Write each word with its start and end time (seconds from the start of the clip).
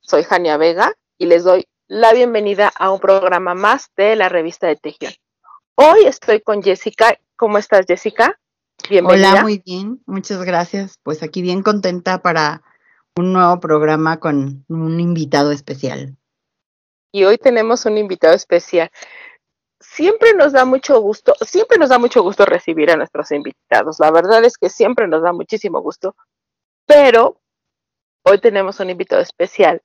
Soy 0.00 0.22
Jania 0.22 0.56
Vega 0.56 0.94
y 1.18 1.26
les 1.26 1.42
doy 1.42 1.66
la 1.88 2.12
bienvenida 2.12 2.70
a 2.78 2.92
un 2.92 3.00
programa 3.00 3.54
más 3.54 3.90
de 3.96 4.14
la 4.14 4.28
revista 4.28 4.68
de 4.68 4.76
Tejión. 4.76 5.12
Hoy 5.74 6.04
estoy 6.06 6.40
con 6.40 6.62
Jessica. 6.62 7.18
¿Cómo 7.34 7.58
estás, 7.58 7.84
Jessica? 7.88 8.38
Bienvenida. 8.88 9.32
Hola, 9.32 9.42
muy 9.42 9.60
bien. 9.66 10.00
Muchas 10.06 10.44
gracias. 10.44 11.00
Pues 11.02 11.24
aquí 11.24 11.42
bien 11.42 11.64
contenta 11.64 12.22
para 12.22 12.62
un 13.16 13.32
nuevo 13.32 13.58
programa 13.58 14.20
con 14.20 14.64
un 14.68 15.00
invitado 15.00 15.50
especial. 15.50 16.16
Y 17.10 17.24
hoy 17.24 17.36
tenemos 17.36 17.86
un 17.86 17.98
invitado 17.98 18.34
especial. 18.34 18.90
Siempre 19.80 20.32
nos 20.34 20.52
da 20.52 20.64
mucho 20.64 21.00
gusto, 21.00 21.34
siempre 21.40 21.76
nos 21.78 21.88
da 21.88 21.98
mucho 21.98 22.22
gusto 22.22 22.44
recibir 22.44 22.92
a 22.92 22.96
nuestros 22.96 23.32
invitados. 23.32 23.98
La 23.98 24.12
verdad 24.12 24.44
es 24.44 24.58
que 24.58 24.68
siempre 24.68 25.08
nos 25.08 25.22
da 25.22 25.32
muchísimo 25.32 25.80
gusto, 25.80 26.14
pero 26.86 27.40
hoy 28.28 28.38
tenemos 28.38 28.80
un 28.80 28.90
invitado 28.90 29.22
especial 29.22 29.80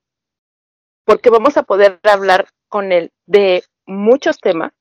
porque 1.05 1.29
vamos 1.29 1.57
a 1.57 1.63
poder 1.63 1.99
hablar 2.03 2.47
con 2.69 2.91
él 2.91 3.11
de 3.25 3.63
muchos 3.85 4.39
temas 4.39 4.71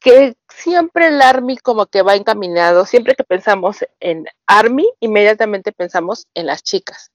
que 0.00 0.34
siempre 0.48 1.08
el 1.08 1.20
Army 1.20 1.56
como 1.58 1.86
que 1.86 2.02
va 2.02 2.16
encaminado, 2.16 2.86
siempre 2.86 3.14
que 3.14 3.24
pensamos 3.24 3.84
en 4.00 4.26
Army, 4.46 4.88
inmediatamente 5.00 5.72
pensamos 5.72 6.26
en 6.34 6.46
las 6.46 6.62
chicas, 6.62 7.12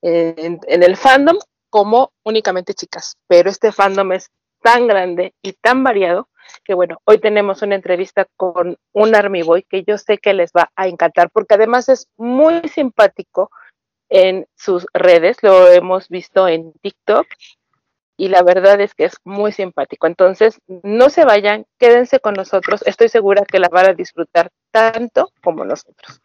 en, 0.00 0.60
el 0.66 0.96
fandom 0.96 1.38
como 1.68 2.12
únicamente 2.24 2.72
chicas, 2.72 3.16
pero 3.26 3.50
este 3.50 3.72
fandom 3.72 4.12
es 4.12 4.30
tan 4.62 4.86
grande 4.86 5.34
y 5.42 5.52
tan 5.52 5.84
variado 5.84 6.28
que 6.64 6.74
bueno, 6.74 6.98
hoy 7.04 7.18
tenemos 7.18 7.62
una 7.62 7.74
entrevista 7.74 8.26
con 8.36 8.78
un 8.92 9.14
Army 9.14 9.42
Boy 9.42 9.62
que 9.62 9.84
yo 9.84 9.98
sé 9.98 10.18
que 10.18 10.34
les 10.34 10.50
va 10.52 10.70
a 10.76 10.88
encantar 10.88 11.30
porque 11.30 11.54
además 11.54 11.88
es 11.88 12.08
muy 12.16 12.60
simpático, 12.68 13.50
en 14.08 14.46
sus 14.54 14.86
redes, 14.92 15.38
lo 15.42 15.68
hemos 15.68 16.08
visto 16.08 16.48
en 16.48 16.72
TikTok 16.82 17.26
y 18.16 18.28
la 18.28 18.42
verdad 18.42 18.80
es 18.80 18.94
que 18.94 19.04
es 19.04 19.16
muy 19.24 19.52
simpático. 19.52 20.06
Entonces, 20.06 20.60
no 20.66 21.10
se 21.10 21.24
vayan, 21.24 21.66
quédense 21.78 22.20
con 22.20 22.34
nosotros, 22.34 22.82
estoy 22.86 23.08
segura 23.08 23.44
que 23.44 23.58
la 23.58 23.68
van 23.68 23.86
a 23.86 23.94
disfrutar 23.94 24.50
tanto 24.70 25.30
como 25.42 25.64
nosotros. 25.64 26.20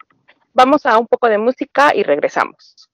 Vamos 0.52 0.86
a 0.86 0.98
un 0.98 1.06
poco 1.06 1.28
de 1.28 1.38
música 1.38 1.92
y 1.94 2.02
regresamos. 2.02 2.89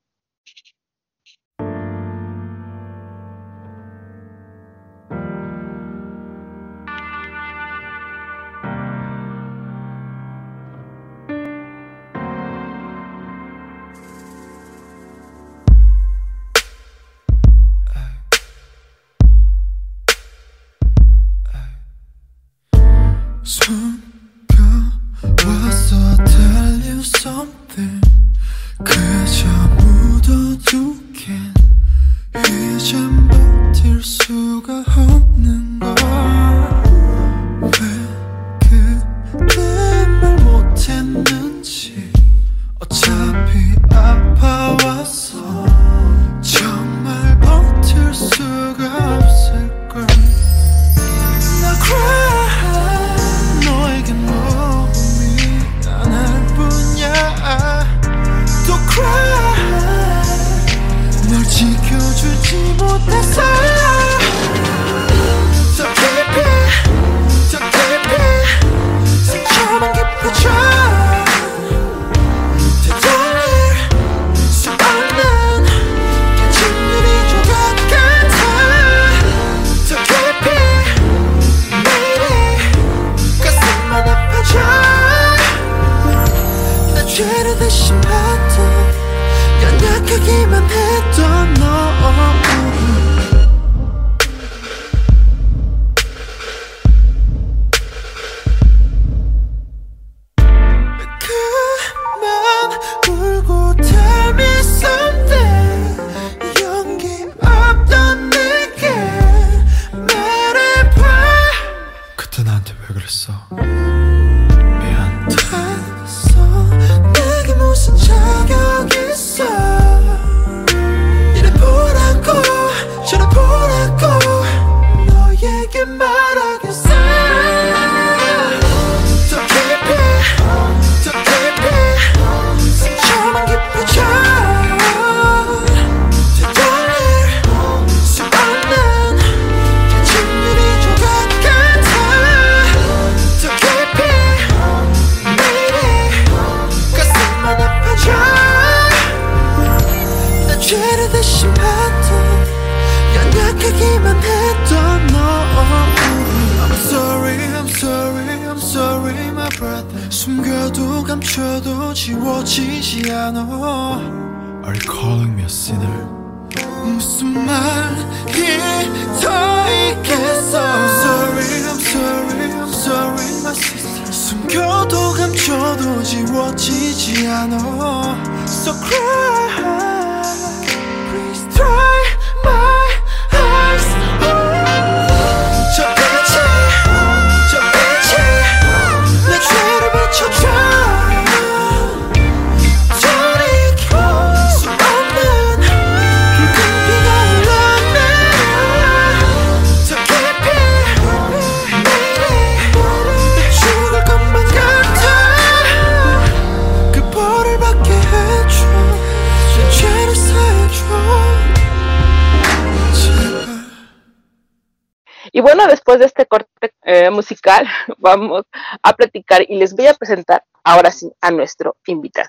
Vamos 218.06 218.44
a 218.82 218.92
platicar 218.92 219.42
y 219.48 219.56
les 219.56 219.74
voy 219.74 219.88
a 219.88 219.94
presentar 219.94 220.44
ahora 220.62 220.90
sí 220.90 221.10
a 221.20 221.30
nuestro 221.30 221.76
invitado. 221.86 222.28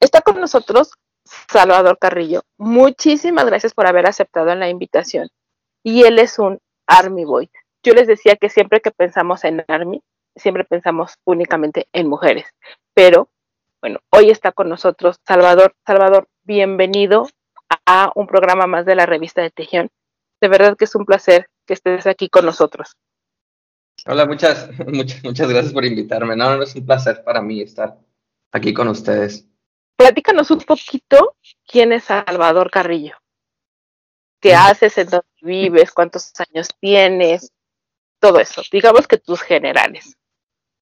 Está 0.00 0.22
con 0.22 0.40
nosotros 0.40 0.92
Salvador 1.24 1.98
Carrillo. 1.98 2.42
Muchísimas 2.56 3.44
gracias 3.44 3.74
por 3.74 3.86
haber 3.86 4.08
aceptado 4.08 4.54
la 4.54 4.70
invitación. 4.70 5.28
Y 5.82 6.04
él 6.04 6.18
es 6.18 6.38
un 6.38 6.58
Army 6.86 7.24
Boy. 7.24 7.50
Yo 7.82 7.92
les 7.92 8.06
decía 8.06 8.36
que 8.36 8.48
siempre 8.48 8.80
que 8.80 8.90
pensamos 8.90 9.44
en 9.44 9.64
Army, 9.68 10.02
siempre 10.34 10.64
pensamos 10.64 11.18
únicamente 11.24 11.86
en 11.92 12.08
mujeres. 12.08 12.46
Pero, 12.94 13.28
bueno, 13.82 14.00
hoy 14.10 14.30
está 14.30 14.52
con 14.52 14.68
nosotros 14.68 15.16
Salvador. 15.26 15.74
Salvador, 15.86 16.26
bienvenido 16.44 17.28
a 17.84 18.12
un 18.14 18.26
programa 18.26 18.66
más 18.66 18.86
de 18.86 18.94
la 18.94 19.06
revista 19.06 19.42
de 19.42 19.50
Tejión. 19.50 19.90
De 20.40 20.48
verdad 20.48 20.76
que 20.76 20.86
es 20.86 20.94
un 20.94 21.04
placer 21.04 21.48
que 21.66 21.74
estés 21.74 22.06
aquí 22.06 22.30
con 22.30 22.46
nosotros. 22.46 22.96
Hola, 24.06 24.26
muchas, 24.26 24.70
muchas, 24.86 25.22
muchas 25.22 25.48
gracias 25.48 25.72
por 25.72 25.84
invitarme. 25.84 26.36
No, 26.36 26.56
no 26.56 26.62
es 26.62 26.74
un 26.74 26.86
placer 26.86 27.22
para 27.24 27.42
mí 27.42 27.60
estar 27.62 27.98
aquí 28.52 28.72
con 28.72 28.88
ustedes. 28.88 29.46
Platícanos 29.96 30.50
un 30.50 30.60
poquito 30.60 31.36
quién 31.66 31.92
es 31.92 32.04
Salvador 32.04 32.70
Carrillo. 32.70 33.16
¿Qué 34.40 34.54
haces? 34.54 34.96
¿En 34.96 35.08
dónde 35.08 35.26
vives? 35.42 35.92
¿Cuántos 35.92 36.32
años 36.38 36.68
tienes? 36.80 37.52
Todo 38.18 38.40
eso. 38.40 38.62
Digamos 38.72 39.06
que 39.06 39.18
tus 39.18 39.42
generales. 39.42 40.16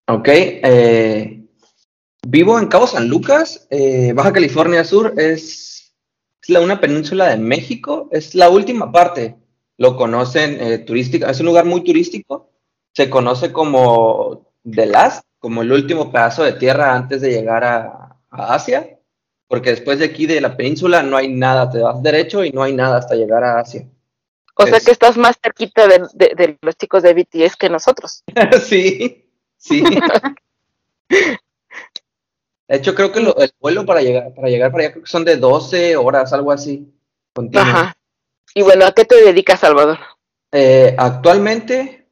Ok, 0.07 0.29
eh, 0.29 1.45
vivo 2.27 2.59
en 2.59 2.69
Cabo 2.69 2.87
San 2.87 3.09
Lucas, 3.09 3.67
eh, 3.71 4.13
Baja 4.13 4.33
California 4.33 4.85
Sur. 4.85 5.15
Es 5.17 5.79
es 6.43 6.49
la, 6.49 6.61
una 6.61 6.81
península 6.81 7.29
de 7.29 7.37
México, 7.37 8.09
es 8.13 8.35
la 8.35 8.49
última 8.51 8.93
parte. 8.93 9.37
Lo 9.77 9.97
conocen 9.97 10.59
eh, 10.61 10.79
turística, 10.79 11.31
es 11.31 11.41
un 11.41 11.47
lugar 11.47 11.65
muy 11.65 11.85
turístico. 11.85 12.48
Se 12.99 13.09
conoce 13.09 13.53
como 13.53 14.51
The 14.69 14.87
Last, 14.87 15.23
como 15.39 15.63
el 15.63 15.71
último 15.71 16.11
pedazo 16.11 16.43
de 16.43 16.55
tierra 16.55 16.97
antes 16.97 17.21
de 17.21 17.31
llegar 17.31 17.63
a, 17.63 18.17
a 18.29 18.55
Asia, 18.55 18.99
porque 19.47 19.71
después 19.71 20.01
de 20.01 20.07
aquí 20.07 20.27
de 20.27 20.41
la 20.41 20.57
península 20.57 21.05
no 21.05 21.17
hay 21.17 21.29
nada, 21.33 21.71
te 21.71 21.79
vas 21.79 22.03
derecho 22.03 22.43
y 22.43 22.51
no 22.51 22.65
hay 22.65 22.73
nada 22.73 22.97
hasta 22.99 23.15
llegar 23.15 23.45
a 23.45 23.61
Asia. 23.61 23.87
O 24.57 24.67
sea 24.67 24.81
que 24.81 24.91
estás 24.91 25.17
más 25.17 25.39
cerquita 25.41 25.87
de, 25.87 26.09
de- 26.13 26.33
de 26.37 26.59
los 26.61 26.75
chicos 26.75 27.05
de 27.05 27.15
BTS 27.15 27.55
que 27.57 27.71
nosotros. 27.71 28.25
sí, 28.65 29.31
sí. 29.57 29.85
De 32.67 32.77
hecho, 32.77 32.97
creo 32.97 33.13
que 33.13 33.21
lo- 33.21 33.37
el 33.39 33.53
vuelo 33.61 33.87
para 33.87 34.03
llegar, 34.03 34.35
para 34.35 34.49
llegar 34.49 34.73
para 34.73 34.83
allá 34.83 34.93
creo 34.95 35.05
que 35.05 35.09
son 35.11 35.25
de 35.25 35.37
12 35.37 35.97
horas, 35.97 36.33
algo 36.33 36.51
así. 36.51 36.93
continuo. 37.33 37.63
Ajá. 37.65 37.97
Y 38.57 38.63
bueno, 38.63 38.87
¿a 38.87 38.93
qué 38.93 39.05
te 39.05 39.23
dedicas, 39.23 39.61
Salvador? 39.61 39.99
Eh, 40.51 40.97
actualmente 40.99 42.08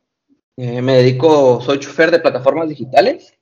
eh, 0.57 0.83
me 0.83 0.97
dedico, 0.97 1.61
soy 1.61 1.79
chofer 1.79 2.11
de 2.11 2.21
plataformas 2.21 2.69
digitales. 2.69 3.35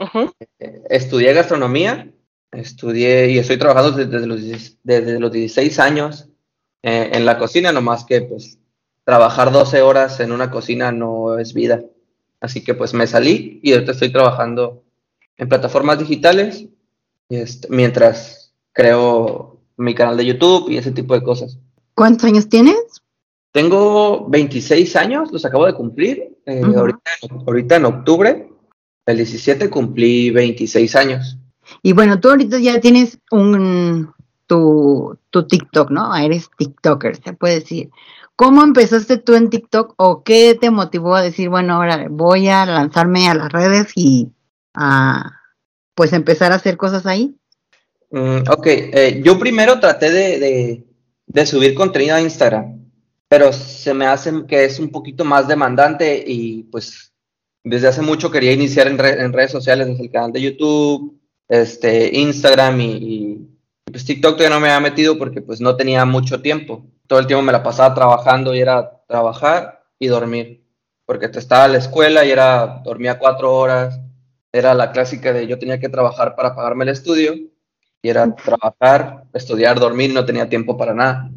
Ujú. 0.00 0.32
Eh, 0.58 0.82
estudié 0.90 1.32
gastronomía, 1.32 2.12
estudié 2.52 3.30
y 3.30 3.38
estoy 3.38 3.56
trabajando 3.58 3.92
desde, 3.92 4.26
los, 4.26 4.42
10 4.42 4.78
desde 4.82 5.20
los 5.20 5.32
16 5.32 5.78
años 5.78 6.28
eh, 6.82 7.10
en 7.12 7.24
la 7.24 7.38
cocina, 7.38 7.72
nomás 7.72 8.04
que 8.04 8.22
pues 8.22 8.58
trabajar 9.04 9.52
12 9.52 9.82
horas 9.82 10.20
en 10.20 10.32
una 10.32 10.50
cocina 10.50 10.92
no 10.92 11.38
es 11.38 11.54
vida. 11.54 11.84
Así 12.40 12.62
que 12.62 12.74
pues 12.74 12.92
me 12.92 13.06
salí 13.06 13.60
y 13.62 13.72
ahorita 13.72 13.92
estoy 13.92 14.12
trabajando 14.12 14.84
en 15.36 15.48
plataformas 15.48 15.98
digitales 15.98 16.66
este, 17.28 17.68
mientras 17.70 18.52
creo 18.72 19.60
mi 19.76 19.94
canal 19.94 20.16
de 20.16 20.26
YouTube 20.26 20.70
y 20.70 20.78
ese 20.78 20.92
tipo 20.92 21.14
de 21.14 21.22
cosas. 21.22 21.58
¿Cuántos 21.94 22.24
años 22.24 22.48
tienes? 22.48 22.76
Tengo 23.52 24.28
26 24.28 24.96
años, 24.96 25.32
los 25.32 25.44
acabo 25.44 25.66
de 25.66 25.74
cumplir. 25.74 26.35
Eh, 26.46 26.62
ahorita, 26.76 27.00
ahorita 27.46 27.76
en 27.76 27.84
octubre, 27.84 28.48
el 29.06 29.16
17 29.16 29.68
cumplí 29.70 30.30
26 30.30 30.96
años. 30.96 31.36
Y 31.82 31.92
bueno, 31.92 32.20
tú 32.20 32.30
ahorita 32.30 32.58
ya 32.58 32.80
tienes 32.80 33.18
un 33.30 34.12
tu, 34.46 35.18
tu 35.30 35.46
TikTok, 35.46 35.90
¿no? 35.90 36.14
Eres 36.16 36.48
TikToker, 36.56 37.16
se 37.22 37.32
puede 37.32 37.60
decir. 37.60 37.90
¿Cómo 38.36 38.62
empezaste 38.62 39.16
tú 39.16 39.34
en 39.34 39.50
TikTok 39.50 39.94
o 39.96 40.22
qué 40.22 40.56
te 40.60 40.70
motivó 40.70 41.14
a 41.14 41.22
decir, 41.22 41.48
bueno, 41.48 41.74
ahora 41.74 42.06
voy 42.10 42.48
a 42.48 42.66
lanzarme 42.66 43.28
a 43.28 43.34
las 43.34 43.50
redes 43.50 43.92
y 43.94 44.28
a 44.74 45.32
pues 45.94 46.12
empezar 46.12 46.52
a 46.52 46.56
hacer 46.56 46.76
cosas 46.76 47.06
ahí? 47.06 47.34
Mm, 48.10 48.42
ok, 48.50 48.66
eh, 48.66 49.20
yo 49.24 49.38
primero 49.38 49.80
traté 49.80 50.10
de, 50.10 50.38
de- 50.38 50.86
de 51.28 51.46
subir 51.46 51.74
contenido 51.74 52.14
a 52.14 52.20
Instagram, 52.20 52.85
pero 53.28 53.52
se 53.52 53.92
me 53.94 54.06
hace 54.06 54.32
que 54.46 54.64
es 54.64 54.78
un 54.78 54.90
poquito 54.90 55.24
más 55.24 55.48
demandante 55.48 56.22
y 56.26 56.64
pues 56.64 57.12
desde 57.64 57.88
hace 57.88 58.02
mucho 58.02 58.30
quería 58.30 58.52
iniciar 58.52 58.86
en, 58.86 58.98
re- 58.98 59.20
en 59.20 59.32
redes 59.32 59.50
sociales, 59.50 59.88
desde 59.88 60.04
el 60.04 60.10
canal 60.10 60.32
de 60.32 60.42
YouTube, 60.42 61.20
este, 61.48 62.16
Instagram 62.16 62.80
y, 62.80 62.92
y, 62.92 63.48
pues 63.90 64.04
TikTok 64.04 64.36
todavía 64.36 64.54
no 64.56 64.60
me 64.60 64.68
había 64.70 64.88
metido 64.88 65.18
porque 65.18 65.40
pues 65.42 65.60
no 65.60 65.76
tenía 65.76 66.04
mucho 66.04 66.40
tiempo. 66.40 66.86
Todo 67.06 67.18
el 67.18 67.26
tiempo 67.26 67.42
me 67.42 67.52
la 67.52 67.62
pasaba 67.62 67.94
trabajando 67.94 68.54
y 68.54 68.60
era 68.60 69.02
trabajar 69.08 69.84
y 69.98 70.06
dormir, 70.08 70.64
porque 71.04 71.28
te 71.28 71.38
estaba 71.38 71.66
en 71.66 71.72
la 71.72 71.78
escuela 71.78 72.24
y 72.24 72.30
era, 72.30 72.80
dormía 72.84 73.18
cuatro 73.18 73.54
horas, 73.54 73.98
era 74.52 74.74
la 74.74 74.92
clásica 74.92 75.32
de 75.32 75.46
yo 75.46 75.58
tenía 75.58 75.78
que 75.80 75.88
trabajar 75.88 76.34
para 76.36 76.54
pagarme 76.54 76.84
el 76.84 76.90
estudio 76.90 77.34
y 78.02 78.08
era 78.08 78.34
trabajar, 78.34 79.24
estudiar, 79.32 79.78
dormir, 79.80 80.12
no 80.14 80.24
tenía 80.24 80.48
tiempo 80.48 80.76
para 80.76 80.94
nada. 80.94 81.30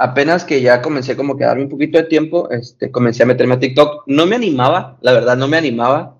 Apenas 0.00 0.44
que 0.44 0.62
ya 0.62 0.80
comencé 0.80 1.16
como 1.16 1.36
que 1.36 1.42
a 1.42 1.48
darme 1.48 1.64
un 1.64 1.68
poquito 1.68 1.98
de 1.98 2.04
tiempo, 2.04 2.48
este, 2.50 2.92
comencé 2.92 3.24
a 3.24 3.26
meterme 3.26 3.54
a 3.54 3.58
TikTok. 3.58 4.04
No 4.06 4.26
me 4.26 4.36
animaba, 4.36 4.96
la 5.00 5.12
verdad 5.12 5.36
no 5.36 5.48
me 5.48 5.56
animaba, 5.56 6.16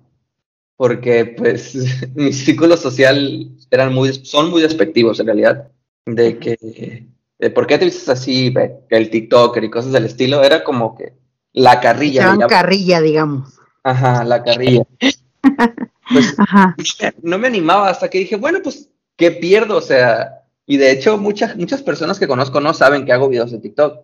porque 0.75 1.25
pues 1.25 1.75
mi 2.15 2.33
círculo 2.33 2.75
social 2.75 3.49
eran 3.71 3.93
muy, 3.93 4.13
son 4.13 4.49
muy 4.49 4.61
despectivos 4.61 5.19
en 5.21 5.27
realidad, 5.27 5.71
de 6.05 6.37
que, 6.39 7.07
de 7.39 7.49
por 7.51 7.67
qué 7.67 7.77
te 7.77 7.85
vistes 7.85 8.09
así, 8.09 8.53
el 8.89 9.09
TikToker 9.09 9.63
y 9.63 9.69
cosas 9.69 9.93
del 9.93 10.05
estilo, 10.05 10.43
era 10.43 10.63
como 10.63 10.97
que 10.97 11.13
la 11.53 11.79
carrilla. 11.79 12.23
Le 12.23 12.31
llaman. 12.31 12.49
carrilla, 12.49 13.01
digamos. 13.01 13.59
Ajá, 13.83 14.23
la 14.23 14.43
carrilla. 14.43 14.83
Pues 16.11 16.33
Ajá. 16.39 16.75
no 17.21 17.37
me 17.37 17.47
animaba 17.47 17.87
hasta 17.87 18.09
que 18.09 18.17
dije, 18.17 18.35
bueno, 18.35 18.61
pues, 18.63 18.89
¿qué 19.15 19.29
pierdo? 19.29 19.77
O 19.77 19.81
sea, 19.81 20.38
y 20.69 20.77
de 20.77 20.91
hecho 20.91 21.17
muchas, 21.17 21.57
muchas 21.57 21.81
personas 21.81 22.19
que 22.19 22.27
conozco 22.27 22.61
no 22.61 22.75
saben 22.75 23.03
que 23.03 23.11
hago 23.11 23.27
videos 23.27 23.49
de 23.51 23.57
TikTok. 23.57 24.01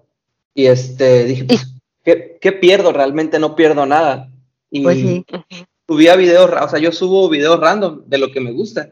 Y 0.55 0.65
este, 0.65 1.25
dije, 1.25 1.43
pues, 1.45 1.75
¿qué, 2.03 2.39
qué 2.41 2.51
pierdo? 2.53 2.91
Realmente 2.91 3.38
no 3.38 3.55
pierdo 3.55 3.86
nada. 3.86 4.31
Y 4.72 4.81
Pues 4.81 4.98
sí. 4.98 5.24
subía 5.88 6.15
videos, 6.15 6.50
o 6.60 6.67
sea, 6.67 6.79
yo 6.79 6.91
subo 6.91 7.29
videos 7.29 7.60
random 7.60 8.01
de 8.07 8.17
lo 8.17 8.31
que 8.31 8.41
me 8.41 8.51
gusta. 8.51 8.89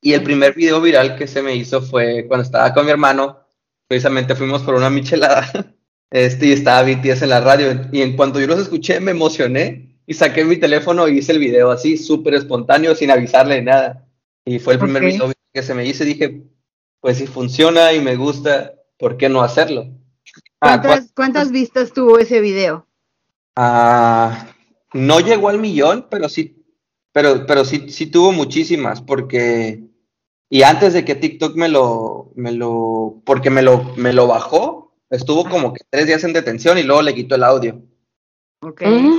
Y 0.00 0.14
el 0.14 0.24
primer 0.24 0.54
video 0.54 0.80
viral 0.80 1.14
que 1.14 1.28
se 1.28 1.40
me 1.40 1.54
hizo 1.54 1.80
fue 1.82 2.26
cuando 2.26 2.42
estaba 2.42 2.74
con 2.74 2.84
mi 2.84 2.90
hermano, 2.90 3.38
precisamente 3.86 4.34
fuimos 4.34 4.62
por 4.62 4.74
una 4.74 4.90
michelada, 4.90 5.48
este, 6.10 6.46
y 6.48 6.52
estaba 6.52 6.82
BTS 6.82 7.22
en 7.22 7.28
la 7.28 7.40
radio, 7.40 7.88
y 7.92 8.02
en 8.02 8.16
cuanto 8.16 8.40
yo 8.40 8.48
los 8.48 8.58
escuché 8.58 8.98
me 8.98 9.12
emocioné, 9.12 10.00
y 10.04 10.14
saqué 10.14 10.44
mi 10.44 10.56
teléfono 10.56 11.06
y 11.06 11.18
hice 11.18 11.30
el 11.30 11.38
video 11.38 11.70
así, 11.70 11.96
súper 11.96 12.34
espontáneo, 12.34 12.96
sin 12.96 13.12
avisarle 13.12 13.62
nada. 13.62 14.04
Y 14.44 14.58
fue 14.58 14.72
el 14.72 14.80
primer 14.80 15.04
Ok. 15.04 15.08
video 15.12 15.32
que 15.54 15.62
se 15.62 15.74
me 15.74 15.86
hizo, 15.86 16.02
y 16.02 16.06
dije, 16.08 16.42
pues 17.02 17.18
si 17.18 17.26
funciona 17.26 17.92
y 17.92 18.00
me 18.00 18.14
gusta, 18.14 18.74
¿por 18.96 19.16
qué 19.16 19.28
no 19.28 19.42
hacerlo? 19.42 19.86
Ah, 20.60 20.80
¿cuál- 20.80 20.82
¿Cuántas, 20.82 21.12
cuántas 21.12 21.50
vistas 21.50 21.92
tuvo 21.92 22.18
ese 22.20 22.40
video? 22.40 22.86
Ah, 23.56 24.46
no 24.94 25.18
llegó 25.18 25.48
al 25.48 25.58
millón, 25.58 26.06
pero 26.08 26.28
sí, 26.28 26.64
pero, 27.12 27.44
pero 27.44 27.64
sí, 27.64 27.90
sí 27.90 28.06
tuvo 28.06 28.30
muchísimas, 28.30 29.02
porque, 29.02 29.82
y 30.48 30.62
antes 30.62 30.92
de 30.94 31.04
que 31.04 31.16
TikTok 31.16 31.56
me 31.56 31.68
lo, 31.68 32.30
me 32.36 32.52
lo, 32.52 33.20
porque 33.26 33.50
me 33.50 33.62
lo, 33.62 33.82
me 33.96 34.12
lo 34.12 34.28
bajó, 34.28 34.94
estuvo 35.10 35.44
como 35.50 35.72
que 35.72 35.84
tres 35.90 36.06
días 36.06 36.22
en 36.22 36.32
detención 36.32 36.78
y 36.78 36.84
luego 36.84 37.02
le 37.02 37.14
quitó 37.16 37.34
el 37.34 37.42
audio, 37.42 37.82
Ok. 38.62 38.82
Mm. 38.86 39.18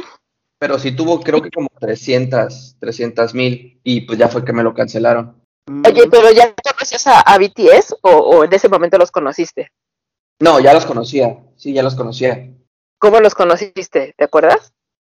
pero 0.58 0.80
sí 0.80 0.96
tuvo 0.96 1.20
creo 1.20 1.42
que 1.42 1.52
como 1.52 1.68
300, 1.82 2.78
300 2.80 3.34
mil, 3.34 3.82
y 3.84 4.02
pues 4.02 4.18
ya 4.18 4.30
fue 4.30 4.46
que 4.46 4.54
me 4.54 4.64
lo 4.64 4.74
cancelaron. 4.74 5.43
Oye, 5.68 6.08
pero 6.10 6.32
¿ya 6.32 6.54
conocías 6.74 7.08
a, 7.08 7.22
a 7.22 7.38
BTS 7.38 7.96
o, 8.02 8.10
o 8.10 8.44
en 8.44 8.54
ese 8.54 8.68
momento 8.70 8.98
los 8.98 9.12
conociste? 9.12 9.72
No, 10.40 10.60
ya 10.60 10.74
los 10.74 10.86
conocía, 10.86 11.38
sí, 11.56 11.74
ya 11.74 11.84
los 11.84 11.96
conocía. 11.96 12.50
¿Cómo 13.00 13.20
los 13.20 13.34
conociste? 13.36 14.14
¿Te 14.18 14.24
acuerdas? 14.24 14.74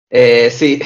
Eh, 0.10 0.50
sí, 0.52 0.80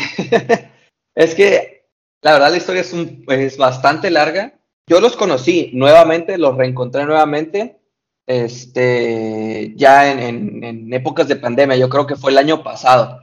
es 1.16 1.36
que 1.36 1.88
la 2.22 2.34
verdad 2.34 2.52
la 2.52 2.58
historia 2.58 2.82
es, 2.82 2.94
un- 2.94 3.26
es 3.28 3.58
bastante 3.58 4.10
larga. 4.10 4.54
Yo 4.88 5.00
los 5.02 5.16
conocí 5.16 5.72
nuevamente, 5.74 6.38
los 6.38 6.56
reencontré 6.58 7.06
nuevamente, 7.06 7.80
este, 8.28 9.74
ya 9.76 10.12
en, 10.12 10.20
en- 10.20 10.64
en 10.64 10.94
épocas 10.94 11.28
de 11.28 11.36
pandemia, 11.36 11.76
yo 11.78 11.90
creo 11.90 12.08
que 12.08 12.16
fue 12.16 12.32
el 12.32 12.38
año 12.38 12.64
pasado. 12.64 13.22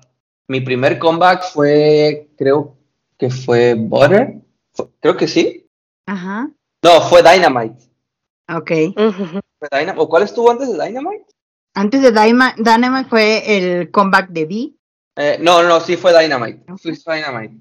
Mi 0.48 0.60
primer 0.60 0.98
comeback 0.98 1.44
fue, 1.44 2.28
creo 2.36 2.76
que 3.18 3.30
fue 3.30 3.74
Butter, 3.74 4.34
creo 5.00 5.16
que 5.16 5.26
sí. 5.28 5.65
Ajá. 6.06 6.48
No, 6.82 7.00
fue 7.02 7.22
Dynamite. 7.22 7.76
Ok. 8.48 8.70
Ujú. 8.96 9.40
¿Fue 9.58 9.68
Dynam- 9.70 9.94
¿O 9.98 10.08
cuál 10.08 10.22
estuvo 10.22 10.50
antes 10.50 10.68
de 10.72 10.84
Dynamite? 10.84 11.24
Antes 11.74 12.00
de 12.02 12.12
Dyma- 12.12 12.54
Dynamite 12.56 13.08
fue 13.10 13.56
el 13.56 13.90
comeback 13.90 14.28
de 14.30 14.44
V. 14.44 14.72
Eh, 15.16 15.38
no, 15.40 15.62
no, 15.62 15.80
sí 15.80 15.96
fue 15.96 16.12
Dynamite. 16.18 16.64
Sí 16.80 16.94
fue 16.96 17.16
Dynamite. 17.16 17.56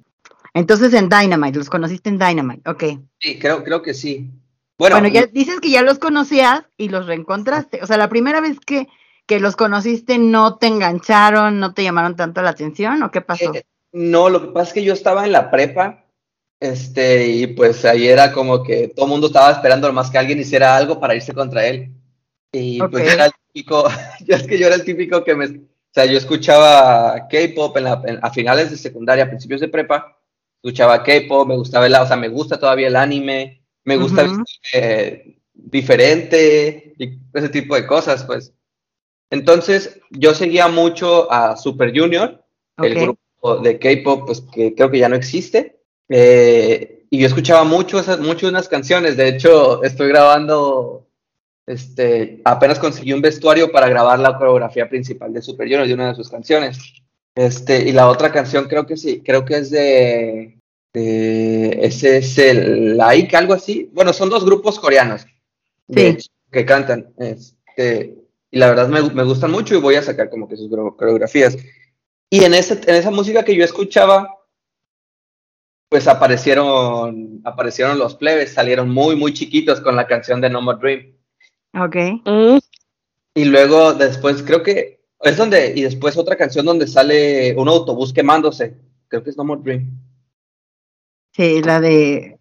Entonces 0.54 0.94
en 0.94 1.10
Dynamite, 1.10 1.58
los 1.58 1.70
conociste 1.70 2.10
en 2.10 2.18
Dynamite. 2.20 2.70
Ok. 2.70 2.84
Sí, 3.20 3.40
creo, 3.40 3.64
creo 3.64 3.82
que 3.82 3.94
sí. 3.94 4.30
Bueno, 4.78 4.98
Bueno, 4.98 5.08
ya 5.10 5.26
dices 5.26 5.60
que 5.60 5.70
ya 5.70 5.82
los 5.82 6.00
conocías 6.00 6.64
y 6.78 6.90
los 6.90 7.08
reencontraste. 7.08 7.82
O 7.82 7.88
sea, 7.88 7.98
la 7.98 8.10
primera 8.10 8.42
vez 8.42 8.60
que, 8.60 8.88
que 9.26 9.40
los 9.40 9.56
conociste 9.56 10.18
no 10.18 10.58
te 10.58 10.68
engancharon, 10.68 11.60
no 11.60 11.74
te 11.74 11.84
llamaron 11.84 12.16
tanto 12.16 12.42
la 12.42 12.52
atención 12.52 13.02
o 13.04 13.10
qué 13.12 13.22
pasó? 13.22 13.54
Eh, 13.54 13.66
no, 13.94 14.30
lo 14.30 14.42
que 14.42 14.48
pasa 14.50 14.68
es 14.70 14.74
que 14.74 14.84
yo 14.84 14.94
estaba 14.94 15.26
en 15.26 15.32
la 15.32 15.50
prepa, 15.50 16.05
este, 16.72 17.28
y 17.28 17.48
pues 17.48 17.86
ahí 17.86 18.08
era 18.08 18.32
como 18.32 18.64
que 18.64 18.90
todo 18.90 19.06
el 19.06 19.12
mundo 19.12 19.28
estaba 19.28 19.52
esperando 19.52 19.92
más 19.94 20.10
que 20.10 20.18
alguien 20.18 20.40
hiciera 20.40 20.76
algo 20.76 21.00
para 21.00 21.16
irse 21.16 21.34
contra 21.34 21.66
él. 21.66 21.92
Y 22.52 22.80
pues 22.80 23.06
yo 23.06 23.12
era 23.12 23.26
el 23.26 23.32
típico, 23.52 23.84
yo 24.26 24.36
es 24.36 24.44
que 24.44 24.58
yo 24.58 24.68
era 24.68 24.76
el 24.76 24.86
típico 24.86 25.24
que 25.24 25.36
me, 25.36 25.46
o 25.46 25.94
sea, 25.94 26.06
yo 26.06 26.18
escuchaba 26.18 27.28
K-pop 27.30 27.78
a 28.22 28.32
finales 28.32 28.72
de 28.72 28.78
secundaria, 28.78 29.24
a 29.24 29.30
principios 29.30 29.62
de 29.62 29.70
prepa, 29.70 30.18
escuchaba 30.62 31.04
K-pop, 31.04 31.48
me 31.48 31.56
gustaba 31.56 31.86
el, 31.86 31.96
o 31.96 32.08
sea, 32.08 32.18
me 32.18 32.28
gusta 32.28 32.60
todavía 32.60 32.88
el 32.88 32.96
anime, 32.96 33.62
me 33.84 33.98
gusta 33.98 34.26
eh, 34.74 35.38
diferente 35.54 36.96
y 36.98 37.20
ese 37.34 37.50
tipo 37.50 37.76
de 37.76 37.86
cosas, 37.86 38.24
pues. 38.24 38.54
Entonces, 39.30 40.00
yo 40.10 40.34
seguía 40.34 40.68
mucho 40.68 41.32
a 41.32 41.56
Super 41.56 41.98
Junior, 41.98 42.44
el 42.78 42.96
grupo 42.96 43.58
de 43.58 43.80
K-pop, 43.80 44.26
pues 44.26 44.42
que 44.42 44.74
creo 44.76 44.90
que 44.90 45.00
ya 45.00 45.10
no 45.10 45.16
existe. 45.16 45.75
Eh, 46.10 47.04
y 47.10 47.20
yo 47.20 47.28
escuchaba 47.28 47.64
mucho 47.64 48.02
mucho 48.20 48.48
unas 48.48 48.68
canciones. 48.68 49.18
De 49.18 49.28
hecho, 49.30 49.84
estoy 49.84 50.10
grabando 50.10 51.08
este, 51.66 52.42
apenas 52.46 52.78
consiguió 52.80 53.16
un 53.16 53.22
vestuario 53.22 53.72
para 53.72 53.90
grabar 53.90 54.20
la 54.20 54.38
coreografía 54.38 54.88
principal 54.88 55.34
de 55.34 55.42
Super 55.42 55.68
Junior 55.68 55.88
de 55.88 55.94
una 55.94 56.10
de 56.10 56.16
sus 56.16 56.30
canciones. 56.30 56.78
Este, 57.34 57.90
y 57.90 57.92
la 57.92 58.08
otra 58.10 58.32
canción 58.32 58.66
creo 58.68 58.86
que 58.86 58.96
sí, 58.98 59.22
creo 59.26 59.44
que 59.44 59.56
es 59.58 59.70
de, 59.72 60.58
de 60.94 61.80
ese 61.82 62.18
es 62.18 62.38
el 62.38 62.98
Like, 62.98 63.36
algo 63.36 63.54
así. 63.54 63.90
Bueno, 63.94 64.14
son 64.14 64.30
dos 64.30 64.46
grupos 64.46 64.80
coreanos 64.80 65.26
de 65.88 66.02
Sí. 66.02 66.08
hecho, 66.08 66.30
que 66.52 66.66
cantan. 66.66 67.14
Este, 67.18 68.16
y 68.52 68.58
la 68.60 68.70
verdad 68.70 68.88
me, 68.88 69.02
me 69.12 69.24
gustan 69.24 69.52
mucho 69.52 69.76
y 69.76 69.80
voy 69.82 69.96
a 69.96 70.04
sacar 70.04 70.30
como 70.30 70.48
que 70.48 70.56
sus 70.56 70.70
coreo- 70.70 70.96
coreografías. 70.96 71.58
Y 72.30 72.44
en, 72.44 72.54
ese, 72.54 72.80
en 72.88 72.96
esa 72.96 73.12
música 73.12 73.44
que 73.44 73.56
yo 73.56 73.64
escuchaba, 73.66 74.35
pues 75.90 76.08
aparecieron, 76.08 77.42
aparecieron 77.44 77.98
los 78.00 78.16
plebes, 78.16 78.54
salieron 78.54 78.90
muy, 78.90 79.16
muy 79.16 79.34
chiquitos 79.34 79.82
con 79.82 79.96
la 79.96 80.08
canción 80.08 80.42
de 80.42 80.50
No 80.50 80.62
More 80.62 80.80
Dream. 80.80 81.14
Ok. 81.86 81.96
Mm, 82.26 82.58
Y 83.36 83.46
luego 83.46 83.94
después 83.94 84.42
creo 84.44 84.64
que 84.64 85.02
es 85.22 85.38
donde, 85.38 85.74
y 85.76 85.82
después 85.84 86.18
otra 86.18 86.36
canción 86.36 86.66
donde 86.66 86.88
sale 86.88 87.56
un 87.58 87.68
autobús 87.68 88.14
quemándose. 88.14 88.76
Creo 89.08 89.24
que 89.24 89.30
es 89.30 89.38
No 89.38 89.44
More 89.44 89.62
Dream. 89.62 89.90
Sí, 91.34 91.62
la 91.62 91.80
de 91.82 92.40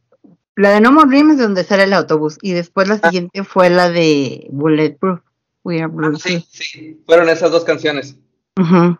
la 0.57 0.71
de 0.71 0.81
No 0.81 0.93
More 0.93 1.09
Dreams 1.09 1.39
donde 1.39 1.65
sale 1.65 1.83
el 1.85 1.93
autobús 1.93 2.39
y 2.41 2.53
después 2.53 2.89
la 2.89 2.99
siguiente 2.99 3.43
fue 3.45 3.71
la 3.71 3.91
de 3.91 4.47
Bulletproof. 4.51 5.21
We 5.65 5.77
are 5.77 5.85
Ah, 5.85 5.89
Bulletproof. 5.89 6.23
sí, 6.23 6.47
sí, 6.51 7.03
fueron 7.07 7.29
esas 7.29 7.51
dos 7.51 7.65
canciones. 7.65 8.17
Ujú. 8.61 8.97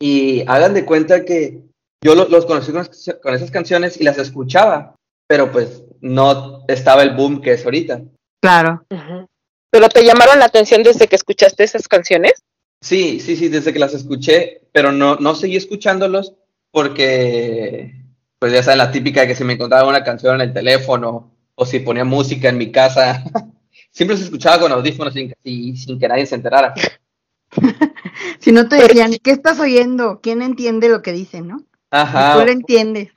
Y 0.00 0.42
hagan 0.48 0.72
de 0.74 0.84
cuenta 0.84 1.24
que 1.24 1.60
yo 2.04 2.14
lo- 2.14 2.28
los 2.28 2.44
conocí 2.46 2.70
con, 2.70 2.82
esas- 2.82 3.16
con 3.22 3.34
esas 3.34 3.50
canciones 3.50 4.00
y 4.00 4.04
las 4.04 4.18
escuchaba, 4.18 4.94
pero 5.26 5.50
pues 5.50 5.82
no 6.00 6.64
estaba 6.68 7.02
el 7.02 7.16
boom 7.16 7.40
que 7.40 7.52
es 7.54 7.64
ahorita. 7.64 8.02
Claro. 8.40 8.84
¿Pero 9.70 9.88
te 9.88 10.04
llamaron 10.04 10.38
la 10.38 10.44
atención 10.44 10.82
desde 10.82 11.08
que 11.08 11.16
escuchaste 11.16 11.64
esas 11.64 11.88
canciones? 11.88 12.34
Sí, 12.80 13.18
sí, 13.20 13.36
sí, 13.36 13.48
desde 13.48 13.72
que 13.72 13.78
las 13.78 13.94
escuché, 13.94 14.60
pero 14.72 14.92
no, 14.92 15.16
no 15.16 15.34
seguí 15.34 15.56
escuchándolos 15.56 16.34
porque, 16.70 17.94
pues 18.38 18.52
ya 18.52 18.62
saben, 18.62 18.78
la 18.78 18.92
típica 18.92 19.22
de 19.22 19.28
que 19.28 19.34
si 19.34 19.44
me 19.44 19.54
encontraba 19.54 19.88
una 19.88 20.04
canción 20.04 20.34
en 20.36 20.42
el 20.42 20.52
teléfono 20.52 21.32
o 21.54 21.64
si 21.64 21.80
ponía 21.80 22.04
música 22.04 22.50
en 22.50 22.58
mi 22.58 22.70
casa, 22.70 23.24
siempre 23.90 24.16
se 24.18 24.24
escuchaba 24.24 24.58
con 24.60 24.72
audífonos 24.72 25.14
sin, 25.14 25.32
y 25.42 25.76
sin 25.78 25.98
que 25.98 26.08
nadie 26.08 26.26
se 26.26 26.34
enterara. 26.34 26.74
Si 28.40 28.52
no 28.52 28.68
te 28.68 28.76
decían, 28.76 29.12
¿qué 29.22 29.30
estás 29.30 29.58
oyendo? 29.58 30.20
¿Quién 30.22 30.42
entiende 30.42 30.88
lo 30.88 31.02
que 31.02 31.12
dicen, 31.12 31.48
no? 31.48 31.62
Ajá. 31.94 32.38
tú 32.38 32.44
lo 32.46 32.52
entiendes. 32.52 33.08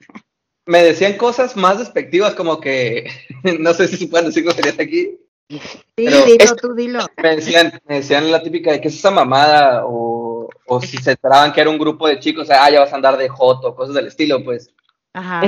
Me 0.65 0.83
decían 0.83 1.13
cosas 1.17 1.55
más 1.55 1.79
despectivas 1.79 2.35
como 2.35 2.59
que, 2.59 3.09
no 3.59 3.73
sé 3.73 3.87
si 3.87 3.97
se 3.97 4.07
pueden 4.07 4.27
decir 4.27 4.43
groserías 4.43 4.79
aquí, 4.79 5.17
Sí, 5.49 5.61
Pero- 5.95 6.25
dilo, 6.25 6.55
tú 6.57 6.73
dilo. 6.75 6.99
me 7.23 7.37
decían, 7.37 7.79
me 7.85 7.95
decían 7.95 8.29
la 8.29 8.43
típica 8.43 8.71
de 8.73 8.81
que 8.81 8.89
es 8.89 8.95
esa 8.95 9.11
mamada 9.11 9.85
o, 9.85 10.49
o 10.65 10.81
si 10.81 10.97
se 10.97 11.11
enteraban 11.11 11.53
que 11.53 11.61
era 11.61 11.69
un 11.69 11.77
grupo 11.77 12.05
de 12.05 12.19
chicos, 12.19 12.49
ah, 12.49 12.69
ya 12.69 12.81
vas 12.81 12.91
a 12.91 12.97
andar 12.97 13.15
de 13.17 13.29
joto, 13.29 13.73
cosas 13.73 13.95
del 13.95 14.07
estilo, 14.07 14.43
pues. 14.43 14.69
Ajá. 15.13 15.41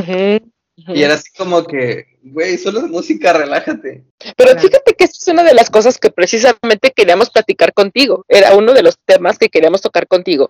Y 0.77 1.03
era 1.03 1.15
así 1.15 1.29
como 1.38 1.65
que, 1.65 2.17
güey, 2.24 2.57
solo 2.57 2.79
es 2.79 2.86
música, 2.88 3.33
relájate. 3.33 4.05
Pero 4.38 4.51
Claro. 4.53 4.59
fíjate 4.62 4.93
que 4.93 5.03
esa 5.03 5.17
es 5.17 5.27
una 5.27 5.43
de 5.43 5.53
las 5.53 5.69
cosas 5.69 5.98
que 5.98 6.09
precisamente 6.09 6.91
queríamos 6.95 7.29
platicar 7.29 7.74
contigo. 7.74 8.24
Era 8.29 8.55
uno 8.55 8.71
de 8.74 8.83
los 8.83 8.98
temas 9.05 9.38
que 9.38 9.50
queríamos 9.50 9.81
tocar 9.81 10.07
contigo. 10.07 10.50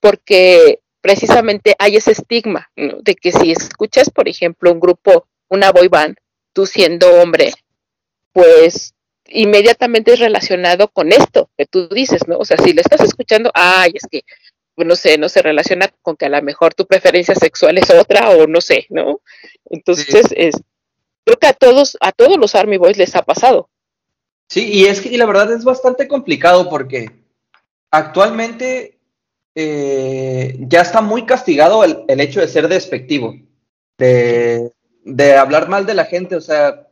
Porque 0.00 0.80
precisamente 1.00 1.74
hay 1.78 1.96
ese 1.96 2.12
estigma, 2.12 2.70
¿no? 2.76 3.00
De 3.02 3.14
que 3.14 3.32
si 3.32 3.52
escuchas, 3.52 4.10
por 4.10 4.28
ejemplo, 4.28 4.72
un 4.72 4.80
grupo, 4.80 5.26
una 5.48 5.72
boy 5.72 5.88
band, 5.88 6.16
tú 6.52 6.66
siendo 6.66 7.20
hombre, 7.20 7.52
pues 8.32 8.94
inmediatamente 9.28 10.14
es 10.14 10.20
relacionado 10.20 10.88
con 10.88 11.12
esto 11.12 11.50
que 11.56 11.66
tú 11.66 11.88
dices, 11.88 12.26
¿no? 12.26 12.38
O 12.38 12.44
sea, 12.44 12.56
si 12.58 12.72
lo 12.72 12.80
estás 12.80 13.02
escuchando, 13.02 13.50
ay, 13.54 13.92
es 13.94 14.06
que, 14.10 14.22
pues, 14.74 14.86
no 14.86 14.96
sé, 14.96 15.18
no 15.18 15.28
se 15.28 15.42
relaciona 15.42 15.92
con 16.02 16.16
que 16.16 16.26
a 16.26 16.30
lo 16.30 16.42
mejor 16.42 16.74
tu 16.74 16.86
preferencia 16.86 17.34
sexual 17.34 17.78
es 17.78 17.90
otra 17.90 18.30
o 18.30 18.46
no 18.46 18.60
sé, 18.60 18.86
¿no? 18.90 19.20
Entonces, 19.66 20.26
es, 20.34 20.54
creo 21.24 21.38
que 21.38 21.46
a 21.46 21.52
todos, 21.52 21.96
a 22.00 22.12
todos 22.12 22.38
los 22.38 22.54
Army 22.54 22.76
Boys 22.76 22.96
les 22.96 23.14
ha 23.14 23.22
pasado. 23.22 23.68
Sí, 24.48 24.66
y 24.72 24.86
es 24.86 25.02
que 25.02 25.10
y 25.10 25.16
la 25.18 25.26
verdad 25.26 25.52
es 25.52 25.62
bastante 25.62 26.08
complicado 26.08 26.70
porque 26.70 27.10
actualmente 27.90 28.97
eh, 29.60 30.56
ya 30.68 30.82
está 30.82 31.00
muy 31.00 31.26
castigado 31.26 31.82
el, 31.84 32.04
el 32.08 32.20
hecho 32.20 32.40
de 32.40 32.46
ser 32.48 32.68
despectivo, 32.68 33.34
de, 33.98 34.72
de 35.04 35.36
hablar 35.36 35.68
mal 35.68 35.84
de 35.84 35.94
la 35.94 36.04
gente, 36.04 36.36
o 36.36 36.40
sea, 36.40 36.86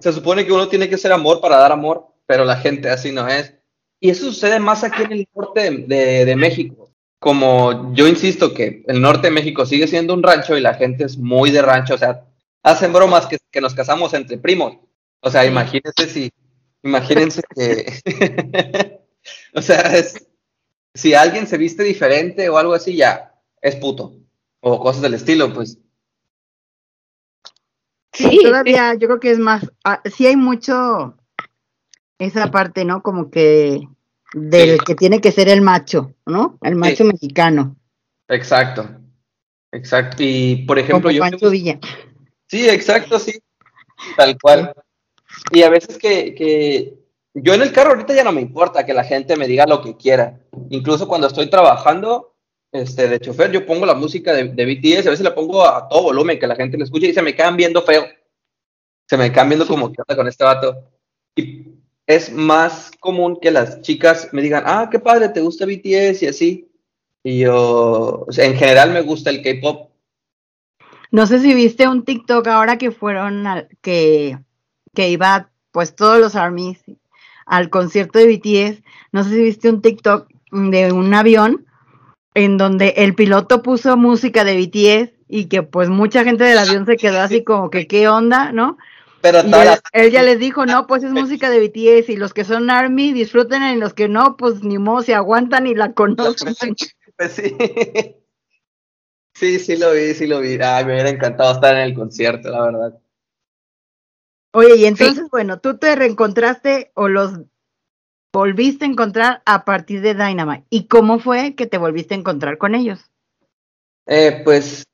se 0.00 0.12
supone 0.12 0.46
que 0.46 0.52
uno 0.52 0.68
tiene 0.68 0.88
que 0.88 0.98
ser 0.98 1.12
amor 1.12 1.40
para 1.40 1.56
dar 1.56 1.72
amor, 1.72 2.06
pero 2.26 2.44
la 2.44 2.56
gente 2.56 2.88
así 2.90 3.10
no 3.12 3.26
es. 3.28 3.54
Y 4.00 4.10
eso 4.10 4.26
sucede 4.26 4.60
más 4.60 4.84
aquí 4.84 5.02
en 5.02 5.12
el 5.12 5.28
norte 5.34 5.70
de, 5.70 6.24
de- 6.24 6.36
México. 6.36 6.90
Como 7.20 7.92
yo 7.94 8.06
insisto 8.08 8.52
que 8.54 8.84
el 8.86 9.00
norte 9.00 9.28
de 9.28 9.34
México 9.34 9.66
sigue 9.66 9.88
siendo 9.88 10.14
un 10.14 10.22
rancho 10.22 10.56
y 10.56 10.60
la 10.60 10.74
gente 10.74 11.04
es 11.04 11.16
muy 11.18 11.50
de 11.50 11.62
rancho, 11.62 11.94
o 11.94 11.98
sea, 11.98 12.24
hacen 12.62 12.92
bromas 12.92 13.26
que, 13.26 13.38
que 13.50 13.60
nos 13.60 13.74
casamos 13.74 14.14
entre 14.14 14.38
primos. 14.38 14.78
O 15.20 15.30
sea, 15.30 15.44
imagínense 15.46 16.08
si, 16.08 16.32
imagínense 16.82 17.42
que, 17.54 19.00
o 19.54 19.62
sea, 19.62 19.80
es, 19.96 20.26
si 20.94 21.14
alguien 21.14 21.46
se 21.46 21.58
viste 21.58 21.82
diferente 21.82 22.48
o 22.48 22.58
algo 22.58 22.74
así, 22.74 22.96
ya 22.96 23.34
es 23.60 23.76
puto. 23.76 24.14
O 24.60 24.78
cosas 24.78 25.02
del 25.02 25.14
estilo, 25.14 25.52
pues. 25.52 25.78
Sí, 28.12 28.40
todavía 28.42 28.94
yo 28.94 29.08
creo 29.08 29.20
que 29.20 29.30
es 29.30 29.38
más, 29.38 29.70
ah, 29.84 30.02
sí 30.04 30.26
hay 30.26 30.36
mucho 30.36 31.16
esa 32.18 32.50
parte, 32.50 32.84
¿no? 32.84 33.02
Como 33.02 33.30
que 33.30 33.88
del 34.34 34.78
Sí. 34.78 34.84
que 34.86 34.94
tiene 34.94 35.20
que 35.20 35.32
ser 35.32 35.48
el 35.48 35.62
macho, 35.62 36.14
¿no? 36.26 36.58
El 36.62 36.76
macho 36.76 37.04
mexicano, 37.04 37.76
Exacto. 38.28 38.88
Exacto. 39.72 40.18
Y 40.20 40.64
por 40.66 40.78
ejemplo, 40.78 41.08
como 41.08 41.10
yo. 41.10 41.20
Pancho 41.20 41.50
Villa. 41.50 41.78
Sí, 42.46 42.68
exacto, 42.68 43.18
sí. 43.18 43.42
Tal 44.16 44.38
cual. 44.40 44.74
Y 45.50 45.62
a 45.62 45.70
veces 45.70 45.98
que, 45.98 46.34
que 46.34 47.01
yo 47.34 47.54
en 47.54 47.62
el 47.62 47.72
carro 47.72 47.90
ahorita 47.90 48.14
ya 48.14 48.24
no 48.24 48.32
me 48.32 48.40
importa 48.40 48.84
que 48.84 48.92
la 48.92 49.04
gente 49.04 49.36
me 49.36 49.46
diga 49.46 49.66
lo 49.66 49.80
que 49.82 49.96
quiera. 49.96 50.38
Onda 50.50 51.06
cuando 51.06 51.26
estoy 51.26 51.48
trabajando 51.48 52.34
este, 52.72 53.08
de 53.08 53.20
chofer, 53.20 53.50
yo 53.50 53.64
pongo 53.64 53.86
la 53.86 53.94
música 53.94 54.34
de, 54.34 54.44
BTS, 54.44 55.06
a 55.06 55.10
veces 55.10 55.24
la 55.24 55.34
pongo 55.34 55.66
a 55.66 55.88
todo 55.88 56.04
volumen, 56.04 56.38
que 56.38 56.46
la 56.46 56.56
gente 56.56 56.76
la 56.76 56.84
escuche 56.84 57.08
y 57.08 57.14
se 57.14 57.22
me 57.22 57.34
quedan 57.34 57.56
viendo 57.56 57.82
feo. 57.82 58.04
Se 59.08 59.16
me 59.16 59.32
quedan 59.32 59.48
viendo 59.48 59.66
como 59.66 59.90
que 59.90 60.02
onda 60.02 60.16
con 60.16 60.28
este 60.28 60.44
vato. 60.44 60.84
Y 61.34 61.68
es 62.06 62.30
más 62.32 62.90
común 63.00 63.38
que 63.40 63.50
las 63.50 63.80
chicas 63.80 64.28
me 64.32 64.42
digan, 64.42 64.64
ah, 64.66 64.88
qué 64.90 64.98
padre, 64.98 65.30
te 65.30 65.40
gusta 65.40 65.64
BTS 65.64 66.22
y 66.22 66.26
así. 66.26 66.68
Y 67.24 67.38
yo, 67.40 68.26
en 68.36 68.56
general 68.56 68.90
me 68.90 69.00
gusta 69.00 69.30
el 69.30 69.42
K-pop. 69.42 69.90
No 71.10 71.26
sé 71.26 71.40
si 71.40 71.54
viste 71.54 71.88
un 71.88 72.04
TikTok 72.04 72.46
ahora 72.48 72.78
que 72.78 72.90
fueron 72.90 73.46
al, 73.46 73.68
que, 73.80 74.38
que 74.94 75.10
iba 75.10 75.50
pues 75.70 75.94
todos 75.94 76.18
los 76.18 76.36
armies 76.36 76.82
al 77.46 77.70
concierto 77.70 78.18
de 78.18 78.26
BTS. 78.26 78.82
No 79.12 79.24
sé 79.24 79.30
si 79.30 79.42
viste 79.42 79.70
un 79.70 79.82
TikTok 79.82 80.28
de 80.50 80.92
un 80.92 81.12
avión 81.14 81.66
en 82.34 82.56
donde 82.56 82.94
el 82.96 83.14
piloto 83.14 83.62
puso 83.62 83.96
música 83.96 84.44
de 84.44 84.56
BTS 84.56 85.12
y 85.28 85.46
que 85.46 85.62
pues 85.62 85.88
mucha 85.88 86.24
gente 86.24 86.44
del 86.44 86.58
avión 86.58 86.86
se 86.86 86.96
quedó 86.96 87.20
así 87.20 87.44
como 87.44 87.70
que 87.70 87.86
qué 87.86 88.08
onda, 88.08 88.52
¿no? 88.52 88.78
Pero 89.22 89.40
él 89.92 90.10
ya 90.10 90.22
les 90.22 90.38
dijo, 90.40 90.66
no, 90.66 90.86
pues 90.86 91.04
es 91.04 91.12
música 91.12 91.48
de 91.48 91.60
BTS 91.60 92.08
y 92.08 92.16
los 92.16 92.34
que 92.34 92.44
son 92.44 92.70
ARMY 92.70 93.12
disfruten 93.12 93.62
y 93.62 93.76
los 93.76 93.94
que 93.94 94.08
no, 94.08 94.36
pues 94.36 94.64
ni 94.64 94.78
modo, 94.78 95.02
se 95.02 95.14
aguantan 95.14 95.66
y 95.66 95.74
la 95.74 95.92
conocen. 95.94 96.74
Pues 97.16 97.32
sí. 97.32 97.56
Sí, 99.34 99.58
sí 99.58 99.76
lo 99.76 99.92
vi, 99.92 100.14
sí 100.14 100.26
lo 100.26 100.40
vi. 100.40 100.58
Ay, 100.62 100.84
me 100.84 100.92
hubiera 100.92 101.08
encantado 101.08 101.52
estar 101.52 101.74
en 101.74 101.82
el 101.82 101.94
concierto, 101.94 102.50
la 102.50 102.62
verdad. 102.62 102.98
Oye, 104.52 104.76
y 104.76 104.84
entonces, 104.84 105.28
bueno, 105.30 105.58
tú 105.60 105.78
te 105.78 105.94
reencontraste 105.96 106.90
o 106.94 107.08
los 107.08 107.32
volviste 108.32 108.84
a 108.84 108.88
encontrar 108.88 109.42
a 109.44 109.64
partir 109.64 110.00
de 110.00 110.14
Dynamite. 110.14 110.64
¿Y 110.70 110.86
cómo 110.86 111.18
fue 111.18 111.54
que 111.54 111.66
te 111.66 111.78
volviste 111.78 112.14
a 112.14 112.18
encontrar 112.18 112.58
con 112.58 112.74
ellos? 112.74 113.10
Eh, 114.06 114.40
pues, 114.44 114.84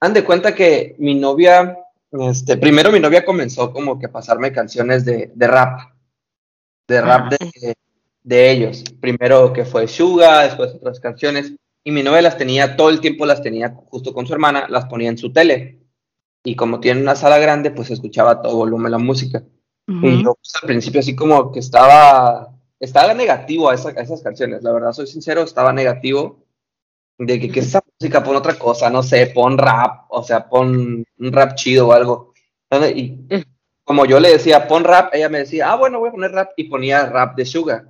han 0.00 0.14
de 0.14 0.24
cuenta 0.24 0.54
que 0.54 0.96
mi 0.98 1.14
novia, 1.14 1.76
este, 2.10 2.56
primero 2.56 2.90
mi 2.92 3.00
novia 3.00 3.24
comenzó 3.24 3.72
como 3.72 3.98
que 3.98 4.06
a 4.06 4.12
pasarme 4.12 4.52
canciones 4.52 5.04
de, 5.04 5.30
de 5.34 5.46
rap, 5.46 5.92
de 6.88 7.00
rap 7.00 7.32
Ah. 7.32 7.36
de, 7.60 7.74
de 8.22 8.50
ellos. 8.50 8.82
Primero 9.00 9.52
que 9.52 9.64
fue 9.64 9.86
Suga, 9.86 10.44
después 10.44 10.74
otras 10.74 10.98
canciones. 10.98 11.52
Y 11.84 11.90
mi 11.90 12.02
novia 12.02 12.22
las 12.22 12.38
tenía, 12.38 12.76
todo 12.76 12.90
el 12.90 13.00
tiempo 13.00 13.26
las 13.26 13.42
tenía 13.42 13.68
justo 13.90 14.14
con 14.14 14.26
su 14.26 14.32
hermana, 14.32 14.66
las 14.68 14.86
ponía 14.86 15.10
en 15.10 15.18
su 15.18 15.32
tele. 15.32 15.83
Y 16.44 16.56
como 16.56 16.78
tiene 16.78 17.00
una 17.00 17.16
sala 17.16 17.38
grande, 17.38 17.70
pues 17.70 17.90
escuchaba 17.90 18.32
a 18.32 18.42
todo 18.42 18.56
volumen 18.56 18.92
la 18.92 18.98
música. 18.98 19.42
Y 20.02 20.22
yo 20.24 20.34
pues, 20.34 20.52
al 20.62 20.66
principio 20.68 21.00
así 21.00 21.16
como 21.16 21.50
que 21.52 21.58
estaba, 21.58 22.54
estaba 22.78 23.14
negativo 23.14 23.68
a, 23.70 23.74
esa- 23.74 23.90
a 23.90 24.02
esas 24.02 24.22
canciones, 24.22 24.62
la 24.62 24.72
verdad, 24.72 24.92
soy 24.92 25.06
sincero, 25.06 25.42
estaba 25.42 25.72
negativo 25.72 26.44
de 27.18 27.38
que, 27.40 27.50
que 27.50 27.60
esa 27.60 27.82
música, 27.98 28.22
pon 28.24 28.36
otra 28.36 28.58
cosa, 28.58 28.90
no 28.90 29.02
sé, 29.02 29.26
pon 29.28 29.56
rap, 29.58 30.06
o 30.08 30.22
sea, 30.22 30.48
pon 30.48 31.04
un 31.18 31.32
rap 31.32 31.54
chido 31.54 31.88
o 31.88 31.92
algo. 31.92 32.32
Y 32.94 33.26
como 33.84 34.04
yo 34.06 34.18
le 34.20 34.30
decía, 34.30 34.66
pon 34.66 34.84
rap, 34.84 35.14
ella 35.14 35.28
me 35.28 35.38
decía, 35.38 35.70
ah, 35.70 35.76
bueno, 35.76 35.98
voy 36.00 36.08
a 36.08 36.12
poner 36.12 36.32
rap, 36.32 36.50
y 36.56 36.64
ponía 36.64 37.06
rap 37.06 37.36
de 37.36 37.44
Suga. 37.46 37.86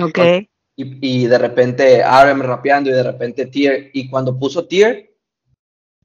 Ok. 0.00 0.18
Y, 0.76 1.22
y 1.22 1.26
de 1.26 1.38
repente 1.38 2.02
RM 2.02 2.42
rapeando 2.42 2.90
y 2.90 2.92
de 2.92 3.02
repente 3.02 3.46
Tier. 3.46 3.90
Y 3.92 4.08
cuando 4.08 4.38
puso 4.38 4.66
Tier, 4.66 5.07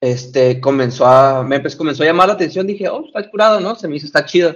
este, 0.03 0.59
comenzó 0.59 1.05
a, 1.05 1.43
me 1.43 1.55
empezó, 1.55 1.77
comenzó 1.77 2.03
a 2.03 2.07
llamar 2.07 2.27
la 2.27 2.33
atención. 2.33 2.67
Dije, 2.67 2.89
oh, 2.89 3.05
está 3.05 3.29
curado, 3.29 3.61
¿no? 3.61 3.73
Se 3.75 3.87
me 3.87 3.95
hizo, 3.95 4.05
está 4.05 4.25
chido. 4.25 4.53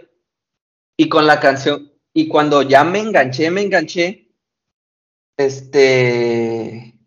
Y 0.98 1.08
con 1.08 1.26
la 1.26 1.40
canción, 1.40 1.90
y 2.14 2.28
cuando 2.28 2.64
ya 2.64 2.84
me 2.84 3.00
enganché, 3.00 3.50
me 3.50 3.62
enganché, 3.62 4.28
este, 5.38 7.00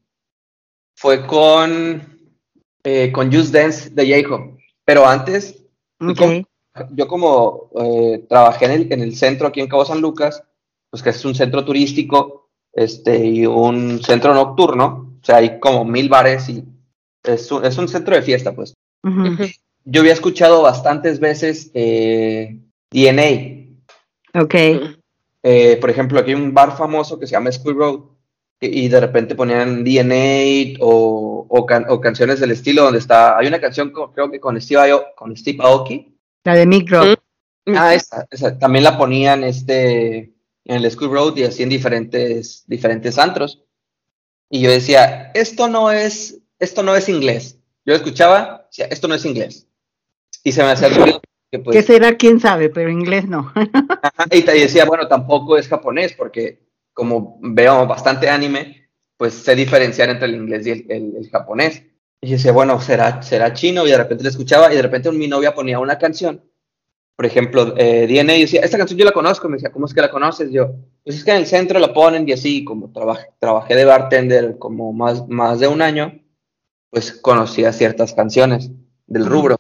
fue 0.97 1.27
con, 1.27 2.19
eh, 2.83 3.13
con 3.13 3.31
Just 3.31 3.53
Dance 3.53 3.91
de 3.91 4.23
J-Hope. 4.23 4.59
Pero 4.87 5.07
antes, 5.07 5.63
Ok. 6.01 6.47
yo 6.93 7.09
como 7.09 7.69
eh, 7.79 8.25
trabajé 8.27 8.65
en 8.65 8.71
el, 8.71 8.93
en 8.93 9.01
el 9.03 9.17
centro 9.17 9.49
aquí 9.49 9.61
en 9.61 9.69
Cabo 9.69 9.85
San 9.85 10.01
Lucas, 10.01 10.43
pues 10.89 11.03
que 11.03 11.11
es 11.11 11.23
un 11.27 11.35
centro 11.35 11.63
turístico 11.63 12.49
este, 12.73 13.23
y 13.23 13.45
un 13.45 14.03
centro 14.03 14.33
nocturno, 14.33 15.19
o 15.21 15.25
sea, 15.25 15.37
hay 15.37 15.61
como 15.61 15.85
mil 15.85 16.09
bares 16.09 16.49
y 16.49 16.65
es 17.25 17.51
un, 17.53 17.65
es 17.65 17.77
un 17.79 17.89
centro 17.89 18.15
de 18.15 18.23
fiesta, 18.23 18.53
pues. 18.55 18.75
Yo 19.85 20.01
había 20.03 20.13
escuchado 20.13 20.63
bastantes 20.63 21.21
veces 21.21 21.71
eh, 21.75 22.59
DNA. 22.91 24.41
Ok. 24.41 24.55
Eh, 25.43 25.79
por 25.81 25.89
ejemplo, 25.91 26.21
aquí 26.21 26.31
hay 26.31 26.37
un 26.37 26.53
bar 26.53 26.77
famoso 26.77 27.19
que 27.19 27.27
se 27.27 27.33
llama 27.33 27.51
School 27.51 27.77
Road 27.77 28.01
y, 28.61 28.85
y 28.85 28.89
de 28.89 29.01
repente 29.01 29.35
ponían 29.35 29.83
DNA 29.85 30.77
o, 30.81 31.47
o, 31.49 31.67
can- 31.67 31.87
o 31.89 31.99
canciones 32.01 32.41
del 32.41 32.51
estilo 32.51 32.83
donde 32.85 32.99
está, 32.99 33.39
hay 33.39 33.47
una 33.47 33.61
canción 33.61 33.91
co- 33.91 34.13
creo 34.13 34.31
que 34.31 34.39
con 34.39 34.61
Steve, 34.61 34.91
Aoki, 34.91 35.07
con 35.17 35.37
Steve 35.37 35.59
Aoki, 35.63 36.15
La 36.45 36.55
de 36.55 36.67
Mick 36.67 36.91
Rock. 36.91 37.19
Ah, 37.75 37.95
esa, 37.95 38.27
esa. 38.31 38.59
También 38.59 38.85
la 38.85 38.99
ponían 38.99 39.45
este, 39.45 40.19
en 40.65 40.85
el 40.85 40.91
School 40.91 41.11
Road 41.13 41.37
y 41.37 41.45
así 41.45 41.63
en 41.63 41.69
diferentes, 41.71 42.65
diferentes 42.67 43.17
antros. 43.19 43.63
Y 44.51 44.61
yo 44.61 44.71
decía, 44.71 45.31
esto 45.35 45.69
no 45.69 45.91
es, 45.91 46.40
esto 46.61 46.83
no 46.83 46.95
es 46.95 47.09
inglés. 47.09 47.59
Yo 47.85 47.95
escuchaba, 47.95 48.67
decía, 48.71 48.87
esto 48.87 49.09
no 49.09 49.15
es 49.17 49.25
inglés. 49.25 49.67
Y 50.45 50.53
se 50.53 50.63
me 50.63 50.71
hacía 50.71 50.89
ruido 50.91 51.21
que 51.51 51.59
pues, 51.59 51.77
¿Qué 51.77 51.83
será? 51.83 52.17
¿Quién 52.17 52.39
sabe? 52.41 52.71
Pero 52.71 52.91
inglés 52.91 53.27
no. 53.29 53.53
ajá, 54.03 54.27
y 54.31 54.43
te 54.43 54.53
decía, 54.53 54.85
bueno, 54.85 55.09
tampoco 55.09 55.57
es 55.57 55.67
japonés, 55.69 56.13
porque 56.13 56.61
como 56.93 57.39
veo 57.43 57.87
bastante 57.87 58.29
anime, 58.29 58.89
pues 59.17 59.35
sé 59.35 59.55
diferenciar 59.57 60.11
entre 60.11 60.29
el 60.29 60.37
inglés 60.37 60.67
y 60.67 60.71
el, 60.71 60.87
el- 60.89 61.17
el 61.17 61.31
japonés. 61.31 61.83
Y 62.23 62.33
decía, 62.33 62.53
bueno, 62.53 62.81
será, 62.81 63.23
será 63.23 63.53
chino, 63.55 63.87
y 63.87 63.91
de 63.91 63.97
repente 63.97 64.23
le 64.23 64.31
escuchaba, 64.31 64.73
y 64.73 64.77
de 64.77 64.83
repente 64.83 65.11
mi 65.11 65.27
novia 65.27 65.55
ponía 65.55 65.79
una 65.79 65.99
canción, 65.99 66.45
por 67.17 67.27
ejemplo, 67.27 67.75
eh, 67.79 68.07
DNA, 68.07 68.37
y 68.37 68.41
decía, 68.43 68.61
esta 68.63 68.79
canción 68.79 68.99
yo 68.99 69.05
la 69.07 69.13
conozco, 69.13 69.49
me 69.49 69.57
decía, 69.57 69.73
¿cómo 69.73 69.87
es 69.87 69.95
que 69.95 70.01
la 70.03 70.11
conoces? 70.11 70.51
Yo, 70.53 70.73
pues 71.05 71.17
es 71.17 71.25
que 71.25 71.33
en 71.33 71.39
el 71.39 71.47
centro 71.47 71.79
la 71.79 71.93
ponen, 71.95 72.29
y 72.29 72.33
así, 72.33 72.65
como 72.65 72.93
trabajé, 72.93 73.29
trabajé 73.39 73.75
de 73.75 73.85
bartender 73.87 74.59
como 74.59 74.93
más, 74.93 75.27
más 75.29 75.61
de 75.61 75.69
un 75.69 75.83
año, 75.83 76.21
pues 76.91 77.13
conocía 77.13 77.73
ciertas 77.73 78.13
canciones 78.15 78.71
del 79.07 79.27
rubro. 79.27 79.57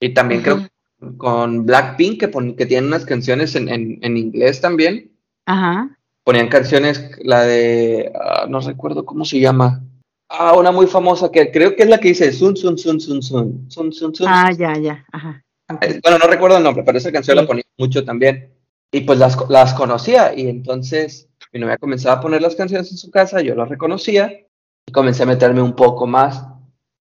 Y 0.00 0.14
también 0.14 0.42
creo 0.42 0.58
que 0.58 0.68
con 1.16 1.66
Blackpink, 1.66 2.20
que, 2.20 2.28
pon, 2.28 2.56
que 2.56 2.66
tienen 2.66 2.88
unas 2.88 3.04
canciones 3.04 3.54
en, 3.54 3.68
en, 3.68 3.98
en, 4.02 4.16
inglés 4.16 4.60
también. 4.60 5.12
Ajá. 5.46 5.96
Ponían 6.24 6.48
canciones, 6.48 7.10
la 7.22 7.42
de, 7.42 8.12
uh, 8.14 8.48
no 8.48 8.60
recuerdo 8.60 9.04
cómo 9.04 9.24
se 9.24 9.38
llama. 9.38 9.82
Ah, 10.28 10.54
una 10.56 10.72
muy 10.72 10.86
famosa 10.86 11.30
que 11.30 11.52
creo 11.52 11.76
que 11.76 11.84
es 11.84 11.88
la 11.88 11.98
que 11.98 12.08
dice 12.08 12.32
Sun, 12.32 12.56
Sun, 12.56 12.76
Sun, 12.78 13.00
Sun, 13.00 13.22
Sun, 13.22 13.70
Sun, 13.70 13.92
Sun, 13.92 14.14
Sun. 14.14 14.26
Ah, 14.28 14.50
ya, 14.50 14.76
ya, 14.76 15.04
ajá. 15.12 15.44
Okay. 15.72 16.00
Bueno, 16.02 16.18
no 16.18 16.28
recuerdo 16.28 16.56
el 16.56 16.64
nombre, 16.64 16.82
pero 16.84 16.98
esa 16.98 17.12
canción 17.12 17.36
sí. 17.36 17.42
la 17.42 17.46
ponía 17.46 17.64
mucho 17.78 18.04
también. 18.04 18.52
Y 18.90 19.00
pues 19.02 19.18
las, 19.18 19.36
las 19.48 19.74
conocía 19.74 20.32
y 20.34 20.48
entonces 20.48 21.28
mi 21.52 21.60
novia 21.60 21.78
comenzaba 21.78 22.16
a 22.16 22.20
poner 22.20 22.42
las 22.42 22.54
canciones 22.54 22.90
en 22.90 22.96
su 22.96 23.10
casa, 23.10 23.40
yo 23.40 23.54
las 23.54 23.68
reconocía 23.68 24.45
y 24.86 24.92
comencé 24.92 25.24
a 25.24 25.26
meterme 25.26 25.60
un 25.62 25.74
poco 25.74 26.06
más. 26.06 26.44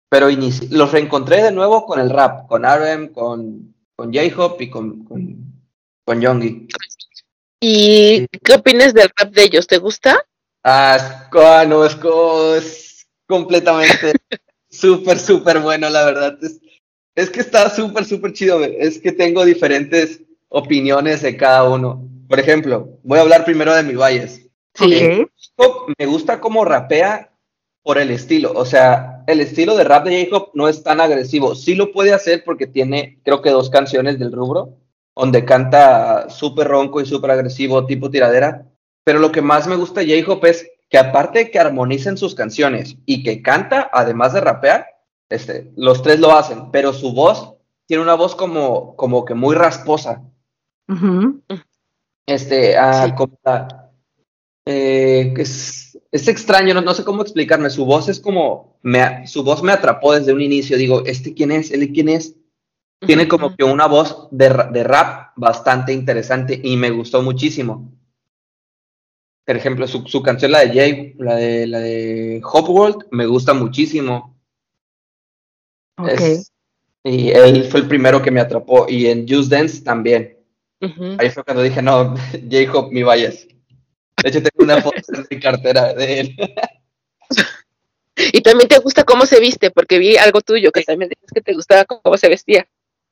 Pero 0.08 0.30
inici- 0.30 0.68
los 0.70 0.92
reencontré 0.92 1.42
de 1.42 1.52
nuevo 1.52 1.86
con 1.86 2.00
el 2.00 2.10
rap, 2.10 2.46
con 2.46 2.64
RM, 2.64 3.08
con, 3.12 3.74
con 3.96 4.12
J-Hop 4.12 4.60
y 4.60 4.70
con, 4.70 5.04
con, 5.04 5.52
con 6.04 6.20
Youngie. 6.20 6.68
¿Y 7.60 8.26
qué 8.44 8.54
opinas 8.54 8.94
del 8.94 9.10
rap 9.16 9.32
de 9.32 9.44
ellos? 9.44 9.66
¿Te 9.66 9.78
gusta? 9.78 10.18
Ah, 10.62 11.28
no, 11.66 11.84
es, 11.84 11.96
es 12.58 13.06
completamente 13.26 14.12
súper, 14.70 15.18
súper 15.18 15.60
bueno, 15.60 15.90
la 15.90 16.04
verdad. 16.04 16.38
Es, 16.42 16.60
es 17.14 17.30
que 17.30 17.40
está 17.40 17.68
súper, 17.70 18.04
súper 18.04 18.32
chido. 18.32 18.62
Es 18.62 18.98
que 18.98 19.12
tengo 19.12 19.44
diferentes 19.44 20.22
opiniones 20.48 21.22
de 21.22 21.36
cada 21.36 21.68
uno. 21.68 22.08
Por 22.28 22.38
ejemplo, 22.38 22.98
voy 23.02 23.18
a 23.18 23.22
hablar 23.22 23.44
primero 23.44 23.74
de 23.74 23.82
mi 23.82 23.94
Valles. 23.94 24.48
Sí. 24.74 25.26
Me 25.98 26.06
gusta 26.06 26.40
cómo 26.40 26.64
rapea 26.64 27.30
por 27.84 27.98
el 27.98 28.10
estilo. 28.10 28.52
O 28.56 28.64
sea, 28.64 29.22
el 29.28 29.40
estilo 29.40 29.76
de 29.76 29.84
rap 29.84 30.04
de 30.06 30.24
Jacob 30.24 30.50
no 30.54 30.68
es 30.68 30.82
tan 30.82 31.00
agresivo. 31.00 31.54
Sí 31.54 31.76
lo 31.76 31.92
puede 31.92 32.12
hacer 32.12 32.42
porque 32.44 32.66
tiene, 32.66 33.20
creo 33.22 33.40
que 33.42 33.50
dos 33.50 33.70
canciones 33.70 34.18
del 34.18 34.32
rubro, 34.32 34.78
donde 35.14 35.44
canta 35.44 36.28
súper 36.30 36.66
ronco 36.66 37.00
y 37.00 37.06
súper 37.06 37.30
agresivo, 37.30 37.86
tipo 37.86 38.10
tiradera. 38.10 38.66
Pero 39.04 39.20
lo 39.20 39.30
que 39.30 39.42
más 39.42 39.68
me 39.68 39.76
gusta 39.76 40.00
de 40.00 40.20
J-Hope 40.22 40.50
es 40.50 40.66
que 40.90 40.98
aparte 40.98 41.38
de 41.40 41.50
que 41.50 41.58
armoniza 41.60 42.08
en 42.08 42.16
sus 42.16 42.34
canciones 42.34 42.96
y 43.06 43.22
que 43.22 43.42
canta, 43.42 43.90
además 43.92 44.32
de 44.32 44.40
rapear, 44.40 44.86
este, 45.28 45.70
los 45.76 46.02
tres 46.02 46.18
lo 46.20 46.32
hacen, 46.32 46.70
pero 46.70 46.92
su 46.92 47.12
voz 47.12 47.52
tiene 47.86 48.02
una 48.02 48.14
voz 48.14 48.34
como, 48.34 48.96
como 48.96 49.24
que 49.26 49.34
muy 49.34 49.54
rasposa. 49.54 50.22
Este, 52.26 52.76
ah, 52.78 53.04
Sí. 53.06 53.12
como 53.14 53.38
la- 53.44 53.90
eh, 54.66 55.32
que 55.36 55.42
es, 55.42 55.93
es 56.14 56.28
extraño, 56.28 56.74
no, 56.74 56.80
no 56.80 56.94
sé 56.94 57.02
cómo 57.04 57.22
explicarme. 57.22 57.70
Su 57.70 57.84
voz 57.84 58.08
es 58.08 58.20
como, 58.20 58.78
me, 58.82 59.26
su 59.26 59.42
voz 59.42 59.64
me 59.64 59.72
atrapó 59.72 60.12
desde 60.14 60.32
un 60.32 60.40
inicio. 60.40 60.76
Digo, 60.78 61.04
¿este 61.04 61.34
quién 61.34 61.50
es? 61.50 61.72
¿Él 61.72 61.92
quién 61.92 62.08
es? 62.08 62.36
Tiene 63.04 63.26
como 63.28 63.54
que 63.56 63.64
una 63.64 63.86
voz 63.86 64.28
de, 64.30 64.48
de 64.72 64.84
rap 64.84 65.32
bastante 65.36 65.92
interesante 65.92 66.58
y 66.62 66.76
me 66.76 66.90
gustó 66.90 67.20
muchísimo. 67.20 67.92
Por 69.44 69.56
ejemplo, 69.56 69.86
su, 69.88 70.06
su 70.06 70.22
canción, 70.22 70.52
la 70.52 70.60
de 70.60 70.68
Jay, 70.72 71.14
la 71.18 71.34
de, 71.34 71.66
la 71.66 71.80
de 71.80 72.40
Hop 72.44 72.70
World, 72.70 73.06
me 73.10 73.26
gusta 73.26 73.52
muchísimo. 73.52 74.38
Ok. 75.98 76.08
Es- 76.08 76.52
y 77.06 77.28
él 77.30 77.64
fue 77.64 77.80
el 77.80 77.88
primero 77.88 78.22
que 78.22 78.30
me 78.30 78.40
atrapó. 78.40 78.86
Y 78.88 79.06
en 79.08 79.26
Just 79.28 79.50
Dance 79.50 79.82
también. 79.82 80.38
Ahí 81.18 81.28
fue 81.30 81.44
cuando 81.44 81.62
dije, 81.62 81.82
no, 81.82 82.14
J-Hope, 82.50 82.94
mi 82.94 83.02
Valles. 83.02 83.48
De 84.24 84.30
hecho, 84.30 84.42
tengo 84.42 84.64
una 84.64 84.80
foto 84.80 84.96
en 85.12 85.26
mi 85.30 85.38
cartera 85.38 85.92
de 85.92 86.20
él. 86.20 86.36
Y 88.16 88.40
también 88.40 88.68
te 88.68 88.78
gusta 88.78 89.04
cómo 89.04 89.26
se 89.26 89.38
viste, 89.38 89.70
porque 89.70 89.98
vi 89.98 90.16
algo 90.16 90.40
tuyo 90.40 90.72
que 90.72 90.82
también 90.82 91.10
dices 91.10 91.28
que 91.34 91.42
te 91.42 91.52
gustaba 91.52 91.84
cómo 91.84 92.16
se 92.16 92.30
vestía. 92.30 92.66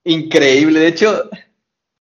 Increíble. 0.04 0.80
De 0.80 0.86
hecho, 0.86 1.28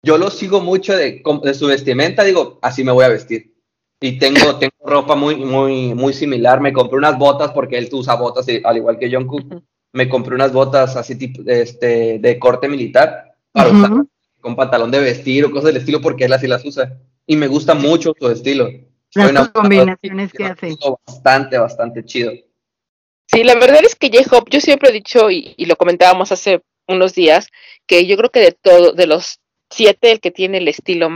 yo 0.02 0.17
lo 0.17 0.30
sigo 0.30 0.62
mucho 0.62 0.95
de, 0.95 1.21
su 1.54 1.67
vestimenta. 1.67 2.24
Digo, 2.24 2.58
así 2.62 2.86
me 2.86 2.93
voy 2.93 3.04
a 3.04 3.10
vestir. 3.10 3.54
Y 4.00 4.17
tengo, 4.17 4.56
tengo 4.60 4.76
ropa 4.86 5.15
muy, 5.15 5.36
muy, 5.36 5.93
muy 5.93 6.13
similar. 6.13 6.62
Me 6.62 6.71
compré 6.71 6.97
unas 6.97 7.17
botas 7.17 7.52
porque 7.52 7.78
él 7.78 7.89
usa 7.91 8.15
botas, 8.15 8.47
y- 8.47 8.62
al 8.63 8.78
igual 8.78 8.97
que 8.97 9.12
Jungkook. 9.12 9.62
Me 9.91 10.08
compré 10.08 10.36
unas 10.36 10.54
botas 10.54 10.95
así 10.95 11.17
tipo, 11.17 11.41
este, 11.45 12.17
de 12.19 12.39
corte 12.39 12.69
militar 12.69 13.36
para 13.52 13.71
usar 13.71 13.91
con 14.39 14.56
pantalón 14.56 14.89
de 14.89 15.02
vestir 15.02 15.43
o 15.43 15.52
cosas 15.52 15.65
del 15.65 15.78
estilo 15.78 16.00
porque 16.00 16.24
él 16.24 16.34
así 16.34 16.47
las 16.47 16.63
usa. 16.63 16.97
Y 17.28 17.36
me 17.36 17.47
gusta 17.47 17.74
mucho 17.74 18.13
su 18.17 18.30
estilo. 18.30 18.69
Las 19.13 19.50
combinaciones 19.50 20.34
y 20.34 20.38
que 20.38 20.45
hace. 20.45 20.78
Bastante, 21.06 21.58
bastante 21.58 22.06
chido. 22.06 22.32
Sí, 23.28 23.43
la 23.43 23.56
verdad 23.56 23.82
es 23.84 23.95
que 23.95 24.10
J-Hope, 24.10 24.52
yo 24.52 24.60
siempre 24.60 24.89
he 24.89 24.93
dicho, 24.93 25.32
y, 25.32 25.54
y 25.58 25.65
lo 25.65 25.76
comentábamos 25.76 26.32
hace 26.32 26.62
unos 26.88 27.13
días, 27.13 27.47
que 27.88 28.06
yo 28.06 28.17
creo 28.17 28.30
que 28.30 28.41
de 28.41 28.52
todo, 28.52 28.91
de 28.91 29.08
los 29.08 29.39
siete, 29.69 30.12
el 30.12 30.19
que 30.19 30.32
tiene 30.32 30.58
el 30.58 30.67
estilo, 30.67 31.10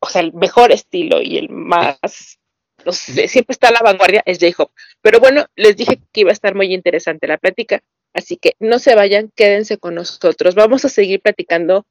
o 0.00 0.06
sea, 0.06 0.20
el 0.20 0.32
mejor 0.34 0.72
estilo 0.72 1.22
y 1.22 1.38
el 1.38 1.48
más, 1.48 2.38
no 2.84 2.92
sé, 2.92 3.28
siempre 3.28 3.52
está 3.52 3.68
a 3.68 3.72
la 3.72 3.80
vanguardia, 3.82 4.22
es 4.26 4.38
J-Hope. 4.38 4.72
Pero 5.00 5.18
bueno, 5.18 5.46
les 5.56 5.76
dije 5.76 6.00
que 6.12 6.20
iba 6.20 6.30
a 6.30 6.34
estar 6.34 6.54
muy 6.54 6.72
interesante 6.74 7.26
la 7.26 7.38
plática, 7.38 7.82
así 8.12 8.36
que 8.36 8.54
no 8.58 8.78
se 8.78 8.94
vayan, 8.94 9.32
quédense 9.34 9.78
con 9.78 9.94
nosotros. 9.94 10.54
Vamos 10.54 10.84
a 10.84 10.88
seguir 10.88 11.20
platicando 11.20 11.86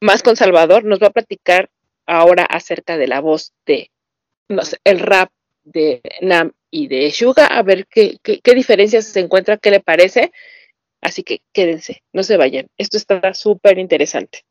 más 0.00 0.22
con 0.22 0.36
Salvador, 0.36 0.84
nos 0.84 1.00
va 1.00 1.08
a 1.08 1.12
platicar 1.12 1.70
ahora 2.06 2.44
acerca 2.44 2.96
de 2.96 3.06
la 3.06 3.20
voz 3.20 3.52
de, 3.66 3.90
no 4.50 4.64
sé, 4.64 4.78
el 4.84 4.98
rap 4.98 5.30
de 5.64 6.02
Nam 6.20 6.52
y 6.70 6.88
de 6.88 7.10
Suga, 7.10 7.46
a 7.46 7.62
ver 7.62 7.86
qué, 7.86 8.18
qué, 8.22 8.54
diferencias 8.54 9.06
se 9.06 9.20
encuentra, 9.20 9.56
qué 9.56 9.70
le 9.70 9.80
parece. 9.80 10.32
Así 11.00 11.22
que 11.22 11.40
quédense, 11.52 12.02
no 12.12 12.22
se 12.22 12.36
vayan. 12.36 12.66
Esto 12.76 12.96
está 12.98 13.32
súper 13.32 13.78
interesante. 13.78 14.44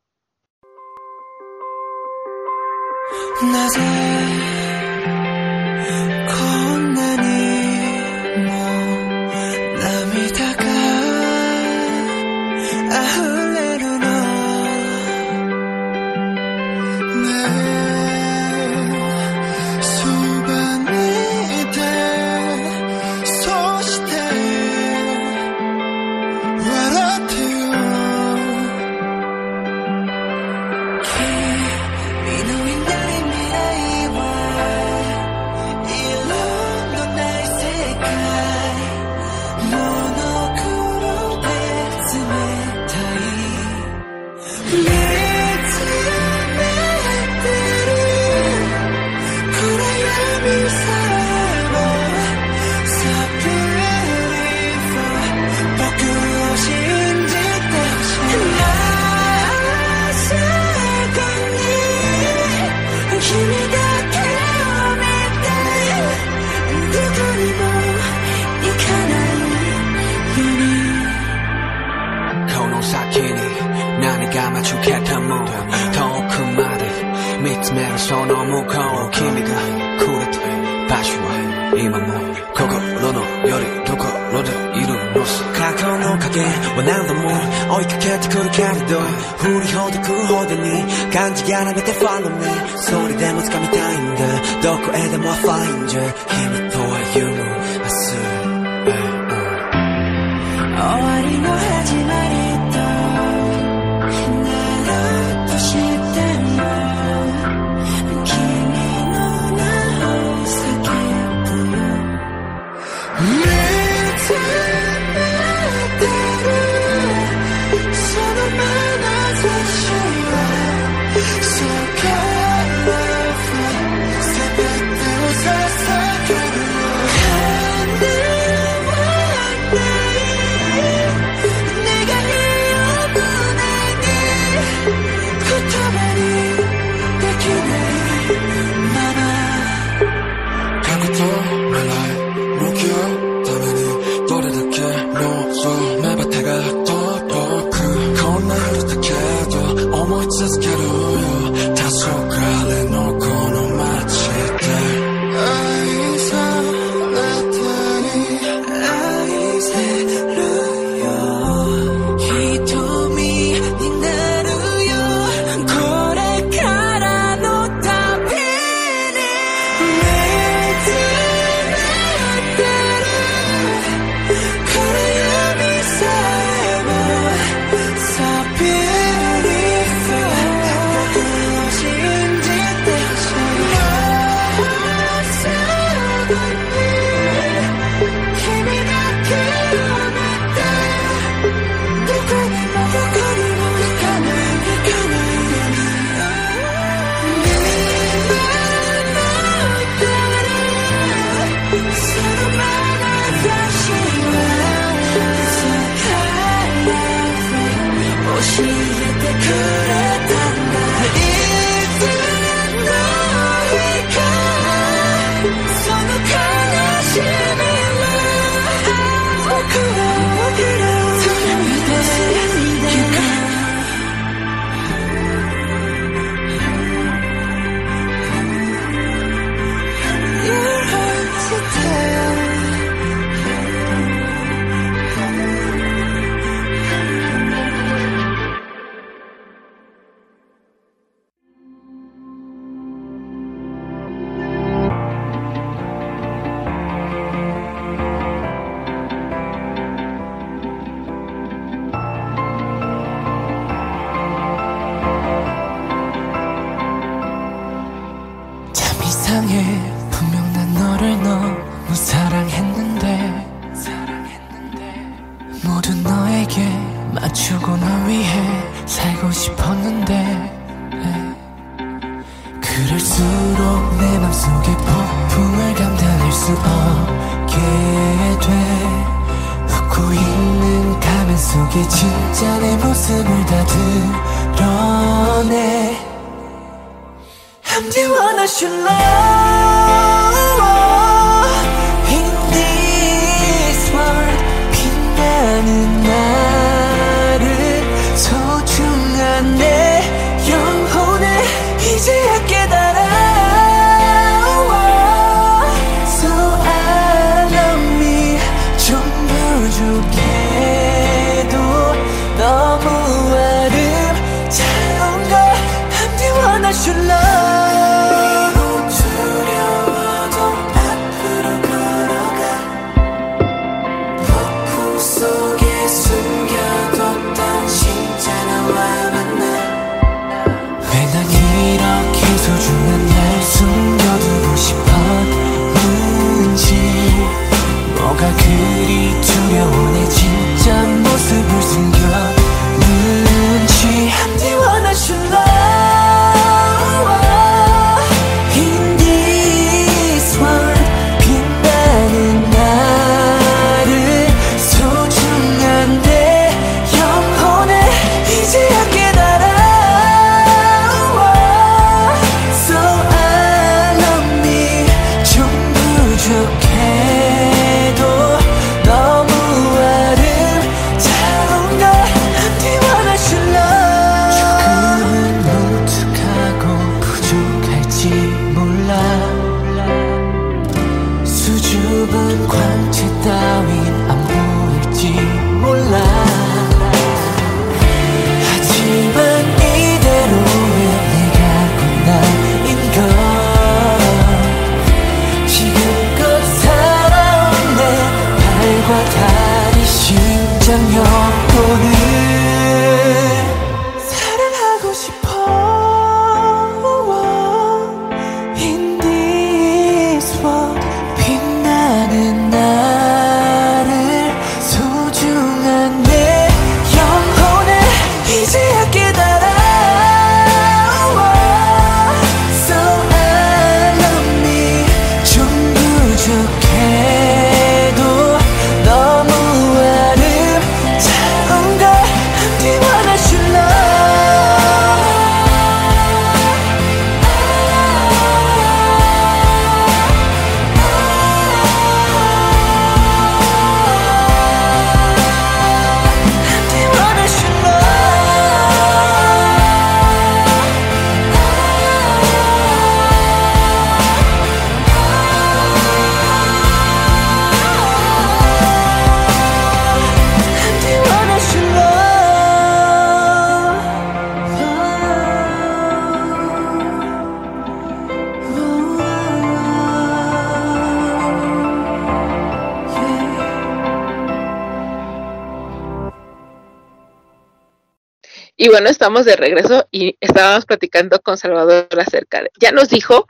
Bueno, 478.70 478.88
estamos 478.88 479.24
de 479.24 479.36
regreso 479.36 479.86
y 479.90 480.16
estábamos 480.20 480.66
platicando 480.66 481.20
con 481.20 481.36
Salvador 481.36 481.88
acerca 481.98 482.42
de. 482.42 482.50
Ya 482.60 482.72
nos 482.72 482.88
dijo, 482.88 483.26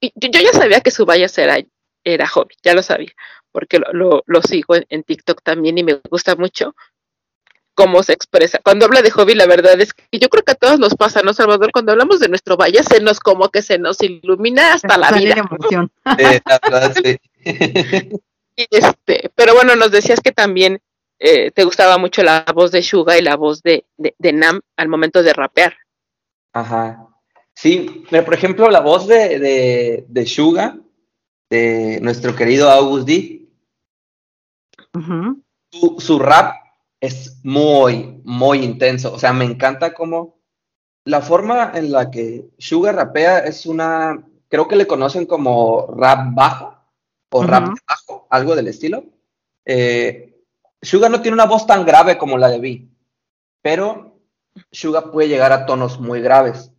y 0.00 0.12
yo, 0.16 0.28
yo 0.30 0.40
ya 0.40 0.52
sabía 0.52 0.80
que 0.80 0.90
su 0.90 1.06
bias 1.06 1.36
era, 1.38 1.58
era 2.04 2.26
hobby, 2.28 2.54
ya 2.62 2.74
lo 2.74 2.82
sabía, 2.82 3.12
porque 3.52 3.78
lo, 3.78 3.92
lo, 3.92 4.22
lo 4.26 4.42
sigo 4.42 4.76
en, 4.76 4.84
en 4.88 5.02
TikTok 5.02 5.42
también 5.42 5.78
y 5.78 5.84
me 5.84 6.00
gusta 6.10 6.36
mucho 6.36 6.74
cómo 7.74 8.02
se 8.02 8.12
expresa. 8.12 8.60
Cuando 8.62 8.86
habla 8.86 9.02
de 9.02 9.10
hobby, 9.10 9.34
la 9.34 9.46
verdad 9.46 9.80
es 9.80 9.92
que 9.92 10.18
yo 10.18 10.28
creo 10.28 10.44
que 10.44 10.52
a 10.52 10.56
todos 10.56 10.78
nos 10.78 10.94
pasa, 10.94 11.22
¿no, 11.22 11.34
Salvador? 11.34 11.72
Cuando 11.72 11.92
hablamos 11.92 12.20
de 12.20 12.28
nuestro 12.28 12.56
valle, 12.56 12.82
se 12.82 13.00
nos 13.00 13.20
como 13.20 13.50
que 13.50 13.62
se 13.62 13.78
nos 13.78 14.00
ilumina 14.00 14.74
hasta 14.74 14.96
la 14.96 15.10
vida. 15.12 15.34
emoción. 15.36 15.90
Eh, 16.18 16.40
la 16.46 16.60
verdad, 16.62 16.94
sí. 17.02 17.18
Y 18.56 18.68
este, 18.70 19.32
pero 19.34 19.52
bueno, 19.54 19.74
nos 19.74 19.90
decías 19.90 20.20
que 20.20 20.30
también 20.30 20.80
eh, 21.18 21.50
te 21.50 21.64
gustaba 21.64 21.98
mucho 21.98 22.22
la 22.22 22.44
voz 22.54 22.70
de 22.70 22.82
Suga 22.82 23.18
y 23.18 23.22
la 23.22 23.36
voz 23.36 23.62
de, 23.62 23.84
de, 23.96 24.14
de 24.18 24.32
Nam 24.32 24.60
al 24.76 24.88
momento 24.88 25.22
de 25.22 25.32
rapear. 25.32 25.74
Ajá. 26.52 27.08
Sí, 27.54 28.04
pero 28.10 28.24
por 28.24 28.34
ejemplo, 28.34 28.68
la 28.70 28.80
voz 28.80 29.06
de, 29.06 29.38
de, 29.38 30.04
de 30.08 30.26
Suga, 30.26 30.76
de 31.50 32.00
nuestro 32.02 32.34
querido 32.34 32.70
August 32.70 33.06
D, 33.06 33.48
su, 35.70 35.96
su 35.98 36.18
rap 36.18 36.54
es 37.00 37.40
muy, 37.42 38.20
muy 38.24 38.58
intenso. 38.58 39.12
O 39.12 39.18
sea, 39.18 39.32
me 39.32 39.44
encanta 39.44 39.94
cómo 39.94 40.38
la 41.04 41.20
forma 41.20 41.72
en 41.74 41.92
la 41.92 42.10
que 42.10 42.46
Suga 42.58 42.92
rapea 42.92 43.40
es 43.40 43.66
una, 43.66 44.24
creo 44.48 44.66
que 44.66 44.76
le 44.76 44.86
conocen 44.86 45.26
como 45.26 45.86
rap 45.94 46.34
bajo 46.34 46.76
o 47.30 47.42
rap 47.42 47.74
bajo, 47.88 48.26
algo 48.30 48.56
del 48.56 48.68
estilo. 48.68 49.04
Eh, 49.64 50.33
Suga 50.84 51.08
no 51.08 51.22
tiene 51.22 51.34
una 51.34 51.46
voz 51.46 51.66
tan 51.66 51.84
grave 51.84 52.18
como 52.18 52.38
la 52.38 52.48
de 52.48 52.60
B, 52.60 52.88
pero 53.62 54.20
Suga 54.70 55.10
puede 55.10 55.28
llegar 55.28 55.52
a 55.52 55.66
tonos 55.66 55.98
muy 55.98 56.20
graves. 56.20 56.70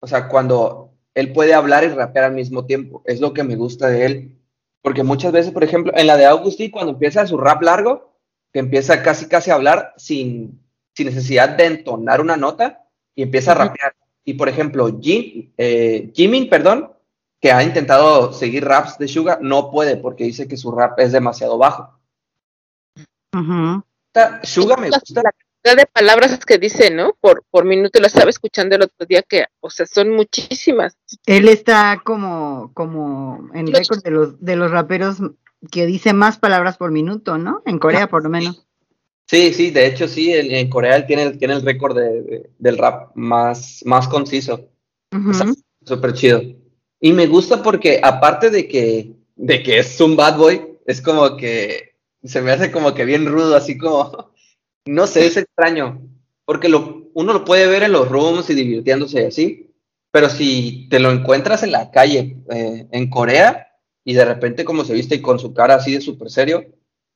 O 0.00 0.06
sea, 0.06 0.28
cuando 0.28 0.92
él 1.14 1.32
puede 1.32 1.54
hablar 1.54 1.84
y 1.84 1.88
rapear 1.88 2.26
al 2.26 2.34
mismo 2.34 2.64
tiempo, 2.64 3.02
es 3.04 3.20
lo 3.20 3.32
que 3.32 3.42
me 3.42 3.56
gusta 3.56 3.88
de 3.88 4.06
él. 4.06 4.38
Porque 4.80 5.02
muchas 5.02 5.32
veces, 5.32 5.52
por 5.52 5.64
ejemplo, 5.64 5.92
en 5.94 6.06
la 6.06 6.16
de 6.16 6.26
Augusty, 6.26 6.70
cuando 6.70 6.92
empieza 6.92 7.26
su 7.26 7.36
rap 7.36 7.62
largo, 7.62 8.16
que 8.52 8.60
empieza 8.60 9.02
casi 9.02 9.26
casi 9.26 9.50
a 9.50 9.54
hablar 9.54 9.94
sin, 9.96 10.60
sin 10.94 11.06
necesidad 11.06 11.50
de 11.50 11.66
entonar 11.66 12.20
una 12.20 12.36
nota 12.36 12.84
y 13.14 13.22
empieza 13.22 13.52
a 13.52 13.56
rapear. 13.56 13.94
Y 14.24 14.34
por 14.34 14.48
ejemplo, 14.48 14.98
Jim, 15.00 15.52
eh, 15.56 16.10
Jimin, 16.14 16.48
perdón, 16.48 16.92
que 17.40 17.52
ha 17.52 17.62
intentado 17.62 18.32
seguir 18.32 18.64
raps 18.64 18.98
de 18.98 19.08
Suga, 19.08 19.38
no 19.40 19.70
puede 19.70 19.96
porque 19.96 20.24
dice 20.24 20.46
que 20.46 20.56
su 20.56 20.70
rap 20.70 20.98
es 21.00 21.12
demasiado 21.12 21.58
bajo. 21.58 22.01
Ujú. 23.34 23.82
Suga 24.42 24.76
me 24.76 24.90
La- 24.90 24.98
gusta. 24.98 25.22
La 25.22 25.30
cantidad 25.32 25.76
de 25.84 25.86
palabras 25.92 26.44
que 26.44 26.58
dice, 26.58 26.90
¿no? 26.90 27.16
Por, 27.20 27.44
por 27.50 27.64
minuto, 27.64 28.00
lo 28.00 28.06
estaba 28.06 28.30
escuchando 28.30 28.74
el 28.76 28.82
otro 28.82 29.06
día 29.06 29.22
que, 29.22 29.44
o 29.60 29.70
sea, 29.70 29.86
son 29.86 30.10
muchísimas. 30.10 30.96
Él 31.26 31.48
está 31.48 32.00
como, 32.04 32.72
como 32.74 33.48
en 33.54 33.70
Los- 33.70 33.78
récord 33.78 34.02
de 34.02 34.10
los, 34.10 34.40
de 34.44 34.56
los 34.56 34.70
raperos 34.70 35.18
que 35.70 35.86
dice 35.86 36.12
más 36.12 36.38
palabras 36.38 36.76
por 36.76 36.90
minuto, 36.90 37.38
¿no? 37.38 37.62
En 37.66 37.78
Corea, 37.78 38.08
por 38.08 38.24
lo 38.24 38.28
menos. 38.30 38.66
Sí, 39.28 39.54
sí, 39.54 39.70
de 39.70 39.86
hecho 39.86 40.08
sí, 40.08 40.32
en, 40.34 40.50
en 40.50 40.68
Corea 40.68 40.96
él 40.96 41.06
tiene, 41.06 41.30
tiene 41.36 41.54
el 41.54 41.62
récord 41.62 41.96
de- 41.96 42.22
de- 42.22 42.50
del 42.58 42.76
rap 42.76 43.12
más, 43.14 43.80
más 43.86 44.08
conciso. 44.08 44.68
Está 45.30 45.46
súper 45.84 46.12
chido. 46.14 46.42
Y 47.00 47.12
me 47.12 47.26
gusta 47.28 47.62
porque 47.62 48.00
aparte 48.02 48.50
de 48.50 48.66
que, 48.68 49.12
de 49.36 49.62
que 49.62 49.78
es 49.78 50.00
un 50.00 50.16
bad 50.16 50.36
boy, 50.36 50.60
es 50.86 51.00
como 51.00 51.36
que 51.36 51.91
se 52.24 52.40
me 52.42 52.52
hace 52.52 52.70
como 52.70 52.94
que 52.94 53.04
bien 53.04 53.26
rudo, 53.26 53.56
así 53.56 53.78
como, 53.78 54.32
no 54.86 55.06
sé, 55.06 55.26
es 55.26 55.36
extraño. 55.36 56.00
Porque 56.44 56.68
lo, 56.68 57.10
uno 57.14 57.32
lo 57.32 57.44
puede 57.44 57.66
ver 57.66 57.82
en 57.82 57.92
los 57.92 58.08
rooms 58.08 58.50
y 58.50 58.54
divirtiéndose 58.54 59.26
así, 59.26 59.70
pero 60.10 60.28
si 60.28 60.88
te 60.90 60.98
lo 60.98 61.10
encuentras 61.10 61.62
en 61.62 61.72
la 61.72 61.90
calle 61.90 62.36
eh, 62.50 62.86
en 62.90 63.10
Corea 63.10 63.68
y 64.04 64.14
de 64.14 64.24
repente 64.24 64.64
como 64.64 64.84
se 64.84 64.94
viste 64.94 65.14
y 65.16 65.22
con 65.22 65.38
su 65.38 65.54
cara 65.54 65.76
así 65.76 65.92
de 65.92 66.00
súper 66.00 66.30
serio, 66.30 66.66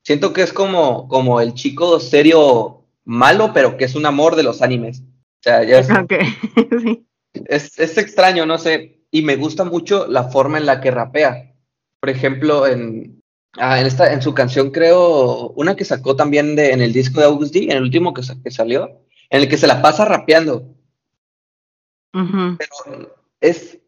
siento 0.03 0.33
que 0.33 0.43
es 0.43 0.53
como, 0.53 1.09
como 1.09 1.41
el 1.41 1.55
chico 1.55 1.99
serio 2.01 2.85
malo, 3.05 3.53
pero 3.53 3.77
que 3.77 3.85
es 3.85 3.95
un 3.95 4.07
amor 4.07 4.37
de 4.37 4.45
los 4.45 4.63
animes. 4.63 5.01
O 5.01 5.43
sea, 5.43 5.65
ya 5.65 5.81
es, 5.81 5.91
Ok, 5.91 6.15
sí. 6.83 7.07
es, 7.35 7.79
es 7.79 7.99
extraño, 7.99 8.47
no 8.47 8.59
sé, 8.59 9.01
y 9.11 9.23
me 9.23 9.37
gusta 9.37 9.65
mucho 9.65 10.07
la 10.07 10.25
forma 10.25 10.59
en 10.59 10.67
la 10.67 10.81
que 10.81 10.91
rapea. 10.91 11.55
Por 12.01 12.11
ejemplo, 12.11 12.67
en, 12.67 13.23
ah, 13.59 13.81
en, 13.81 13.87
esta, 13.87 14.13
en 14.13 14.23
su 14.23 14.35
canción, 14.35 14.71
creo, 14.71 15.51
una 15.51 15.77
que 15.77 15.85
sacó 15.85 16.17
también 16.17 16.57
de, 16.57 16.73
en 16.73 16.81
el 16.81 16.93
disco 16.93 17.21
de 17.21 17.27
August 17.27 17.53
D, 17.55 17.65
en 17.65 17.73
el 17.79 17.83
último 17.83 18.13
que, 18.15 18.23
que 18.43 18.51
salió, 18.51 19.01
en 19.31 19.43
el 19.43 19.49
que 19.49 19.57
se 19.59 19.67
la 19.67 19.83
pasa 19.83 20.05
rapeando, 20.05 20.75
Ujú. 22.15 22.57
pero 22.59 23.17
es 23.41 23.79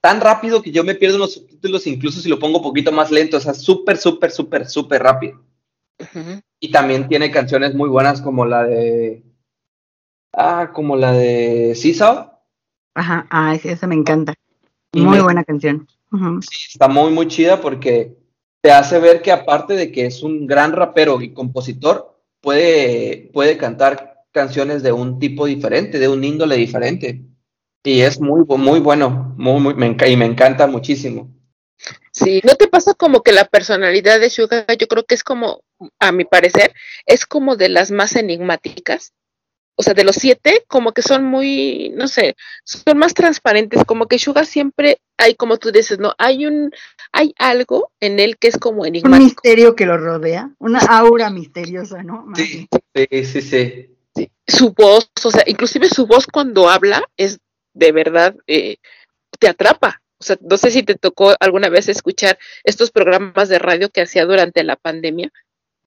tan 0.00 0.20
rápido 0.20 0.62
que 0.62 0.70
yo 0.72 0.84
me 0.84 0.94
pierdo 0.94 1.18
los 1.18 1.34
subtítulos, 1.34 1.86
incluso 1.86 2.20
si 2.20 2.28
lo 2.28 2.38
pongo 2.38 2.58
un 2.58 2.64
poquito 2.64 2.92
más 2.92 3.10
lento, 3.10 3.36
o 3.36 3.40
sea, 3.40 3.54
súper, 3.54 3.96
súper, 3.96 4.30
súper, 4.30 4.68
súper 4.68 5.02
rápido. 5.02 5.42
Ujú. 5.98 6.40
Y 6.60 6.70
también 6.70 7.08
tiene 7.08 7.30
canciones 7.30 7.74
muy 7.74 7.88
buenas 7.88 8.20
como 8.20 8.44
la 8.44 8.64
de... 8.64 9.22
Ah, 10.32 10.70
como 10.72 10.96
la 10.96 11.12
de 11.12 11.74
Seesaw. 11.74 12.30
Ajá, 12.94 13.26
ah, 13.30 13.54
ese 13.54 13.86
me 13.86 13.94
encanta. 13.94 14.34
Y 14.92 15.00
Muy 15.00 15.16
me- 15.16 15.22
buena 15.22 15.44
canción. 15.44 15.88
Ujú. 16.12 16.40
Sí, 16.42 16.66
está 16.72 16.88
muy, 16.88 17.10
muy 17.10 17.26
chida 17.26 17.60
porque 17.60 18.16
te 18.60 18.72
hace 18.72 18.98
ver 18.98 19.22
que 19.22 19.32
aparte 19.32 19.74
de 19.74 19.92
que 19.92 20.06
es 20.06 20.22
un 20.22 20.46
gran 20.46 20.72
rapero 20.72 21.20
y 21.20 21.32
compositor, 21.32 22.20
puede, 22.40 23.30
puede 23.32 23.56
cantar 23.56 24.24
canciones 24.32 24.82
de 24.82 24.92
un 24.92 25.18
tipo 25.18 25.46
diferente, 25.46 25.98
de 25.98 26.08
un 26.08 26.22
índole 26.24 26.56
diferente. 26.56 27.22
Y 27.84 28.00
es 28.00 28.20
muy, 28.20 28.44
muy 28.44 28.80
bueno, 28.80 29.34
muy, 29.36 29.74
y 30.06 30.16
me 30.16 30.26
encanta 30.26 30.66
muchísimo. 30.66 31.32
Sí, 32.10 32.40
¿no 32.44 32.54
te 32.54 32.68
pasa 32.68 32.94
como 32.94 33.22
que 33.22 33.32
la 33.32 33.44
personalidad 33.44 34.18
de 34.18 34.30
Suga, 34.30 34.66
yo 34.78 34.88
creo 34.88 35.04
que 35.04 35.14
es 35.14 35.22
como, 35.22 35.62
a 35.98 36.12
mi 36.12 36.24
parecer, 36.24 36.72
es 37.04 37.26
como 37.26 37.56
de 37.56 37.68
las 37.68 37.90
más 37.90 38.16
enigmáticas? 38.16 39.12
O 39.76 39.82
sea, 39.82 39.94
de 39.94 40.04
los 40.04 40.16
siete, 40.16 40.64
como 40.68 40.92
que 40.92 41.02
son 41.02 41.24
muy, 41.24 41.90
no 41.94 42.08
sé, 42.08 42.34
son 42.64 42.96
más 42.98 43.12
transparentes, 43.14 43.84
como 43.84 44.06
que 44.06 44.18
Suga 44.18 44.44
siempre 44.44 45.00
hay, 45.18 45.34
como 45.34 45.58
tú 45.58 45.70
dices, 45.70 45.98
¿no? 45.98 46.14
Hay 46.18 46.46
un, 46.46 46.70
hay 47.12 47.34
algo 47.38 47.90
en 48.00 48.18
él 48.18 48.38
que 48.38 48.48
es 48.48 48.56
como 48.58 48.82
Un 48.82 48.88
enigmático. 48.88 49.24
misterio 49.24 49.76
que 49.76 49.86
lo 49.86 49.98
rodea, 49.98 50.50
una 50.58 50.78
aura 50.80 51.30
misteriosa, 51.30 52.02
¿no? 52.02 52.26
Sí, 52.34 52.68
sí, 52.94 53.24
sí, 53.24 53.42
sí. 53.42 54.30
Su 54.46 54.72
voz, 54.72 55.10
o 55.24 55.30
sea, 55.30 55.44
inclusive 55.46 55.88
su 55.88 56.06
voz 56.06 56.26
cuando 56.26 56.70
habla 56.70 57.02
es 57.16 57.38
de 57.74 57.92
verdad, 57.92 58.34
eh, 58.46 58.78
te 59.38 59.48
atrapa. 59.48 60.02
O 60.18 60.24
sea, 60.24 60.38
no 60.40 60.56
sé 60.56 60.70
si 60.70 60.82
te 60.82 60.94
tocó 60.94 61.34
alguna 61.40 61.68
vez 61.68 61.88
escuchar 61.88 62.38
estos 62.64 62.90
programas 62.90 63.50
de 63.50 63.58
radio 63.58 63.90
que 63.90 64.00
hacía 64.00 64.24
durante 64.24 64.64
la 64.64 64.76
pandemia, 64.76 65.30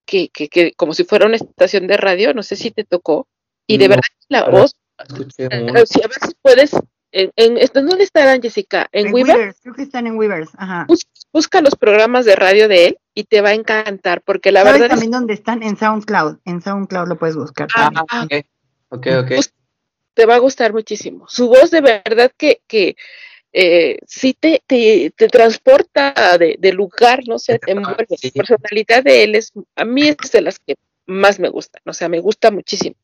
que, 0.06 0.30
que, 0.30 0.50
que 0.50 0.74
como 0.74 0.94
si 0.94 1.04
fuera 1.04 1.26
una 1.26 1.38
estación 1.38 1.88
de 1.88 1.98
radio, 1.98 2.34
no 2.34 2.44
sé 2.44 2.56
si 2.56 2.70
te 2.70 2.84
tocó. 2.84 3.28
Y 3.70 3.78
de 3.78 3.86
No, 3.88 3.90
verdad 3.90 4.04
la 4.30 4.44
verdad. 4.46 4.60
voz, 4.62 4.76
eh, 5.38 5.86
si 5.86 6.02
a 6.04 6.08
ver 6.08 6.18
si 6.28 6.34
puedes, 6.42 6.72
en, 7.12 7.32
en, 7.36 7.58
¿dónde 7.74 8.04
estarán 8.04 8.42
Jessica? 8.42 8.88
En, 8.92 9.08
En 9.08 9.14
Weaver, 9.14 9.36
Weavers, 9.36 9.60
creo 9.62 9.76
que 9.76 9.84
están 9.84 10.08
en 10.08 10.18
Weavers, 10.18 10.50
ajá. 10.58 10.88
Busca 11.32 11.62
los 11.62 11.76
programas 11.76 12.26
de 12.26 12.36
radio 12.36 12.68
de 12.68 12.88
él 12.88 12.98
y 13.14 13.24
te 13.26 13.42
va 13.42 13.50
a 13.50 13.54
encantar, 13.54 14.22
porque 14.24 14.52
la 14.52 14.62
¿Sabes 14.64 14.74
verdad 14.74 14.86
es 14.88 14.90
también 14.92 15.12
dónde 15.12 15.34
están? 15.36 15.62
En 15.62 15.78
SoundCloud. 15.78 16.38
En 16.46 16.62
SoundCloud 16.62 17.08
lo 17.08 17.18
puedes 17.18 17.36
buscar. 17.36 17.68
Ah, 17.76 17.92
también. 18.10 18.46
ok, 18.90 19.06
ok, 19.08 19.32
ok. 19.38 19.46
Te 20.16 20.26
va 20.26 20.36
a 20.36 20.40
gustar 20.40 20.74
muchísimo. 20.74 21.26
Su 21.30 21.48
voz 21.48 21.70
de 21.70 21.82
verdad 21.82 22.32
que, 22.36 22.62
que 22.68 22.96
eh, 23.54 24.00
sí 24.08 24.36
te, 24.40 24.62
te, 24.66 25.14
te 25.16 25.28
transporta 25.28 26.14
de, 26.40 26.56
de 26.60 26.74
lugar, 26.74 27.22
no 27.28 27.38
sé, 27.38 27.60
te 27.60 27.72
envuelve. 27.72 28.08
Sí. 28.18 28.32
La 28.34 28.44
personalidad 28.44 29.04
de 29.04 29.24
él 29.24 29.36
es, 29.36 29.52
a 29.76 29.86
mí 29.86 30.08
es 30.10 30.32
de 30.32 30.42
las 30.42 30.58
que 30.60 30.76
más 31.06 31.40
me 31.40 31.50
gustan, 31.50 31.82
o 31.86 31.94
sea, 31.94 32.10
me 32.10 32.20
gusta 32.20 32.50
muchísimo. 32.52 32.96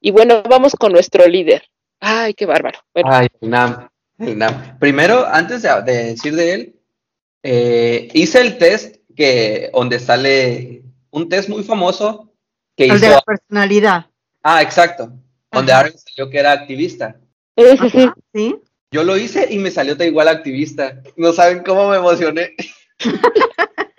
Y 0.00 0.10
bueno, 0.10 0.42
vamos 0.48 0.74
con 0.74 0.92
nuestro 0.92 1.26
líder. 1.26 1.62
Ay, 2.00 2.34
qué 2.34 2.46
bárbaro. 2.46 2.78
Bueno, 2.94 3.10
Ay, 3.12 3.28
el 3.40 3.50
Nam, 3.50 3.88
el 4.18 4.38
Nam. 4.38 4.78
Primero, 4.78 5.26
antes 5.26 5.62
de, 5.62 5.82
de 5.82 6.04
decir 6.04 6.34
de 6.34 6.52
él, 6.54 6.80
eh, 7.42 8.08
hice 8.14 8.40
el 8.40 8.58
test 8.58 8.96
que 9.14 9.70
donde 9.74 9.98
sale 9.98 10.82
un 11.10 11.28
test 11.28 11.48
muy 11.48 11.62
famoso 11.62 12.32
que 12.76 12.86
El 12.86 13.00
de 13.00 13.10
la 13.10 13.20
personalidad. 13.20 14.06
Ah, 14.42 14.62
exacto. 14.62 15.12
Donde. 15.52 15.72
Aaron 15.72 15.92
salió 15.96 16.30
que 16.30 16.38
era 16.38 16.52
activista. 16.52 17.20
Ajá, 17.56 18.14
¿Sí? 18.32 18.56
Yo 18.92 19.04
lo 19.04 19.16
hice 19.16 19.46
y 19.50 19.58
me 19.58 19.70
salió 19.70 19.94
de 19.94 20.06
igual 20.06 20.28
activista. 20.28 21.02
No 21.16 21.32
saben 21.32 21.62
cómo 21.62 21.88
me 21.90 21.96
emocioné. 21.96 22.54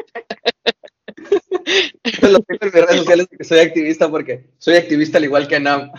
Yo 2.03 2.29
lo 2.29 2.39
tengo 2.39 2.59
en 2.61 2.67
mis 2.67 2.73
redes 2.73 2.97
sociales 2.97 3.27
que 3.37 3.43
soy 3.43 3.59
activista 3.59 4.09
porque 4.09 4.49
soy 4.57 4.75
activista 4.75 5.17
al 5.17 5.25
igual 5.25 5.47
que 5.47 5.59
Nam. 5.59 5.91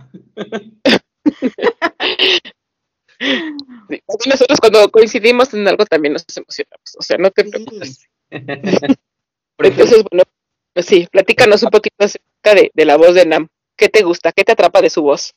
sí, 3.18 4.28
nosotros 4.28 4.60
cuando 4.60 4.90
coincidimos 4.90 5.52
en 5.54 5.68
algo 5.68 5.84
también 5.86 6.14
nos 6.14 6.24
emocionamos, 6.36 6.96
o 6.98 7.02
sea, 7.02 7.18
no 7.18 7.30
te 7.30 7.44
preocupes. 7.44 8.08
Entonces, 8.30 10.04
bueno, 10.10 10.24
pues 10.72 10.86
sí, 10.86 11.06
platícanos 11.10 11.62
un 11.62 11.70
poquito 11.70 12.04
acerca 12.04 12.54
de, 12.54 12.70
de 12.74 12.84
la 12.84 12.96
voz 12.96 13.14
de 13.14 13.26
Nam. 13.26 13.48
¿Qué 13.76 13.88
te 13.88 14.02
gusta? 14.02 14.32
¿Qué 14.32 14.44
te 14.44 14.52
atrapa 14.52 14.80
de 14.80 14.90
su 14.90 15.02
voz? 15.02 15.34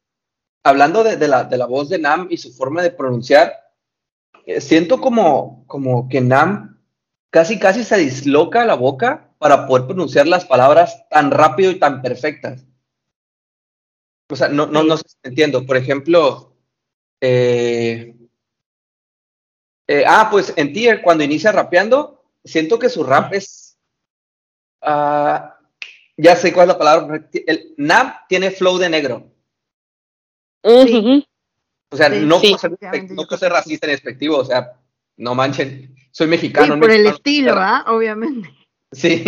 hablando 0.65 1.03
de, 1.03 1.15
de 1.15 1.27
la, 1.27 1.43
de 1.43 1.57
la 1.57 1.67
voz 1.67 1.89
de 1.89 1.99
Nam 1.99 2.27
y 2.31 2.37
su 2.37 2.51
forma 2.51 2.81
de 2.81 2.89
pronunciar, 2.89 3.53
eh, 4.47 4.59
siento 4.59 4.99
como, 4.99 5.63
como 5.67 6.09
que 6.09 6.21
Nam 6.21 6.81
casi, 7.29 7.59
casi 7.59 7.83
se 7.83 7.97
disloca 7.97 8.65
la 8.65 8.73
boca 8.73 9.34
para 9.45 9.67
poder 9.67 9.85
pronunciar 9.85 10.25
las 10.25 10.43
palabras 10.43 11.07
tan 11.07 11.29
rápido 11.29 11.69
y 11.69 11.75
tan 11.77 12.01
perfectas. 12.01 12.65
O 14.27 14.35
sea, 14.35 14.47
no, 14.47 14.65
no, 14.65 14.81
no 14.81 14.97
sé 14.97 15.03
si 15.07 15.17
me 15.23 15.29
entiendo. 15.29 15.63
Por 15.67 15.77
ejemplo, 15.77 16.55
eh, 17.21 18.15
eh, 19.87 20.03
ah, 20.07 20.29
pues 20.31 20.51
en 20.55 20.73
Tier, 20.73 21.03
cuando 21.03 21.23
inicia 21.23 21.51
rapeando, 21.51 22.23
siento 22.43 22.79
que 22.79 22.89
su 22.89 23.03
rap 23.03 23.33
es. 23.33 23.77
ah, 24.81 25.59
ya 26.17 26.35
sé 26.35 26.51
cuál 26.51 26.63
es 26.69 26.73
la 26.73 26.79
palabra. 26.79 27.29
El 27.31 27.75
Nam 27.77 28.15
tiene 28.27 28.49
flow 28.49 28.79
de 28.79 28.89
negro. 28.89 29.31
O 30.63 31.95
sea, 31.97 32.09
Sí, 32.09 32.25
no, 32.25 32.39
sí. 32.39 32.49
por 32.49 32.59
ser, 32.61 32.71
no 33.11 33.27
por 33.27 33.37
ser 33.37 33.49
sí. 33.51 33.53
racista 33.53 33.85
ni 33.85 33.91
despectivo, 33.93 34.37
o 34.37 34.45
sea, 34.45 34.71
no 35.17 35.35
manchen. 35.35 35.95
Soy 36.09 36.25
Sí, 36.25 36.31
mexicano. 36.31 36.79
por 36.79 36.89
el 36.89 37.05
estilo, 37.05 37.53
¿ah? 37.55 37.85
Obviamente. 37.89 38.49
Sí. 38.95 39.23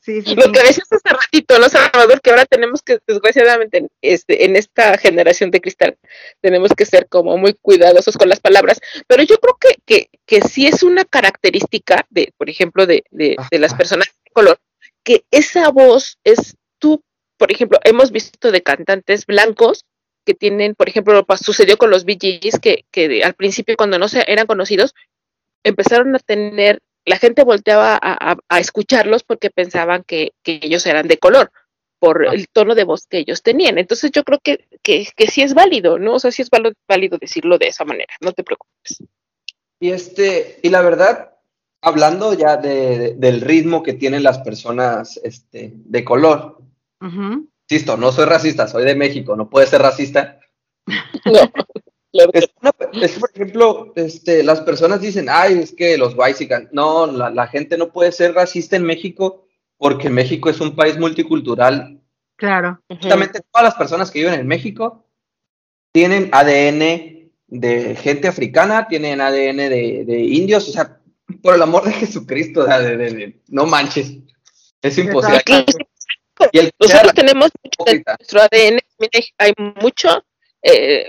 Sí, 0.00 0.20
sí, 0.20 0.34
Lo 0.34 0.52
que 0.52 0.62
decías 0.62 0.92
hace 0.92 1.08
ratito, 1.08 1.58
¿no, 1.58 1.68
Salvador? 1.70 2.20
Que 2.20 2.30
ahora 2.30 2.44
tenemos 2.44 2.82
que, 2.82 2.98
desgraciadamente, 3.06 3.88
este, 4.02 4.44
en 4.44 4.56
esta 4.56 4.98
generación 4.98 5.50
de 5.50 5.60
cristal, 5.62 5.96
tenemos 6.42 6.72
que 6.76 6.84
ser 6.84 7.08
como 7.08 7.38
muy 7.38 7.54
cuidadosos 7.54 8.18
con 8.18 8.28
las 8.28 8.40
palabras. 8.40 8.78
Pero 9.06 9.22
yo 9.22 9.38
creo 9.38 9.56
que, 9.58 9.76
que, 9.86 10.10
que 10.26 10.42
sí 10.42 10.66
es 10.66 10.82
una 10.82 11.06
característica 11.06 12.06
de, 12.10 12.34
por 12.36 12.50
ejemplo, 12.50 12.86
de, 12.86 13.04
de, 13.10 13.36
de 13.50 13.58
las 13.58 13.72
Ajá. 13.72 13.78
personas 13.78 14.08
de 14.08 14.30
color, 14.32 14.58
que 15.02 15.24
esa 15.30 15.70
voz 15.70 16.18
es 16.24 16.56
tú, 16.78 17.02
por 17.38 17.50
ejemplo, 17.50 17.78
hemos 17.84 18.10
visto 18.10 18.52
de 18.52 18.62
cantantes 18.62 19.24
blancos 19.24 19.86
que 20.26 20.34
tienen, 20.34 20.74
por 20.74 20.88
ejemplo, 20.88 21.24
sucedió 21.42 21.78
con 21.78 21.90
los 21.90 22.04
Gees, 22.04 22.58
que, 22.60 22.84
que 22.90 23.22
al 23.24 23.34
principio 23.34 23.76
cuando 23.76 23.98
no 23.98 24.08
se 24.08 24.30
eran 24.30 24.46
conocidos, 24.46 24.94
empezaron 25.64 26.14
a 26.14 26.18
tener, 26.18 26.80
la 27.06 27.16
gente 27.18 27.44
volteaba 27.44 27.94
a, 27.94 28.32
a- 28.32 28.38
a 28.48 28.60
escucharlos 28.60 29.22
porque 29.24 29.50
pensaban 29.50 30.04
que, 30.06 30.32
que 30.42 30.60
ellos 30.62 30.84
eran 30.86 31.08
de 31.08 31.18
color 31.18 31.50
por 31.98 32.26
Ah. 32.28 32.32
el 32.32 32.48
tono 32.48 32.74
de 32.74 32.84
voz 32.84 33.06
que 33.06 33.18
ellos 33.18 33.42
tenían. 33.42 33.76
Entonces 33.78 34.10
yo 34.10 34.24
creo 34.24 34.38
que, 34.42 34.66
que, 34.82 35.06
que 35.16 35.26
sí 35.28 35.42
es 35.42 35.52
válido, 35.54 35.98
¿no? 35.98 36.14
O 36.14 36.18
sea, 36.18 36.30
sí 36.32 36.42
es 36.42 36.48
válido 36.88 37.18
decirlo 37.18 37.58
de 37.58 37.68
esa 37.68 37.84
manera, 37.84 38.12
no 38.20 38.32
te 38.32 38.42
preocupes. 38.44 39.02
Y 39.80 39.90
este, 39.90 40.58
y 40.62 40.68
la 40.70 40.80
verdad, 40.82 41.34
hablando 41.82 42.34
ya 42.34 42.56
de, 42.56 42.98
de- 42.98 43.14
del 43.14 43.40
ritmo 43.40 43.82
que 43.82 43.94
tienen 43.94 44.22
las 44.22 44.38
personas 44.38 45.18
este, 45.24 45.72
de 45.74 46.04
color, 46.04 46.58
insisto, 47.68 47.96
no 47.96 48.12
soy 48.12 48.26
racista, 48.26 48.66
soy 48.68 48.84
de 48.84 48.94
México, 48.94 49.36
no 49.36 49.48
puede 49.48 49.66
ser 49.66 49.82
racista. 49.82 50.38
No, 51.26 51.40
claro 52.12 52.32
que 52.32 52.38
Es, 52.40 52.50
una- 52.60 53.02
es, 53.04 53.18
por 53.18 53.30
ejemplo, 53.34 53.92
este, 53.96 54.42
las 54.42 54.60
personas 54.62 55.00
dicen, 55.00 55.26
ay, 55.30 55.58
es 55.60 55.72
que 55.74 55.96
los 55.98 56.14
white 56.16 56.68
No, 56.72 57.06
la, 57.06 57.30
la 57.30 57.46
gente 57.46 57.76
no 57.78 57.92
puede 57.92 58.12
ser 58.12 58.34
racista 58.34 58.76
en 58.76 58.84
México 58.84 59.46
porque 59.76 60.10
México 60.10 60.50
es 60.50 60.60
un 60.60 60.74
país 60.76 60.98
multicultural. 60.98 62.00
Claro. 62.36 62.80
Justamente 62.88 63.40
todas 63.52 63.64
las 63.64 63.74
personas 63.74 64.10
que 64.10 64.20
viven 64.20 64.34
en 64.40 64.46
México 64.46 65.06
tienen 65.92 66.28
ADN 66.32 67.30
de 67.48 67.96
gente 67.96 68.28
africana, 68.28 68.86
tienen 68.88 69.20
ADN 69.20 69.56
de, 69.68 70.04
de 70.06 70.20
indios, 70.20 70.68
o 70.68 70.72
sea, 70.72 71.00
por 71.42 71.54
el 71.54 71.62
amor 71.62 71.84
de 71.84 71.92
Jesucristo, 71.92 72.60
o 72.62 72.66
sea, 72.66 72.80
de- 72.80 72.96
de- 72.96 73.10
de- 73.14 73.40
no 73.48 73.66
manches. 73.66 74.12
Es 74.82 74.96
imposible. 74.98 75.42
Claro. 75.44 75.64
Y 76.52 76.58
el 76.58 76.70
Nosotros 76.80 77.12
tenemos 77.14 77.50
mucho 77.62 77.84
de 77.92 78.02
nuestro 78.18 78.40
ADN, 78.40 78.80
hay 79.38 79.52
mucho 79.82 80.24
eh, 80.62 81.08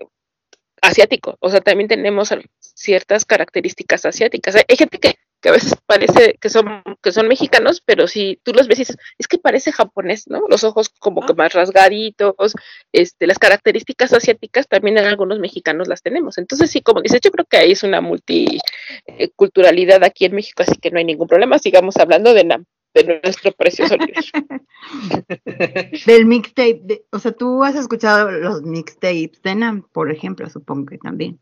asiático, 0.82 1.38
o 1.40 1.50
sea, 1.50 1.62
también 1.62 1.88
tenemos 1.88 2.34
ciertas 2.60 3.26
características 3.26 4.06
asiáticas. 4.06 4.56
Hay, 4.56 4.64
hay 4.68 4.78
gente 4.78 5.00
que, 5.00 5.16
que 5.42 5.50
a 5.50 5.52
veces 5.52 5.76
parece 5.86 6.38
que 6.40 6.50
son, 6.50 6.84
que 7.02 7.12
son 7.12 7.28
mexicanos, 7.28 7.82
pero 7.84 8.08
si 8.08 8.40
tú 8.44 8.54
los 8.54 8.68
ves 8.68 8.80
y 8.80 8.82
dices, 8.82 8.98
es 9.18 9.28
que 9.28 9.40
parece 9.40 9.72
japonés, 9.72 10.28
¿no? 10.28 10.44
Los 10.48 10.64
ojos 10.64 10.90
como 10.90 11.26
que 11.26 11.34
más 11.34 11.54
rasgaditos, 11.54 12.54
este, 12.92 13.28
las 13.28 13.40
características 13.40 14.14
asiáticas 14.14 14.68
también 14.68 14.98
en 14.98 15.06
algunos 15.06 15.40
mexicanos 15.40 15.88
las 15.88 16.02
tenemos. 16.02 16.38
Entonces, 16.38 16.70
sí, 16.70 16.82
como 16.82 17.02
dices, 17.02 17.22
yo 17.24 17.32
creo 17.32 17.46
que 17.46 17.58
ahí 17.58 17.72
es 17.72 17.84
una 17.84 18.02
multiculturalidad 18.02 20.04
aquí 20.04 20.26
en 20.26 20.36
México, 20.36 20.64
así 20.64 20.76
que 20.80 20.92
no 20.92 21.00
hay 21.00 21.06
ningún 21.06 21.28
problema. 21.28 21.60
Sigamos 21.60 21.98
hablando 21.98 22.34
de, 22.34 22.44
Nam, 22.44 22.66
de 22.94 23.20
nuestro 23.24 23.52
precioso 23.54 23.96
líder. 23.98 25.92
Del 26.06 26.26
mixtape. 26.26 26.82
de- 26.84 27.06
o 27.12 27.20
sea, 27.20 27.32
tú 27.32 27.64
has 27.64 27.76
escuchado 27.76 28.32
los 28.32 28.62
mixtapes 28.64 29.42
de 29.44 29.56
Nam, 29.56 29.84
por 29.92 30.12
ejemplo, 30.12 30.50
supongo 30.50 30.86
que 30.88 30.98
también. 30.98 31.39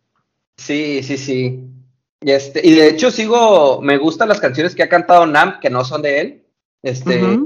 Sí, 0.58 1.02
sí, 1.04 1.18
sí. 1.18 1.60
Y, 2.22 2.32
este, 2.32 2.66
y 2.66 2.74
de 2.74 2.89
hecho 2.89 3.12
sigo, 3.12 3.82
me 3.82 3.97
gustan 3.97 4.28
las 4.30 4.41
canciones 4.41 4.76
que 4.76 4.84
ha 4.84 4.89
cantado 4.89 5.26
Nam, 5.26 5.60
que 5.62 5.70
no 5.70 5.86
son 5.86 6.02
de 6.02 6.20
él. 6.20 6.43
Este, 6.84 7.39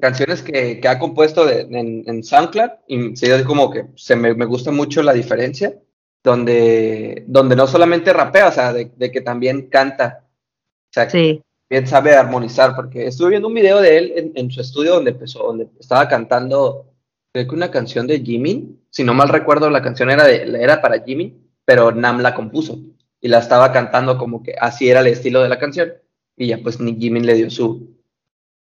canciones 0.00 0.42
que, 0.42 0.80
que 0.80 0.88
ha 0.88 0.98
compuesto 0.98 1.44
de- 1.44 1.62
en, 1.62 2.04
en 2.06 2.22
SoundCloud 2.24 2.70
y 2.88 3.16
sí, 3.16 3.26
es 3.26 3.42
como 3.42 3.70
que 3.70 3.86
se 3.96 4.16
me, 4.16 4.34
me 4.34 4.44
gusta 4.46 4.70
mucho 4.70 5.02
la 5.02 5.12
diferencia, 5.12 5.74
donde, 6.22 7.24
donde 7.26 7.56
no 7.56 7.66
solamente 7.66 8.12
rapea, 8.12 8.48
o 8.48 8.52
sea, 8.52 8.72
de, 8.72 8.90
de 8.96 9.10
que 9.10 9.20
también 9.20 9.68
canta, 9.68 10.24
o 10.24 10.92
sea, 10.92 11.06
que 11.06 11.10
Sí. 11.10 11.42
Bien 11.70 11.86
sabe 11.86 12.14
armonizar, 12.14 12.74
porque 12.74 13.06
estuve 13.06 13.30
viendo 13.30 13.48
un 13.48 13.54
video 13.54 13.80
de 13.80 13.96
él 13.96 14.12
en, 14.16 14.32
en 14.34 14.50
su 14.50 14.60
estudio 14.60 14.94
donde 14.94 15.12
empezó, 15.12 15.44
donde 15.44 15.68
estaba 15.78 16.08
cantando, 16.08 16.92
creo 17.32 17.46
que 17.46 17.54
una 17.54 17.70
canción 17.70 18.08
de 18.08 18.20
Jimin, 18.20 18.80
si 18.90 19.04
no 19.04 19.14
mal 19.14 19.28
recuerdo, 19.28 19.70
la 19.70 19.80
canción 19.80 20.10
era, 20.10 20.26
de, 20.26 20.42
era 20.60 20.82
para 20.82 21.02
Jimin, 21.02 21.48
pero 21.64 21.92
Nam 21.92 22.20
la 22.20 22.34
compuso 22.34 22.80
y 23.20 23.28
la 23.28 23.38
estaba 23.38 23.72
cantando 23.72 24.18
como 24.18 24.42
que 24.42 24.54
así 24.60 24.90
era 24.90 25.00
el 25.00 25.06
estilo 25.06 25.40
de 25.42 25.48
la 25.48 25.58
canción 25.58 25.92
y 26.36 26.48
ya 26.48 26.58
pues 26.58 26.80
ni 26.80 26.96
Jimin 26.96 27.24
le 27.24 27.34
dio 27.34 27.50
su, 27.50 27.96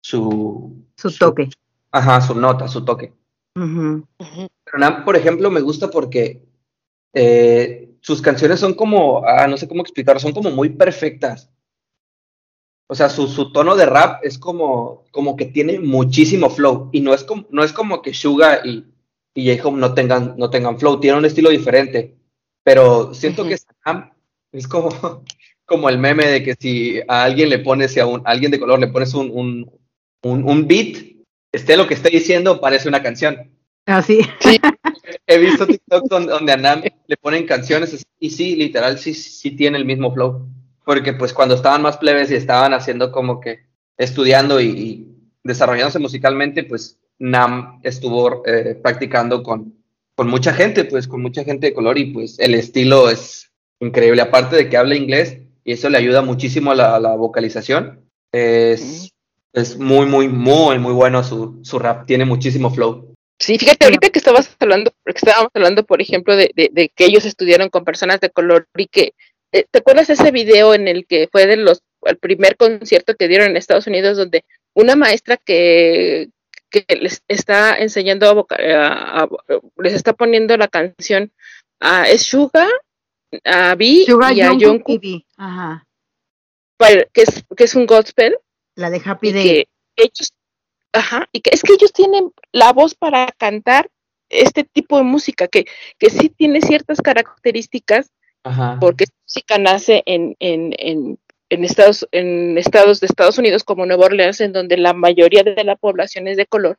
su, 0.01 0.85
Su 0.95 1.11
toque. 1.17 1.49
Ajá, 1.91 2.21
su 2.21 2.35
nota, 2.35 2.67
su 2.67 2.85
toque. 2.85 3.13
Pero 3.53 4.77
Nam, 4.77 5.03
por 5.03 5.15
ejemplo, 5.15 5.49
me 5.49 5.61
gusta 5.61 5.89
porque 5.89 6.45
eh, 7.13 7.89
sus 8.01 8.21
canciones 8.21 8.59
son 8.59 8.75
como, 8.75 9.23
ah, 9.25 9.47
no 9.47 9.57
sé 9.57 9.67
cómo 9.67 9.81
explicarlo, 9.81 10.19
son 10.19 10.33
como 10.33 10.51
muy 10.51 10.69
perfectas. 10.69 11.49
O 12.91 12.95
sea, 12.95 13.07
su, 13.07 13.27
su 13.27 13.51
tono 13.51 13.75
de 13.75 13.85
rap 13.85 14.19
es 14.23 14.39
como, 14.39 15.05
como 15.11 15.35
que 15.35 15.45
tiene 15.45 15.79
muchísimo 15.79 16.49
flow. 16.49 16.89
Y 16.91 17.01
no 17.01 17.13
es 17.13 17.23
como, 17.23 17.45
no 17.51 17.63
es 17.63 17.71
como 17.71 18.01
que 18.01 18.15
Suga 18.15 18.61
y, 18.65 18.83
y 19.35 19.55
J-Hope 19.55 19.77
no 19.77 19.93
tengan, 19.93 20.33
no 20.37 20.49
tengan 20.49 20.79
flow, 20.79 20.99
tienen 20.99 21.19
un 21.19 21.25
estilo 21.25 21.51
diferente. 21.51 22.17
Pero 22.63 23.13
siento 23.13 23.47
que 23.47 23.57
Sam 23.57 24.11
es 24.51 24.67
como, 24.67 24.89
como 25.65 25.87
el 25.87 25.99
meme 25.99 26.25
de 26.25 26.43
que 26.43 26.55
si 26.55 26.99
a 27.07 27.25
alguien 27.25 27.49
le 27.49 27.59
pones, 27.59 27.93
si 27.93 27.99
a, 27.99 28.07
un, 28.07 28.21
a 28.25 28.31
alguien 28.31 28.49
de 28.49 28.59
color 28.59 28.79
le 28.79 28.87
pones 28.87 29.13
un, 29.13 29.29
un, 29.31 29.71
un, 30.23 30.43
un 30.43 30.67
beat, 30.67 30.97
esté 31.51 31.77
lo 31.77 31.87
que 31.87 31.93
esté 31.93 32.09
diciendo, 32.09 32.59
parece 32.59 32.89
una 32.89 33.03
canción. 33.03 33.51
Así. 33.85 34.21
He 35.27 35.37
visto 35.37 35.67
TikTok 35.67 36.05
donde, 36.09 36.31
donde 36.31 36.51
a 36.53 36.57
Nam 36.57 36.81
le 37.05 37.17
ponen 37.17 37.45
canciones 37.45 38.03
y 38.19 38.29
sí, 38.31 38.55
literal, 38.55 38.97
sí, 38.97 39.13
sí 39.13 39.51
tiene 39.51 39.77
el 39.77 39.85
mismo 39.85 40.11
flow. 40.11 40.47
Porque 40.89 41.13
pues 41.13 41.33
cuando 41.33 41.53
estaban 41.53 41.83
más 41.83 41.97
plebes 41.97 42.31
y 42.31 42.35
estaban 42.35 42.73
haciendo 42.73 43.11
como 43.11 43.39
que 43.39 43.59
estudiando 43.95 44.59
y, 44.59 44.65
y 44.69 45.07
desarrollándose 45.43 45.99
musicalmente, 45.99 46.63
pues 46.63 46.97
Nam 47.19 47.79
estuvo 47.83 48.43
eh, 48.47 48.73
practicando 48.81 49.43
con, 49.43 49.75
con 50.15 50.27
mucha 50.27 50.51
gente, 50.51 50.85
pues 50.85 51.07
con 51.07 51.21
mucha 51.21 51.43
gente 51.43 51.67
de 51.67 51.73
color 51.75 51.99
y 51.99 52.05
pues 52.05 52.39
el 52.39 52.55
estilo 52.55 53.07
es 53.11 53.51
increíble. 53.79 54.23
Aparte 54.23 54.55
de 54.55 54.67
que 54.67 54.77
habla 54.77 54.95
inglés 54.95 55.37
y 55.63 55.73
eso 55.73 55.89
le 55.91 55.99
ayuda 55.99 56.23
muchísimo 56.23 56.71
a 56.71 56.75
la, 56.75 56.95
a 56.95 56.99
la 56.99 57.15
vocalización, 57.15 58.09
es, 58.31 59.11
es 59.53 59.77
muy, 59.77 60.07
muy, 60.07 60.27
muy, 60.27 60.79
muy 60.79 60.93
bueno 60.93 61.23
su, 61.23 61.59
su 61.61 61.77
rap, 61.77 62.07
tiene 62.07 62.25
muchísimo 62.25 62.71
flow. 62.71 63.13
Sí, 63.37 63.59
fíjate, 63.59 63.85
ahorita 63.85 64.09
que 64.09 64.17
estabas 64.17 64.49
hablando, 64.59 64.91
porque 65.03 65.19
estábamos 65.19 65.51
hablando, 65.53 65.85
por 65.85 66.01
ejemplo, 66.01 66.35
de, 66.35 66.51
de, 66.55 66.71
de 66.73 66.89
que 66.89 67.05
ellos 67.05 67.25
estudiaron 67.25 67.69
con 67.69 67.85
personas 67.85 68.19
de 68.21 68.31
color 68.31 68.67
y 68.75 68.87
que, 68.87 69.13
¿te 69.51 69.77
acuerdas 69.79 70.09
ese 70.09 70.31
video 70.31 70.73
en 70.73 70.87
el 70.87 71.05
que 71.07 71.27
fue 71.31 71.45
de 71.47 71.57
los, 71.57 71.81
el 72.03 72.17
primer 72.17 72.55
concierto 72.57 73.15
que 73.15 73.27
dieron 73.27 73.47
en 73.49 73.57
Estados 73.57 73.87
Unidos 73.87 74.17
donde 74.17 74.45
una 74.73 74.95
maestra 74.95 75.37
que, 75.37 76.29
que 76.69 76.85
les 76.99 77.23
está 77.27 77.75
enseñando 77.77 78.27
a, 78.29 78.33
voca- 78.33 78.57
a- 78.57 79.23
a- 79.23 79.29
les 79.77 79.93
está 79.93 80.13
poniendo 80.13 80.55
la 80.57 80.67
canción 80.67 81.31
a 81.79 82.07
es 82.09 82.23
Suga, 82.23 82.67
a 83.45 83.75
B 83.75 84.05
y 84.31 84.41
a 84.41 84.47
Jungkook. 84.69 85.01
Ajá. 85.37 85.85
para- 86.77 87.05
que 87.05 87.21
es, 87.23 87.43
que 87.57 87.63
es 87.63 87.75
un 87.75 87.85
gospel, 87.85 88.37
La 88.75 88.89
de 88.89 89.01
Happy 89.03 89.31
Day. 89.33 89.43
que 89.43 89.67
ellos, 90.03 90.33
ajá, 90.93 91.27
y 91.31 91.41
que 91.41 91.49
es 91.53 91.61
que 91.63 91.73
ellos 91.73 91.91
tienen 91.91 92.31
la 92.51 92.71
voz 92.73 92.95
para 92.95 93.27
cantar 93.37 93.89
este 94.29 94.63
tipo 94.63 94.97
de 94.97 95.03
música, 95.03 95.47
que, 95.47 95.65
que 95.97 96.09
sí 96.09 96.29
tiene 96.29 96.61
ciertas 96.61 97.01
características, 97.01 98.11
Ajá. 98.43 98.77
porque 98.79 99.03
esta 99.05 99.15
música 99.25 99.57
nace 99.57 100.03
en, 100.05 100.35
en, 100.39 100.73
en, 100.77 101.19
en 101.49 101.63
estados, 101.65 102.07
en 102.11 102.57
estados 102.57 102.99
de 102.99 103.07
Estados 103.07 103.37
Unidos 103.37 103.63
como 103.63 103.85
Nueva 103.85 104.05
Orleans, 104.05 104.39
en 104.41 104.53
donde 104.53 104.77
la 104.77 104.93
mayoría 104.93 105.43
de 105.43 105.63
la 105.63 105.75
población 105.75 106.27
es 106.27 106.37
de 106.37 106.45
color, 106.45 106.77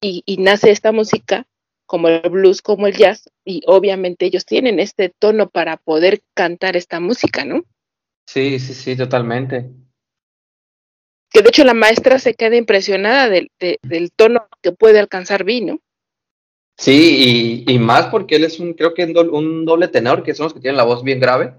y, 0.00 0.22
y 0.26 0.38
nace 0.38 0.70
esta 0.70 0.92
música, 0.92 1.46
como 1.86 2.08
el 2.08 2.28
blues, 2.30 2.62
como 2.62 2.86
el 2.86 2.96
jazz, 2.96 3.30
y 3.44 3.62
obviamente 3.66 4.26
ellos 4.26 4.44
tienen 4.44 4.80
este 4.80 5.08
tono 5.18 5.48
para 5.48 5.76
poder 5.76 6.20
cantar 6.34 6.76
esta 6.76 6.98
música, 7.00 7.44
¿no? 7.44 7.64
Sí, 8.26 8.58
sí, 8.58 8.74
sí, 8.74 8.96
totalmente. 8.96 9.70
Que 11.30 11.42
de 11.42 11.48
hecho 11.48 11.64
la 11.64 11.74
maestra 11.74 12.18
se 12.18 12.34
queda 12.34 12.56
impresionada 12.56 13.28
del, 13.28 13.50
de- 13.60 13.78
del 13.82 14.10
tono 14.12 14.48
que 14.62 14.72
puede 14.72 14.98
alcanzar 14.98 15.44
Vi, 15.44 15.60
¿no? 15.60 15.80
Sí, 16.78 17.64
y, 17.66 17.72
y 17.72 17.78
más 17.78 18.06
porque 18.06 18.36
él 18.36 18.44
es 18.44 18.60
un, 18.60 18.74
creo 18.74 18.92
que 18.92 19.04
un 19.04 19.12
doble, 19.14 19.30
un 19.30 19.64
doble 19.64 19.88
tenor, 19.88 20.22
que 20.22 20.34
son 20.34 20.44
los 20.44 20.54
que 20.54 20.60
tienen 20.60 20.76
la 20.76 20.84
voz 20.84 21.02
bien 21.02 21.20
grave. 21.20 21.54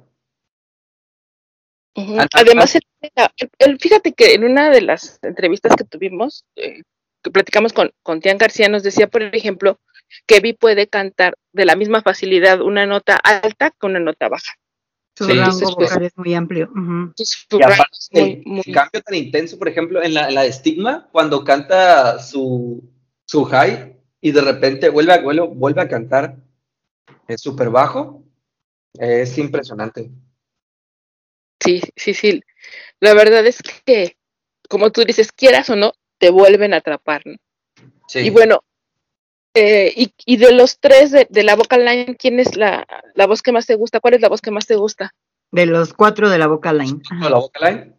Además, 2.34 2.76
él- 2.76 2.82
él- 3.02 3.50
él- 3.58 3.80
fíjate 3.80 4.14
que 4.14 4.36
en 4.36 4.44
una 4.44 4.70
de 4.70 4.82
las 4.82 5.20
entrevistas 5.24 5.76
que 5.76 5.84
tuvimos, 5.84 6.46
eh, 6.56 6.84
que 7.24 7.32
platicamos 7.32 7.74
con, 7.74 7.92
con 8.04 8.22
Tian 8.22 8.38
García, 8.38 8.70
nos 8.70 8.84
decía, 8.84 9.08
por 9.08 9.24
ejemplo, 9.24 9.80
que 10.28 10.40
Vi 10.40 10.54
puede 10.54 10.88
cantar 10.88 11.36
de 11.52 11.66
la 11.66 11.76
misma 11.76 12.04
facilidad 12.04 12.62
una 12.62 12.86
nota 12.86 13.16
alta 13.16 13.72
que 13.72 13.88
una 13.88 14.00
nota 14.00 14.30
baja. 14.30 14.54
Su 15.18 15.24
Sí, 15.26 15.32
rango 15.32 15.46
entonces, 15.46 15.70
pues, 15.76 15.90
vocal 15.90 16.04
es 16.06 16.18
muy 16.18 16.34
amplio. 16.36 16.72
Entonces, 16.76 17.46
su 17.50 17.58
Y 17.58 17.62
rango 17.64 17.74
aparte, 17.74 17.98
es 18.12 18.22
muy, 18.22 18.44
muy- 18.46 18.64
el 18.68 18.74
cambio 18.74 19.02
tan 19.02 19.16
intenso, 19.16 19.58
por 19.58 19.68
ejemplo, 19.68 20.04
en 20.04 20.14
la, 20.14 20.28
en 20.28 20.36
la 20.36 20.44
de 20.44 20.54
Stigma, 20.54 21.10
cuando 21.12 21.44
canta 21.44 22.20
su, 22.20 22.88
su 23.26 23.44
high 23.46 23.97
y 24.22 24.32
de 24.32 24.42
repente 24.42 24.90
vuelve 24.90 25.14
a, 25.14 25.22
vuelve, 25.22 25.48
vuelve 25.48 25.82
a 25.82 25.88
cantar 25.88 26.38
eh, 27.28 27.38
súper 27.38 27.70
bajo, 27.70 28.24
es 28.94 29.38
impresionante. 29.38 30.10
Sí, 31.60 31.82
sí, 31.96 32.14
sí. 32.14 32.42
La 33.00 33.14
verdad 33.14 33.46
es 33.46 33.62
que, 33.86 34.18
como 34.70 34.92
tú 34.92 35.04
dices, 35.04 35.32
quieras 35.32 35.70
o 35.70 35.76
no, 35.76 35.94
te 36.18 36.30
vuelven 36.30 36.74
a 36.74 36.78
atrapar, 36.78 37.22
¿no? 37.26 37.36
Sí. 38.08 38.20
Y 38.20 38.30
bueno, 38.30 38.64
eh, 39.54 39.92
y, 39.96 40.14
y 40.26 40.38
de 40.38 40.52
los 40.54 40.80
tres 40.80 41.12
de, 41.12 41.28
de 41.30 41.44
la 41.44 41.56
vocal 41.56 41.84
line, 41.84 42.16
¿quién 42.18 42.40
es 42.40 42.56
la, 42.56 42.88
la 43.16 43.26
voz 43.26 43.42
que 43.42 43.52
más 43.52 43.66
te 43.66 43.76
gusta? 43.76 44.00
¿Cuál 44.00 44.14
es 44.14 44.22
la 44.22 44.30
voz 44.30 44.42
que 44.42 44.52
más 44.52 44.68
te 44.68 44.76
gusta? 44.76 45.14
De 45.52 45.66
los 45.66 45.94
cuatro 45.94 46.30
de 46.30 46.38
la 46.38 46.48
vocal 46.48 46.78
line. 46.78 47.02
¿Con 47.08 47.32
la 47.32 47.38
vocal 47.38 47.74
line? 47.74 47.94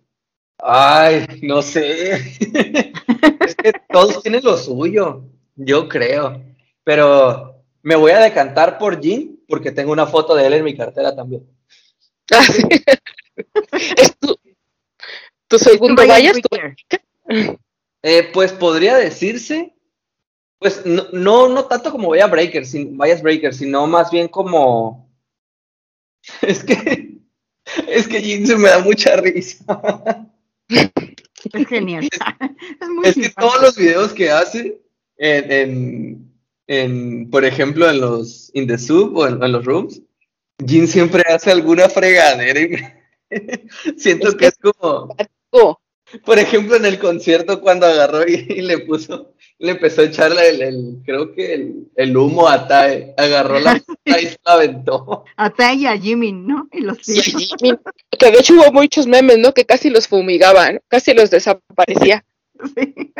Ay, 0.58 1.26
no 1.42 1.62
sé. 1.62 2.12
es 3.40 3.54
que 3.56 3.72
todos 3.90 4.22
tienen 4.22 4.44
lo 4.44 4.56
suyo, 4.56 5.24
yo 5.58 5.88
creo. 5.88 6.42
Pero 6.84 7.62
me 7.82 7.96
voy 7.96 8.12
a 8.12 8.20
decantar 8.20 8.78
por 8.78 9.00
Jean 9.00 9.38
porque 9.46 9.72
tengo 9.72 9.92
una 9.92 10.06
foto 10.06 10.34
de 10.34 10.46
él 10.46 10.54
en 10.54 10.64
mi 10.64 10.76
cartera 10.76 11.14
también. 11.14 11.46
Ah, 12.30 12.42
sí. 12.42 12.62
es 13.96 14.16
tu, 14.18 14.38
tu 15.48 15.58
segundo 15.58 16.02
Breaker. 16.02 16.76
Eh, 18.02 18.30
pues 18.32 18.52
podría 18.52 18.96
decirse, 18.96 19.74
pues 20.58 20.84
no, 20.86 21.06
no, 21.12 21.48
no 21.48 21.64
tanto 21.64 21.90
como 21.90 22.10
Vaya 22.10 22.26
Breaker, 22.26 22.64
sin, 22.64 22.96
Bias 22.96 23.22
Breaker, 23.22 23.54
sino 23.54 23.86
más 23.86 24.10
bien 24.10 24.28
como. 24.28 25.08
Es 26.42 26.64
que. 26.64 27.18
Es 27.86 28.08
que 28.08 28.20
Jin 28.20 28.46
se 28.46 28.56
me 28.56 28.68
da 28.68 28.78
mucha 28.78 29.16
risa. 29.16 29.64
Es 31.52 31.68
genial. 31.68 32.08
es 32.80 32.88
muy 32.88 33.08
Es 33.08 33.14
que 33.14 33.30
todos 33.30 33.62
los 33.62 33.76
videos 33.76 34.12
que 34.12 34.28
hace 34.28 34.80
en, 35.18 35.52
en, 35.52 36.32
en, 36.66 37.30
por 37.30 37.44
ejemplo, 37.44 37.88
en 37.90 38.00
los 38.00 38.50
In 38.54 38.66
the 38.66 38.78
Soup 38.78 39.16
o 39.16 39.26
en, 39.26 39.42
en 39.42 39.52
los 39.52 39.64
Rooms, 39.64 40.00
Jin 40.66 40.88
siempre 40.88 41.22
hace 41.28 41.50
alguna 41.50 41.88
fregadera. 41.88 42.60
y 42.60 42.68
me- 42.68 42.98
Siento 43.96 44.28
Es 44.28 44.34
que 44.34 44.38
que- 44.40 44.46
es 44.46 44.56
como. 44.58 45.14
Por 46.24 46.38
ejemplo, 46.38 46.74
en 46.76 46.86
el 46.86 46.98
concierto 46.98 47.60
cuando 47.60 47.84
agarró 47.84 48.26
y, 48.26 48.32
y 48.48 48.62
le 48.62 48.78
puso, 48.78 49.34
le 49.58 49.72
empezó 49.72 50.00
a 50.00 50.04
echarle 50.04 50.48
el, 50.48 50.62
el- 50.62 50.96
creo 51.04 51.32
que 51.34 51.52
el, 51.52 51.88
el 51.96 52.16
humo 52.16 52.48
a 52.48 52.66
Tae, 52.66 53.12
agarró 53.18 53.60
la 53.60 53.74
puta 53.86 54.18
y 54.20 54.24
se 54.26 54.38
la 54.42 54.52
aventó. 54.54 55.24
A 55.36 55.50
Tai 55.50 55.76
y 55.76 55.86
a 55.86 55.98
Jimmy, 55.98 56.32
¿no? 56.32 56.66
Y 56.72 56.80
los 56.80 56.96
sí, 57.02 57.20
mi- 57.60 57.74
que 58.18 58.30
de 58.30 58.38
hecho 58.38 58.54
hubo 58.54 58.72
muchos 58.72 59.06
memes, 59.06 59.36
¿no? 59.38 59.52
Que 59.52 59.66
casi 59.66 59.90
los 59.90 60.08
fumigaban, 60.08 60.80
casi 60.88 61.12
los 61.12 61.30
desaparecía. 61.30 62.24
Sí. 62.74 63.12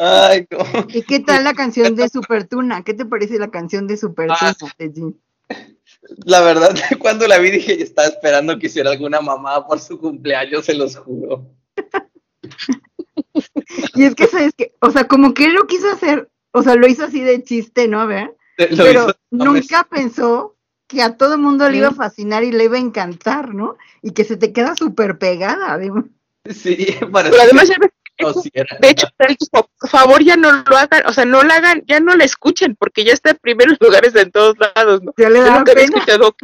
Ay, 0.00 0.46
no. 0.50 0.58
¿Y 0.88 1.02
qué 1.02 1.20
tal 1.20 1.44
la 1.44 1.54
canción 1.54 1.94
de 1.96 2.08
Super 2.12 2.46
Tuna? 2.46 2.84
¿Qué 2.84 2.94
te 2.94 3.04
parece 3.04 3.38
la 3.38 3.50
canción 3.50 3.86
de 3.86 3.96
Super 3.96 4.28
Ah, 4.30 4.54
Tuna 4.58 4.72
de 4.78 4.92
Jim? 4.92 5.14
La 6.24 6.40
verdad, 6.40 6.70
cuando 7.00 7.26
la 7.26 7.38
vi 7.38 7.50
dije, 7.50 7.82
estaba 7.82 8.08
esperando 8.08 8.58
que 8.58 8.66
hiciera 8.68 8.90
alguna 8.90 9.20
mamá 9.20 9.66
por 9.66 9.80
su 9.80 9.98
cumpleaños, 9.98 10.64
se 10.66 10.74
los 10.74 10.96
juro. 10.96 11.46
Y 13.94 14.04
es 14.04 14.14
que, 14.14 14.26
¿sabes 14.26 14.52
qué? 14.56 14.72
O 14.80 14.90
sea, 14.90 15.04
como 15.08 15.34
que 15.34 15.44
él 15.46 15.54
lo 15.54 15.66
quiso 15.66 15.90
hacer, 15.90 16.28
o 16.52 16.62
sea, 16.62 16.74
lo 16.76 16.86
hizo 16.86 17.04
así 17.04 17.20
de 17.20 17.42
chiste, 17.42 17.88
¿no? 17.88 18.06
¿Ver? 18.06 18.34
Lo 18.70 18.76
Pero 18.84 19.02
hizo- 19.08 19.16
nunca 19.30 19.86
pensó 19.90 20.56
que 20.86 21.02
a 21.02 21.16
todo 21.16 21.36
mundo 21.38 21.68
le 21.68 21.78
iba 21.78 21.88
a 21.88 21.94
fascinar 21.94 22.44
y 22.44 22.52
le 22.52 22.64
iba 22.64 22.76
a 22.76 22.80
encantar, 22.80 23.54
¿no? 23.54 23.76
Y 24.02 24.12
que 24.12 24.24
se 24.24 24.36
te 24.36 24.52
queda 24.52 24.74
súper 24.74 25.18
pegada. 25.18 25.72
además. 25.72 26.04
Sí, 26.50 26.86
parece 27.12 27.32
Pero 27.32 27.42
además, 27.42 27.68
ya 27.68 27.76
ves, 27.80 27.90
sí 28.42 28.50
de 28.52 28.90
hecho, 28.90 29.06
él 29.18 29.36
dijo, 29.38 29.68
por 29.78 29.90
favor, 29.90 30.22
ya 30.22 30.36
no 30.36 30.50
lo 30.52 30.76
hagan, 30.76 31.06
o 31.06 31.12
sea, 31.12 31.24
no 31.24 31.42
la 31.42 31.56
hagan, 31.56 31.84
ya 31.86 32.00
no 32.00 32.14
la 32.14 32.24
escuchen, 32.24 32.76
porque 32.76 33.04
ya 33.04 33.12
está 33.12 33.30
en 33.30 33.36
primeros 33.36 33.76
lugares 33.80 34.14
en 34.14 34.30
todos 34.30 34.56
lados, 34.58 35.02
¿no? 35.02 35.12
Ya 35.16 35.30
le 35.30 35.40
nunca 35.40 35.72
había 35.72 35.74
pena. 35.74 35.98
escuchado 35.98 36.36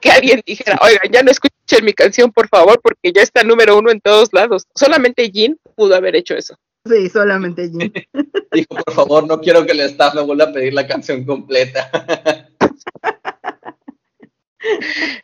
que, 0.00 0.10
alguien 0.10 0.42
dijera, 0.44 0.78
oigan, 0.82 1.10
ya 1.12 1.22
no 1.22 1.30
escuchen 1.30 1.84
mi 1.84 1.92
canción, 1.92 2.32
por 2.32 2.48
favor, 2.48 2.80
porque 2.82 3.12
ya 3.12 3.22
está 3.22 3.44
número 3.44 3.78
uno 3.78 3.90
en 3.90 4.00
todos 4.00 4.30
lados. 4.32 4.66
Solamente 4.74 5.30
Jin 5.30 5.58
pudo 5.76 5.94
haber 5.94 6.16
hecho 6.16 6.34
eso. 6.34 6.56
Sí, 6.84 7.08
solamente 7.08 7.70
Jim. 7.70 7.92
Dijo, 8.52 8.74
por 8.74 8.92
favor, 8.92 9.26
no 9.26 9.40
quiero 9.40 9.64
que 9.64 9.72
el 9.72 9.80
staff 9.80 10.14
me 10.14 10.22
vuelva 10.22 10.44
a 10.44 10.52
pedir 10.52 10.74
la 10.74 10.86
canción 10.86 11.24
completa. 11.24 11.90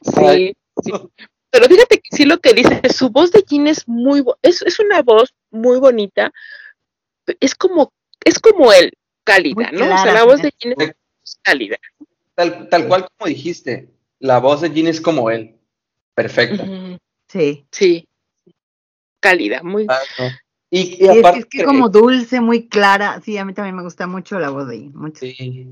Sí, 0.02 0.24
Ay. 0.24 0.56
sí. 0.82 0.92
Pero 1.50 1.68
fíjate 1.68 2.00
que 2.00 2.16
sí 2.16 2.24
lo 2.24 2.38
que 2.38 2.52
dice, 2.52 2.80
su 2.90 3.08
voz 3.08 3.32
de 3.32 3.42
Jin 3.48 3.66
es 3.66 3.88
muy, 3.88 4.22
es, 4.42 4.60
es 4.62 4.78
una 4.78 5.02
voz 5.02 5.32
muy 5.50 5.78
bonita, 5.78 6.32
es 7.40 7.54
como, 7.54 7.92
es 8.24 8.38
como 8.38 8.72
él, 8.72 8.92
cálida, 9.24 9.70
Muy 9.72 9.78
¿no? 9.80 9.84
o 9.94 9.98
sea, 9.98 10.12
la 10.12 10.24
voz 10.24 10.42
de. 10.42 10.52
Jin 10.58 10.74
es 10.78 11.38
cálida. 11.42 11.76
Tal, 12.34 12.68
tal 12.68 12.86
cual 12.88 13.06
como 13.16 13.28
dijiste, 13.28 13.88
la 14.18 14.38
voz 14.38 14.60
de 14.60 14.70
Jin 14.70 14.86
es 14.88 15.00
como 15.00 15.30
él. 15.30 15.56
Perfecta. 16.14 16.64
Sí. 17.28 17.66
Sí, 17.70 18.08
cálida, 19.20 19.62
muy... 19.62 19.86
Ah, 19.88 19.98
no. 20.18 20.24
Y, 20.70 20.78
y 20.78 20.82
Y 20.82 20.92
es 20.92 20.98
que, 21.12 21.18
aparte, 21.18 21.38
es 21.40 21.46
que 21.46 21.64
como 21.64 21.88
dulce, 21.88 22.40
muy 22.40 22.68
clara. 22.68 23.20
Sí, 23.24 23.36
a 23.38 23.44
mí 23.44 23.52
también 23.54 23.76
me 23.76 23.82
gusta 23.82 24.06
mucho 24.06 24.38
la 24.38 24.50
voz 24.50 24.68
de 24.68 24.78
Jim. 24.78 24.92
Mucho. 24.94 25.20
sí. 25.20 25.66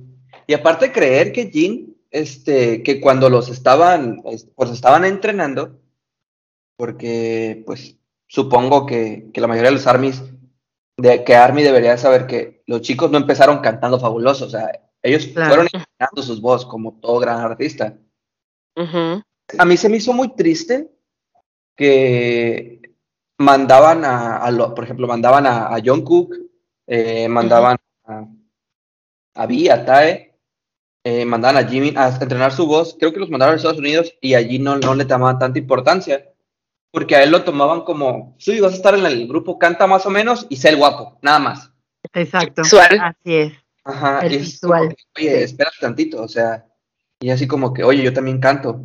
Y 0.47 0.53
aparte 0.55 0.93
creer 0.93 1.33
que 1.33 1.51
Jin, 1.51 1.97
este, 2.11 2.83
que 2.83 3.01
cuando 3.01 3.31
los 3.31 3.49
estaban, 3.49 4.21
es- 4.27 4.47
pues 4.55 4.71
estaban 4.71 5.05
entrenando, 5.05 5.81
porque 6.77 7.63
pues 7.67 7.97
supongo 8.35 8.85
que, 8.85 9.31
que 9.33 9.41
la 9.41 9.47
mayoría 9.47 9.71
de 9.71 9.77
los 9.77 9.87
armies, 9.87 10.21
de 10.97 11.23
que 11.23 11.37
Army 11.37 11.63
debería 11.63 11.97
saber 11.97 12.27
que 12.27 12.65
los 12.67 12.81
chicos 12.81 13.09
no 13.11 13.19
empezaron 13.19 13.59
cantando 13.61 14.01
fabuloso, 14.01 14.47
o 14.47 14.49
sea, 14.51 14.73
ellos 15.03 15.27
Claro. 15.29 15.49
fueron 15.51 15.67
entrenando 15.73 16.21
sus 16.23 16.41
voz 16.41 16.67
como 16.67 16.95
todo 16.99 17.21
gran 17.21 17.39
artista. 17.41 17.97
A 19.57 19.65
mí 19.65 19.77
se 19.77 19.89
me 19.89 19.99
hizo 19.99 20.13
muy 20.13 20.35
triste 20.35 20.91
que 21.77 22.81
mandaban 23.39 24.05
a, 24.05 24.39
a 24.39 24.51
lo- 24.51 24.75
por 24.75 24.83
ejemplo, 24.85 25.07
mandaban 25.07 25.47
a, 25.47 25.67
a 25.75 25.79
John 25.85 26.03
Cook, 26.03 26.35
eh, 26.89 27.29
mandaban 27.29 27.77
a, 28.05 28.25
a 29.37 29.47
Vi, 29.47 29.69
a 29.69 29.85
Tae, 29.85 30.35
eh, 31.05 31.25
mandaban 31.25 31.57
a 31.65 31.69
Jimmy 31.69 31.93
a 31.97 32.09
entrenar 32.09 32.53
su 32.53 32.67
voz. 32.67 32.97
Creo 32.99 33.13
que 33.13 33.21
los 33.21 33.31
mandaron 33.31 33.53
a 33.55 33.57
Estados 33.57 33.79
Unidos 33.79 34.13
y 34.21 34.35
allí 34.35 34.59
no, 34.59 34.77
no 34.77 34.95
le 34.97 35.05
tomaban 35.05 35.39
tanta 35.39 35.59
importancia, 35.59 36.33
porque 36.95 37.17
a 37.17 37.25
él 37.25 37.31
lo 37.33 37.43
tomaban 37.43 37.83
como, 37.83 38.37
sí, 38.39 38.61
vas 38.61 38.73
a 38.73 38.77
estar 38.77 38.95
en 38.95 39.05
el 39.05 39.27
grupo, 39.27 39.59
canta 39.59 39.87
más 39.89 40.07
o 40.07 40.11
menos 40.11 40.47
y 40.49 40.57
sé 40.57 40.69
el 40.69 40.77
guapo, 40.77 41.19
nada 41.23 41.41
más. 41.41 41.71
Exacto. 42.13 42.63
Visual. 42.63 43.01
Así 43.03 43.35
es. 43.35 43.53
Ajá, 43.83 44.21
El 44.21 44.33
y 44.33 44.37
es 44.37 44.43
visual, 44.43 44.89
que, 44.97 45.21
Oye, 45.23 45.37
sí. 45.39 45.43
espérate 45.45 45.77
tantito, 45.81 46.23
o 46.23 46.29
sea, 46.29 46.65
y 47.21 47.31
así 47.31 47.47
como 47.49 47.75
que, 47.75 47.83
oye, 47.83 48.03
yo 48.03 48.13
también 48.13 48.39
canto. 48.39 48.81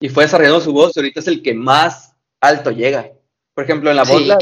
Y 0.00 0.08
fue 0.08 0.24
desarrollando 0.24 0.60
su 0.60 0.72
voz, 0.72 0.94
y 0.96 1.00
ahorita 1.00 1.20
es 1.20 1.28
el 1.28 1.40
que 1.42 1.54
más 1.54 2.14
alto 2.40 2.70
llega. 2.72 3.12
Por 3.54 3.64
ejemplo, 3.64 3.90
en 3.90 3.96
la 3.96 4.02
voz, 4.04 4.18
Sí. 4.22 4.26
la- 4.26 4.38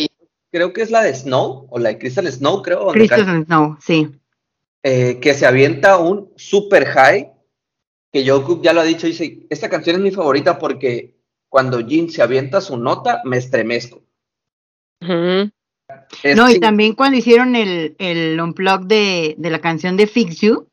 creo 0.50 0.72
que 0.72 0.82
es 0.82 0.90
la 0.90 1.02
de 1.02 1.14
Snow, 1.14 1.66
o 1.70 1.78
la 1.78 1.90
de 1.90 1.98
Crystal 1.98 2.26
Snow, 2.32 2.62
creo, 2.62 2.84
donde 2.86 3.06
canta, 3.06 3.16
Christian 3.16 3.44
Snow, 3.44 3.76
sí. 3.80 4.08
eh, 4.82 5.18
que 5.20 5.34
se 5.34 5.46
avienta 5.46 5.98
un 5.98 6.32
super 6.36 6.86
high, 6.86 7.30
que 8.12 8.28
Jungkook 8.28 8.62
ya 8.62 8.72
lo 8.72 8.80
ha 8.80 8.84
dicho, 8.84 9.06
dice, 9.06 9.46
esta 9.50 9.68
canción 9.68 9.96
es 9.96 10.02
mi 10.02 10.10
favorita 10.10 10.58
porque 10.58 11.13
cuando 11.54 11.78
Jin 11.86 12.10
se 12.10 12.20
avienta 12.20 12.60
su 12.60 12.76
nota, 12.76 13.20
me 13.24 13.36
estremezco. 13.36 14.02
Es 16.24 16.36
No, 16.36 16.50
y 16.50 16.58
también 16.58 16.96
cuando 16.96 17.16
hicieron 17.16 17.54
el, 17.54 17.94
el 18.00 18.40
unplug 18.40 18.86
de, 18.86 19.36
de 19.38 19.50
la 19.50 19.60
canción 19.60 19.96
de 19.96 20.08
Fix 20.08 20.40
You, 20.40 20.66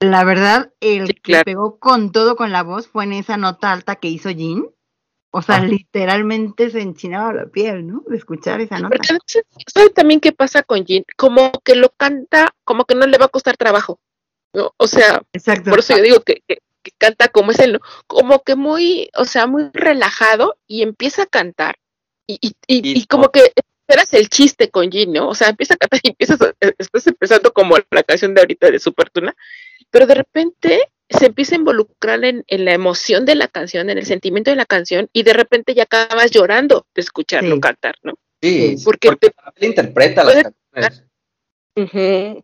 la 0.00 0.24
verdad, 0.24 0.72
el 0.80 1.08
Sí, 1.08 1.12
que 1.22 1.42
pegó 1.44 1.78
con 1.78 2.12
todo 2.12 2.34
con 2.34 2.50
la 2.50 2.62
voz 2.62 2.88
fue 2.88 3.04
en 3.04 3.12
esa 3.12 3.36
nota 3.36 3.72
alta 3.72 3.96
que 3.96 4.08
hizo 4.08 4.30
Jean. 4.30 4.64
O 5.32 5.42
sea, 5.42 5.56
Ah. 5.56 5.66
literalmente 5.66 6.70
se 6.70 6.80
enchinaba 6.80 7.34
la 7.34 7.44
piel, 7.48 7.86
¿no? 7.86 8.02
De 8.08 8.16
escuchar 8.16 8.62
esa 8.62 8.78
nota. 8.78 8.88
Porque 8.96 9.08
además, 9.10 9.44
¿sabe 9.66 9.90
también 9.90 10.20
qué 10.20 10.32
pasa 10.32 10.62
con 10.62 10.86
Jin? 10.86 11.04
Como 11.14 11.52
que 11.62 11.74
lo 11.74 11.90
canta, 11.90 12.54
como 12.64 12.86
que 12.86 12.94
no 12.94 13.06
le 13.06 13.18
va 13.18 13.26
a 13.26 13.28
costar 13.28 13.58
trabajo. 13.58 14.00
¿no? 14.54 14.72
O 14.78 14.86
sea, 14.86 15.20
Exacto. 15.34 15.68
por 15.68 15.80
eso 15.80 15.94
yo 15.94 16.02
digo 16.02 16.20
que, 16.20 16.42
que- 16.48 16.62
que 16.82 16.90
canta 16.98 17.28
como 17.28 17.50
es 17.52 17.58
él, 17.60 17.80
como 18.06 18.42
que 18.42 18.54
muy, 18.56 19.10
o 19.16 19.24
sea, 19.24 19.46
muy 19.46 19.70
relajado 19.72 20.56
y 20.66 20.82
empieza 20.82 21.22
a 21.22 21.26
cantar. 21.26 21.76
Y, 22.26 22.38
y, 22.40 22.48
y, 22.66 22.90
Y- 22.90 22.98
y 23.00 23.06
como 23.06 23.30
que 23.30 23.52
esperas 23.88 24.12
el 24.14 24.28
chiste 24.28 24.70
con 24.70 24.90
Jin, 24.90 25.12
¿no? 25.12 25.28
O 25.28 25.34
sea, 25.34 25.48
empieza 25.48 25.74
a 25.74 25.76
cantar 25.76 26.00
y 26.02 26.08
empiezas, 26.10 26.40
a- 26.40 26.54
eh, 26.60 26.72
estás 26.78 27.06
empezando 27.06 27.52
como 27.52 27.76
la 27.90 28.02
canción 28.02 28.34
de 28.34 28.40
ahorita 28.40 28.70
de 28.70 28.78
Super 28.78 29.10
Tuna, 29.10 29.34
pero 29.90 30.06
de 30.06 30.14
repente 30.14 30.80
se 31.10 31.26
empieza 31.26 31.54
a 31.54 31.58
involucrar 31.58 32.24
en, 32.24 32.42
en 32.46 32.64
la 32.64 32.72
emoción 32.72 33.26
de 33.26 33.34
la 33.34 33.48
canción, 33.48 33.90
en 33.90 33.98
el 33.98 34.06
sentimiento 34.06 34.50
de 34.50 34.56
la 34.56 34.64
canción, 34.64 35.10
y 35.12 35.24
de 35.24 35.34
repente 35.34 35.74
ya 35.74 35.82
acabas 35.82 36.30
llorando 36.30 36.86
de 36.94 37.02
escucharlo 37.02 37.56
Sí. 37.56 37.60
cantar, 37.60 37.96
¿no? 38.02 38.14
Sí, 38.40 38.76
Porque 38.84 39.08
porque, 39.08 39.32
él 39.56 39.64
interpreta 39.68 40.24
las 40.24 40.42
canciones. 40.42 41.04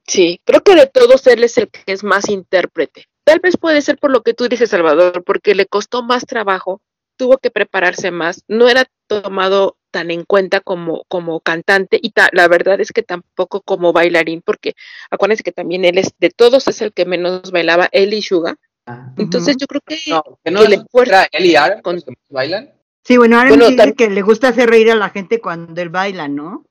Sí, 0.07 0.41
creo 0.45 0.63
que 0.63 0.75
de 0.75 0.87
todos 0.87 1.27
él 1.27 1.45
es 1.45 1.59
el 1.59 1.69
que 1.69 1.93
es 1.93 2.03
más 2.05 2.29
intérprete. 2.29 3.07
Tal 3.29 3.41
vez 3.41 3.57
puede 3.57 3.83
ser 3.83 3.99
por 3.99 4.11
lo 4.11 4.23
que 4.23 4.35
tú 4.35 4.49
dices, 4.49 4.71
Salvador, 4.71 5.23
porque 5.25 5.55
le 5.55 5.67
costó 5.67 6.03
más 6.03 6.25
trabajo, 6.27 6.81
tuvo 7.17 7.39
que 7.39 7.51
prepararse 7.51 8.11
más, 8.11 8.43
no 8.49 8.69
era 8.69 8.87
tomado 9.07 9.77
tan 9.91 10.11
en 10.11 10.25
cuenta 10.25 10.61
como, 10.61 11.05
como 11.09 11.41
cantante 11.41 11.99
y 12.01 12.11
ta- 12.11 12.31
la 12.33 12.47
verdad 12.49 12.81
es 12.81 12.93
que 12.93 13.03
tampoco 13.03 13.61
como 13.63 13.93
bailarín, 13.93 14.43
porque 14.43 14.75
acuérdense 15.11 15.43
que 15.43 15.53
también 15.53 15.85
él 15.85 15.99
es, 15.99 16.13
de 16.19 16.31
todos 16.31 16.69
es 16.69 16.81
el 16.83 16.93
que 16.93 17.07
menos 17.07 17.51
bailaba, 17.51 17.89
él 17.93 18.15
y 18.15 18.23
Suga. 18.23 18.57
Ah, 18.87 19.13
Entonces 19.19 19.57
yo 19.59 19.67
creo 19.67 19.81
que 19.87 19.99
No, 20.09 20.23
que 20.45 20.51
no 20.51 20.61
que 20.61 20.65
es 20.65 20.71
le 20.71 20.85
fuerza 20.91 21.25
era 21.25 21.29
él 21.33 21.47
y 21.47 21.57
Aaron 21.57 21.83
con- 21.83 21.97
los 21.97 22.05
que 22.05 22.11
más 22.13 22.19
bailan. 22.31 22.73
Sí, 23.05 23.17
bueno, 23.17 23.43
me 23.45 23.57
dice 23.57 23.95
que 23.95 24.11
le 24.11 24.23
gusta 24.23 24.49
hacer 24.49 24.69
reír 24.71 24.91
a 24.91 24.95
la 24.95 25.11
gente 25.11 25.41
cuando 25.41 25.81
él 25.81 25.89
baila, 25.89 26.29
¿no? 26.29 26.65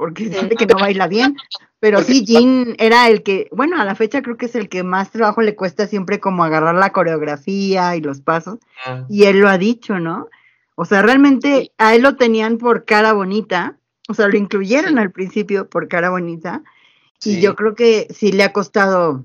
Porque 0.00 0.30
siente 0.30 0.56
que 0.56 0.64
no 0.64 0.76
baila 0.78 1.08
bien. 1.08 1.36
Pero 1.78 1.98
Porque- 1.98 2.12
sí, 2.14 2.24
Jin 2.26 2.74
era 2.78 3.06
el 3.10 3.22
que, 3.22 3.48
bueno, 3.52 3.78
a 3.78 3.84
la 3.84 3.94
fecha 3.94 4.22
creo 4.22 4.38
que 4.38 4.46
es 4.46 4.54
el 4.54 4.70
que 4.70 4.82
más 4.82 5.10
trabajo 5.10 5.42
le 5.42 5.54
cuesta 5.54 5.86
siempre 5.86 6.20
como 6.20 6.42
agarrar 6.42 6.74
la 6.74 6.90
coreografía 6.90 7.94
y 7.96 8.00
los 8.00 8.22
pasos. 8.22 8.58
Ah, 8.86 9.04
Y 9.10 9.24
él 9.24 9.40
lo 9.40 9.48
ha 9.50 9.58
dicho, 9.58 9.98
¿no? 9.98 10.28
O 10.74 10.86
sea, 10.86 11.02
realmente 11.02 11.60
Sí. 11.64 11.72
a 11.76 11.94
él 11.94 12.00
lo 12.00 12.16
tenían 12.16 12.56
por 12.56 12.86
cara 12.86 13.12
bonita. 13.12 13.76
O 14.08 14.14
sea, 14.14 14.26
lo 14.28 14.38
incluyeron 14.38 14.94
Sí. 14.94 14.98
al 14.98 15.10
principio 15.12 15.68
por 15.68 15.86
cara 15.88 16.08
bonita. 16.08 16.62
Y 17.22 17.34
sí. 17.34 17.40
yo 17.42 17.54
creo 17.56 17.74
que 17.74 18.06
sí 18.08 18.32
le 18.32 18.42
ha 18.44 18.54
costado, 18.54 19.24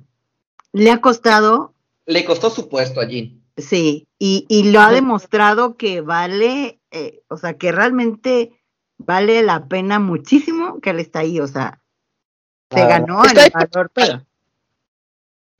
le 0.73 0.91
ha 0.91 0.99
costado 0.99 1.71
Le 2.05 2.25
costó 2.25 2.49
su 2.49 2.67
puesto 2.67 2.99
a 2.99 3.05
Jin. 3.07 3.41
Sí, 3.55 4.05
y, 4.19 4.45
y 4.49 4.71
lo 4.73 4.81
ha 4.81 4.91
demostrado 4.91 5.77
que 5.77 6.01
vale, 6.01 6.79
eh, 6.91 7.21
o 7.29 7.37
sea, 7.37 7.53
que 7.57 7.71
realmente 7.71 8.54
vale 8.97 9.41
la 9.43 9.67
pena 9.67 9.99
muchísimo 9.99 10.79
que 10.79 10.91
él 10.91 10.99
está 10.99 11.19
ahí, 11.19 11.39
o 11.39 11.47
sea, 11.47 11.81
se 12.71 12.85
ganó 12.85 13.23
el 13.23 13.51
valor, 13.51 13.91
pero 13.93 14.25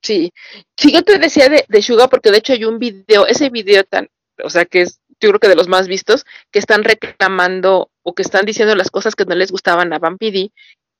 Sí, 0.01 0.31
sí, 0.77 0.93
yo 0.93 1.03
te 1.03 1.17
decía 1.17 1.49
de, 1.49 1.65
de 1.67 1.81
Suga 1.81 2.07
porque 2.07 2.29
de 2.29 2.37
hecho 2.37 2.53
hay 2.53 2.63
un 2.63 2.77
video, 2.77 3.25
ese 3.25 3.49
video 3.49 3.83
tan, 3.83 4.07
o 4.43 4.51
sea, 4.51 4.65
que 4.65 4.81
es 4.81 5.01
yo 5.19 5.29
creo 5.29 5.39
que 5.39 5.47
de 5.47 5.55
los 5.55 5.67
más 5.67 5.87
vistos, 5.87 6.25
que 6.51 6.59
están 6.59 6.83
reclamando 6.83 7.89
o 8.03 8.13
que 8.13 8.21
están 8.21 8.45
diciendo 8.45 8.75
las 8.75 8.91
cosas 8.91 9.15
que 9.15 9.25
no 9.25 9.35
les 9.35 9.51
gustaban 9.51 9.93
a 9.93 9.99
Vampiri 9.99 10.51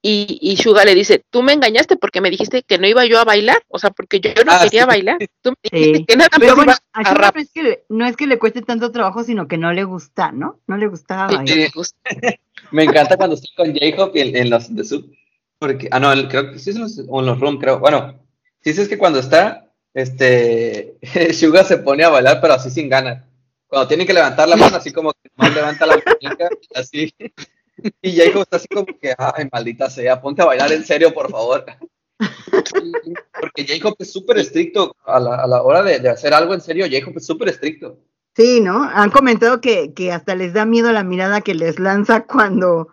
y, 0.07 0.37
y 0.41 0.57
Suga 0.57 0.85
le 0.85 0.93
dice, 0.93 1.23
tú 1.31 1.41
me 1.41 1.53
engañaste 1.53 1.95
porque 1.97 2.21
me 2.21 2.29
dijiste 2.29 2.61
que 2.63 2.77
no 2.77 2.87
iba 2.87 3.05
yo 3.05 3.19
a 3.19 3.23
bailar, 3.25 3.63
o 3.69 3.79
sea, 3.79 3.89
porque 3.89 4.19
yo 4.19 4.31
no 4.45 4.51
Ah, 4.51 4.59
quería 4.63 4.83
sí. 4.83 4.87
bailar, 4.87 5.17
tú 5.41 5.49
me 5.51 5.55
dijiste 5.71 5.97
Sí. 5.99 6.05
que 6.05 6.15
nada 6.15 6.29
pero 6.37 6.55
más 6.55 6.65
bueno, 6.65 6.73
a 6.93 6.99
a 6.99 7.13
rap. 7.15 7.35
no 7.35 7.41
es, 7.41 7.51
que 7.51 7.63
le, 7.63 7.83
no 7.89 8.05
es 8.05 8.15
que 8.15 8.27
le 8.27 8.37
cueste 8.37 8.61
tanto 8.61 8.91
trabajo, 8.91 9.23
sino 9.23 9.47
que 9.47 9.57
no 9.57 9.73
le 9.73 9.83
gusta, 9.83 10.31
¿no? 10.31 10.59
No 10.67 10.77
le 10.77 10.87
gustaba 10.87 11.29
Sí, 11.29 11.35
bailar. 11.37 11.57
me 11.57 11.69
gusta. 11.73 11.97
Me 12.71 12.83
encanta 12.83 13.15
cuando 13.17 13.35
estoy 13.35 13.49
con 13.55 13.73
J-Hope 13.73 14.21
en, 14.21 14.35
en 14.35 14.49
los 14.49 14.73
de 14.75 14.83
Sub. 14.83 15.11
Porque, 15.59 15.87
ah, 15.91 15.99
no, 15.99 16.11
el- 16.11 16.27
creo 16.27 16.51
que 16.51 16.59
sí 16.59 16.71
es 16.71 16.75
los, 16.77 17.01
o 17.07 17.19
en 17.19 17.25
los 17.27 17.39
room, 17.39 17.57
creo. 17.59 17.79
Bueno, 17.79 18.19
sí 18.61 18.71
es 18.71 18.87
que 18.89 18.97
cuando 18.97 19.19
está, 19.19 19.71
este, 19.93 20.97
Suga 21.33 21.63
se 21.63 21.77
pone 21.77 22.03
a 22.03 22.09
bailar, 22.09 22.39
pero 22.41 22.53
así 22.55 22.69
sin 22.69 22.89
ganas. 22.89 23.23
Cuando 23.67 23.87
tiene 23.87 24.05
que 24.05 24.13
levantar 24.13 24.47
la 24.49 24.55
mano, 24.55 24.77
así 24.77 24.91
como 24.91 25.11
que 25.13 25.29
más 25.35 25.53
levanta 25.53 25.85
la 25.85 25.95
muñeca, 25.95 26.49
así. 26.75 27.13
Y 28.01 28.15
J-Hope 28.17 28.41
está 28.41 28.57
así 28.57 28.67
como 28.67 28.85
que, 28.85 29.13
ay, 29.17 29.49
maldita 29.51 29.89
sea, 29.89 30.21
ponte 30.21 30.41
a 30.41 30.45
bailar 30.45 30.71
en 30.71 30.85
serio, 30.85 31.13
por 31.13 31.29
favor. 31.29 31.65
Porque 33.39 33.65
J-Hope 33.67 34.03
es 34.03 34.11
súper 34.11 34.37
estricto 34.37 34.95
a 35.05 35.19
la, 35.19 35.35
a 35.35 35.47
la 35.47 35.61
hora 35.63 35.83
de, 35.83 35.99
de 35.99 36.09
hacer 36.09 36.33
algo 36.33 36.53
en 36.53 36.61
serio. 36.61 36.85
J-Hope 36.89 37.19
es 37.19 37.25
súper 37.25 37.49
estricto. 37.49 37.97
Sí, 38.35 38.59
¿no? 38.61 38.83
Han 38.83 39.11
comentado 39.11 39.61
que, 39.61 39.93
que 39.93 40.11
hasta 40.11 40.35
les 40.35 40.53
da 40.53 40.65
miedo 40.65 40.91
la 40.91 41.03
mirada 41.03 41.41
que 41.41 41.53
les 41.55 41.79
lanza 41.79 42.25
cuando, 42.25 42.89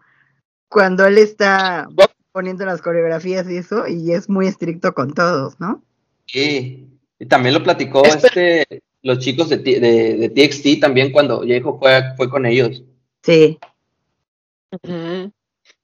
cuando 0.68 1.07
él 1.07 1.18
está 1.18 1.89
poniendo 2.33 2.64
las 2.64 2.80
coreografías 2.80 3.49
y 3.51 3.57
eso, 3.57 3.87
y 3.89 4.12
es 4.12 4.28
muy 4.28 4.47
estricto 4.47 4.95
con 4.95 5.12
todos, 5.12 5.59
¿no? 5.61 5.83
Sí, 6.26 6.89
y 7.18 7.26
también 7.26 7.55
lo 7.55 7.62
platicó 7.62 8.05
este, 8.05 8.66
los 9.03 9.18
chicos 9.18 9.49
de, 9.49 9.59
T- 9.59 9.80
de, 9.80 10.16
de 10.16 10.28
TXT 10.30 10.80
también 10.80 11.12
cuando 11.12 11.39
J-Hope 11.39 11.78
fue, 11.78 12.03
fue 12.16 12.30
con 12.30 12.47
ellos. 12.47 12.83
Sí. 13.22 13.59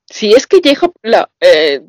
Sí, 0.06 0.32
es 0.32 0.46
que 0.46 0.60
J-Hope, 0.64 0.98
la- 1.02 1.30
eh, 1.40 1.82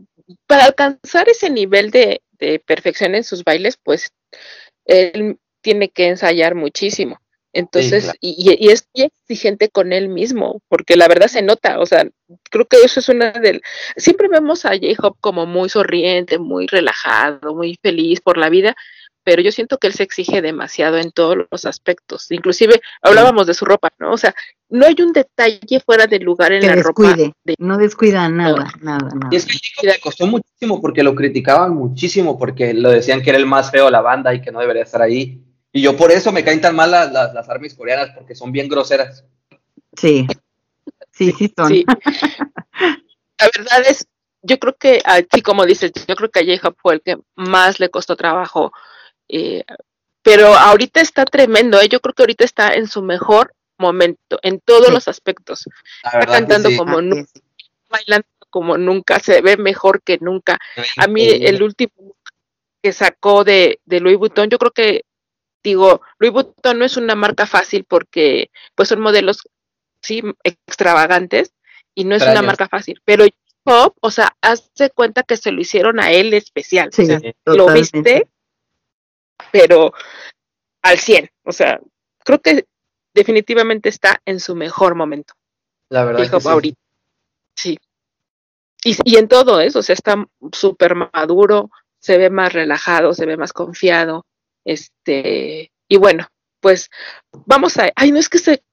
para 0.46 0.66
alcanzar 0.66 1.30
ese 1.30 1.50
nivel 1.50 1.92
de, 1.92 2.22
de 2.34 2.60
perfección 2.60 3.16
en 3.16 3.24
sus 3.24 3.44
bailes, 3.44 3.78
pues 3.82 4.12
él 4.86 5.38
tiene 5.62 5.90
que 5.90 6.08
ensayar 6.08 6.56
muchísimo. 6.56 7.20
Entonces, 7.52 8.04
claro. 8.04 8.18
y, 8.22 8.70
es 8.70 8.88
muy 8.94 9.06
exigente 9.06 9.70
con 9.70 9.92
él 9.92 10.08
mismo, 10.10 10.62
porque 10.68 10.96
la 10.96 11.08
verdad 11.08 11.28
se 11.28 11.42
nota, 11.42 11.80
o 11.80 11.86
sea, 11.86 12.08
creo 12.52 12.66
que 12.66 12.78
eso 12.84 13.00
es 13.00 13.10
una 13.10 13.32
del... 13.32 13.62
Siempre 13.96 14.28
vemos 14.28 14.66
a 14.66 14.70
J-Hope 14.70 15.18
como 15.20 15.48
muy 15.48 15.68
sonriente, 15.70 16.38
muy 16.38 16.68
relajado, 16.68 17.56
muy 17.56 17.80
feliz 17.82 18.22
por 18.22 18.38
la 18.38 18.50
vida, 18.50 18.76
pero 19.24 19.42
yo 19.42 19.52
siento 19.52 19.78
que 19.78 19.88
él 19.88 19.94
se 19.94 20.04
exige 20.04 20.42
demasiado 20.42 20.98
en 20.98 21.12
todos 21.12 21.38
los 21.50 21.66
aspectos. 21.66 22.32
Inclusive 22.32 22.82
hablábamos 23.02 23.48
de 23.48 23.54
su 23.54 23.66
ropa, 23.66 23.90
¿no? 24.00 24.12
O 24.12 24.18
sea, 24.18 24.34
no 24.70 24.86
hay 24.86 24.96
un 25.00 25.14
detalle 25.14 25.80
fuera 25.86 26.08
de 26.08 26.20
lugar 26.20 26.52
en 26.52 26.62
Que 26.62 26.68
la 26.68 26.76
ropa 26.76 27.04
descuide, 27.04 27.34
de 27.44 27.56
no 27.60 27.78
descuida 27.78 28.30
nada, 28.30 28.72
nada, 28.82 29.10
nada. 29.14 29.30
Y 29.32 29.36
es 29.36 29.46
que 29.46 29.54
a 29.54 29.56
J-Hope 29.56 29.88
le 29.88 30.00
costó 30.00 30.28
muchísimo 30.28 30.82
porque 30.82 31.04
lo 31.04 31.16
criticaban 31.16 31.76
muchísimo 31.76 32.38
porque 32.38 32.74
lo 32.74 32.90
decían 32.90 33.22
que 33.22 33.30
era 33.30 33.40
el 33.40 33.46
más 33.46 33.72
feo 33.72 33.86
de 33.86 33.92
la 33.92 34.02
banda 34.02 34.34
y 34.34 34.42
que 34.42 34.52
no 34.52 34.60
debería 34.60 34.84
estar 34.84 35.02
ahí. 35.02 35.44
Y 35.72 35.82
yo 35.82 35.96
por 35.96 36.12
eso 36.12 36.32
me 36.32 36.44
caen 36.44 36.62
tan 36.62 36.76
mal 36.76 36.92
las, 36.92 37.12
las, 37.12 37.34
las 37.34 37.50
armies 37.50 37.76
coreanas 37.76 38.12
porque 38.16 38.36
son 38.36 38.52
bien 38.52 38.68
groseras. 38.68 39.24
Sí, 39.96 40.28
sí, 41.12 41.32
sí 41.38 41.54
son. 41.56 41.68
Sí. 41.68 41.86
La 43.40 43.50
verdad 43.56 43.84
es, 43.88 44.06
yo 44.42 44.60
creo 44.60 44.76
que, 44.76 45.02
así 45.06 45.42
como 45.42 45.66
dices, 45.66 45.92
yo 46.08 46.16
creo 46.16 46.30
que 46.30 46.40
a 46.40 46.44
J-Hope 46.44 46.80
fue 46.82 46.94
el 46.96 47.02
que 47.02 47.18
más 47.36 47.80
le 47.80 47.90
costó 47.90 48.16
trabajo. 48.16 48.72
Eh, 49.30 49.64
pero 50.22 50.48
ahorita 50.54 51.02
está 51.02 51.26
tremendo, 51.26 51.80
¿eh? 51.80 51.88
yo 51.90 52.00
creo 52.02 52.14
que 52.14 52.24
ahorita 52.24 52.44
está 52.44 52.74
en 52.74 52.88
su 52.88 53.02
mejor 53.02 53.54
momento, 53.78 54.40
en 54.44 54.60
todos 54.60 54.88
Sí. 54.88 54.92
los 54.94 55.08
aspectos. 55.08 55.66
Está 56.04 56.26
cantando 56.26 56.70
sí. 56.70 56.78
como 56.78 56.98
Así 57.00 57.08
nunca, 57.08 57.22
es. 57.36 57.42
bailando 57.90 58.28
como 58.50 58.78
nunca, 58.78 59.20
se 59.20 59.42
ve 59.42 59.58
mejor 59.58 60.02
que 60.02 60.18
nunca. 60.20 60.58
A 60.98 61.08
mí 61.08 61.26
el 61.28 61.62
último 61.64 62.16
que 62.82 62.92
sacó 62.94 63.44
de, 63.44 63.80
de 63.86 64.00
Louis 64.00 64.18
Vuitton, 64.18 64.50
yo 64.50 64.58
creo 64.58 64.72
que, 64.72 65.04
digo, 65.64 66.02
Louis 66.18 66.34
Vuitton 66.34 66.80
no 66.80 66.86
es 66.86 66.98
una 66.98 67.16
marca 67.16 67.46
fácil 67.46 67.86
porque 67.86 68.50
pues 68.76 68.90
son 68.90 69.02
modelos, 69.02 69.48
sí, 70.02 70.24
extravagantes 70.44 71.54
y 71.96 72.06
no 72.06 72.16
es 72.16 72.24
una 72.24 72.42
marca 72.42 72.68
fácil, 72.68 73.02
pero 73.06 73.26
Pop, 73.64 73.98
o 74.00 74.10
sea, 74.10 74.36
hazte 74.42 74.90
cuenta 74.90 75.24
que 75.24 75.36
se 75.38 75.52
lo 75.52 75.60
hicieron 75.62 76.00
a 76.00 76.12
él 76.12 76.34
especial, 76.34 76.90
Sí, 76.94 77.04
o 77.04 77.06
sea, 77.06 77.20
lo 77.46 77.68
viste, 77.68 78.28
pero 79.52 79.94
al 80.82 80.98
100, 80.98 81.30
o 81.44 81.52
sea, 81.52 81.80
creo 82.24 82.40
que 82.40 82.66
definitivamente 83.14 83.90
está 83.90 84.22
en 84.26 84.40
su 84.40 84.56
mejor 84.56 84.96
momento. 84.96 85.34
La 85.90 86.04
verdad 86.06 86.22
Dijo 86.22 86.38
que 86.38 86.44
sí. 86.44 86.50
ahorita. 86.50 86.82
Sí. 87.56 87.80
Y, 88.84 88.96
y 89.04 89.18
en 89.18 89.28
todo 89.28 89.60
eso, 89.60 89.80
o 89.80 89.84
sea, 89.84 89.94
está 89.94 90.26
súper 90.52 90.96
maduro, 90.96 91.70
se 92.00 92.18
ve 92.18 92.30
más 92.30 92.54
relajado, 92.54 93.14
se 93.14 93.26
ve 93.26 93.36
más 93.38 93.52
confiado. 93.52 94.26
Este, 94.64 95.72
y 95.88 95.98
bueno, 95.98 96.28
pues 96.62 96.90
vamos 97.46 97.78
a. 97.78 97.90
Ay, 97.96 98.12
no 98.12 98.20
es 98.20 98.30
que 98.30 98.38
se. 98.38 98.64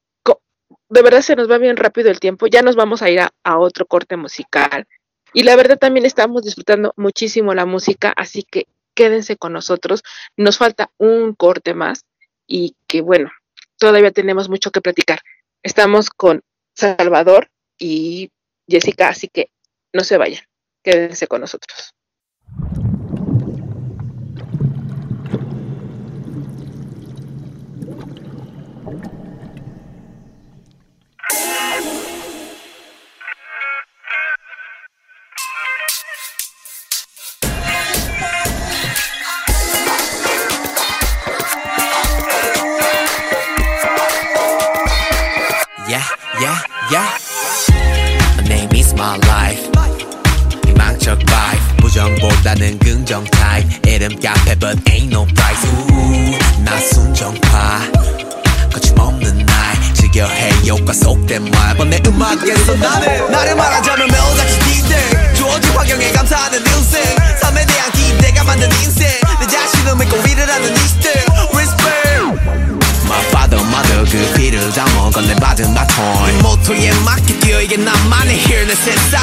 De 0.89 1.03
verdad 1.03 1.23
se 1.23 1.35
nos 1.35 1.51
va 1.51 1.59
bien 1.59 1.77
rápido 1.77 2.11
el 2.11 2.21
tiempo. 2.21 2.47
Ya 2.47 2.63
nos 2.63 2.77
vamos 2.77 3.03
a 3.03 3.11
ir 3.11 3.21
a, 3.21 3.31
a 3.43 3.59
otro 3.59 3.87
corte 3.87 4.17
musical. 4.17 4.87
Y 5.33 5.43
la 5.43 5.57
verdad 5.57 5.79
también 5.79 6.07
estamos 6.07 6.45
disfrutando 6.45 6.95
muchísimo 6.97 7.53
la 7.55 7.67
música, 7.67 8.13
así 8.17 8.45
que 8.45 8.67
quédense 8.97 9.37
con 9.37 9.53
nosotros. 9.53 10.03
Nos 10.37 10.59
falta 10.59 10.91
un 10.99 11.35
corte 11.35 11.75
más 11.75 12.05
y 12.49 12.75
que 12.89 13.03
bueno, 13.03 13.31
todavía 13.79 14.11
tenemos 14.11 14.49
mucho 14.49 14.73
que 14.73 14.81
platicar. 14.81 15.21
Estamos 15.63 16.11
con 16.11 16.43
Salvador 16.75 17.49
y 17.79 18.31
Jessica, 18.67 19.09
así 19.09 19.29
que 19.29 19.51
no 19.93 20.03
se 20.03 20.17
vayan, 20.17 20.45
quédense 20.83 21.29
con 21.29 21.43
nosotros. 21.43 21.95
희망적 51.07 51.19
vibe. 51.21 51.77
부정보다는 51.79 52.79
긍정 52.81 53.25
type. 53.25 53.81
이름 53.87 54.19
카페 54.21 54.57
but 54.57 54.77
ain't 54.91 55.13
no 55.13 55.25
price. 55.25 55.69
우우, 55.89 56.65
나 56.65 56.79
순정파. 56.81 57.81
거침없는 58.73 59.47
날 59.47 59.95
즐겨해 59.95 60.51
효과 60.67 60.93
속된 60.93 61.49
말. 61.51 61.77
번내 61.77 62.01
음악에서 62.07 62.75
나는 62.75 63.31
나를 63.31 63.55
말하자면 63.55 64.09
매일같이 64.09 64.59
디데 64.59 65.35
주어진 65.35 65.71
환경에 65.77 66.11
감사하는 66.13 66.59
인생. 66.59 67.03
삶에 67.41 67.65
대한 67.65 67.93
기대가 67.93 68.43
만든 68.43 68.69
인생. 68.83 69.09
내 69.39 69.47
자신을 69.47 69.97
믿고 69.97 70.17
일을 70.17 70.51
하는 70.51 70.75
이 70.75 70.89
시대. 70.89 71.25
Respect. 71.55 71.87
My 73.07 73.23
father, 73.27 73.63
mother 73.69 74.05
그 74.11 74.35
피를 74.35 74.73
담아 74.73 75.11
건네받은 75.11 75.73
바톤 75.73 76.43
모토에 76.43 76.91
맞게 77.05 77.39
뛰어 77.39 77.61
이게 77.63 77.77
나만의 77.77 78.37
here 78.39 78.67
내 78.67 78.75
세상 78.75 79.23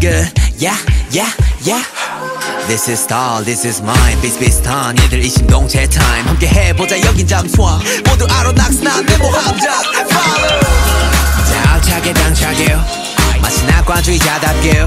것 0.00 0.08
yeah 0.58 0.76
yeah 1.12 1.30
yeah. 1.64 1.82
This 2.66 2.88
is 2.88 3.00
star, 3.00 3.42
this 3.44 3.64
is 3.66 3.82
mine. 3.82 4.20
비슷비슷한 4.20 4.96
얘들 4.98 5.24
이심동체 5.24 5.88
time. 5.88 6.28
함께 6.28 6.46
해보자 6.46 7.00
여긴 7.02 7.26
잠수함. 7.26 7.80
모두 8.06 8.26
알아 8.30 8.52
낙스난 8.52 9.04
내 9.06 9.16
모함장 9.18 9.72
Follow 10.08 10.60
당차게 12.14 12.76
마치 13.42 13.64
낙관주의자답게 13.66 14.86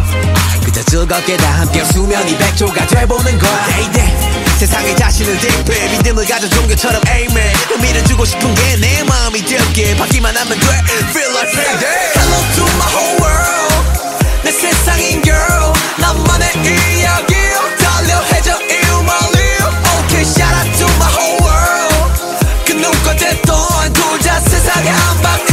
그저 0.63 0.83
즐겁게 0.85 1.37
다 1.37 1.49
함께 1.59 1.83
수면이 1.85 2.37
백조가 2.37 2.87
돼보는 2.87 3.37
거야. 3.37 3.65
Day 3.67 3.91
day 3.91 4.13
세상에 4.57 4.95
자신을 4.95 5.37
대입해. 5.39 5.89
믿음을 5.97 6.25
가져 6.25 6.47
종교처럼 6.49 7.01
amen 7.09 7.53
의미를 7.71 8.03
주고 8.05 8.23
싶은 8.25 8.53
게 8.55 8.77
내 8.79 9.03
마음이 9.03 9.41
되게 9.45 9.95
받기만 9.97 10.35
하면 10.35 10.59
돼. 10.59 10.65
Feel 11.11 11.31
like 11.35 11.51
payday 11.51 12.11
Hello 12.15 12.39
to 12.55 12.63
my 12.77 12.87
whole 12.87 13.19
world 13.21 13.62
내 14.43 14.51
세상인 14.51 15.21
girl 15.21 15.73
나만의 15.99 16.49
이야기 16.55 17.33
달려 17.79 18.19
you 18.69 18.99
my 19.01 19.17
live 19.33 19.73
Okay 19.99 20.23
shout 20.25 20.53
out 20.53 20.67
to 20.77 20.85
my 20.99 21.07
whole 21.15 21.39
world 21.41 22.11
그 22.65 22.73
누가 22.73 23.15
됐던 23.15 23.93
둘자 23.93 24.39
세상에 24.41 24.89
한 24.89 25.21
바퀴 25.21 25.52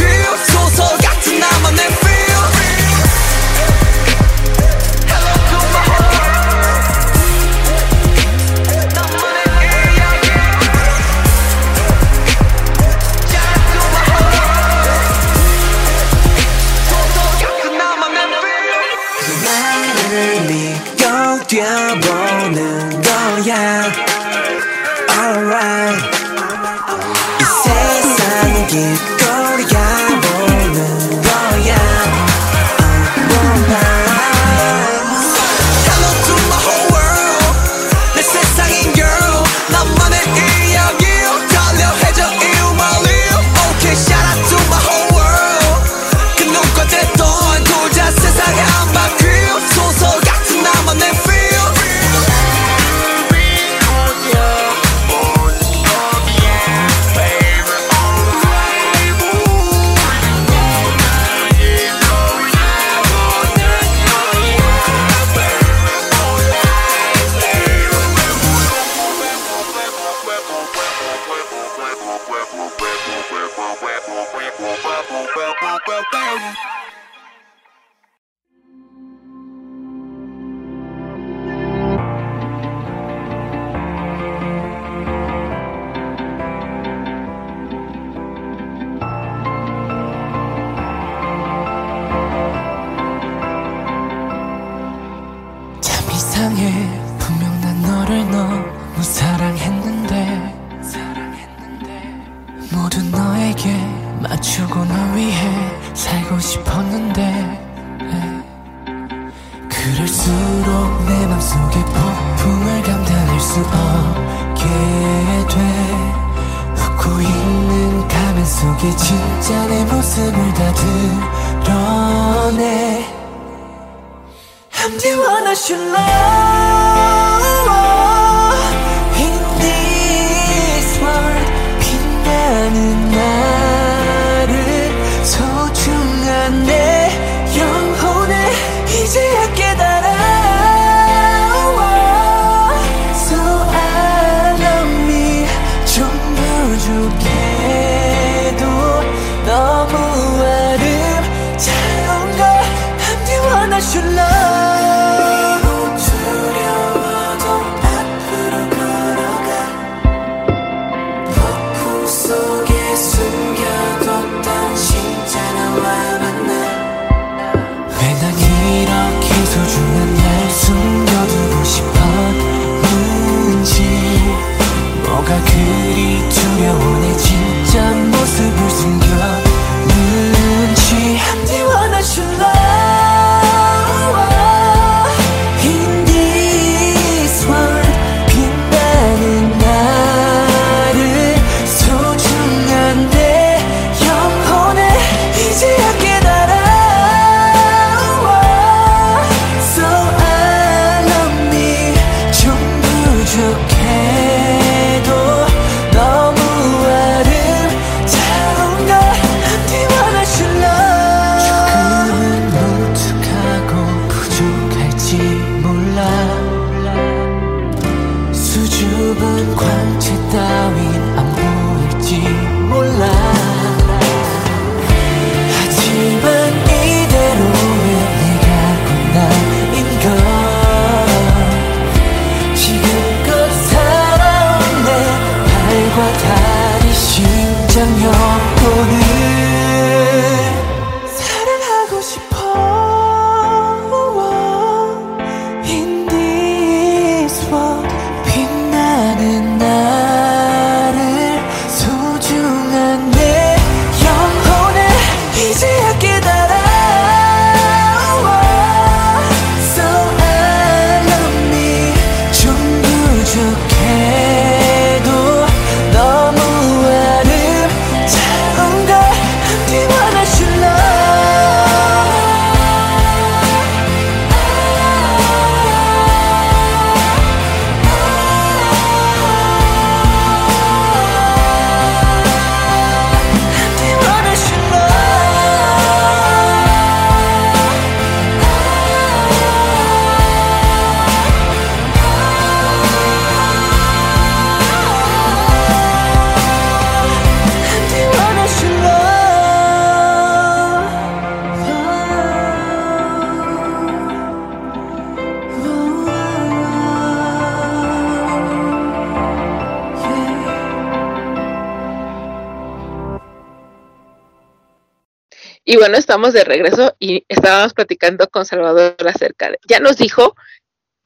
Y 315.71 315.77
bueno, 315.77 315.95
estamos 315.95 316.33
de 316.33 316.43
regreso 316.43 316.97
y 316.99 317.23
estábamos 317.29 317.73
platicando 317.73 318.27
con 318.27 318.45
Salvador 318.45 318.93
acerca 319.07 319.49
de. 319.49 319.57
Ya 319.69 319.79
nos 319.79 319.95
dijo, 319.95 320.35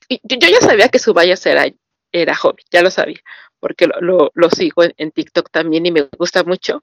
y 0.09 0.20
yo, 0.24 0.39
yo 0.39 0.49
ya 0.49 0.59
sabía 0.59 0.89
que 0.89 0.97
su 0.97 1.13
bias 1.13 1.45
era, 1.45 1.68
era 2.11 2.34
hobby, 2.34 2.63
ya 2.72 2.82
lo 2.82 2.89
sabía, 2.89 3.20
porque 3.59 3.86
lo, 3.86 4.01
lo, 4.01 4.32
lo 4.34 4.49
sigo 4.49 4.84
en, 4.84 4.91
en 4.97 5.11
TikTok 5.11 5.51
también 5.51 5.86
y 5.86 5.91
me 5.91 6.09
gusta 6.18 6.43
mucho 6.43 6.82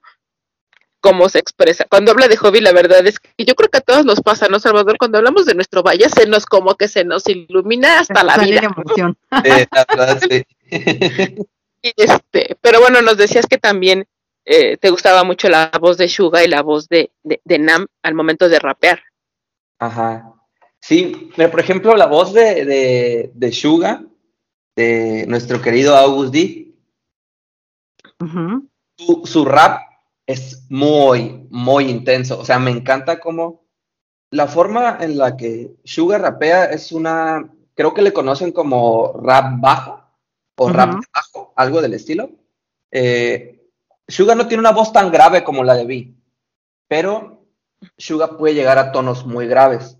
cómo 1.01 1.27
se 1.27 1.39
expresa. 1.39 1.85
Cuando 1.89 2.13
habla 2.13 2.29
de 2.29 2.37
hobby, 2.37 2.61
la 2.61 2.71
verdad 2.71 3.05
es 3.05 3.19
que 3.19 3.43
yo 3.43 3.53
creo 3.53 3.69
que 3.69 3.79
a 3.79 3.81
todos 3.81 4.05
nos 4.05 4.21
pasa, 4.21 4.47
¿no, 4.47 4.59
Salvador? 4.59 4.97
Cuando 4.97 5.17
hablamos 5.17 5.45
de 5.45 5.55
nuestro 5.55 5.83
valle, 5.83 6.07
se 6.07 6.25
nos 6.25 6.45
como 6.45 6.75
que 6.75 6.87
se 6.87 7.03
nos 7.03 7.27
ilumina 7.27 7.99
hasta 7.99 8.23
la 8.23 8.37
vida. 8.37 8.61
emoción. 8.61 9.17
La 9.29 9.85
verdad, 9.89 10.21
sí. 10.21 10.45
Y 11.85 11.91
este, 11.97 12.55
pero 12.61 12.79
bueno, 12.79 13.01
nos 13.01 13.17
decías 13.17 13.45
que 13.45 13.57
también 13.57 14.07
eh, 14.45 14.77
te 14.77 14.89
gustaba 14.89 15.23
mucho 15.23 15.49
la 15.49 15.71
voz 15.79 15.97
de 15.97 16.07
Suga 16.07 16.43
y 16.43 16.47
la 16.47 16.61
voz 16.61 16.87
de, 16.89 17.11
de, 17.23 17.41
de 17.43 17.59
Nam 17.59 17.87
al 18.01 18.13
momento 18.13 18.49
de 18.49 18.59
rapear. 18.59 19.01
Ajá. 19.79 20.33
Sí, 20.79 21.29
pero 21.35 21.49
por 21.49 21.59
ejemplo, 21.59 21.95
la 21.95 22.07
voz 22.07 22.33
de, 22.33 22.65
de, 22.65 23.31
de 23.33 23.51
Suga, 23.51 24.03
de 24.75 25.25
nuestro 25.27 25.61
querido 25.61 25.95
August 25.95 26.33
D, 26.33 26.73
su, 28.97 29.25
su 29.25 29.45
rap 29.45 29.81
es 30.25 30.65
muy, 30.69 31.47
muy 31.49 31.85
intenso. 31.89 32.39
O 32.39 32.45
sea, 32.45 32.59
me 32.59 32.71
encanta 32.71 33.19
cómo 33.19 33.63
la 34.29 34.47
forma 34.47 34.97
en 34.99 35.17
la 35.17 35.37
que 35.37 35.75
Suga 35.83 36.17
rapea 36.17 36.65
es 36.65 36.91
una, 36.91 37.49
creo 37.75 37.93
que 37.93 38.01
le 38.01 38.13
conocen 38.13 38.51
como 38.51 39.13
rap 39.21 39.59
bajo 39.59 40.03
o 40.57 40.69
rap 40.69 41.01
bajo, 41.13 41.53
algo 41.55 41.81
del 41.81 41.93
estilo. 41.93 42.29
Eh, 42.91 43.62
Suga 44.07 44.35
no 44.35 44.47
tiene 44.47 44.61
una 44.61 44.71
voz 44.71 44.91
tan 44.91 45.11
grave 45.11 45.43
como 45.43 45.63
la 45.63 45.75
de 45.75 45.85
B, 45.85 46.13
pero 46.87 47.45
Suga 47.97 48.37
puede 48.37 48.53
llegar 48.53 48.77
a 48.77 48.91
tonos 48.91 49.25
muy 49.25 49.47
graves. 49.47 49.97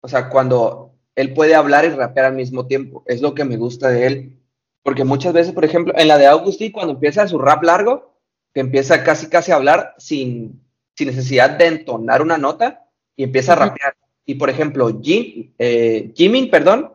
O 0.00 0.08
sea, 0.08 0.28
cuando 0.28 0.94
él 1.14 1.34
puede 1.34 1.54
hablar 1.54 1.84
y 1.84 1.90
rapear 1.90 2.26
al 2.26 2.34
mismo 2.34 2.66
tiempo, 2.66 3.02
es 3.06 3.20
lo 3.20 3.34
que 3.34 3.44
me 3.44 3.56
gusta 3.56 3.88
de 3.88 4.06
él. 4.06 4.42
Porque 4.82 5.04
muchas 5.04 5.32
veces, 5.32 5.52
por 5.52 5.64
ejemplo, 5.64 5.92
en 5.96 6.08
la 6.08 6.18
de 6.18 6.26
Augusty, 6.26 6.70
cuando 6.70 6.92
empieza 6.92 7.26
su 7.26 7.38
rap 7.38 7.62
largo, 7.62 8.16
que 8.54 8.60
empieza 8.60 9.02
casi 9.02 9.28
casi 9.28 9.52
a 9.52 9.56
hablar 9.56 9.94
sin, 9.98 10.62
sin 10.94 11.08
necesidad 11.08 11.50
de 11.50 11.66
entonar 11.66 12.22
una 12.22 12.38
nota 12.38 12.86
y 13.16 13.24
empieza 13.24 13.52
a 13.52 13.56
rapear. 13.56 13.96
Y 14.24 14.36
por 14.36 14.50
ejemplo, 14.50 15.00
Jim, 15.02 15.52
eh, 15.58 16.12
Jimin, 16.14 16.50
perdón, 16.50 16.92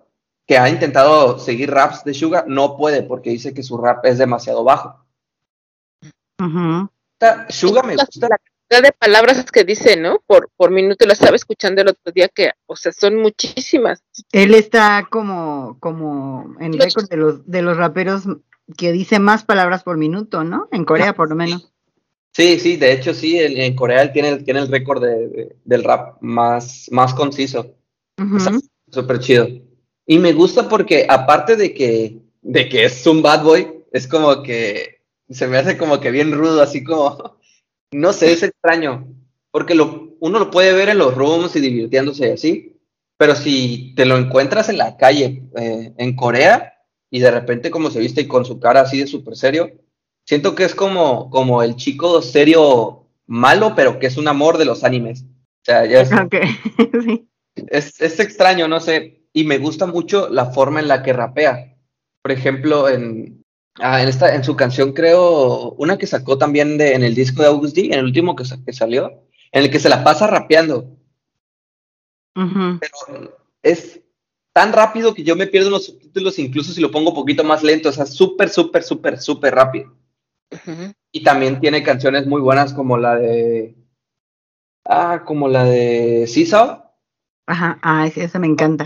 que 0.47 0.57
ha 0.57 0.69
intentado 0.69 1.39
seguir 1.39 1.71
raps 1.71 2.03
de 2.03 2.13
Suga, 2.13 2.45
no 2.47 2.77
puede 2.77 3.03
porque 3.03 3.29
dice 3.29 3.53
que 3.53 3.63
su 3.63 3.77
rap 3.77 4.05
es 4.05 4.17
demasiado 4.17 4.63
bajo. 4.63 5.05
Ujú. 6.45 6.89
Esta- 7.19 7.47
Suga 7.49 7.83
me 7.83 7.95
La- 7.95 8.05
gusta. 8.05 8.27
La 8.29 8.37
cantidad 8.37 8.89
de 8.89 8.97
palabras 8.97 9.51
que 9.51 9.63
dice, 9.63 9.97
¿no? 9.97 10.21
Por, 10.25 10.49
por 10.55 10.71
minuto, 10.71 11.05
lo 11.05 11.13
estaba 11.13 11.35
escuchando 11.35 11.81
el 11.81 11.89
otro 11.89 12.11
día 12.13 12.29
que, 12.29 12.51
o 12.65 12.75
sea, 12.75 12.91
son 12.91 13.17
muchísimas. 13.17 14.01
Él 14.31 14.53
está 14.55 15.07
como, 15.11 15.77
como 15.79 16.55
en 16.59 16.77
Los- 16.77 16.85
récord 16.85 17.09
de 17.09 17.17
los, 17.17 17.45
de 17.49 17.61
los 17.61 17.77
raperos 17.77 18.23
que 18.77 18.91
dice 18.93 19.19
más 19.19 19.43
palabras 19.43 19.83
por 19.83 19.97
minuto, 19.97 20.43
¿no? 20.43 20.67
En 20.71 20.85
Corea, 20.85 21.13
por 21.13 21.29
lo 21.29 21.35
menos. 21.35 21.71
Sí, 22.33 22.57
sí, 22.59 22.77
de 22.77 22.93
hecho 22.93 23.13
sí, 23.13 23.37
en, 23.37 23.57
en 23.59 23.75
Corea 23.75 24.01
él 24.01 24.13
tiene, 24.13 24.29
el- 24.29 24.43
tiene 24.45 24.61
el 24.61 24.69
récord 24.69 25.03
de- 25.03 25.27
de- 25.27 25.55
del 25.65 25.83
rap 25.83 26.17
más, 26.21 26.87
más 26.91 27.13
conciso. 27.13 27.75
Está 28.37 28.51
súper 28.89 29.19
chido. 29.19 29.47
Y 30.05 30.17
me 30.19 30.31
gusta 30.31 30.69
porque 30.69 31.05
aparte 31.09 31.57
de 31.57 31.73
que, 31.73 32.19
de 32.41 32.69
que 32.69 32.85
es 32.85 33.05
un 33.05 33.21
bad 33.21 33.43
boy, 33.43 33.83
es 33.91 34.07
como 34.07 34.41
que 34.43 35.00
se 35.31 35.47
me 35.47 35.57
hace 35.57 35.77
como 35.77 35.99
que 35.99 36.11
bien 36.11 36.31
rudo, 36.31 36.61
así 36.61 36.83
como, 36.83 37.37
no 37.91 38.13
sé, 38.13 38.33
es 38.33 38.43
extraño. 38.43 39.07
Porque 39.51 39.75
lo, 39.75 40.15
uno 40.19 40.39
lo 40.39 40.51
puede 40.51 40.73
ver 40.73 40.89
en 40.89 40.97
los 40.97 41.15
rooms 41.15 41.55
y 41.55 41.59
divirtiéndose 41.59 42.27
y 42.27 42.31
así, 42.31 42.81
pero 43.17 43.35
si 43.35 43.93
te 43.95 44.05
lo 44.05 44.17
encuentras 44.17 44.69
en 44.69 44.77
la 44.77 44.97
calle 44.97 45.43
eh, 45.55 45.93
en 45.97 46.15
Corea 46.15 46.73
y 47.09 47.19
de 47.19 47.31
repente 47.31 47.69
como 47.69 47.91
se 47.91 47.99
viste 47.99 48.21
y 48.21 48.27
con 48.27 48.45
su 48.45 48.59
cara 48.59 48.81
así 48.81 48.99
de 48.99 49.07
súper 49.07 49.35
serio, 49.35 49.71
siento 50.25 50.55
que 50.55 50.63
es 50.63 50.73
como, 50.73 51.29
como 51.29 51.63
el 51.63 51.75
chico 51.75 52.21
serio 52.21 53.07
malo, 53.27 53.73
pero 53.75 53.99
que 53.99 54.07
es 54.07 54.17
un 54.17 54.27
amor 54.27 54.57
de 54.57 54.65
los 54.65 54.83
animes. 54.83 55.23
O 55.23 55.63
sea, 55.63 55.85
ya 55.85 56.01
es, 56.01 56.11
Ok, 56.13 56.35
sí. 57.03 57.27
es, 57.55 57.99
es 58.01 58.19
extraño, 58.19 58.67
no 58.67 58.79
sé, 58.79 59.21
y 59.33 59.43
me 59.43 59.57
gusta 59.57 59.85
mucho 59.85 60.29
la 60.29 60.51
forma 60.51 60.79
en 60.79 60.87
la 60.87 61.03
que 61.03 61.13
rapea. 61.13 61.75
Por 62.21 62.31
ejemplo, 62.31 62.87
en, 62.89 63.40
ah, 63.79 64.01
en, 64.01 64.09
esta, 64.09 64.35
en 64.35 64.43
su 64.43 64.55
canción, 64.55 64.93
creo, 64.93 65.71
una 65.73 65.97
que 65.97 66.07
sacó 66.07 66.37
también 66.37 66.77
de, 66.77 66.93
en 66.93 67.03
el 67.03 67.15
disco 67.15 67.41
de 67.41 67.47
August 67.49 67.75
D, 67.75 67.85
en 67.87 67.93
el 67.93 68.05
último 68.05 68.35
que, 68.35 68.45
sa- 68.45 68.59
que 68.63 68.73
salió, 68.73 69.23
en 69.51 69.63
el 69.63 69.71
que 69.71 69.79
se 69.79 69.89
la 69.89 70.03
pasa 70.03 70.27
rapeando, 70.27 70.97
pero 72.79 73.37
es 73.63 74.01
tan 74.53 74.73
rápido 74.73 75.13
que 75.13 75.23
yo 75.23 75.35
me 75.35 75.47
pierdo 75.47 75.67
en 75.67 75.73
los 75.73 75.85
subtítulos, 75.85 76.39
incluso 76.39 76.73
si 76.73 76.81
lo 76.81 76.91
pongo 76.91 77.09
un 77.09 77.15
poquito 77.15 77.43
más 77.43 77.63
lento, 77.63 77.89
o 77.89 77.91
sea, 77.91 78.05
súper, 78.05 78.49
súper, 78.49 78.83
súper, 78.83 79.19
súper 79.19 79.55
rápido. 79.55 79.93
Y 81.11 81.23
también 81.23 81.59
tiene 81.59 81.83
canciones 81.83 82.25
muy 82.25 82.41
buenas 82.41 82.73
como 82.73 82.97
la 82.97 83.15
de... 83.15 83.75
Ah, 84.85 85.23
como 85.25 85.47
la 85.47 85.63
de 85.65 86.25
Seesaw. 86.27 86.83
Ajá, 87.47 87.79
ah, 87.81 88.07
ese 88.07 88.39
me 88.39 88.47
encanta. 88.47 88.85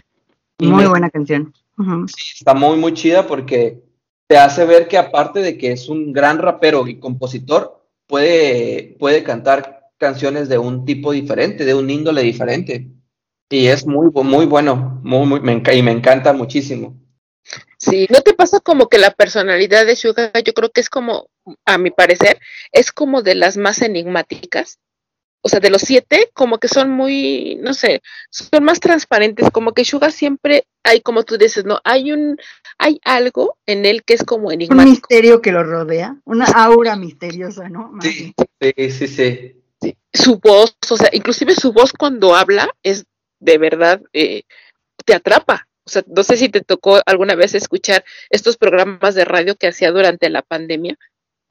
Y 0.60 0.68
Muy 0.68 0.84
me- 0.84 0.90
buena 0.90 1.10
canción. 1.10 1.54
Ujú. 1.78 2.06
está 2.06 2.54
muy, 2.54 2.78
muy 2.78 2.94
chida 2.94 3.28
porque 3.28 3.84
te 4.28 4.38
hace 4.38 4.66
ver 4.66 4.88
que 4.88 4.98
aparte 4.98 5.40
de 5.40 5.58
que 5.58 5.72
es 5.72 5.90
un 5.90 6.14
gran 6.14 6.40
rapero 6.40 6.88
y 6.88 7.00
compositor, 7.00 7.86
puede, 8.08 8.96
puede 9.00 9.24
cantar 9.24 9.90
canciones 9.98 10.50
de 10.50 10.58
un 10.58 10.86
tipo 10.86 11.12
diferente, 11.12 11.66
de 11.66 11.74
un 11.74 11.90
índole 11.90 12.22
diferente. 12.24 12.90
Y 13.50 13.68
es 13.68 13.86
muy, 13.86 14.10
muy 14.12 14.46
bueno, 14.46 15.00
muy, 15.04 15.26
muy, 15.26 15.64
y 15.74 15.82
me 15.82 15.92
encanta 15.92 16.34
muchísimo. 16.34 17.00
Sí, 17.78 18.08
¿no 18.10 18.22
te 18.22 18.34
pasa 18.34 18.60
como 18.60 18.90
que 18.90 18.98
la 18.98 19.12
personalidad 19.12 19.86
de 19.86 19.96
Suga, 19.96 20.32
yo 20.44 20.54
creo 20.54 20.72
que 20.72 20.82
es 20.82 20.90
como, 20.90 21.30
a 21.66 21.78
mi 21.78 21.92
parecer, 21.92 22.40
es 22.72 22.92
como 22.92 23.22
de 23.22 23.36
las 23.36 23.58
más 23.58 23.82
enigmáticas? 23.82 24.80
O 25.46 25.48
sea, 25.48 25.60
de 25.60 25.70
los 25.70 25.84
siete, 25.84 26.32
como 26.34 26.58
que 26.58 26.68
son 26.68 26.90
muy, 26.90 27.60
no 27.62 27.76
sé, 27.76 28.02
son 28.32 28.64
más 28.64 28.80
transparentes, 28.80 29.52
como 29.52 29.74
que 29.74 29.86
Suga 29.86 30.10
siempre 30.10 30.66
hay, 30.84 31.02
como 31.02 31.22
tú 31.22 31.38
dices, 31.38 31.66
¿no? 31.66 31.80
Hay 31.84 32.12
un, 32.12 32.36
hay 32.80 33.00
algo 33.04 33.56
en 33.68 33.86
él 33.86 34.04
que 34.04 34.16
es 34.16 34.24
como 34.24 34.48
Un 34.48 34.54
enigmático. 34.54 34.90
misterio 34.90 35.44
que 35.44 35.52
lo 35.52 35.64
rodea, 35.64 36.18
una 36.26 36.46
aura 36.46 36.96
misteriosa, 36.96 37.70
¿no? 37.70 37.92
Sí, 38.02 38.34
sí, 38.90 39.08
sí. 39.08 39.62
Su 40.12 40.40
voz, 40.40 40.76
o 40.90 40.98
sea, 40.98 41.10
inclusive 41.14 41.54
su 41.54 41.72
voz 41.74 41.94
cuando 41.94 42.36
habla 42.36 42.68
es 42.82 43.06
de 43.40 43.60
verdad, 43.60 44.02
eh, 44.14 44.46
te 45.06 45.14
atrapa. 45.14 45.68
O 45.86 45.92
sea, 45.92 46.04
no 46.08 46.24
sé 46.24 46.38
si 46.38 46.50
te 46.50 46.62
tocó 46.62 47.00
alguna 47.06 47.36
vez 47.36 47.54
escuchar 47.54 48.04
estos 48.32 48.58
programas 48.58 49.14
de 49.14 49.26
radio 49.26 49.56
que 49.58 49.68
hacía 49.68 49.92
durante 49.92 50.28
la 50.32 50.42
pandemia, 50.42 50.98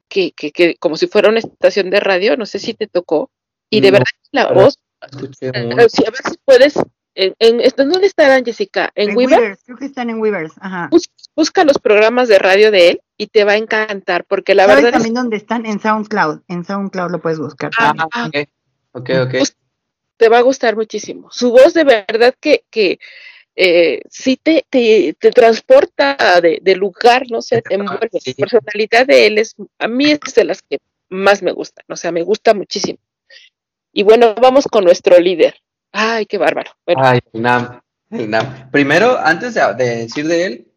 que, 0.09 0.33
que, 0.33 0.51
que 0.51 0.75
como 0.75 0.97
si 0.97 1.07
fuera 1.07 1.29
una 1.29 1.39
estación 1.39 1.89
de 1.91 2.01
radio, 2.01 2.35
no 2.35 2.45
sé 2.45 2.59
si 2.59 2.73
te 2.73 2.87
tocó. 2.87 3.31
Y 3.69 3.81
de 3.81 3.87
No, 3.89 3.93
verdad 3.93 4.05
que 4.05 4.29
la 4.31 4.51
voz, 4.53 4.77
a 5.01 5.07
ver 5.17 5.89
si 6.29 6.37
puedes, 6.45 6.75
en, 7.15 7.33
en, 7.39 7.61
esto- 7.61 7.85
¿dónde 7.85 8.07
estarán, 8.07 8.43
Jessica? 8.45 8.91
En, 8.95 9.11
En 9.11 9.17
Weaver, 9.17 9.39
Weavers, 9.39 9.63
creo 9.65 9.77
que 9.77 9.85
están 9.85 10.09
en 10.09 10.19
Weavers, 10.19 10.53
ajá. 10.59 10.87
Bus- 10.91 11.09
busca 11.35 11.63
los 11.63 11.77
programas 11.79 12.27
de 12.27 12.39
radio 12.39 12.71
de 12.71 12.89
él 12.89 13.01
y 13.17 13.27
te 13.27 13.43
va 13.43 13.53
a 13.53 13.57
encantar, 13.57 14.25
porque 14.25 14.55
la 14.55 14.63
¿Sabes 14.65 14.77
verdad 14.83 14.89
es 14.89 15.03
también 15.03 15.13
dónde 15.15 15.37
están? 15.37 15.65
En 15.65 15.79
SoundCloud. 15.79 16.41
En 16.47 16.63
SoundCloud 16.65 17.11
lo 17.11 17.19
puedes 17.19 17.39
buscar. 17.39 17.71
Ah, 17.77 17.93
también. 18.11 18.47
Ah, 18.93 18.97
ok, 18.99 19.09
ok, 19.09 19.09
ok. 19.41 19.47
Te 20.17 20.29
va 20.29 20.37
a 20.37 20.41
gustar 20.41 20.75
muchísimo. 20.75 21.29
Su 21.31 21.51
voz 21.51 21.73
de 21.73 21.83
verdad 21.83 22.33
que, 22.39 22.63
que 22.69 22.99
eh, 23.57 24.01
sí 24.09 24.37
te, 24.41 24.65
te, 24.69 25.13
te 25.19 25.31
transporta 25.31 26.39
de, 26.41 26.59
de 26.61 26.75
lugar, 26.75 27.23
no 27.29 27.41
sé, 27.41 27.61
te 27.61 27.75
envuelve. 27.75 28.19
Sí. 28.21 28.33
La 28.37 28.47
personalidad 28.47 29.05
de 29.07 29.25
él 29.27 29.37
es, 29.37 29.55
a 29.79 29.87
mí 29.89 30.11
es 30.11 30.33
de 30.35 30.43
las 30.45 30.61
que 30.61 30.79
más 31.09 31.41
me 31.43 31.51
gustan, 31.51 31.85
o 31.89 31.95
sea, 31.97 32.11
me 32.11 32.23
gusta 32.23 32.53
muchísimo. 32.53 32.97
Y 33.97 34.03
bueno, 34.03 34.35
vamos 34.35 34.65
con 34.65 34.83
nuestro 34.83 35.17
líder. 35.17 35.55
Ay, 35.93 36.25
qué 36.25 36.37
bárbaro. 36.37 36.71
Bueno, 36.85 37.01
Ay, 37.01 37.21
el 37.31 37.41
Nam, 37.41 37.79
el 38.11 38.29
Nam. 38.29 38.69
Primero, 38.69 39.17
antes 39.17 39.53
de, 39.53 39.61
de 39.75 39.95
decir 39.95 40.27
de 40.27 40.45
él, 40.45 40.67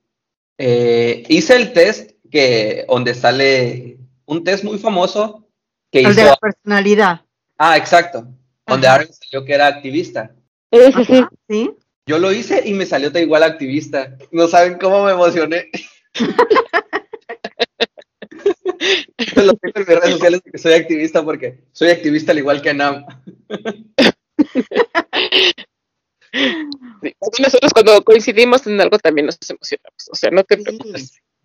eh, 0.57 1.25
hice 1.29 1.57
el 1.57 1.73
test 1.73 2.13
que 2.31 2.87
donde 2.89 3.15
sale 3.15 3.99
un 4.25 4.45
test 4.45 4.63
muy 4.63 4.79
famoso 4.79 5.49
que 5.91 6.03
El 6.03 6.15
de 6.15 6.27
la 6.27 6.37
personalidad. 6.37 7.23
Ah, 7.59 7.77
exacto. 7.77 8.25
Donde. 8.65 8.87
Aaron 8.87 9.09
salió 9.13 9.45
que 9.45 9.53
era 9.53 9.67
activista. 9.67 10.31
Ajá, 10.71 11.03
¿Sí? 11.49 11.73
Yo 12.07 12.19
lo 12.21 12.31
hice 12.31 12.63
y 12.65 12.73
me 12.73 12.87
salió 12.87 13.11
da 13.11 13.19
igual 13.19 13.43
activista. 13.43 14.17
No 14.31 14.47
saben 14.47 14.79
cómo 14.79 15.05
me 15.05 15.11
emocioné. 15.11 15.69
Yo 19.19 19.43
lo 19.43 19.55
tengo 19.55 19.81
en 19.81 19.87
mis 19.87 19.87
redes 19.87 20.11
sociales 20.11 20.43
que 20.51 20.59
soy 20.59 20.73
activista 20.75 21.25
porque 21.25 21.65
soy 21.73 21.91
activista 21.91 22.33
al 22.33 22.39
igual 22.39 22.63
que 22.63 22.75
Nam. 22.75 23.05
sí, 27.03 27.43
nosotros 27.43 27.73
cuando 27.73 28.03
coincidimos 28.05 28.67
en 28.67 28.81
algo 28.81 28.99
también 28.99 29.27
nos 29.27 29.39
emocionamos, 29.49 30.09
o 30.11 30.15
sea, 30.15 30.31
no 30.31 30.45
te 30.45 30.57
preocupes. 30.57 31.21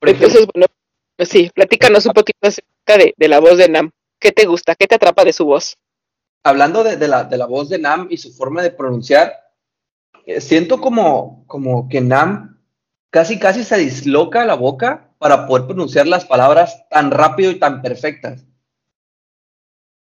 Entonces, 0.00 0.46
bueno, 0.54 0.66
pues 1.16 1.28
sí, 1.28 1.50
platícanos 1.54 2.06
un 2.06 2.12
poquito 2.12 2.48
acerca 2.48 2.96
de, 2.96 3.14
de 3.16 3.28
la 3.28 3.40
voz 3.40 3.58
de 3.58 3.68
Nam. 3.68 3.90
¿Qué 4.20 4.32
te 4.32 4.46
gusta? 4.46 4.74
¿Qué 4.74 4.86
te 4.86 4.94
atrapa 4.94 5.24
de 5.24 5.32
su 5.32 5.44
voz? 5.44 5.76
hablando 6.48 6.84
de, 6.84 6.96
de 6.96 7.08
la, 7.08 7.24
de 7.24 7.36
la 7.36 7.46
voz 7.46 7.68
de 7.68 7.78
Nam 7.78 8.08
y 8.10 8.16
su 8.16 8.32
forma 8.32 8.62
de 8.62 8.70
pronunciar, 8.70 9.34
eh, 10.26 10.40
siento 10.40 10.80
como, 10.80 11.44
como 11.46 11.88
que 11.88 12.00
Nam 12.00 12.60
casi, 13.10 13.38
casi 13.38 13.64
se 13.64 13.78
disloca 13.78 14.44
la 14.44 14.54
boca 14.54 15.07
para 15.18 15.46
poder 15.46 15.66
pronunciar 15.66 16.06
las 16.06 16.24
palabras 16.24 16.84
tan 16.90 17.10
rápido 17.10 17.50
y 17.50 17.58
tan 17.58 17.82
perfectas. 17.82 18.44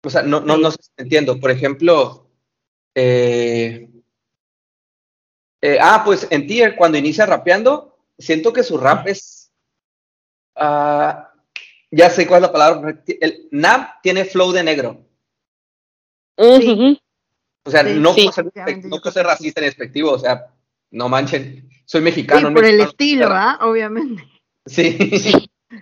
O 0.05 0.11
sea, 0.11 0.23
no, 0.23 0.41
no, 0.41 0.57
no 0.57 0.71
sé 0.71 0.79
si 0.83 0.91
entiendo. 0.97 1.39
Por 1.39 1.51
ejemplo, 1.51 2.27
eh, 2.95 3.89
eh, 5.61 5.79
ah, 5.81 6.03
pues 6.05 6.27
en 6.31 6.47
Tier, 6.47 6.75
cuando 6.77 6.99
inicia 6.99 7.25
rapeando, 7.27 7.99
siento 8.19 8.53
que 8.53 8.63
su 8.65 8.79
rap 8.79 9.07
es. 9.07 9.53
ah, 10.57 11.29
ya 11.91 12.09
sé 12.11 12.27
cuál 12.27 12.39
es 12.43 12.49
la 12.49 12.53
palabra. 12.53 13.03
El 13.07 13.49
Nam 13.53 13.87
tiene 14.03 14.25
flow 14.25 14.51
de 14.53 14.63
negro. 14.65 15.05
Ujú. 16.39 16.97
O 17.65 17.71
sea, 17.71 17.85
Sí, 17.85 17.95
no, 18.01 18.15
sí. 18.15 18.23
puedo 18.23 18.33
ser, 18.33 18.45
no 18.85 18.99
puedo 18.99 19.13
ser 19.13 19.23
sí. 19.25 19.29
racista 19.29 19.61
ni 19.61 19.67
despectivo, 19.67 20.11
o 20.13 20.19
sea, 20.19 20.47
no 20.91 21.09
manchen. 21.09 21.69
Soy 21.85 22.01
Sí, 22.01 22.05
mexicano. 22.05 22.49
no 22.49 22.55
por 22.57 22.65
el 22.65 22.79
mexicano. 22.79 22.91
estilo, 22.91 23.27
¿ah? 23.31 23.59
Obviamente. 23.63 24.27
Sí. 24.67 24.97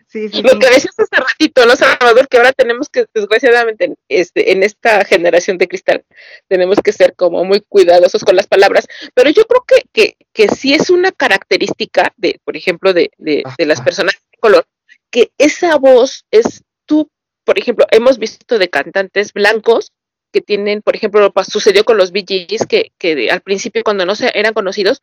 Sí, 0.07 0.29
sí, 0.29 0.43
Lo 0.43 0.57
que 0.61 0.69
decías 0.69 0.95
hace 0.99 1.17
ratito, 1.17 1.67
¿no, 1.67 1.75
Salvador? 1.75 2.29
Que 2.29 2.37
ahora 2.37 2.53
tenemos 2.53 2.89
que, 2.89 3.07
desgraciadamente, 3.13 3.87
en, 3.87 3.97
este, 4.09 4.53
en 4.53 4.63
esta 4.63 5.05
generación 5.05 5.59
de 5.59 5.67
cristal, 5.67 6.05
tenemos 6.47 6.79
que 6.79 6.93
ser 6.93 7.17
como 7.17 7.45
muy 7.45 7.61
cuidadosos 7.61 8.23
con 8.23 8.37
las 8.37 8.47
palabras. 8.47 8.87
Pero 9.15 9.31
yo 9.31 9.45
creo 9.47 9.65
que, 9.67 9.83
que, 9.93 10.17
que 10.33 10.47
sí 10.49 10.75
es 10.75 10.91
una 10.91 11.11
característica 11.11 12.13
de, 12.17 12.41
por 12.45 12.57
ejemplo, 12.57 12.93
de, 12.93 13.11
de, 13.19 13.43
de 13.59 13.67
las 13.67 13.81
personas 13.81 14.15
de 14.15 14.39
color, 14.39 14.65
que 15.11 15.33
esa 15.39 15.77
voz 15.77 16.25
es 16.31 16.63
tú, 16.87 17.11
por 17.45 17.59
ejemplo, 17.59 17.85
hemos 17.91 18.19
visto 18.19 18.61
de 18.61 18.71
cantantes 18.71 19.33
blancos 19.33 19.91
que 20.33 20.41
tienen, 20.41 20.83
por 20.83 20.95
ejemplo, 20.95 21.33
sucedió 21.51 21.85
con 21.85 21.97
los 21.97 22.13
Gees, 22.13 22.65
que, 22.69 22.93
que 22.97 23.17
de- 23.17 23.31
al 23.33 23.41
principio 23.41 23.83
cuando 23.83 24.07
no 24.07 24.15
se 24.15 24.31
eran 24.39 24.55
conocidos, 24.55 25.03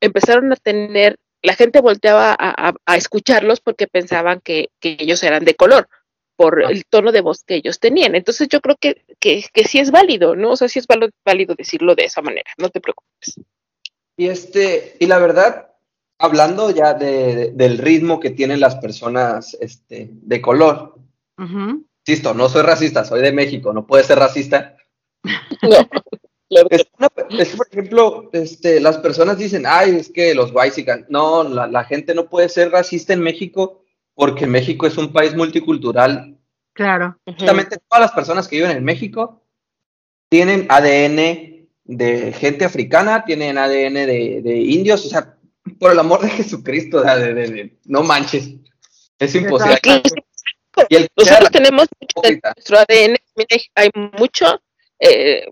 empezaron 0.00 0.52
a 0.52 0.56
tener, 0.56 1.16
la 1.42 1.54
gente 1.54 1.80
volteaba 1.80 2.30
a, 2.32 2.68
a- 2.68 2.74
a 2.86 2.96
escucharlos 2.96 3.60
porque 3.60 3.86
pensaban 3.86 4.40
que, 4.40 4.70
que 4.80 4.96
ellos 4.98 5.22
eran 5.22 5.44
de 5.44 5.54
color, 5.54 5.88
por 6.36 6.62
el 6.62 6.84
tono 6.86 7.12
de 7.12 7.20
voz 7.20 7.44
que 7.44 7.54
ellos 7.56 7.78
tenían. 7.80 8.14
Entonces 8.14 8.48
yo 8.48 8.60
creo 8.60 8.76
que, 8.80 9.04
que, 9.20 9.44
que 9.52 9.64
sí 9.64 9.78
es 9.78 9.90
válido, 9.90 10.36
¿no? 10.36 10.52
O 10.52 10.56
sea, 10.56 10.68
sí 10.68 10.78
es 10.78 10.86
válido 11.24 11.54
decirlo 11.54 11.94
de 11.94 12.04
esa 12.04 12.22
manera, 12.22 12.50
no 12.58 12.70
te 12.70 12.80
preocupes. 12.80 13.40
Y 14.16 14.28
este, 14.28 14.96
y 14.98 15.06
la 15.06 15.18
verdad, 15.18 15.70
hablando 16.18 16.70
ya 16.70 16.94
de, 16.94 17.34
de- 17.36 17.50
del 17.52 17.78
ritmo 17.78 18.20
que 18.20 18.30
tienen 18.30 18.60
las 18.60 18.76
personas 18.76 19.56
este, 19.60 20.08
de 20.12 20.40
color, 20.40 20.94
Ujú. 21.38 21.86
insisto, 22.06 22.34
no 22.34 22.48
soy 22.48 22.62
racista, 22.62 23.04
soy 23.04 23.20
de 23.22 23.32
México, 23.32 23.72
no 23.72 23.86
puede 23.86 24.04
ser 24.04 24.18
racista. 24.18 24.76
No, 25.62 25.76
claro 26.50 26.68
que 26.68 26.76
Es, 26.76 26.86
una- 26.98 27.08
es 27.42 27.50
que, 27.50 27.56
por 27.56 27.66
ejemplo, 27.70 28.30
este, 28.32 28.80
las 28.80 28.98
personas 28.98 29.38
dicen, 29.38 29.64
ay, 29.66 29.96
es 29.96 30.10
que 30.10 30.34
los 30.34 30.50
White 30.52 31.06
No, 31.08 31.42
la, 31.44 31.66
la 31.66 31.84
gente 31.84 32.14
no 32.14 32.28
puede 32.28 32.48
ser 32.48 32.70
racista 32.70 33.12
en 33.12 33.20
México 33.20 33.82
porque 34.14 34.46
México 34.46 34.86
es 34.86 34.98
un 34.98 35.12
país 35.12 35.34
multicultural. 35.34 36.36
Claro. 36.74 37.16
Justamente 37.26 37.78
todas 37.88 38.02
las 38.02 38.12
personas 38.12 38.46
que 38.48 38.56
viven 38.56 38.72
en 38.76 38.84
México 38.84 39.42
tienen 40.28 40.66
ADN 40.68 41.68
de 41.84 42.32
gente 42.32 42.64
africana, 42.64 43.24
tienen 43.24 43.58
ADN 43.58 43.94
de, 44.06 44.40
de 44.42 44.56
indios, 44.60 45.04
o 45.06 45.08
sea, 45.08 45.36
por 45.78 45.92
el 45.92 45.98
amor 45.98 46.20
de 46.20 46.30
Jesucristo, 46.30 47.00
de- 47.02 47.34
de- 47.34 47.50
de- 47.50 47.78
no 47.86 48.02
manches, 48.02 48.50
es 49.18 49.34
imposible. 49.34 49.78
Claro, 49.82 50.02
Y 50.88 50.96
el 50.96 51.08
Nosotros 51.16 51.50
tenemos 51.50 51.86
mucho 52.00 52.20
de 52.22 52.32
hipócrita. 52.34 52.52
nuestro 52.56 52.78
ADN, 52.78 53.16
hay 53.74 53.90
mucho 54.18 54.60
eh, 55.00 55.44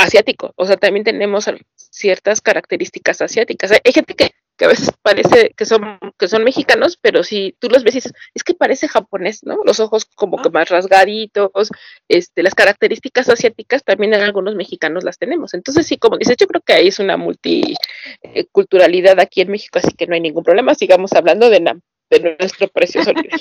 asiático, 0.00 0.52
o 0.56 0.66
sea, 0.66 0.76
también 0.76 1.04
tenemos 1.04 1.46
ciertas 1.76 2.40
características 2.40 3.20
asiáticas. 3.20 3.72
Hay, 3.72 3.92
gente 3.92 4.14
que, 4.14 4.30
que 4.56 4.64
a 4.64 4.68
veces 4.68 4.90
parece 5.02 5.52
que 5.56 5.66
son, 5.66 5.98
que 6.18 6.28
son 6.28 6.44
mexicanos, 6.44 6.98
pero 7.00 7.24
si 7.24 7.56
tú 7.58 7.68
los 7.68 7.84
ves 7.84 7.94
y 7.94 7.98
dices, 7.98 8.12
es 8.34 8.42
que 8.42 8.54
parece 8.54 8.88
japonés, 8.88 9.44
¿no? 9.44 9.58
Los 9.64 9.80
ojos 9.80 10.06
como 10.14 10.40
que 10.42 10.50
más 10.50 10.68
rasgaditos, 10.68 11.70
este, 12.08 12.42
las 12.42 12.54
características 12.54 13.28
asiáticas 13.28 13.84
también 13.84 14.14
en 14.14 14.22
algunos 14.22 14.54
mexicanos 14.54 15.04
las 15.04 15.18
tenemos. 15.18 15.54
Entonces, 15.54 15.86
sí, 15.86 15.98
como 15.98 16.18
dices, 16.18 16.36
yo 16.38 16.46
creo 16.46 16.62
que 16.62 16.72
ahí 16.72 16.88
es 16.88 16.98
una 16.98 17.16
multiculturalidad 17.16 19.20
aquí 19.20 19.42
en 19.42 19.50
México, 19.50 19.78
así 19.78 19.92
que 19.92 20.06
no 20.06 20.14
hay 20.14 20.20
ningún 20.20 20.44
problema. 20.44 20.74
Sigamos 20.74 21.12
hablando 21.12 21.50
de, 21.50 21.60
Nam, 21.60 21.80
de 22.10 22.36
nuestro 22.38 22.68
precioso 22.68 23.12
líder. 23.14 23.40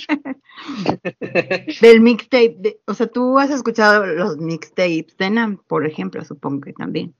Del 1.81 2.01
mixtape. 2.01 2.55
de- 2.59 2.79
o 2.85 2.93
sea, 2.93 3.07
tú 3.07 3.37
has 3.39 3.49
escuchado 3.49 4.05
los 4.05 4.37
mixtapes 4.37 5.17
de 5.17 5.29
Nam, 5.29 5.57
por 5.67 5.85
ejemplo, 5.85 6.23
supongo 6.23 6.61
que 6.61 6.73
también. 6.73 7.13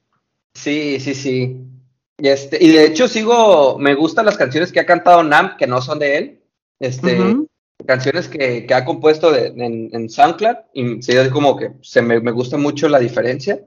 Sí, 0.54 1.00
sí, 1.00 1.14
sí. 1.14 1.58
Y, 2.18 2.28
este, 2.28 2.64
y 2.64 2.72
de 2.72 2.86
hecho 2.86 3.08
sigo, 3.08 3.78
me 3.80 3.96
gustan 3.96 4.26
las 4.26 4.38
canciones 4.38 4.72
que 4.72 4.80
ha 4.82 4.86
cantado 4.86 5.24
Nam, 5.24 5.56
que 5.58 5.68
no 5.68 5.82
son 5.82 6.00
de 6.00 6.18
él. 6.18 6.42
Este, 6.80 7.18
canciones 7.86 8.28
que, 8.28 8.66
que 8.66 8.74
ha 8.74 8.86
compuesto 8.86 9.32
de- 9.32 9.48
en, 9.48 9.90
en 9.94 10.10
SoundCloud 10.10 10.56
y 10.74 11.02
sí, 11.02 11.12
es 11.14 11.30
como 11.30 11.56
que 11.58 11.72
se 11.82 12.02
me, 12.02 12.20
me 12.20 12.32
gusta 12.32 12.58
mucho 12.58 12.88
la 12.90 13.00
diferencia, 13.00 13.60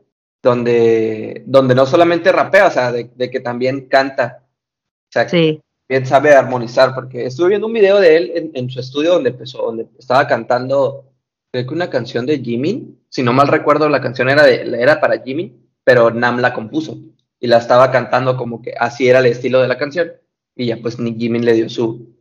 donde, 0.43 1.43
donde 1.47 1.75
no 1.75 1.87
solamente 1.87 2.31
rapea, 2.33 2.67
o 2.67 2.71
sea, 2.71 2.93
de, 2.93 3.11
de 3.15 3.31
que 3.31 3.41
también 3.41 3.89
canta, 3.89 4.43
o 4.45 5.13
sea, 5.13 5.29
Sí. 5.29 5.61
Bien 5.93 6.07
sabe 6.07 6.35
armonizar, 6.35 6.95
porque 6.95 7.27
estuve 7.27 7.51
viendo 7.51 7.67
un 7.67 7.75
video 7.75 8.01
de 8.01 8.17
él 8.17 8.33
en, 8.35 8.51
en 8.55 8.71
su 8.71 8.81
estudio 8.81 9.13
donde 9.13 9.29
empezó, 9.29 9.59
donde 9.59 9.87
estaba 9.99 10.27
cantando, 10.27 11.13
creo 11.51 11.67
que 11.67 11.75
una 11.75 11.91
canción 11.91 12.25
de 12.25 12.39
Jimin, 12.39 12.99
si 13.11 13.23
no 13.23 13.35
mal 13.35 13.49
recuerdo, 13.49 13.91
la 13.91 14.01
canción 14.01 14.31
era, 14.31 14.43
de, 14.45 14.63
era 14.81 15.01
para 15.03 15.21
Jimin, 15.23 15.71
pero 15.85 16.11
Nam 16.11 16.39
la 16.39 16.55
compuso 16.55 16.97
y 17.39 17.47
la 17.47 17.59
estaba 17.59 17.91
cantando 17.91 18.39
como 18.39 18.63
que 18.63 18.73
así 18.79 19.07
era 19.07 19.19
el 19.19 19.27
estilo 19.27 19.61
de 19.61 19.69
la 19.69 19.77
canción 19.77 20.13
y 20.57 20.67
ya 20.67 20.79
pues 20.81 20.99
ni 20.99 21.15
Jimin 21.15 21.45
le 21.45 21.53
dio 21.53 21.69
su, 21.69 22.17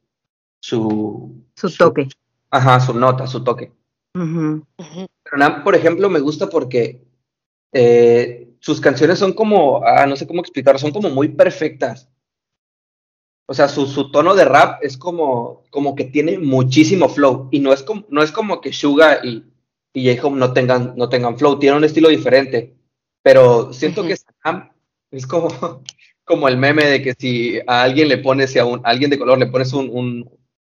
su, 0.59 1.45
Su 1.55 1.73
toque. 1.77 2.09
Ajá, 2.49 2.77
su 2.81 2.93
nota, 2.93 3.25
su 3.25 3.41
toque. 3.41 3.71
Pero 4.11 5.37
Nam, 5.37 5.63
por 5.63 5.75
ejemplo, 5.75 6.09
me 6.09 6.19
gusta 6.19 6.49
porque 6.49 7.05
eh, 7.71 8.49
sus 8.59 8.81
canciones 8.81 9.17
son 9.17 9.31
como, 9.31 9.81
ah, 9.85 10.05
no 10.05 10.17
sé 10.17 10.27
cómo 10.27 10.41
explicar, 10.41 10.77
son 10.77 10.91
como 10.91 11.09
muy 11.09 11.29
perfectas. 11.29 12.10
O 13.51 13.53
sea, 13.53 13.67
su, 13.67 13.85
su 13.85 14.11
tono 14.11 14.33
de 14.33 14.45
rap 14.45 14.81
es 14.81 14.95
como, 14.95 15.65
como 15.71 15.93
que 15.93 16.05
tiene 16.05 16.39
muchísimo 16.39 17.09
flow. 17.09 17.49
Y 17.51 17.59
no 17.59 17.73
es 17.73 17.83
como, 17.83 18.05
no 18.07 18.23
es 18.23 18.31
como 18.31 18.61
que 18.61 18.71
Suga 18.71 19.19
y, 19.25 19.43
y 19.93 20.07
J-Hope 20.07 20.37
no 20.37 20.53
tengan, 20.53 20.93
no 20.95 21.09
tengan 21.09 21.37
flow, 21.37 21.59
tienen 21.59 21.79
un 21.79 21.83
estilo 21.83 22.07
diferente. 22.07 22.77
Pero 23.21 23.73
siento 23.73 23.99
Ujú. 24.01 24.09
que 24.11 24.15
Sam 24.15 24.71
es 25.11 25.27
como, 25.27 25.49
como 26.23 26.47
el 26.47 26.55
meme 26.55 26.85
de 26.85 27.01
que 27.01 27.13
si 27.19 27.59
a 27.67 27.83
alguien 27.83 28.07
le 28.07 28.19
pones, 28.19 28.53
si 28.53 28.59
a, 28.59 28.63
un, 28.63 28.79
a 28.85 28.89
alguien 28.89 29.09
de 29.09 29.19
color 29.19 29.37
le 29.37 29.47
pones 29.47 29.73
un, 29.73 29.89
un, 29.89 30.29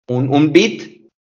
un, 0.09 0.31
un 0.31 0.53
beat, 0.53 0.83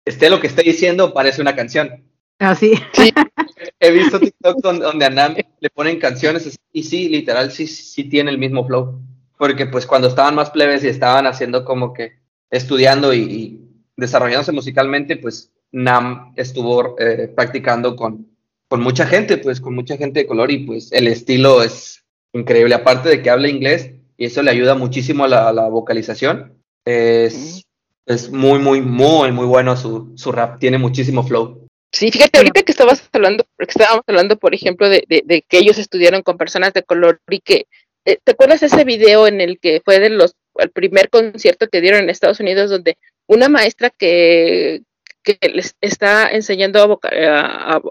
esté 0.04 0.32
lo 0.32 0.40
que 0.40 0.48
esté 0.48 0.64
diciendo, 0.64 1.14
parece 1.14 1.44
una 1.44 1.56
canción. 1.56 2.10
Así. 2.40 2.74
He 3.80 3.92
visto 3.92 4.20
TikTok 4.20 4.64
donde, 4.64 4.84
donde 4.84 5.06
a 5.06 5.12
Nam 5.12 5.36
le 5.60 5.70
ponen 5.70 6.00
canciones 6.00 6.60
y 6.74 6.82
sí, 6.82 7.08
literal, 7.08 7.52
sí, 7.52 7.68
sí 7.68 8.06
tiene 8.06 8.32
el 8.32 8.40
mismo 8.40 8.66
flow. 8.66 9.00
Porque 9.38 9.66
pues 9.66 9.86
cuando 9.86 10.08
estaban 10.08 10.36
más 10.36 10.50
plebes 10.50 10.84
y 10.84 10.88
estaban 10.88 11.28
haciendo 11.28 11.66
como 11.66 11.94
que 11.94 12.14
estudiando 12.50 13.14
y, 13.14 13.20
y 13.20 13.62
desarrollándose 13.98 14.52
musicalmente, 14.52 15.18
pues 15.18 15.52
Nam 15.72 16.34
estuvo 16.36 16.98
eh, 17.00 17.32
practicando 17.36 17.96
con, 17.96 18.28
con 18.70 18.82
mucha 18.82 19.06
gente, 19.06 19.38
pues 19.38 19.60
con 19.60 19.76
mucha 19.76 19.98
gente 19.98 20.22
de 20.22 20.28
color 20.28 20.52
y 20.52 20.60
pues 20.60 20.92
el 20.92 21.08
estilo 21.08 21.64
es 21.64 22.04
increíble. 22.34 22.76
Aparte 22.76 23.10
de 23.10 23.22
que 23.22 23.30
habla 23.30 23.50
inglés 23.50 23.92
y 24.18 24.26
eso 24.26 24.42
le 24.42 24.52
ayuda 24.52 24.76
muchísimo 24.76 25.26
a 25.26 25.28
la, 25.28 25.50
a 25.50 25.54
la 25.54 25.68
vocalización, 25.68 26.54
es, 26.86 27.64
es 28.06 28.32
muy, 28.32 28.60
muy, 28.60 28.80
muy, 28.82 29.32
muy 29.32 29.46
bueno 29.46 29.76
su, 29.76 30.14
su 30.16 30.32
rap, 30.32 30.60
tiene 30.60 30.78
muchísimo 30.78 31.24
flow. 31.24 31.68
Sí, 31.92 32.12
fíjate, 32.12 32.38
ahorita 32.38 32.64
que 32.64 32.72
estabas 32.72 33.08
hablando, 33.14 33.46
porque 33.58 33.72
estábamos 33.72 34.04
hablando, 34.08 34.38
por 34.38 34.54
ejemplo, 34.54 34.90
de, 34.90 35.04
de, 35.08 35.24
de 35.26 35.42
que 35.42 35.58
ellos 35.58 35.78
estudiaron 35.78 36.22
con 36.24 36.38
personas 36.38 36.74
de 36.74 36.84
color 36.84 37.20
y 37.30 37.40
que, 37.40 37.68
¿te 38.06 38.32
acuerdas 38.32 38.62
ese 38.64 38.84
video 38.84 39.28
en 39.28 39.42
el 39.42 39.60
que 39.60 39.82
fue 39.84 40.00
de 40.00 40.10
los, 40.10 40.36
el 40.56 40.70
primer 40.72 41.10
concierto 41.10 41.68
que 41.68 41.82
dieron 41.82 42.02
en 42.04 42.10
Estados 42.10 42.40
Unidos 42.40 42.70
donde 42.70 42.98
una 43.28 43.50
maestra 43.50 43.90
que, 43.90 44.84
que 45.24 45.38
les 45.50 45.76
está 45.82 46.30
enseñando 46.32 46.82
a, 46.82 46.86
voca- 46.86 47.10
a- 47.10 47.76
a- 47.78 47.82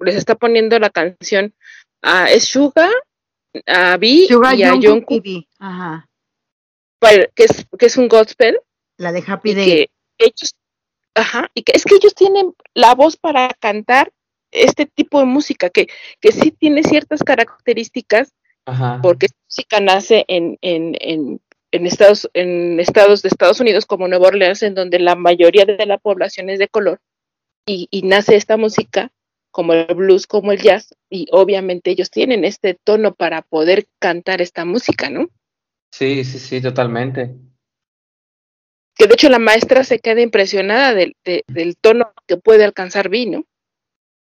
les 0.00 0.14
está 0.14 0.36
poniendo 0.36 0.78
la 0.78 0.90
canción 0.90 1.52
a 2.02 2.30
es 2.30 2.44
Suga, 2.44 2.88
a 3.66 3.96
B 3.96 4.26
Sugar 4.28 4.54
y 4.56 4.62
a 4.62 4.70
Jungkook 4.70 4.90
Jungkook, 4.90 5.26
y 5.26 5.36
V. 5.38 5.48
Ajá. 5.58 6.08
para- 7.00 7.26
que 7.34 7.44
es, 7.44 7.66
que 7.78 7.86
es 7.86 7.96
un 7.96 8.08
gospel, 8.08 8.60
La 8.98 9.10
de 9.12 9.24
Happy 9.26 9.50
y 9.50 9.54
Day. 9.54 9.66
que 9.66 9.90
ellos, 10.18 10.54
ajá, 11.14 11.50
y 11.54 11.62
que 11.62 11.72
es 11.74 11.84
que 11.84 11.96
ellos 11.96 12.14
tienen 12.14 12.54
la 12.74 12.94
voz 12.94 13.16
para 13.16 13.48
cantar 13.58 14.12
este 14.52 14.86
tipo 14.86 15.18
de 15.18 15.24
música, 15.26 15.68
que, 15.70 15.88
que 16.20 16.30
sí 16.30 16.52
tiene 16.52 16.84
ciertas 16.84 17.24
características, 17.24 18.32
Ajá. 18.66 19.00
porque 19.02 19.26
esta 19.26 19.38
música 19.48 19.80
nace 19.80 20.24
en, 20.28 20.58
en, 20.62 20.96
en, 21.00 21.40
en 21.72 21.86
Estados, 21.86 22.30
en 22.34 22.80
estados 22.80 23.22
de 23.22 23.28
Estados 23.28 23.60
Unidos 23.60 23.84
como 23.86 24.08
Nueva 24.08 24.28
Orleans, 24.28 24.62
en 24.62 24.74
donde 24.74 24.98
la 24.98 25.14
mayoría 25.16 25.64
de 25.64 25.84
la 25.86 25.98
población 25.98 26.48
es 26.50 26.58
de 26.58 26.68
color, 26.68 27.00
y, 27.66 27.88
y 27.90 28.02
nace 28.02 28.36
esta 28.36 28.56
música, 28.56 29.10
como 29.50 29.72
el 29.72 29.94
blues, 29.94 30.26
como 30.26 30.52
el 30.52 30.60
jazz, 30.60 30.94
y 31.10 31.26
obviamente 31.30 31.90
ellos 31.90 32.10
tienen 32.10 32.44
este 32.44 32.74
tono 32.74 33.14
para 33.14 33.42
poder 33.42 33.86
cantar 34.00 34.40
esta 34.42 34.64
música, 34.64 35.10
¿no? 35.10 35.28
Sí, 35.92 36.24
sí, 36.24 36.38
sí, 36.38 36.60
totalmente. 36.60 37.34
Que 38.96 39.06
de 39.06 39.14
hecho 39.14 39.28
la 39.28 39.38
maestra 39.38 39.84
se 39.84 39.98
queda 39.98 40.20
impresionada 40.20 40.94
del, 40.94 41.16
de- 41.24 41.44
del 41.48 41.76
tono 41.76 42.12
que 42.26 42.36
puede 42.36 42.64
alcanzar 42.64 43.08
Vi, 43.08 43.26
¿no? 43.26 43.44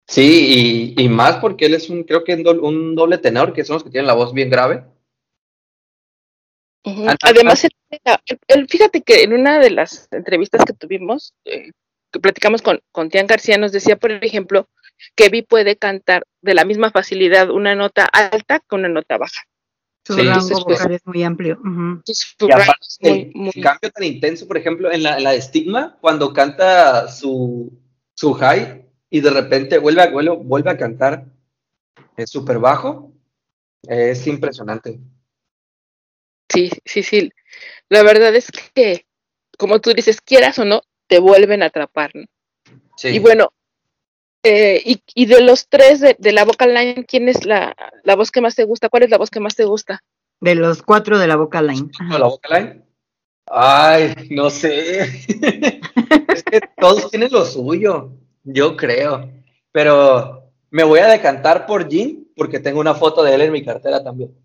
Sí, 0.09 0.95
y, 0.97 1.03
y 1.03 1.07
más 1.07 1.35
porque 1.37 1.67
él 1.67 1.75
es 1.75 1.87
un, 1.87 2.03
creo 2.03 2.23
que 2.23 2.33
un 2.33 2.41
doble, 2.41 2.61
un 2.61 2.95
doble 2.95 3.19
tenor, 3.19 3.53
que 3.53 3.63
son 3.63 3.75
los 3.75 3.83
que 3.83 3.91
tienen 3.91 4.07
la 4.07 4.15
voz 4.15 4.33
bien 4.33 4.49
grave. 4.49 4.83
Además, 7.21 7.63
él- 7.63 7.69
él- 7.91 8.39
él- 8.47 8.67
fíjate 8.67 9.03
que 9.03 9.21
en 9.21 9.33
una 9.33 9.59
de 9.59 9.69
las 9.69 10.07
entrevistas 10.11 10.65
que 10.65 10.73
tuvimos, 10.73 11.35
eh, 11.45 11.69
que 12.11 12.19
platicamos 12.19 12.63
con, 12.63 12.79
con 12.91 13.09
Tian 13.09 13.27
García, 13.27 13.59
nos 13.59 13.71
decía, 13.71 13.97
por 13.97 14.11
ejemplo, 14.11 14.67
que 15.15 15.29
Vi 15.29 15.43
puede 15.43 15.75
cantar 15.75 16.23
de 16.41 16.55
la 16.55 16.65
misma 16.65 16.89
facilidad 16.89 17.51
una 17.51 17.75
nota 17.75 18.05
alta 18.05 18.59
que 18.67 18.75
una 18.75 18.89
nota 18.89 19.19
baja. 19.19 19.43
Su 20.07 20.13
Sí, 20.15 20.21
rango 20.21 20.31
entonces, 20.41 20.57
pues, 20.65 20.79
vocal 20.79 20.91
es 20.95 21.05
muy 21.05 21.21
amplio. 21.21 21.59
su 22.05 22.47
Y 22.47 22.51
aparte, 22.51 22.73
es 22.81 22.97
muy- 23.01 23.11
el, 23.11 23.31
muy- 23.35 23.51
el 23.53 23.61
cambio 23.63 23.91
tan 23.91 24.03
intenso, 24.05 24.47
por 24.47 24.57
ejemplo, 24.57 24.91
en 24.91 25.03
la, 25.03 25.17
en 25.17 25.23
la 25.23 25.31
de 25.33 25.41
Stigma, 25.43 25.99
cuando 26.01 26.33
canta 26.33 27.07
su, 27.09 27.71
su 28.15 28.33
high 28.33 28.88
y 29.09 29.21
de 29.21 29.29
repente 29.29 29.77
vuelve 29.77 30.03
a, 30.03 30.09
vuelve, 30.09 30.35
vuelve 30.35 30.71
a 30.71 30.77
cantar 30.77 31.25
es 32.19 32.29
súper 32.29 32.59
bajo, 32.59 33.13
es 33.83 34.27
impresionante. 34.27 34.99
Sí, 36.49 36.69
sí, 36.83 37.03
sí. 37.03 37.31
La 37.87 38.03
verdad 38.03 38.35
es 38.35 38.47
que, 38.73 39.05
como 39.57 39.79
tú 39.79 39.93
dices, 39.93 40.19
quieras 40.19 40.59
o 40.59 40.65
no, 40.65 40.81
te 41.07 41.19
vuelven 41.19 41.63
a 41.63 41.67
atrapar, 41.67 42.11
¿no? 42.13 42.25
Sí. 42.97 43.09
Y 43.09 43.19
bueno, 43.19 43.53
eh, 44.43 44.81
y, 44.85 45.01
y 45.15 45.25
de 45.27 45.41
los 45.41 45.67
tres 45.69 46.01
de, 46.01 46.15
de 46.19 46.31
la 46.33 46.43
vocal 46.43 46.73
line, 46.73 47.05
¿quién 47.05 47.29
es 47.29 47.45
la, 47.45 47.75
la 48.03 48.15
voz 48.15 48.31
que 48.31 48.41
más 48.41 48.55
te 48.55 48.65
gusta? 48.65 48.89
¿Cuál 48.89 49.03
es 49.03 49.09
la 49.09 49.17
voz 49.17 49.29
que 49.29 49.39
más 49.39 49.55
te 49.55 49.65
gusta? 49.65 50.03
De 50.41 50.55
los 50.55 50.81
cuatro 50.83 51.19
de 51.19 51.27
la 51.27 51.35
vocal 51.35 51.67
line. 51.67 51.89
¿Con 51.97 52.19
la 52.19 52.27
vocal 52.27 52.63
line? 52.63 52.85
Ay, 53.47 54.13
no 54.29 54.49
sé. 54.49 55.01
es 56.33 56.43
que 56.43 56.61
todos 56.77 57.09
tienen 57.09 57.31
lo 57.31 57.45
suyo, 57.45 58.11
yo 58.53 58.75
creo. 58.75 59.31
Pero 59.71 60.51
me 60.69 60.83
voy 60.83 60.99
a 60.99 61.07
decantar 61.07 61.65
por 61.65 61.89
Jin 61.89 62.31
porque 62.35 62.59
tengo 62.59 62.79
una 62.79 62.95
foto 62.95 63.23
de 63.23 63.35
él 63.35 63.41
en 63.41 63.51
mi 63.51 63.63
cartera 63.63 64.03
también. 64.03 64.35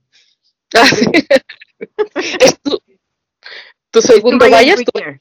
Ah, 0.75 0.87
sí. 0.87 1.07
es 2.41 2.61
tu, 2.61 2.79
tu 3.91 4.03
segundo 4.03 4.47
Breaker. 4.47 5.19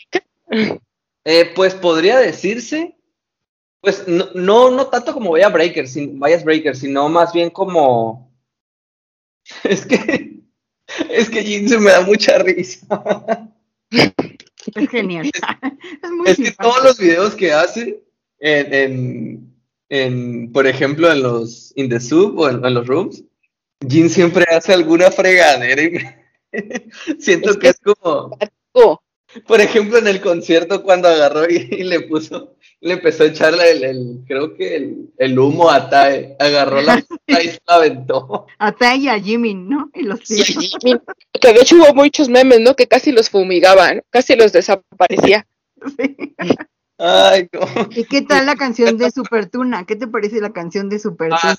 Eh, 1.26 1.51
pues 1.55 1.73
podría 1.73 2.18
decirse, 2.18 2.97
pues 3.80 4.07
no, 4.07 4.30
no, 4.34 4.72
no 4.72 4.88
tanto 4.88 5.14
como 5.14 5.31
Vaya 5.31 5.49
Breaker, 5.49 5.88
sin, 5.88 6.19
Vayas 6.19 6.43
Breaker, 6.43 6.76
sino 6.76 7.07
más 7.10 7.34
bien 7.34 7.49
como. 7.49 8.31
Es 9.64 9.85
que. 9.85 10.41
Es 11.10 11.30
que 11.30 11.43
Jin 11.43 11.69
se 11.69 11.80
me 11.80 11.91
da 11.91 12.01
mucha 12.01 12.38
risa. 12.39 12.88
Es 14.76 14.89
genial. 14.89 15.30
es 16.01 16.11
muy 16.11 16.30
Es 16.30 16.38
que 16.38 16.51
todos 16.51 16.81
los 16.84 16.97
videos 16.97 17.35
que 17.35 17.51
hace, 17.51 18.01
en, 18.44 18.74
en, 18.74 19.53
en, 19.90 20.52
por 20.52 20.68
ejemplo, 20.68 21.11
en 21.11 21.24
los 21.24 21.72
In 21.76 21.90
the 21.90 21.99
Soup 21.99 22.38
o 22.40 22.49
en, 22.49 22.64
en 22.65 22.74
los 22.74 22.86
Rooms, 22.88 23.24
Jin 23.88 24.10
siempre 24.10 24.45
hace 24.52 24.74
alguna 24.74 25.10
fregadera 25.11 25.82
y 25.82 25.91
me- 25.91 26.24
siento 27.20 27.49
Es 27.52 27.56
que 27.57 27.61
que- 27.61 27.68
es 27.70 27.80
como. 27.84 28.38
Oh, 28.74 28.99
Por 29.48 29.61
ejemplo, 29.61 29.98
en 29.98 30.07
el 30.07 30.20
concierto 30.22 30.84
cuando 30.84 31.07
agarró 31.07 31.49
y, 31.49 31.56
y 31.72 31.84
le 31.84 32.02
puso, 32.02 32.56
le 32.82 32.94
empezó 32.94 33.24
a 33.24 33.28
echarle 33.28 33.72
el, 33.72 33.84
el- 33.84 34.18
creo 34.28 34.56
que 34.56 34.76
el, 34.76 35.10
el 35.18 35.40
humo 35.40 35.70
a 35.70 35.90
Tai, 35.90 36.36
agarró 36.40 36.82
la 36.82 37.03
y 37.28 37.34
se 37.34 37.60
la 37.68 37.76
aventó. 37.76 38.45
A 38.60 38.72
Tai 38.72 38.99
y 38.99 39.07
a 39.10 39.20
Jimmy, 39.20 39.53
¿no? 39.53 39.90
Y 39.94 40.03
los 40.03 40.20
sí. 40.24 40.44
Jimmy, 40.44 40.99
que 41.40 41.53
de 41.53 41.61
hecho 41.61 41.76
hubo 41.78 41.94
muchos 41.94 42.30
memes, 42.30 42.60
¿no? 42.61 42.76
Que 42.76 42.88
casi 42.88 43.11
los 43.11 43.30
fumigaban, 43.30 44.02
casi 44.10 44.36
los 44.36 44.52
desaparecía. 44.52 45.48
Sí. 45.98 46.15
Ay, 46.98 47.49
no. 47.52 47.61
¿Y 47.91 48.03
qué 48.06 48.22
tal 48.22 48.45
la 48.45 48.56
canción 48.56 48.98
de 48.98 49.10
Super 49.11 49.49
Tuna? 49.49 49.86
¿Qué 49.86 49.95
te 49.95 50.07
parece 50.07 50.40
la 50.41 50.52
canción 50.53 50.90
de 50.90 50.99
Super 50.99 51.32
Ah. 51.34 51.56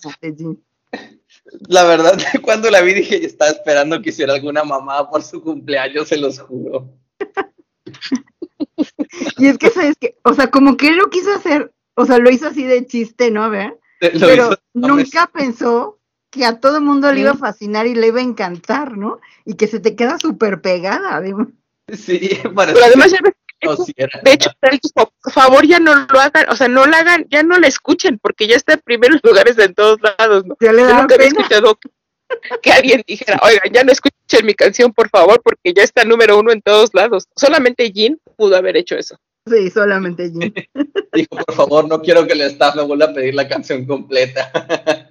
La 1.68 1.84
verdad, 1.84 2.16
cuando 2.42 2.70
la 2.70 2.80
vi 2.80 2.94
dije, 2.94 3.24
estaba 3.24 3.50
esperando 3.50 4.00
que 4.00 4.10
hiciera 4.10 4.32
alguna 4.34 4.64
mamá 4.64 5.10
por 5.10 5.22
su 5.22 5.42
cumpleaños, 5.42 6.08
se 6.08 6.16
los 6.16 6.38
juro. 6.38 6.88
Y 9.38 9.46
es 9.46 9.58
que, 9.58 9.70
¿sabes 9.70 9.94
qué? 10.00 10.16
O 10.24 10.34
sea, 10.34 10.50
como 10.50 10.76
que 10.76 10.88
él 10.88 10.96
lo 10.96 11.08
quiso 11.10 11.32
hacer, 11.32 11.72
o 11.94 12.04
sea, 12.06 12.18
lo 12.18 12.30
hizo 12.30 12.48
así 12.48 12.64
de 12.64 12.86
chiste, 12.86 13.30
¿no? 13.30 13.48
¿Ver? 13.50 13.78
Lo 14.00 14.26
Pero 14.26 14.44
hizo- 14.46 14.58
nunca 14.74 15.30
pensó 15.32 15.98
que 16.30 16.44
a 16.44 16.58
todo 16.58 16.80
mundo 16.80 17.12
le 17.12 17.20
iba 17.20 17.30
a 17.30 17.36
fascinar 17.36 17.86
y 17.86 17.94
le 17.94 18.08
iba 18.08 18.18
a 18.20 18.24
encantar, 18.24 18.96
¿no? 18.96 19.20
Y 19.44 19.54
que 19.54 19.66
se 19.68 19.78
te 19.80 19.94
queda 19.94 20.18
súper 20.18 20.60
pegada. 20.60 21.14
además. 21.16 21.48
Sí, 21.92 22.30
parece 22.54 22.74
Pero 22.74 22.86
además, 22.86 23.12
ya 23.12 23.18
ves, 23.22 23.34
que 23.34 23.43
no, 23.64 23.76
sí 23.76 23.92
era. 23.96 24.20
de 24.22 24.32
hecho, 24.32 24.50
él 24.62 24.80
dijo, 24.82 25.12
por 25.22 25.32
favor, 25.32 25.66
ya 25.66 25.80
no 25.80 25.94
lo 25.94 26.20
hagan, 26.20 26.46
o 26.48 26.56
sea, 26.56 26.68
no 26.68 26.86
la 26.86 26.98
hagan, 26.98 27.26
ya 27.30 27.42
no 27.42 27.58
la 27.58 27.66
escuchen, 27.66 28.18
porque 28.18 28.46
ya 28.46 28.56
está 28.56 28.74
en 28.74 28.80
primeros 28.80 29.20
lugares 29.24 29.58
en 29.58 29.74
todos 29.74 29.98
lados, 30.00 30.44
¿no? 30.46 30.56
Ya 30.60 30.72
le 30.72 30.82
nunca 30.82 31.14
había 31.14 31.28
escuchado 31.28 31.78
que 32.62 32.72
alguien 32.72 33.02
dijera, 33.06 33.38
oigan, 33.42 33.72
ya 33.72 33.84
no 33.84 33.92
escuchen 33.92 34.46
mi 34.46 34.54
canción, 34.54 34.92
por 34.92 35.08
favor, 35.08 35.40
porque 35.42 35.72
ya 35.74 35.82
está 35.82 36.04
número 36.04 36.38
uno 36.38 36.52
en 36.52 36.62
todos 36.62 36.90
lados. 36.94 37.28
Solamente 37.36 37.90
Jin 37.92 38.20
pudo 38.36 38.56
haber 38.56 38.76
hecho 38.76 38.96
eso. 38.96 39.18
Sí, 39.46 39.70
solamente 39.70 40.30
Jim. 40.30 40.52
Dijo, 41.12 41.36
por 41.36 41.54
favor, 41.54 41.86
no 41.86 42.00
quiero 42.00 42.26
que 42.26 42.32
el 42.32 42.40
staff 42.42 42.74
me 42.76 42.82
vuelva 42.82 43.06
a 43.06 43.12
pedir 43.12 43.34
la 43.34 43.48
canción 43.48 43.86
completa. 43.86 44.50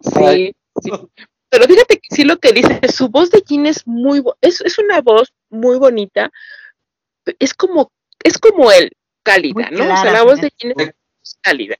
Sí, 0.00 0.24
Ay. 0.24 0.52
sí. 0.82 0.90
Pero 1.48 1.64
fíjate 1.64 1.96
que 1.96 2.14
sí 2.14 2.24
lo 2.24 2.38
que 2.38 2.52
dice, 2.52 2.80
su 2.92 3.08
voz 3.08 3.30
de 3.30 3.42
Jin 3.46 3.66
es 3.66 3.86
muy, 3.86 4.22
es, 4.40 4.60
es 4.60 4.78
una 4.78 5.00
voz 5.00 5.32
muy 5.50 5.78
bonita, 5.78 6.30
es 7.38 7.54
como, 7.54 7.90
es 8.22 8.38
como 8.38 8.70
él, 8.72 8.90
cálida, 9.22 9.68
Muy 9.70 9.78
¿no? 9.78 9.84
o 9.94 9.96
sea, 9.96 10.12
la 10.12 10.22
voz 10.22 10.40
de 10.40 10.52
Jin 10.56 10.72
es 10.78 11.38
cálida. 11.40 11.76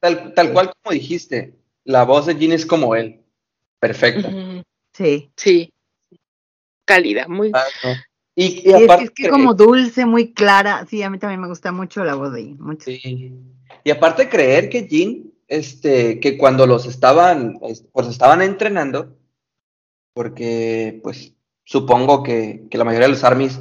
Tal, 0.00 0.34
tal 0.34 0.52
cual 0.52 0.72
como 0.82 0.92
dijiste, 0.92 1.54
la 1.84 2.04
voz 2.04 2.26
de 2.26 2.34
Jin 2.36 2.52
es 2.52 2.66
como 2.66 2.94
él. 2.94 3.20
Perfecta. 3.80 4.30
Sí. 4.92 5.30
Sí, 5.36 5.72
cálida, 6.84 7.26
muy... 7.28 7.50
Ah, 7.54 7.64
no. 7.82 7.90
Y, 8.36 8.44
y 8.46 8.46
Y 8.46 8.56
es, 8.56 8.62
que- 8.78 8.84
aparte, 8.84 9.04
es 9.04 9.10
que 9.10 9.28
como 9.28 9.54
dulce, 9.54 10.06
muy 10.06 10.32
clara. 10.32 10.86
Sí, 10.88 11.02
a 11.02 11.10
mí 11.10 11.18
también 11.18 11.40
me 11.40 11.48
gusta 11.48 11.70
mucho 11.72 12.02
la 12.04 12.14
voz 12.14 12.32
de 12.32 12.42
Jim. 12.44 12.56
Mucho. 12.60 12.84
Sí. 12.86 13.32
Y 13.84 13.90
aparte 13.90 14.28
creer 14.28 14.68
que 14.70 14.86
Jin, 14.88 15.32
este, 15.48 16.18
que 16.20 16.36
cuando 16.38 16.66
los 16.66 16.86
estaban, 16.86 17.58
es- 17.62 17.84
pues 17.92 18.08
estaban 18.08 18.42
entrenando, 18.42 19.16
porque 20.14 21.00
pues 21.02 21.33
supongo 21.64 22.22
que, 22.22 22.66
que 22.70 22.78
la 22.78 22.84
mayoría 22.84 23.06
de 23.08 23.12
los 23.14 23.24
armies, 23.24 23.58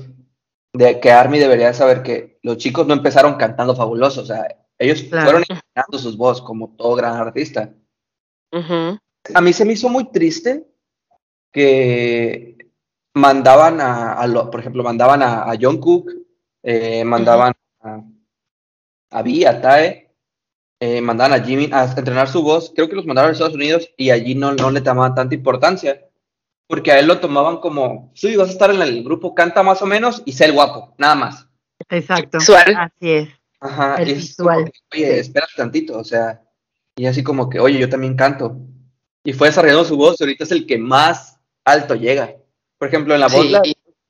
de 0.74 1.00
que 1.00 1.12
Army 1.12 1.40
debería 1.40 1.74
saber 1.74 2.04
que 2.04 2.40
los 2.42 2.58
chicos 2.58 2.86
no 2.88 2.94
empezaron 2.94 3.36
cantando 3.36 3.76
fabuloso, 3.76 4.22
o 4.22 4.26
sea, 4.26 4.46
ellos 4.78 5.04
Claro. 5.04 5.24
fueron 5.26 5.44
entrenando 5.48 5.98
sus 6.00 6.18
voces 6.18 6.44
como 6.44 6.76
todo 6.76 6.96
gran 6.96 7.16
artista. 7.16 7.74
A 9.34 9.42
mí 9.42 9.54
se 9.54 9.66
me 9.66 9.74
hizo 9.74 9.88
muy 9.90 10.12
triste 10.12 10.66
que 11.52 12.58
mandaban 13.14 13.80
a, 13.80 14.14
a 14.14 14.28
lo- 14.28 14.50
por 14.50 14.60
ejemplo, 14.60 14.84
mandaban 14.84 15.22
a, 15.22 15.44
a 15.44 15.54
John 15.60 15.78
Cook, 15.80 16.12
eh, 16.64 17.04
mandaban 17.06 17.54
a, 17.82 18.02
a 19.12 19.22
Vi, 19.22 19.46
a 19.46 19.62
Tae, 19.62 20.12
eh, 20.80 21.00
mandaban 21.02 21.34
a 21.40 21.44
Jimmy 21.44 21.70
a 21.72 21.86
entrenar 21.86 22.28
su 22.28 22.42
voz. 22.42 22.72
Creo 22.76 22.90
que 22.90 22.96
los 22.96 23.06
mandaron 23.06 23.30
a 23.30 23.34
Estados 23.34 23.54
Unidos 23.56 23.90
y 23.96 24.10
allí 24.10 24.34
no, 24.36 24.54
no 24.54 24.72
le 24.72 24.82
tomaban 24.82 25.14
tanta 25.16 25.36
importancia, 25.36 26.10
porque 26.68 26.92
a 26.92 27.00
él 27.00 27.08
lo 27.08 27.20
tomaban 27.20 27.58
como, 27.58 28.12
sí, 28.16 28.36
vas 28.36 28.50
a 28.50 28.52
estar 28.52 28.72
en 28.72 28.82
el 28.82 29.04
grupo, 29.04 29.36
canta 29.36 29.64
más 29.64 29.82
o 29.82 29.86
menos 29.86 30.22
y 30.26 30.32
ser 30.34 30.52
guapo, 30.54 30.94
nada 30.98 31.16
más. 31.16 31.48
Exacto. 31.90 32.38
Visual. 32.40 32.76
Así 32.78 33.12
es. 33.12 33.30
Ajá, 33.60 33.96
El 33.96 34.10
y 34.10 34.12
es 34.14 34.18
visual, 34.20 34.66
que, 34.66 34.98
oye, 34.98 35.14
sí. 35.14 35.20
espérate 35.20 35.54
tantito, 35.56 35.98
o 35.98 36.04
sea, 36.04 36.42
y 36.96 37.06
así 37.06 37.24
como 37.24 37.50
que, 37.50 37.60
oye, 37.60 37.80
yo 37.80 37.90
también 37.90 38.16
canto. 38.16 38.58
Y 39.24 39.34
fue 39.34 39.48
desarrollando 39.48 39.86
su 39.86 39.96
voz 39.96 40.20
y 40.20 40.24
ahorita 40.24 40.44
es 40.44 40.52
el 40.52 40.66
que 40.66 40.78
más 40.78 41.40
alto 41.64 41.96
llega. 41.96 42.36
Por 42.78 42.88
ejemplo, 42.90 43.14
en 43.14 43.22
la 43.22 43.28
voz, 43.28 43.46
Sí. 43.46 43.50
la- 43.52 43.62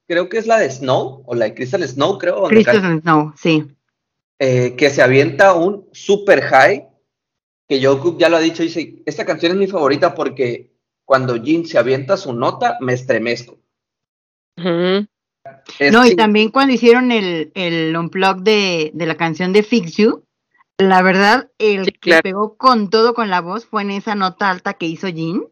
creo 0.07 0.27
que 0.27 0.37
es 0.37 0.47
la 0.47 0.57
de 0.59 0.69
Snow, 0.71 1.23
o 1.25 1.35
la 1.35 1.45
de 1.45 1.53
Crystal 1.53 1.87
Snow, 1.87 2.17
creo, 2.17 2.43
Christopher 2.45 2.99
Snow, 3.01 3.33
sí. 3.37 3.63
eh, 4.39 4.75
que 4.75 4.89
se 4.89 5.01
avienta 5.01 5.53
un 5.53 5.87
super 5.93 6.41
high, 6.41 6.87
que 7.69 7.83
Jungkook 7.85 8.17
ya 8.19 8.27
lo 8.29 8.37
ha 8.37 8.41
dicho, 8.41 8.63
dice, 8.63 9.01
esta 9.05 9.25
canción 9.25 9.53
es 9.53 9.57
mi 9.57 9.67
favorita 9.67 10.13
porque 10.15 10.72
cuando 11.05 11.41
Jin 11.41 11.65
se 11.65 11.77
avienta 11.77 12.17
su 12.17 12.33
nota, 12.33 12.77
me 12.79 12.93
estremezco. 12.93 13.57
Es 14.55 15.91
No, 15.91 16.05
y 16.05 16.15
también 16.15 16.49
cuando 16.49 16.73
hicieron 16.73 17.11
el, 17.11 17.51
el 17.55 17.95
unplug 17.95 18.37
de, 18.41 18.91
de 18.93 19.05
la 19.05 19.15
canción 19.15 19.51
de 19.53 19.63
Fix 19.63 19.97
You, 19.97 20.23
la 20.77 21.01
verdad, 21.01 21.49
el 21.57 21.85
Sí, 21.85 21.91
que 21.91 22.21
pegó 22.21 22.55
con 22.57 22.89
todo 22.89 23.13
con 23.13 23.29
la 23.29 23.41
voz 23.41 23.65
fue 23.65 23.81
en 23.83 23.91
esa 23.91 24.15
nota 24.15 24.49
alta 24.49 24.73
que 24.73 24.85
hizo 24.85 25.07
Jean. 25.09 25.43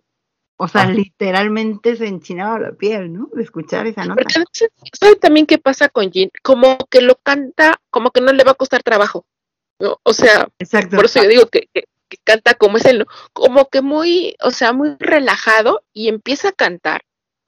O 0.57 0.67
sea, 0.67 0.83
Ah. 0.83 0.91
literalmente 0.91 1.95
se 1.95 2.07
enchinaba 2.07 2.59
la 2.59 2.71
piel, 2.73 3.11
¿no? 3.11 3.29
De 3.33 3.41
escuchar 3.41 3.87
esa 3.87 4.05
nota. 4.05 4.21
Además, 4.29 4.47
¿sabe 4.93 5.15
también 5.15 5.47
qué 5.47 5.57
pasa 5.57 5.89
con 5.89 6.11
Jin? 6.11 6.29
Como 6.43 6.77
que 6.89 7.01
lo 7.01 7.15
canta, 7.15 7.81
como 7.89 8.11
que 8.11 8.21
no 8.21 8.31
le 8.31 8.43
va 8.43 8.51
a 8.51 8.55
costar 8.55 8.83
trabajo. 8.83 9.25
¿no? 9.79 9.97
O 10.03 10.13
sea, 10.13 10.47
Exacto. 10.59 10.95
por 10.95 11.05
eso 11.05 11.23
yo 11.23 11.29
digo 11.29 11.47
que, 11.47 11.67
que- 11.73 11.85
que 12.11 12.17
canta 12.23 12.53
como 12.55 12.77
es 12.77 12.85
él, 12.85 13.05
como 13.31 13.69
que 13.69 13.81
muy, 13.81 14.35
o 14.43 14.51
sea, 14.51 14.73
muy 14.73 14.95
relajado 14.99 15.83
y 15.93 16.09
empieza 16.09 16.49
a 16.49 16.51
cantar. 16.51 17.01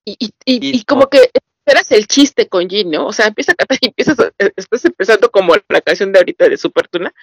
Y, 0.05 0.15
y, 0.19 0.25
y, 0.45 0.69
Y- 0.69 0.75
y 0.77 0.83
como 0.85 1.09
que 1.09 1.29
esperas 1.65 1.91
el 1.91 2.07
chiste 2.07 2.47
con 2.47 2.69
Gin, 2.69 2.91
¿no? 2.91 3.07
O 3.07 3.13
sea, 3.13 3.27
empieza 3.27 3.51
a 3.51 3.55
cantar 3.55 3.77
y 3.81 3.87
empiezas, 3.87 4.19
a- 4.19 4.31
eh, 4.39 4.51
estás 4.55 4.85
empezando 4.85 5.29
como 5.31 5.53
la 5.69 5.81
canción 5.81 6.11
de 6.13 6.19
ahorita 6.19 6.47
de 6.47 6.57
Supertuna, 6.57 7.13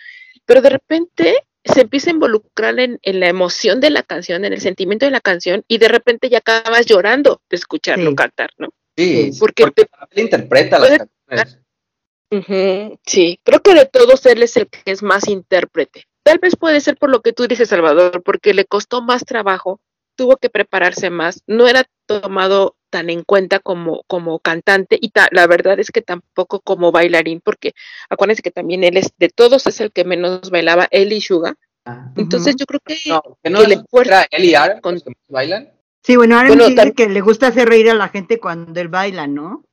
pero 0.44 0.60
de 0.60 0.68
repente 0.70 1.34
se 1.64 1.80
empieza 1.82 2.10
a 2.10 2.14
involucrar 2.14 2.78
en, 2.78 2.98
en 3.02 3.20
la 3.20 3.28
emoción 3.28 3.80
de 3.80 3.90
la 3.90 4.02
canción, 4.02 4.44
en 4.44 4.52
el 4.52 4.60
sentimiento 4.60 5.04
de 5.06 5.10
la 5.12 5.20
canción, 5.20 5.62
y 5.68 5.78
de 5.78 5.88
repente 5.88 6.28
ya 6.30 6.38
acabas 6.38 6.86
llorando 6.86 7.40
de 7.50 7.56
escucharlo 7.56 8.10
Sí. 8.10 8.16
cantar, 8.16 8.50
¿no? 8.58 8.68
Sí, 8.96 9.30
Porque 9.38 9.64
porque, 9.64 9.82
él 10.12 10.18
interpreta 10.24 10.78
las 10.78 10.98
canciones. 10.98 11.58
Sí, 13.06 13.40
creo 13.42 13.60
que 13.60 13.74
de 13.74 13.86
todos 13.86 14.24
él 14.26 14.42
es 14.42 14.56
el 14.56 14.68
que 14.68 14.90
es 14.90 15.02
más 15.02 15.26
intérprete. 15.28 16.04
Tal 16.24 16.38
vez 16.38 16.56
puede 16.56 16.80
ser 16.80 16.96
por 16.96 17.10
lo 17.10 17.20
que 17.22 17.32
tú 17.32 17.46
dices, 17.46 17.68
Salvador, 17.68 18.22
porque 18.22 18.54
le 18.54 18.64
costó 18.64 19.02
más 19.02 19.24
trabajo, 19.24 19.80
tuvo 20.16 20.36
que 20.36 20.50
prepararse 20.50 21.08
más, 21.10 21.42
no 21.46 21.66
era 21.66 21.84
tomado 22.06 22.76
tan 22.90 23.08
en 23.08 23.22
cuenta 23.22 23.60
como, 23.60 24.02
como 24.06 24.38
cantante 24.40 24.98
y 25.00 25.10
ta- 25.10 25.28
la 25.30 25.46
verdad 25.46 25.78
es 25.78 25.90
que 25.90 26.02
tampoco 26.02 26.60
como 26.60 26.92
bailarín, 26.92 27.40
porque 27.42 27.72
acuérdense 28.10 28.42
que 28.42 28.50
también 28.50 28.84
él 28.84 28.96
es, 28.96 29.12
de 29.16 29.28
todos 29.28 29.66
es 29.66 29.80
el 29.80 29.92
que 29.92 30.04
menos 30.04 30.50
bailaba, 30.50 30.88
él 30.90 31.12
y 31.12 31.20
Suga. 31.20 31.54
Ah. 31.86 32.12
Entonces 32.16 32.56
yo 32.56 32.66
creo 32.66 32.80
que 32.84 32.96
No, 33.06 33.22
que 33.42 33.48
no 33.50 33.58
que 33.60 33.62
es 33.64 33.68
le 33.70 33.84
fuerza 33.88 34.22
era 34.22 34.28
él 34.32 34.44
y 34.44 34.54
Aaron 34.54 34.80
con- 34.80 34.94
los 34.94 35.04
que 35.04 35.12
bailan. 35.28 35.70
Sí, 36.02 36.16
bueno, 36.16 36.36
ahora 36.36 36.48
Bueno, 36.48 36.66
dice 36.68 36.92
que 36.94 37.08
le 37.08 37.20
gusta 37.20 37.46
hacer 37.48 37.68
reír 37.68 37.90
a 37.90 37.94
la 37.94 38.08
gente 38.08 38.40
cuando 38.40 38.78
él 38.80 38.88
baila, 38.88 39.26
¿no? 39.26 39.64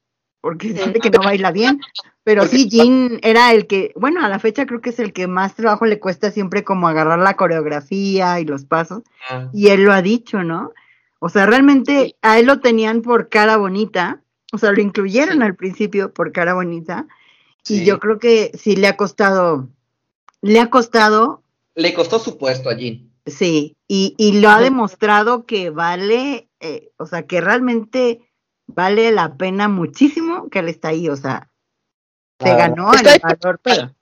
Porque 0.41 0.73
siente 0.73 0.99
que 0.99 1.09
no 1.09 1.19
baila 1.19 1.51
bien. 1.51 1.79
Pero 2.23 2.45
sí, 2.45 2.69
Jin 2.69 3.19
era 3.23 3.53
el 3.53 3.67
que, 3.67 3.91
bueno, 3.95 4.23
a 4.23 4.29
la 4.29 4.39
fecha 4.39 4.65
creo 4.65 4.81
que 4.81 4.89
es 4.89 4.99
el 4.99 5.13
que 5.13 5.27
más 5.27 5.55
trabajo 5.55 5.85
le 5.85 5.99
cuesta 5.99 6.29
siempre 6.31 6.63
como 6.63 6.87
agarrar 6.87 7.19
la 7.19 7.35
coreografía 7.37 8.39
y 8.39 8.45
los 8.45 8.65
pasos. 8.65 9.03
Ah, 9.29 9.49
Y 9.53 9.67
él 9.69 9.83
lo 9.83 9.93
ha 9.93 10.01
dicho, 10.01 10.43
¿no? 10.43 10.73
O 11.19 11.29
sea, 11.29 11.45
realmente 11.45 12.15
a 12.21 12.37
él 12.37 12.45
lo 12.45 12.59
tenían 12.59 13.01
por 13.01 13.29
cara 13.29 13.57
bonita. 13.57 14.21
O 14.53 14.57
sea, 14.57 14.71
lo 14.71 14.81
incluyeron 14.81 15.37
Sí. 15.37 15.43
al 15.43 15.55
principio 15.55 16.13
por 16.13 16.31
cara 16.31 16.53
bonita. 16.53 17.07
Y 17.69 17.83
yo 17.83 17.99
creo 17.99 18.19
que 18.19 18.51
sí 18.57 18.75
le 18.77 18.87
ha 18.87 18.95
costado, 18.95 19.67
le 20.41 20.59
ha 20.61 20.69
costado, 20.69 21.43
Le 21.75 21.93
costó 21.93 22.17
su 22.19 22.37
puesto 22.37 22.69
a 22.69 22.75
Jean. 22.77 23.09
sí, 23.25 23.75
y, 23.89 24.15
y 24.17 24.39
lo 24.39 24.49
ha 24.49 24.61
demostrado 24.61 25.45
que 25.45 25.69
vale, 25.69 26.47
eh, 26.61 26.91
o 26.97 27.05
sea, 27.05 27.23
que 27.27 27.41
realmente 27.41 28.21
vale 28.67 29.11
la 29.11 29.35
pena 29.35 29.67
muchísimo 29.67 30.49
que 30.49 30.59
él 30.59 30.69
está 30.69 30.89
ahí, 30.89 31.09
o 31.09 31.15
sea, 31.15 31.49
se 32.39 32.55
ganó 32.55 32.91
el 32.93 33.19
valor, 33.21 33.59
pero 33.63 33.93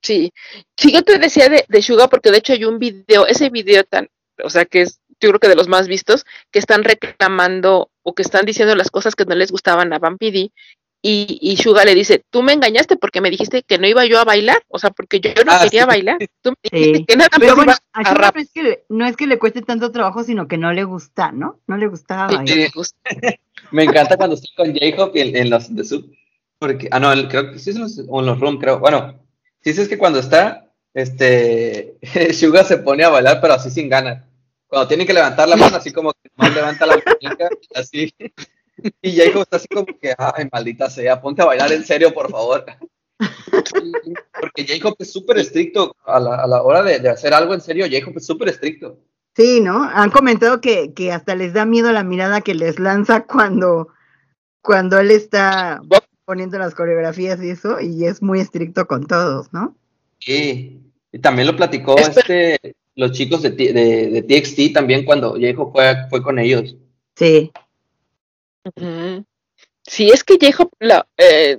Sí, 0.00 0.32
sí, 0.76 0.92
yo 0.92 1.02
te 1.02 1.18
decía 1.18 1.48
de, 1.48 1.64
de 1.68 1.82
Suga 1.82 2.08
porque 2.08 2.30
de 2.30 2.38
hecho 2.38 2.52
hay 2.52 2.64
un 2.64 2.78
video, 2.78 3.26
ese 3.26 3.50
video 3.50 3.82
tan, 3.82 4.08
o 4.42 4.48
sea, 4.48 4.64
que 4.64 4.82
es 4.82 5.00
yo 5.20 5.30
creo 5.30 5.40
que 5.40 5.48
de 5.48 5.56
los 5.56 5.68
más 5.68 5.88
vistos, 5.88 6.24
que 6.50 6.58
están 6.58 6.84
reclamando 6.84 7.90
o 8.02 8.14
que 8.14 8.22
están 8.22 8.46
diciendo 8.46 8.74
las 8.74 8.90
cosas 8.90 9.14
que 9.14 9.24
no 9.24 9.34
les 9.34 9.50
gustaban 9.50 9.92
a 9.92 9.98
Vampiri 9.98 10.52
y, 11.02 11.38
y 11.40 11.56
Suga 11.58 11.84
le 11.84 11.94
dice, 11.94 12.24
tú 12.30 12.42
me 12.42 12.52
engañaste 12.52 12.96
porque 12.96 13.20
me 13.20 13.30
dijiste 13.30 13.62
que 13.62 13.78
no 13.78 13.86
iba 13.86 14.04
yo 14.06 14.18
a 14.18 14.24
bailar, 14.24 14.62
o 14.68 14.78
sea, 14.78 14.90
porque 14.90 15.20
yo 15.20 15.30
no 15.46 15.52
Ah, 15.52 15.60
quería 15.64 15.82
sí. 15.82 15.86
bailar, 15.88 16.18
tú 16.42 16.50
me 16.50 16.56
dijiste 16.70 16.98
Sí. 16.98 17.04
que 17.06 17.16
nada 17.16 17.28
más 17.30 17.40
Pero 17.40 17.56
bueno, 17.56 17.72
iba 17.72 17.78
a 17.92 18.10
a 18.10 18.14
rap. 18.14 18.34
no 18.36 18.40
es, 18.42 18.50
que 18.52 18.62
le, 18.62 18.84
no 18.88 19.06
es 19.06 19.16
que 19.16 19.26
le 19.26 19.38
cueste 19.38 19.62
tanto 19.62 19.92
trabajo, 19.92 20.24
sino 20.24 20.48
que 20.48 20.58
no 20.58 20.72
le 20.72 20.84
gusta, 20.84 21.30
¿no? 21.32 21.60
No 21.66 21.76
le 21.76 21.86
gustaba 21.86 22.28
Sí, 22.28 22.34
bailar. 22.36 22.58
me 22.58 22.70
gusta. 22.74 22.98
Me 23.70 23.84
encanta 23.84 24.16
cuando 24.16 24.34
estoy 24.36 24.54
con 24.56 24.72
J-Hope 24.72 25.20
en, 25.20 25.36
en 25.36 25.50
los 25.50 25.74
de 25.74 25.84
sub. 25.84 26.10
Porque, 26.58 26.88
ah, 26.90 26.98
no, 27.00 27.12
el- 27.12 27.28
creo 27.28 27.52
que 27.52 27.58
sí 27.58 27.70
es 27.70 27.76
los, 27.76 28.00
o 28.08 28.20
en 28.20 28.26
los 28.26 28.40
room, 28.40 28.58
creo. 28.58 28.78
Bueno, 28.78 29.14
sí 29.62 29.70
es 29.70 29.88
que 29.88 29.98
cuando 29.98 30.18
está, 30.20 30.70
este, 30.94 31.98
Suga 32.32 32.64
se 32.64 32.78
pone 32.78 33.04
a 33.04 33.08
bailar, 33.10 33.40
pero 33.40 33.54
así 33.54 33.70
sin 33.70 33.88
ganas. 33.88 34.24
Cuando 34.66 34.88
tiene 34.88 35.06
que 35.06 35.12
levantar 35.12 35.48
la 35.48 35.56
mano, 35.56 35.76
así 35.76 35.92
como 35.92 36.12
que 36.12 36.30
más 36.36 36.54
levanta 36.54 36.86
la 36.86 36.94
muñeca, 36.96 37.48
así. 37.74 38.14
Y 39.02 39.16
J-Hope 39.16 39.40
está 39.42 39.56
así 39.56 39.68
como 39.68 39.86
que, 39.86 40.14
ay, 40.16 40.48
maldita 40.52 40.88
sea, 40.88 41.20
ponte 41.20 41.42
a 41.42 41.46
bailar 41.46 41.72
en 41.72 41.84
serio, 41.84 42.12
por 42.14 42.30
favor. 42.30 42.64
Porque 44.40 44.66
J-Hope 44.66 45.02
es 45.04 45.12
súper 45.12 45.38
estricto 45.38 45.94
a 46.04 46.20
la, 46.20 46.36
a 46.36 46.46
la 46.46 46.62
hora 46.62 46.82
de, 46.82 46.98
de 47.00 47.08
hacer 47.08 47.34
algo 47.34 47.54
en 47.54 47.60
serio. 47.60 47.86
J-Hope 47.90 48.18
es 48.18 48.26
súper 48.26 48.48
estricto. 48.48 48.98
Sí, 49.36 49.60
¿no? 49.60 49.82
Han 49.82 50.10
comentado 50.10 50.60
que, 50.60 50.92
que 50.94 51.12
hasta 51.12 51.34
les 51.34 51.52
da 51.52 51.64
miedo 51.64 51.92
la 51.92 52.04
mirada 52.04 52.40
que 52.40 52.54
les 52.54 52.78
lanza 52.78 53.24
cuando, 53.24 53.88
cuando 54.60 54.98
él 54.98 55.10
está 55.10 55.80
poniendo 56.24 56.58
las 56.58 56.74
coreografías 56.74 57.42
y 57.42 57.50
eso, 57.50 57.80
y 57.80 58.04
es 58.04 58.20
muy 58.22 58.40
estricto 58.40 58.86
con 58.86 59.06
todos, 59.06 59.52
¿no? 59.52 59.76
Sí, 60.18 60.80
y 61.12 61.18
también 61.20 61.46
lo 61.46 61.56
platicó 61.56 61.96
este, 61.96 62.58
los 62.96 63.12
chicos 63.12 63.42
de, 63.42 63.50
T- 63.52 63.72
de, 63.72 64.10
de 64.10 64.22
TXT 64.22 64.74
también 64.74 65.04
cuando 65.04 65.30
J-Hope 65.32 65.72
fue, 65.72 65.96
fue 66.10 66.22
con 66.22 66.38
ellos. 66.38 66.76
Sí, 67.16 67.50
Sí, 69.82 70.10
es 70.10 70.22
que 70.24 70.38
J-Hope, 70.40 70.76
eh, 71.16 71.58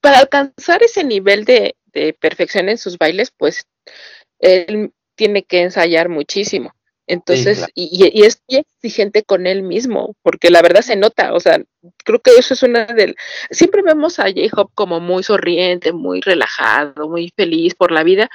para 0.00 0.20
alcanzar 0.20 0.82
ese 0.82 1.04
nivel 1.04 1.44
de, 1.44 1.76
de 1.86 2.14
perfección 2.14 2.68
en 2.68 2.78
sus 2.78 2.96
bailes, 2.98 3.30
pues 3.36 3.66
él 4.38 4.92
tiene 5.14 5.44
que 5.44 5.62
ensayar 5.62 6.08
muchísimo. 6.08 6.72
Entonces, 7.08 7.58
claro. 7.58 7.72
y, 7.74 8.24
es 8.24 8.42
muy 8.48 8.58
exigente 8.58 9.22
con 9.22 9.46
él 9.46 9.62
mismo, 9.62 10.16
porque 10.22 10.50
la 10.50 10.60
verdad 10.60 10.80
se 10.80 10.96
nota, 10.96 11.34
o 11.34 11.40
sea, 11.40 11.62
creo 12.04 12.20
que 12.20 12.32
eso 12.32 12.54
es 12.54 12.62
una 12.64 12.84
del... 12.86 13.14
Siempre 13.50 13.82
vemos 13.82 14.18
a 14.18 14.24
J-Hope 14.24 14.72
como 14.74 14.98
muy 14.98 15.22
sonriente, 15.22 15.92
muy 15.92 16.20
relajado, 16.20 17.08
muy 17.08 17.32
feliz 17.36 17.74
por 17.76 17.92
la 17.92 18.02
vida, 18.02 18.28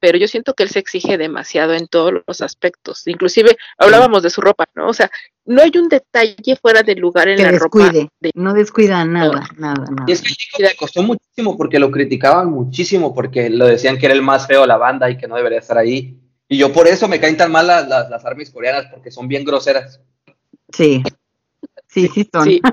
pero 0.00 0.18
yo 0.18 0.28
siento 0.28 0.54
que 0.54 0.62
él 0.62 0.68
se 0.68 0.78
exige 0.78 1.18
demasiado 1.18 1.74
en 1.74 1.88
todos 1.88 2.14
los 2.26 2.40
aspectos. 2.40 3.06
Inclusive 3.06 3.56
hablábamos 3.76 4.22
de 4.22 4.30
su 4.30 4.40
ropa, 4.40 4.66
¿no? 4.74 4.88
O 4.88 4.92
sea, 4.92 5.10
no 5.44 5.62
hay 5.62 5.72
un 5.76 5.88
detalle 5.88 6.56
fuera 6.60 6.82
de 6.82 6.94
lugar 6.94 7.28
en 7.28 7.36
que 7.38 7.42
la 7.42 7.58
ropa 7.58 7.90
de 7.90 8.08
no 8.34 8.52
descuida 8.52 9.04
nada, 9.04 9.48
nada, 9.56 9.84
nada. 9.90 10.04
Y 10.06 10.12
es 10.12 10.22
que 10.22 10.62
le 10.62 10.76
costó 10.76 11.02
muchísimo 11.02 11.56
porque 11.56 11.78
lo 11.78 11.90
criticaban 11.90 12.50
muchísimo 12.50 13.14
porque 13.14 13.50
lo 13.50 13.66
decían 13.66 13.98
que 13.98 14.06
era 14.06 14.14
el 14.14 14.22
más 14.22 14.46
feo 14.46 14.62
de 14.62 14.66
la 14.66 14.76
banda 14.76 15.10
y 15.10 15.16
que 15.16 15.26
no 15.28 15.36
debería 15.36 15.58
estar 15.58 15.78
ahí. 15.78 16.20
Y 16.48 16.58
yo 16.58 16.72
por 16.72 16.86
eso 16.86 17.08
me 17.08 17.20
caen 17.20 17.36
tan 17.36 17.52
mal 17.52 17.66
las, 17.66 17.88
las, 17.88 18.08
las 18.08 18.24
armies 18.24 18.50
coreanas 18.50 18.86
porque 18.90 19.10
son 19.10 19.28
bien 19.28 19.44
groseras. 19.44 20.00
Sí, 20.72 21.02
sí, 21.88 22.08
sí 22.08 22.28
son. 22.32 22.44
Sí. 22.44 22.60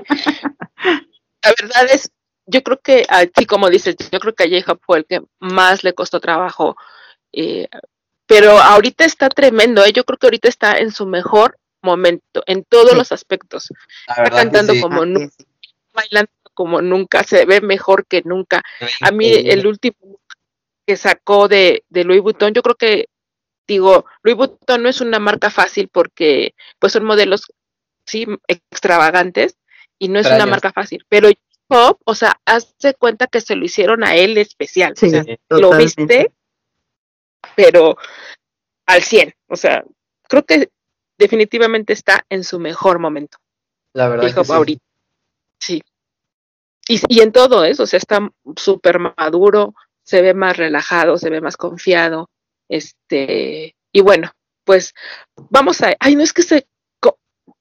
La 1.42 1.54
verdad 1.60 1.86
es, 1.92 2.10
yo 2.46 2.62
creo 2.62 2.80
que, 2.80 3.04
así 3.08 3.46
como 3.46 3.68
dices, 3.68 3.96
yo 4.10 4.18
creo 4.18 4.34
que 4.34 4.44
a 4.44 4.48
J-Hope 4.48 4.82
fue 4.84 4.98
el 4.98 5.06
que 5.06 5.20
más 5.40 5.84
le 5.84 5.94
costó 5.94 6.20
trabajo. 6.20 6.76
Eh, 7.36 7.68
pero 8.26 8.58
ahorita 8.58 9.04
está 9.04 9.28
tremendo, 9.28 9.84
¿eh? 9.84 9.92
yo 9.92 10.04
creo 10.04 10.18
que 10.18 10.26
ahorita 10.26 10.48
está 10.48 10.78
en 10.78 10.90
su 10.90 11.06
mejor 11.06 11.58
momento, 11.82 12.42
en 12.46 12.64
todos 12.64 12.90
Sí. 12.90 12.96
los 12.96 13.12
aspectos. 13.12 13.68
Está 14.08 14.30
cantando 14.30 14.72
sí. 14.72 14.80
como 14.80 15.02
Así 15.02 15.10
nu- 15.12 15.20
es. 15.20 15.36
bailando 15.94 16.30
como 16.54 16.82
nunca, 16.82 17.22
se 17.22 17.44
ve 17.44 17.60
mejor 17.60 18.06
que 18.06 18.22
nunca. 18.24 18.62
A 19.02 19.12
mí 19.12 19.30
el 19.30 19.66
último 19.66 19.96
que 20.86 20.96
sacó 20.96 21.46
de, 21.48 21.84
de 21.90 22.04
Louis 22.04 22.22
Vuitton, 22.22 22.54
yo 22.54 22.62
creo 22.62 22.74
que, 22.76 23.06
digo, 23.68 24.06
Louis 24.22 24.36
Vuitton 24.36 24.82
no 24.82 24.88
es 24.88 25.00
una 25.00 25.18
marca 25.18 25.50
fácil 25.50 25.88
porque 25.92 26.54
pues 26.78 26.92
son 26.94 27.04
modelos, 27.04 27.52
sí, 28.06 28.26
extravagantes 28.48 29.56
y 29.98 30.08
no 30.08 30.18
es 30.18 30.26
una 30.26 30.46
marca 30.46 30.72
fácil, 30.72 31.04
pero 31.08 31.28
Pop, 31.68 32.00
o 32.04 32.14
sea, 32.14 32.40
hace 32.44 32.94
cuenta 32.94 33.26
que 33.26 33.40
se 33.40 33.56
lo 33.56 33.64
hicieron 33.64 34.04
a 34.04 34.14
él 34.14 34.38
especial, 34.38 34.94
Sí, 34.96 35.06
o 35.06 35.10
sea, 35.10 35.24
lo 35.48 35.76
viste, 35.76 36.32
pero 37.54 37.96
al 38.86 39.02
100, 39.02 39.34
o 39.48 39.56
sea, 39.56 39.84
creo 40.28 40.44
que 40.44 40.70
definitivamente 41.18 41.92
está 41.92 42.24
en 42.28 42.44
su 42.44 42.58
mejor 42.58 42.98
momento. 42.98 43.38
La 43.92 44.08
verdad 44.08 44.26
Dijo 44.26 44.40
que 44.40 44.46
sí. 44.46 44.52
ahorita. 44.52 44.84
Sí. 45.60 45.82
Y, 46.88 47.00
y 47.08 47.20
en 47.20 47.32
todo 47.32 47.64
eso, 47.64 47.84
o 47.84 47.86
sea, 47.86 47.98
está 47.98 48.30
súper 48.56 48.98
maduro, 48.98 49.74
se 50.02 50.22
ve 50.22 50.34
más 50.34 50.56
relajado, 50.56 51.18
se 51.18 51.30
ve 51.30 51.40
más 51.40 51.56
confiado. 51.56 52.30
Este, 52.68 53.74
y 53.92 54.00
bueno, 54.00 54.30
pues 54.64 54.94
vamos 55.50 55.80
a. 55.82 55.94
Ay, 55.98 56.16
no 56.16 56.22
es 56.22 56.32
que 56.32 56.42
se. 56.42 56.66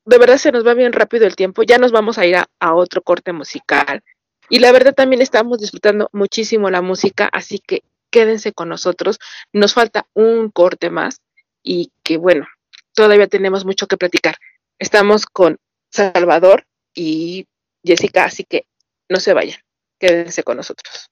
De 0.07 0.19
verdad 0.19 0.37
se 0.37 0.51
nos 0.51 0.65
va 0.65 0.75
bien 0.75 0.93
rápido 0.93 1.25
el 1.25 1.35
tiempo. 1.35 1.63
Ya 1.63 1.79
nos 1.79 1.91
vamos 1.91 2.19
a 2.19 2.25
ir 2.27 2.35
a, 2.35 2.45
a 2.59 2.75
otro 2.75 3.01
corte 3.01 3.33
musical. 3.33 4.03
Y 4.49 4.59
la 4.59 4.71
verdad 4.71 4.93
también 4.93 5.21
estamos 5.21 5.59
disfrutando 5.59 6.09
muchísimo 6.11 6.69
la 6.69 6.83
música, 6.83 7.27
así 7.31 7.57
que 7.57 7.81
quédense 8.15 8.53
con 8.53 8.69
nosotros. 8.69 9.19
Nos 9.51 9.73
falta 9.73 10.07
un 10.13 10.49
corte 10.49 10.89
más 10.89 11.19
y 11.61 11.91
que 12.01 12.15
bueno, 12.15 12.47
todavía 12.93 13.27
tenemos 13.27 13.65
mucho 13.65 13.87
que 13.87 13.97
platicar. 13.97 14.37
Estamos 14.79 15.25
con 15.25 15.57
Salvador 15.91 16.65
y 16.93 17.45
Jessica, 17.83 18.23
así 18.23 18.45
que 18.45 18.67
no 19.09 19.19
se 19.19 19.33
vayan, 19.33 19.59
quédense 19.99 20.43
con 20.43 20.55
nosotros. 20.55 21.09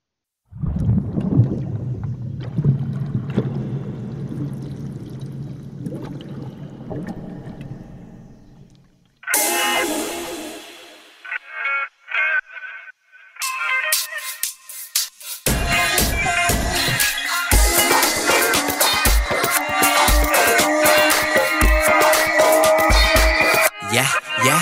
Yeah 24.46 24.62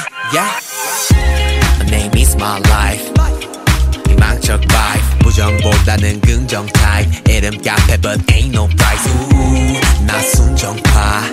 My 1.79 1.89
name 1.89 2.11
is 2.15 2.35
my 2.35 2.59
life. 2.69 3.11
희망적 4.07 4.61
vibe. 4.61 5.19
부정보다는 5.19 6.21
긍정 6.21 6.67
type. 6.67 7.09
이름 7.31 7.59
카페 7.61 7.97
but 7.97 8.21
ain't 8.31 8.53
no 8.53 8.67
price. 8.67 9.09
우나 9.99 10.21
순정파. 10.21 11.23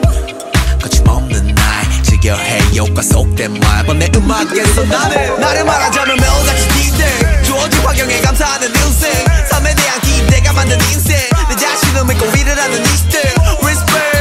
거침없는 0.81 1.55
날. 1.55 2.03
즐겨해. 2.03 2.61
효과 2.77 3.03
속된 3.03 3.61
말 3.61 3.85
번내 3.85 4.09
음악에서 4.15 4.85
나는 4.85 5.41
나를 5.41 5.65
말하자면 5.65 6.17
매일같이 6.17 6.69
기대. 6.69 7.43
주어진 7.43 7.81
환경에 7.85 8.21
감사하는 8.23 8.69
인생. 8.69 9.13
삶에 9.51 9.75
대한 9.75 10.01
기대가 10.01 10.53
만든 10.55 10.79
인생. 10.91 11.19
내 11.49 11.57
자신을 11.57 12.05
믿고 12.07 12.25
일을 12.27 12.59
하는 12.59 12.83
이 12.83 12.89
시대 12.97 13.19
respect 13.63 14.18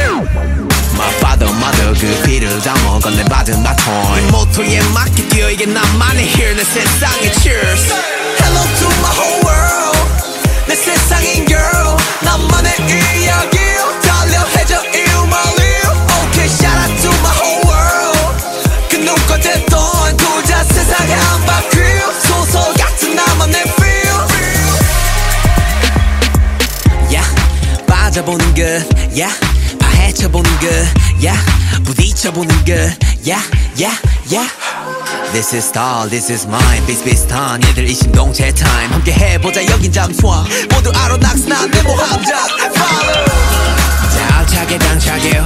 My 0.98 1.06
father, 1.22 1.48
mother 1.54 1.94
그 1.94 2.22
피를 2.24 2.58
담아 2.60 2.98
건네받은 2.98 3.62
바톤 3.62 4.18
이 4.18 4.30
모토에 4.32 4.80
맞게 4.92 5.28
뛰어 5.28 5.48
이게 5.48 5.64
나만의 5.64 6.24
here 6.26 6.56
내 6.56 6.64
세상의 6.64 7.32
cheers 7.34 7.92
Hello 8.42 8.64
to 8.78 8.88
my 8.98 9.12
whole 9.14 9.42
world 9.46 9.98
내 10.66 10.74
세상인 10.74 11.46
girl 11.46 11.96
나만의 12.22 12.72
이야기 13.22 13.58
달려 14.02 14.44
해줘 14.56 14.82
live 14.82 15.94
Okay 16.26 16.48
shout 16.50 16.76
out 16.82 17.00
to 17.00 17.10
my 17.22 17.30
whole 17.38 17.62
world 17.70 18.34
그 18.90 18.96
누가 18.96 19.38
됐던 19.38 20.16
둘다 20.16 20.64
세상에 20.64 21.12
한 21.14 21.46
바퀴 21.46 21.78
소설 22.26 22.74
같은 22.74 23.14
나만의 23.14 23.60
feel 23.62 24.18
yeah 27.08 27.28
빠져보는 27.86 28.52
것 28.54 28.82
yeah 29.14 29.32
파 29.38 29.57
헤쳐보는 30.08 30.50
것 30.60 30.68
yeah. 31.22 31.38
부딪혀보는 31.84 32.64
yeah 33.76 33.94
yeah 34.32 34.48
This 35.32 35.52
is 35.54 35.66
star, 35.68 36.08
this 36.08 36.32
is 36.32 36.46
mine. 36.46 36.86
비슷비슷한 36.86 37.62
얘들 37.62 37.86
이심동체 37.88 38.52
time. 38.54 38.92
함께 38.94 39.12
해보자 39.12 39.64
여긴 39.66 39.92
잠수함. 39.92 40.46
모두 40.70 40.90
알아 40.94 41.18
낙스난 41.18 41.70
내 41.70 41.82
모함자 41.82 42.46
Follow 42.72 43.24
당차게 44.78 45.42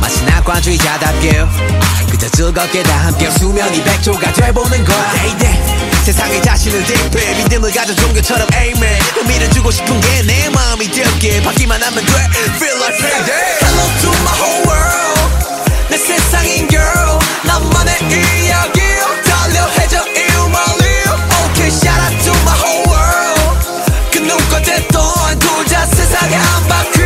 마치 0.00 0.24
낙관주의자답게 0.24 1.46
그저 2.12 2.28
즐겁게 2.30 2.82
다 2.82 3.06
함께 3.06 3.30
수면이 3.30 3.82
백조가 3.82 4.32
돼보는 4.34 4.84
거야. 4.84 5.12
Day 5.12 5.38
day 5.38 6.04
세상에 6.04 6.40
자신을 6.42 6.84
대입해. 6.84 7.34
믿음을 7.42 7.72
가져 7.72 7.94
종교처럼 7.94 8.46
amen. 8.54 9.00
의미를 9.16 9.50
주고 9.50 9.70
싶은 9.70 9.98
게 10.00 10.22
내 10.22 10.48
마음이 10.50 10.90
되게. 10.90 11.42
받기만 11.42 11.82
하면 11.82 12.04
돼. 12.04 12.12
Feel 12.56 12.76
like 12.78 12.98
payday 12.98 13.58
Hello 13.62 13.84
to 14.02 14.10
my 14.20 14.34
whole 14.38 14.62
world. 14.68 15.30
내 15.88 15.96
세상인 15.98 16.68
girl. 16.68 17.18
나만의 17.44 17.96
이야기 18.00 18.80
달려 19.24 19.66
해줘 19.78 19.98
my 20.46 20.64
live 20.80 21.18
Okay 21.50 21.68
shout 21.68 21.98
out 21.98 22.24
to 22.24 22.32
my 22.42 22.56
whole 22.60 22.84
world. 22.92 23.40
그 24.12 24.18
누가 24.18 24.60
됐던 24.60 25.38
둘다 25.38 25.86
세상에 25.86 26.34
한 26.36 26.68
바퀴 26.68 26.92
소 26.98 27.01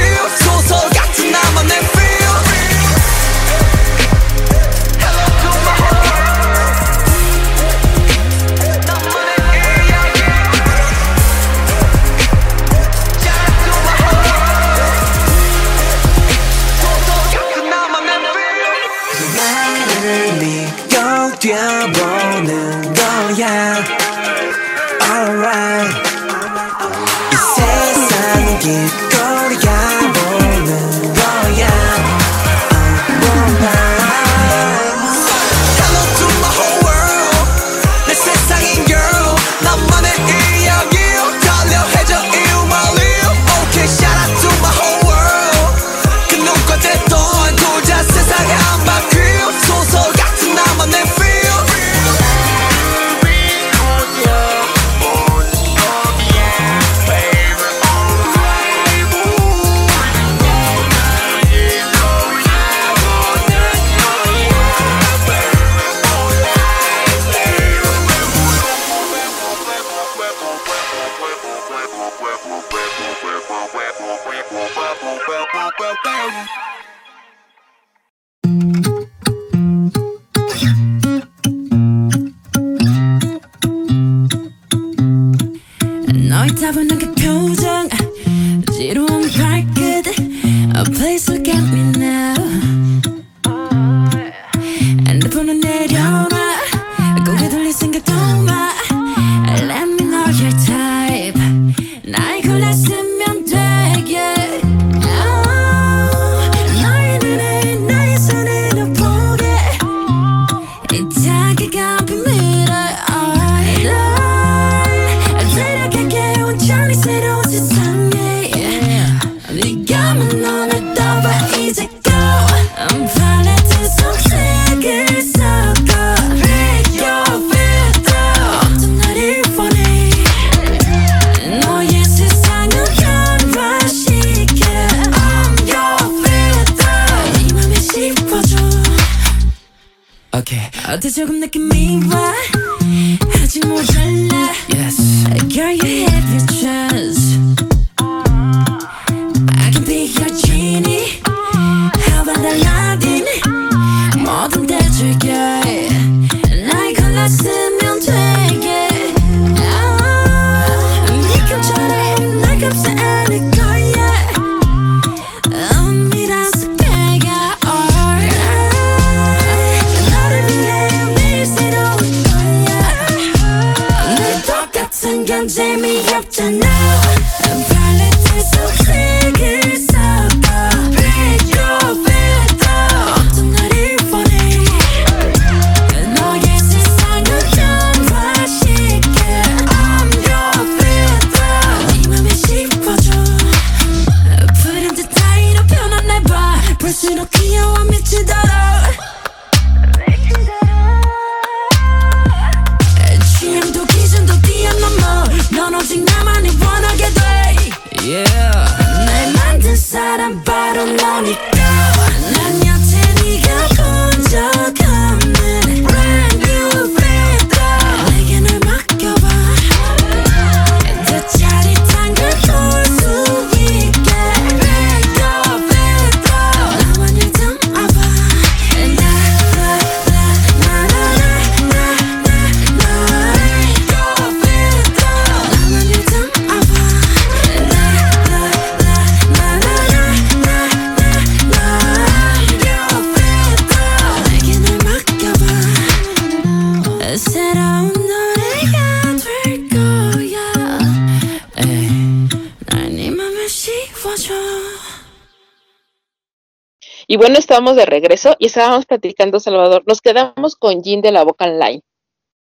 Y 257.16 257.18
bueno, 257.18 257.38
estábamos 257.38 257.76
de 257.76 257.86
regreso 257.86 258.36
y 258.38 258.44
estábamos 258.44 258.84
platicando, 258.84 259.40
Salvador. 259.40 259.82
Nos 259.86 260.02
quedamos 260.02 260.54
con 260.54 260.82
Jin 260.82 261.00
de 261.00 261.12
la 261.12 261.24
Boca 261.24 261.46
Line. 261.46 261.80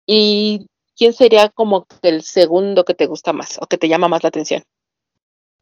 ¿Y 0.04 0.66
quién 0.94 1.14
sería 1.14 1.48
como 1.48 1.86
el 2.02 2.22
segundo 2.22 2.84
que 2.84 2.92
te 2.92 3.06
gusta 3.06 3.32
más 3.32 3.56
o 3.58 3.66
que 3.68 3.78
te 3.78 3.88
llama 3.88 4.08
más 4.08 4.22
la 4.22 4.28
atención? 4.28 4.62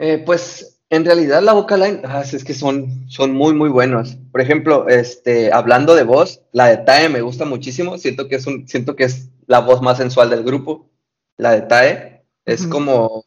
Eh, 0.01 0.19
pues 0.27 0.81
en 0.91 1.05
realidad 1.05 1.43
la 1.43 1.53
vocal 1.53 1.83
line, 1.83 2.01
ah, 2.03 2.23
es 2.23 2.43
que 2.43 2.55
son, 2.55 3.09
son 3.09 3.31
muy, 3.31 3.55
muy 3.55 3.69
buenos. 3.69 4.17
Por 4.33 4.41
ejemplo, 4.41 4.89
este, 4.89 5.53
hablando 5.53 5.95
de 5.95 6.03
voz, 6.03 6.43
la 6.51 6.67
de 6.67 6.79
Tae 6.79 7.09
me 7.09 7.21
gusta 7.21 7.45
muchísimo. 7.45 7.99
Siento 7.99 8.27
que 8.27 8.35
es 8.35 8.49
un, 8.49 8.67
siento 8.67 8.97
que 8.97 9.05
es 9.05 9.29
la 9.47 9.61
voz 9.61 9.81
más 9.81 9.99
sensual 9.99 10.29
del 10.29 10.43
grupo. 10.43 10.91
La 11.37 11.53
de 11.53 11.63
Tae 11.63 12.27
es 12.47 12.67
como, 12.67 13.27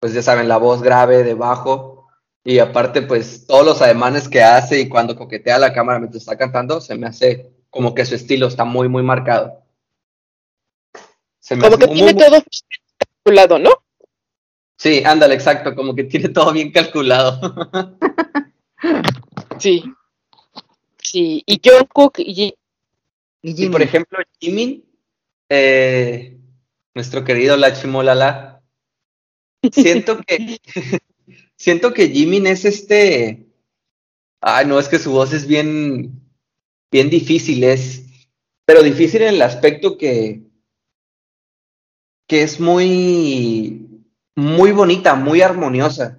pues 0.00 0.12
ya 0.12 0.20
saben, 0.20 0.48
la 0.48 0.58
voz 0.58 0.82
grave 0.82 1.24
de 1.24 1.32
bajo. 1.32 1.93
Y 2.44 2.58
aparte, 2.58 3.00
pues 3.02 3.46
todos 3.46 3.64
los 3.64 3.80
ademanes 3.80 4.28
que 4.28 4.42
hace 4.42 4.80
y 4.80 4.88
cuando 4.88 5.16
coquetea 5.16 5.58
la 5.58 5.72
cámara 5.72 5.98
mientras 5.98 6.22
está 6.22 6.36
cantando, 6.36 6.80
se 6.80 6.94
me 6.94 7.06
hace 7.06 7.50
como 7.70 7.94
que 7.94 8.04
su 8.04 8.14
estilo 8.14 8.46
está 8.48 8.64
muy, 8.64 8.88
muy 8.88 9.02
marcado. 9.02 9.62
Se 11.40 11.56
me 11.56 11.62
Como 11.62 11.76
hace 11.76 11.86
que 11.86 11.94
tiene 11.94 12.12
muy- 12.12 12.22
todo 12.22 12.42
calculado, 12.98 13.58
¿no? 13.58 13.70
Sí, 14.76 15.02
ándale, 15.04 15.34
exacto, 15.34 15.74
como 15.74 15.94
que 15.94 16.04
tiene 16.04 16.28
todo 16.28 16.52
bien 16.52 16.70
calculado. 16.72 17.40
Sí. 19.58 19.82
Sí. 20.98 21.42
Y 21.46 21.60
Jungkook 21.64 22.18
y 22.18 22.42
Y 22.42 23.50
Y 23.50 23.54
Jimmy. 23.54 23.70
por 23.72 23.82
ejemplo, 23.82 24.18
Jimin, 24.40 24.84
eh, 25.48 26.38
nuestro 26.94 27.24
querido 27.24 27.56
Lachimolala, 27.56 28.60
siento 29.72 30.18
que 30.26 30.58
siento 31.56 31.92
que 31.92 32.08
Jimin 32.08 32.46
es 32.46 32.64
este. 32.64 33.46
Ay, 34.40 34.66
no, 34.66 34.78
es 34.78 34.88
que 34.88 34.98
su 34.98 35.12
voz 35.12 35.32
es 35.32 35.46
bien, 35.46 36.20
bien 36.90 37.08
difícil, 37.08 37.64
es, 37.64 38.04
pero 38.66 38.82
difícil 38.82 39.22
en 39.22 39.34
el 39.34 39.42
aspecto 39.42 39.96
que, 39.96 40.42
que 42.28 42.42
es 42.42 42.60
muy, 42.60 44.04
muy 44.36 44.72
bonita, 44.72 45.14
muy 45.14 45.40
armoniosa. 45.40 46.18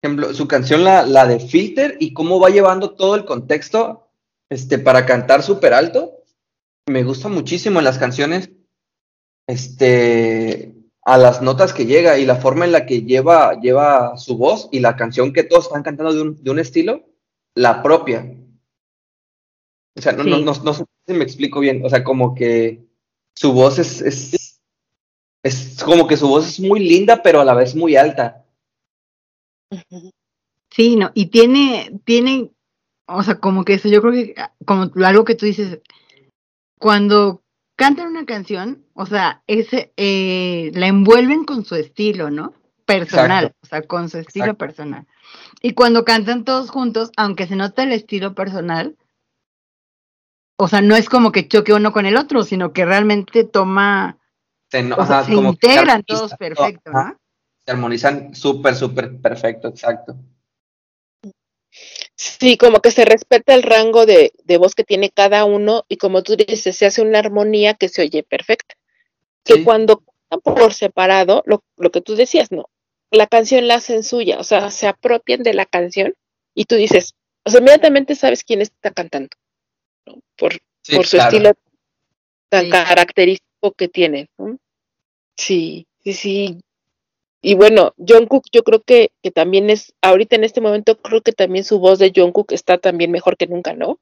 Por 0.00 0.10
ejemplo, 0.10 0.34
su 0.34 0.46
canción, 0.46 0.84
la, 0.84 1.04
la 1.04 1.26
de 1.26 1.40
Filter, 1.40 1.96
y 1.98 2.12
cómo 2.12 2.38
va 2.38 2.50
llevando 2.50 2.94
todo 2.94 3.16
el 3.16 3.24
contexto 3.24 4.08
este, 4.50 4.78
para 4.78 5.06
cantar 5.06 5.42
súper 5.42 5.74
alto, 5.74 6.22
me 6.86 7.02
gusta 7.02 7.28
muchísimo 7.28 7.78
en 7.78 7.84
las 7.84 7.98
canciones, 7.98 8.50
este, 9.46 10.73
a 11.04 11.18
las 11.18 11.42
notas 11.42 11.72
que 11.74 11.84
llega 11.86 12.18
y 12.18 12.24
la 12.24 12.36
forma 12.36 12.64
en 12.64 12.72
la 12.72 12.86
que 12.86 13.02
lleva, 13.02 13.60
lleva 13.60 14.16
su 14.16 14.38
voz 14.38 14.68
y 14.72 14.80
la 14.80 14.96
canción 14.96 15.32
que 15.32 15.44
todos 15.44 15.66
están 15.66 15.82
cantando 15.82 16.14
de 16.14 16.22
un, 16.22 16.42
de 16.42 16.50
un 16.50 16.58
estilo, 16.58 17.04
la 17.54 17.82
propia. 17.82 18.26
O 19.96 20.00
sea, 20.00 20.12
no, 20.12 20.24
no, 20.24 20.38
Sí. 20.38 20.44
no, 20.44 20.52
no 20.54 20.74
sé 20.74 20.84
si 21.06 21.12
me 21.12 21.24
explico 21.24 21.60
bien, 21.60 21.84
o 21.84 21.90
sea, 21.90 22.02
como 22.02 22.34
que 22.34 22.86
su 23.36 23.52
voz 23.52 23.78
es, 23.78 24.00
es, 24.00 24.60
es 25.42 25.82
como 25.84 26.06
que 26.08 26.16
su 26.16 26.26
voz 26.26 26.48
es 26.48 26.60
muy 26.60 26.80
linda, 26.80 27.22
pero 27.22 27.40
a 27.40 27.44
la 27.44 27.54
vez 27.54 27.74
muy 27.74 27.96
alta. 27.96 28.46
Sí, 30.70 30.96
no, 30.96 31.10
y 31.14 31.26
tiene, 31.26 32.00
tiene, 32.04 32.50
o 33.06 33.22
sea, 33.22 33.38
como 33.38 33.64
que 33.64 33.74
eso, 33.74 33.88
yo 33.88 34.00
creo 34.00 34.12
que, 34.12 34.34
como 34.64 34.90
algo 35.04 35.24
que 35.24 35.34
tú 35.34 35.46
dices, 35.46 35.80
cuando 36.78 37.43
cantan 37.76 38.08
una 38.08 38.24
canción, 38.24 38.84
o 38.94 39.06
sea, 39.06 39.42
ese, 39.46 39.92
eh, 39.96 40.70
la 40.74 40.86
envuelven 40.86 41.44
con 41.44 41.64
su 41.64 41.74
estilo, 41.74 42.30
¿no? 42.30 42.54
Personal, 42.86 43.44
Exacto. 43.46 43.58
o 43.62 43.66
sea, 43.66 43.82
con 43.82 44.08
su 44.08 44.18
estilo 44.18 44.44
Exacto. 44.46 44.58
personal. 44.58 45.06
Y 45.62 45.72
cuando 45.72 46.04
cantan 46.04 46.44
todos 46.44 46.70
juntos, 46.70 47.10
aunque 47.16 47.46
se 47.46 47.56
nota 47.56 47.82
el 47.82 47.92
estilo 47.92 48.34
personal, 48.34 48.96
o 50.56 50.68
sea, 50.68 50.80
no 50.82 50.94
es 50.94 51.08
como 51.08 51.32
que 51.32 51.48
choque 51.48 51.72
uno 51.72 51.92
con 51.92 52.06
el 52.06 52.16
otro, 52.16 52.44
sino 52.44 52.72
que 52.72 52.84
realmente 52.84 53.44
toma, 53.44 54.18
Se, 54.70 54.82
no- 54.82 54.96
o 54.96 55.06
sea, 55.06 55.18
ajá, 55.20 55.24
se 55.26 55.34
como 55.34 55.50
integran 55.50 56.02
todos 56.04 56.30
todo, 56.30 56.38
perfecto, 56.38 56.92
¿no? 56.92 57.16
Se 57.64 57.70
armonizan 57.72 58.34
súper, 58.34 58.74
súper 58.74 59.20
perfecto, 59.20 59.68
exacto. 59.68 60.16
Sí, 62.16 62.56
como 62.56 62.80
que 62.80 62.90
se 62.92 63.04
respeta 63.04 63.54
el 63.54 63.62
rango 63.64 64.06
de, 64.06 64.32
de 64.44 64.56
voz 64.56 64.74
que 64.74 64.84
tiene 64.84 65.10
cada 65.10 65.44
uno 65.44 65.84
y 65.88 65.96
como 65.96 66.22
tú 66.22 66.36
dices, 66.36 66.76
se 66.76 66.86
hace 66.86 67.02
una 67.02 67.18
armonía 67.18 67.74
que 67.74 67.88
se 67.88 68.02
oye 68.02 68.22
perfecta. 68.22 68.76
Que 69.44 69.54
Sí. 69.54 69.64
cuando 69.64 69.98
cantan 70.30 70.40
por 70.56 70.72
separado, 70.74 71.42
lo, 71.46 71.64
lo 71.76 71.90
que 71.90 72.00
tú 72.00 72.14
decías, 72.14 72.50
¿no? 72.52 72.68
La 73.10 73.26
canción 73.26 73.68
la 73.68 73.76
hacen 73.76 74.02
suya, 74.04 74.38
o 74.38 74.44
sea, 74.44 74.70
se 74.70 74.86
apropian 74.86 75.42
de 75.42 75.54
la 75.54 75.66
canción 75.66 76.14
y 76.54 76.64
tú 76.66 76.76
dices, 76.76 77.14
o 77.44 77.50
sea, 77.50 77.60
inmediatamente 77.60 78.14
sabes 78.14 78.44
quién 78.44 78.62
está 78.62 78.90
cantando, 78.92 79.30
¿no? 80.06 80.20
Por, 80.36 80.54
Sí, 80.82 80.96
por 80.96 81.06
su 81.06 81.16
claro. 81.16 81.30
estilo 81.30 81.52
tan 82.48 82.64
Sí. 82.66 82.70
característico 82.70 83.72
que 83.76 83.88
tienen. 83.88 84.28
¿no? 84.38 84.58
Sí, 85.36 85.86
sí, 86.02 86.12
sí. 86.12 86.60
Y 87.46 87.52
bueno, 87.56 87.92
Jungkook 87.98 88.46
yo 88.52 88.62
creo 88.62 88.82
que, 88.82 89.10
que 89.22 89.30
también 89.30 89.68
es, 89.68 89.92
ahorita 90.00 90.34
en 90.34 90.44
este 90.44 90.62
momento 90.62 90.96
creo 90.96 91.20
que 91.20 91.32
también 91.32 91.62
su 91.62 91.78
voz 91.78 91.98
de 91.98 92.10
Jungkook 92.14 92.52
está 92.52 92.78
también 92.78 93.10
mejor 93.10 93.36
que 93.36 93.46
nunca, 93.46 93.74
¿no? 93.74 93.98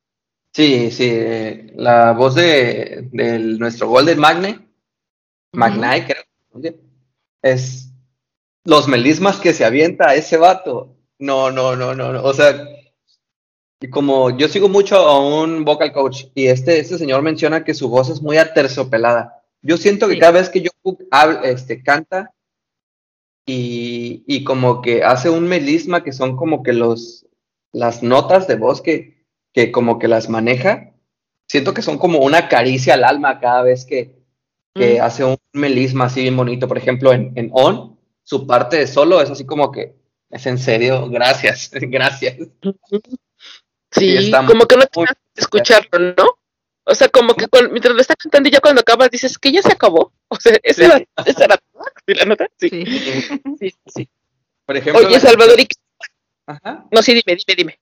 Sí, 0.55 0.93
sí, 0.93 1.09
eh, 1.11 1.73
la 1.75 2.13
voz 2.13 2.37
de, 2.37 3.09
de 3.11 3.41
nuestro 3.41 3.89
Golden 3.89 4.21
Magne, 4.21 4.61
Magnai, 5.55 6.07
creo, 6.07 6.23
¿sí? 6.63 6.77
es 7.43 7.91
los 8.65 8.87
melismas 8.87 9.39
que 9.41 9.53
se 9.53 9.65
avienta 9.65 10.15
ese 10.15 10.37
vato. 10.37 10.95
No, 11.19 11.51
no, 11.51 11.75
no, 11.75 11.97
no, 11.97 12.13
no. 12.13 12.23
O 12.23 12.33
sea, 12.35 12.65
y 13.81 13.91
como 13.91 14.37
yo 14.39 14.47
sigo 14.47 14.69
mucho 14.69 14.95
a 14.99 15.19
un 15.43 15.65
vocal 15.65 15.93
coach 15.93 16.27
y 16.37 16.47
este, 16.47 16.79
este 16.79 16.97
señor 16.97 17.23
menciona 17.23 17.65
que 17.65 17.75
su 17.75 17.89
voz 17.89 18.09
es 18.09 18.23
muy 18.23 18.37
aterciopelada. 18.37 19.43
Yo 19.63 19.77
siento 19.77 20.07
que 20.07 20.15
Sí. 20.15 20.21
cada 20.21 20.33
vez 20.33 20.49
que 20.49 20.61
Jungkook 20.61 21.09
habla, 21.11 21.41
este, 21.43 21.83
canta 21.83 22.33
y, 23.47 24.25
y 24.27 24.45
como 24.45 24.83
que 24.83 25.03
hace 25.03 25.31
un 25.31 25.49
melisma 25.49 26.05
que 26.05 26.13
son 26.13 26.37
como 26.37 26.63
que 26.63 26.73
los, 26.73 27.27
las 27.73 28.03
notas 28.03 28.47
de 28.47 28.57
voz 28.57 28.81
que, 28.81 29.27
que 29.53 29.73
como 29.73 29.99
que 29.99 30.09
las 30.09 30.29
maneja, 30.29 30.95
siento 31.49 31.75
que 31.75 31.83
son 31.83 31.99
como 31.99 32.21
una 32.21 32.49
caricia 32.49 32.95
al 32.95 33.05
alma 33.05 33.41
cada 33.41 33.63
vez 33.63 33.85
que, 33.85 34.23
que 34.75 34.99
Mm. 34.99 35.03
hace 35.03 35.25
un 35.25 35.37
melisma 35.53 36.07
así 36.07 36.23
bien 36.23 36.37
bonito. 36.37 36.67
Por 36.67 36.79
ejemplo, 36.79 37.13
en, 37.13 37.33
en 37.37 37.51
On, 37.53 37.99
su 38.23 38.47
parte 38.47 38.79
de 38.79 38.87
solo 38.87 39.21
es 39.21 39.31
así 39.31 39.45
como 39.45 39.71
que, 39.71 39.95
es 40.31 40.47
en 40.47 40.59
serio, 40.59 41.09
gracias, 41.11 41.71
gracias. 41.73 42.37
Sí, 43.91 44.33
como 44.47 44.67
que 44.67 44.77
no 44.77 44.87
te 44.87 45.05
escucharlo, 45.37 46.15
¿no? 46.17 46.39
O 46.85 46.95
sea, 46.95 47.09
como 47.09 47.35
que 47.35 47.47
cuando- 47.49 47.71
mientras 47.71 47.95
lo 47.95 48.01
está 48.01 48.17
cantando 48.17 48.49
y 48.49 48.53
ya 48.53 48.61
cuando 48.61 48.81
acabas 48.81 49.11
dices 49.11 49.39
que 49.39 49.53
ya 49.53 49.63
se 49.63 49.73
acabó. 49.73 50.13
O 50.29 50.37
sea, 50.41 50.59
esa 50.63 50.83
Sí. 50.83 50.91
era, 50.91 51.05
esa 51.27 51.45
era 51.45 51.57
toda, 51.59 51.85
¿sí 52.07 52.15
la 52.15 52.25
nota? 52.25 52.49
Sí, 52.59 52.69
Sí. 52.87 53.57
sí, 53.59 53.75
sí. 53.87 54.09
Por 54.65 54.77
ejemplo, 54.77 55.01
Oye, 55.07 55.15
la- 55.15 55.21
Salvador, 55.21 55.61
¿y 55.61 55.69
Ajá. 56.47 56.87
no, 56.91 57.03
sí, 57.03 57.13
dime, 57.13 57.37
dime, 57.37 57.55
dime. 57.57 57.79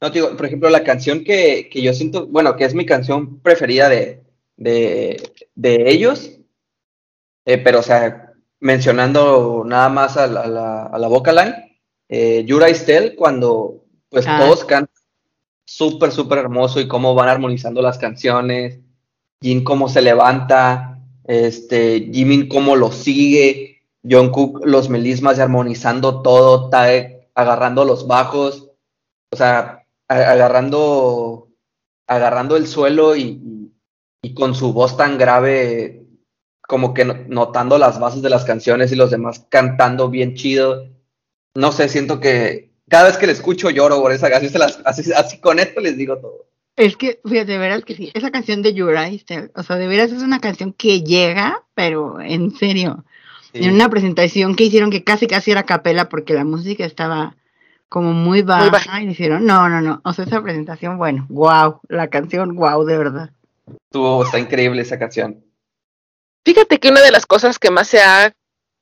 No, 0.00 0.10
te 0.12 0.18
digo, 0.20 0.36
por 0.36 0.46
ejemplo, 0.46 0.68
la 0.68 0.84
canción 0.84 1.24
que, 1.24 1.68
que 1.70 1.80
yo 1.80 1.94
siento, 1.94 2.26
bueno, 2.26 2.54
que 2.56 2.64
es 2.64 2.74
mi 2.74 2.84
canción 2.84 3.40
preferida 3.40 3.88
de, 3.88 4.22
de, 4.56 5.32
de 5.54 5.90
ellos, 5.90 6.30
eh, 7.46 7.58
pero, 7.58 7.80
o 7.80 7.82
sea, 7.82 8.32
mencionando 8.60 9.62
nada 9.66 9.88
más 9.88 10.16
a 10.16 10.26
la, 10.26 10.40
a 10.42 10.46
la, 10.48 10.82
a 10.86 10.98
la 10.98 11.08
vocal 11.08 11.36
line, 11.36 11.80
eh, 12.08 12.44
Yura 12.44 12.68
Estel, 12.68 13.14
cuando 13.16 13.84
pues 14.10 14.26
Ah. 14.28 14.38
todos 14.40 14.64
cantan 14.64 14.93
súper, 15.64 16.12
súper 16.12 16.38
hermoso 16.38 16.80
y 16.80 16.88
cómo 16.88 17.14
van 17.14 17.28
armonizando 17.28 17.82
las 17.82 17.98
canciones, 17.98 18.80
Jin 19.40 19.64
cómo 19.64 19.88
se 19.88 20.02
levanta, 20.02 21.00
este, 21.24 22.10
Jimin 22.12 22.48
cómo 22.48 22.76
lo 22.76 22.92
sigue, 22.92 23.82
Jungkook 24.08 24.64
los 24.66 24.88
melismas 24.90 25.38
y 25.38 25.40
armonizando 25.42 26.22
todo, 26.22 26.68
Tae 26.70 27.28
agarrando 27.34 27.84
los 27.84 28.06
bajos, 28.06 28.70
o 29.32 29.36
sea, 29.36 29.84
agarrando, 30.08 31.48
agarrando 32.06 32.56
el 32.56 32.66
suelo 32.66 33.16
y, 33.16 33.40
y- 34.22 34.34
con 34.34 34.54
su 34.54 34.72
voz 34.72 34.96
tan 34.96 35.18
grave, 35.18 36.06
como 36.68 36.94
que 36.94 37.04
no- 37.04 37.16
notando 37.28 37.78
las 37.78 38.00
bases 38.00 38.22
de 38.22 38.30
las 38.30 38.44
canciones 38.44 38.92
y 38.92 38.96
los 38.96 39.10
demás 39.10 39.46
cantando 39.50 40.08
bien 40.10 40.34
chido. 40.34 40.88
No 41.54 41.72
sé, 41.72 41.88
siento 41.88 42.20
que 42.20 42.73
cada 42.88 43.04
vez 43.04 43.16
que 43.16 43.26
le 43.26 43.32
escucho 43.32 43.70
lloro 43.70 44.00
por 44.00 44.12
esa 44.12 44.26
así, 44.28 44.48
se 44.48 44.58
las, 44.58 44.80
así, 44.84 45.12
así 45.12 45.38
con 45.38 45.58
esto 45.58 45.80
les 45.80 45.96
digo 45.96 46.18
todo. 46.18 46.46
Es 46.76 46.96
que, 46.96 47.20
fíjate, 47.24 47.52
de 47.52 47.58
veras 47.58 47.84
que 47.84 47.94
sí, 47.94 48.10
esa 48.14 48.30
canción 48.32 48.60
de 48.62 48.74
Yura, 48.74 49.08
este, 49.08 49.50
o 49.54 49.62
sea, 49.62 49.76
de 49.76 49.86
veras 49.86 50.10
es 50.10 50.22
una 50.22 50.40
canción 50.40 50.72
que 50.72 51.02
llega, 51.02 51.62
pero 51.74 52.20
en 52.20 52.50
serio, 52.56 53.04
Sí. 53.52 53.62
en 53.64 53.74
una 53.74 53.88
presentación 53.88 54.56
que 54.56 54.64
hicieron 54.64 54.90
que 54.90 55.04
casi 55.04 55.28
casi 55.28 55.52
era 55.52 55.62
capela 55.62 56.08
porque 56.08 56.34
la 56.34 56.44
música 56.44 56.84
estaba 56.84 57.36
como 57.88 58.12
muy 58.12 58.42
baja, 58.42 58.68
baja. 58.70 59.00
y 59.02 59.06
dijeron, 59.06 59.46
no, 59.46 59.68
no, 59.68 59.80
no, 59.80 60.00
o 60.04 60.12
sea, 60.12 60.24
esa 60.24 60.42
presentación, 60.42 60.98
bueno, 60.98 61.26
wow, 61.28 61.78
la 61.88 62.08
canción, 62.08 62.56
wow, 62.56 62.84
de 62.84 62.98
verdad. 62.98 63.30
Estuvo, 63.88 64.24
está 64.24 64.40
increíble 64.40 64.82
esa 64.82 64.98
canción. 64.98 65.44
Fíjate 66.44 66.80
que 66.80 66.88
una 66.88 67.00
de 67.02 67.12
las 67.12 67.26
cosas 67.26 67.60
que 67.60 67.70
más 67.70 67.86
se 67.86 68.00
ha 68.00 68.32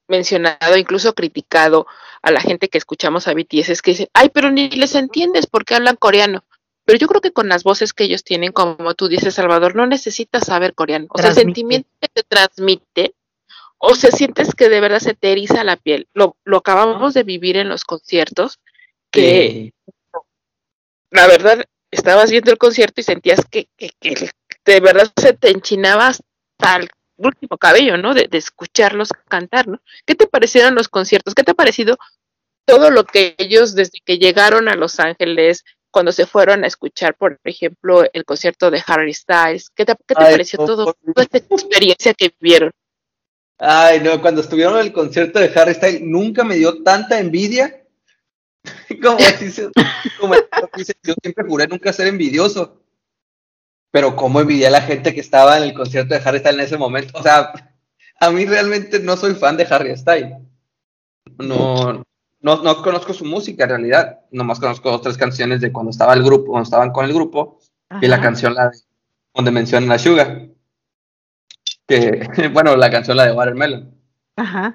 mencionado, 0.08 0.76
incluso 0.78 1.14
criticado 1.14 1.86
a 2.22 2.30
la 2.30 2.40
gente 2.40 2.68
que 2.68 2.78
escuchamos 2.78 3.26
a 3.28 3.34
BTS 3.34 3.70
es 3.70 3.82
que 3.82 3.90
dicen, 3.92 4.08
ay, 4.14 4.30
pero 4.32 4.50
ni 4.50 4.70
les 4.70 4.94
entiendes 4.94 5.46
porque 5.46 5.74
hablan 5.74 5.96
coreano. 5.96 6.44
Pero 6.84 6.98
yo 6.98 7.06
creo 7.08 7.20
que 7.20 7.32
con 7.32 7.48
las 7.48 7.62
voces 7.62 7.92
que 7.92 8.04
ellos 8.04 8.24
tienen, 8.24 8.52
como 8.52 8.94
tú 8.94 9.08
dices, 9.08 9.34
Salvador, 9.34 9.76
no 9.76 9.86
necesitas 9.86 10.46
saber 10.46 10.74
coreano. 10.74 11.06
O 11.10 11.18
sea, 11.18 11.30
el 11.30 11.36
sentimiento 11.36 11.88
que 12.00 12.08
te 12.08 12.22
transmite, 12.22 13.14
o 13.78 13.94
sea, 13.94 14.10
sientes 14.10 14.54
que 14.54 14.68
de 14.68 14.80
verdad 14.80 14.98
se 15.00 15.14
te 15.14 15.32
eriza 15.32 15.62
la 15.64 15.76
piel. 15.76 16.08
Lo, 16.14 16.36
lo 16.44 16.58
acabamos 16.58 17.14
de 17.14 17.22
vivir 17.22 17.56
en 17.56 17.68
los 17.68 17.84
conciertos, 17.84 18.58
que 19.10 19.72
Sí. 19.82 19.92
la 21.10 21.26
verdad 21.26 21.64
estabas 21.90 22.30
viendo 22.30 22.50
el 22.50 22.58
concierto 22.58 23.00
y 23.00 23.04
sentías 23.04 23.44
que, 23.50 23.68
que, 23.76 23.90
que 24.00 24.30
de 24.64 24.80
verdad 24.80 25.12
se 25.16 25.34
te 25.34 25.50
enchinaba 25.50 26.08
hasta 26.08 26.76
el 26.76 26.88
último 27.16 27.58
cabello, 27.58 27.96
¿no? 27.96 28.14
De, 28.14 28.28
de 28.28 28.38
escucharlos 28.38 29.10
cantar, 29.28 29.68
¿no? 29.68 29.80
¿Qué 30.06 30.14
te 30.14 30.26
parecieron 30.26 30.74
los 30.74 30.88
conciertos? 30.88 31.34
¿Qué 31.34 31.44
te 31.44 31.52
ha 31.52 31.54
parecido 31.54 31.96
todo 32.64 32.90
lo 32.90 33.04
que 33.04 33.34
ellos 33.38 33.74
desde 33.74 34.00
que 34.04 34.18
llegaron 34.18 34.68
a 34.68 34.76
Los 34.76 35.00
Ángeles, 35.00 35.64
cuando 35.90 36.12
se 36.12 36.26
fueron 36.26 36.64
a 36.64 36.66
escuchar, 36.66 37.14
por 37.16 37.38
ejemplo, 37.44 38.02
el 38.12 38.24
concierto 38.24 38.70
de 38.70 38.82
Harry 38.86 39.12
Styles? 39.12 39.70
¿Qué 39.70 39.84
te, 39.84 39.94
qué 40.06 40.14
te 40.14 40.24
Ay, 40.24 40.32
pareció 40.32 40.58
no, 40.60 40.66
todo, 40.66 40.84
toda 41.14 41.22
esta 41.30 41.38
experiencia 41.38 42.14
que 42.14 42.32
vivieron? 42.40 42.70
Ay, 43.58 44.00
no, 44.00 44.20
cuando 44.20 44.40
estuvieron 44.40 44.74
en 44.74 44.86
el 44.86 44.92
concierto 44.92 45.38
de 45.38 45.52
Harry 45.54 45.74
Styles, 45.74 46.00
nunca 46.02 46.44
me 46.44 46.56
dio 46.56 46.82
tanta 46.82 47.18
envidia. 47.20 47.84
Como 49.02 49.18
dice, 49.40 49.70
como 50.20 50.34
dice, 50.76 50.92
yo 51.02 51.14
siempre 51.20 51.44
juré 51.48 51.66
nunca 51.66 51.92
ser 51.92 52.06
envidioso. 52.06 52.81
Pero 53.92 54.16
cómo 54.16 54.40
envidié 54.40 54.66
a 54.66 54.70
la 54.70 54.80
gente 54.80 55.14
que 55.14 55.20
estaba 55.20 55.56
en 55.58 55.62
el 55.64 55.74
concierto 55.74 56.14
de 56.14 56.20
Harry 56.24 56.38
Styles 56.40 56.58
en 56.58 56.64
ese 56.64 56.78
momento. 56.78 57.16
O 57.16 57.22
sea, 57.22 57.52
a 58.18 58.30
mí 58.30 58.44
realmente 58.46 58.98
no 58.98 59.16
soy 59.16 59.34
fan 59.34 59.56
de 59.56 59.66
Harry 59.70 59.96
Styles. 59.96 60.32
No, 61.38 62.02
no, 62.40 62.62
no 62.62 62.82
conozco 62.82 63.12
su 63.14 63.24
música 63.24 63.64
en 63.64 63.70
realidad. 63.70 64.20
Nomás 64.32 64.58
conozco 64.58 64.90
dos, 64.90 65.02
tres 65.02 65.16
canciones 65.16 65.60
de 65.60 65.70
cuando 65.70 65.90
estaba 65.90 66.14
el 66.14 66.22
grupo, 66.24 66.52
cuando 66.52 66.64
estaban 66.64 66.90
con 66.90 67.04
el 67.04 67.12
grupo. 67.12 67.58
Y 68.00 68.06
la 68.08 68.20
canción 68.20 68.54
la 68.54 68.70
de- 68.70 68.78
donde 69.34 69.50
mencionan 69.50 69.92
a 69.92 69.98
Suga. 69.98 70.46
Que, 71.86 72.26
bueno, 72.52 72.76
la 72.76 72.90
canción 72.90 73.16
la 73.16 73.26
de 73.26 73.32
Watermelon. 73.32 73.94
Ajá. 74.36 74.72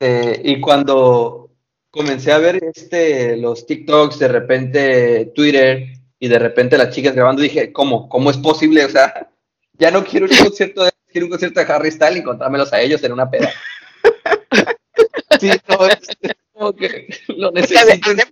Eh, 0.00 0.40
y 0.44 0.60
cuando 0.60 1.50
comencé 1.90 2.32
a 2.32 2.38
ver 2.38 2.62
este, 2.62 3.36
los 3.36 3.66
TikToks, 3.66 4.18
de 4.18 4.28
repente 4.28 5.32
Twitter 5.34 5.88
y 6.18 6.28
de 6.28 6.38
repente 6.38 6.78
las 6.78 6.94
chicas 6.94 7.14
grabando, 7.14 7.42
dije, 7.42 7.72
¿cómo? 7.72 8.08
¿Cómo 8.08 8.30
es 8.30 8.36
posible? 8.36 8.84
O 8.84 8.88
sea, 8.88 9.30
ya 9.74 9.90
no 9.90 10.04
quiero 10.04 10.26
un 10.26 10.36
concierto 10.36 10.84
de, 10.84 10.92
quiero 11.10 11.26
un 11.26 11.30
concierto 11.30 11.60
de 11.60 11.72
Harry 11.72 11.90
Styles 11.90 12.16
y 12.16 12.20
encontrármelos 12.20 12.72
a 12.72 12.80
ellos 12.80 13.02
en 13.04 13.12
una 13.12 13.30
peda. 13.30 13.52
Sí, 15.38 15.50
no, 15.68 15.86
es, 15.86 16.00
es 16.20 16.34
como 16.52 16.72
que 16.72 17.06
lo 17.28 17.52
necesito. 17.52 17.80
además, 18.06 18.26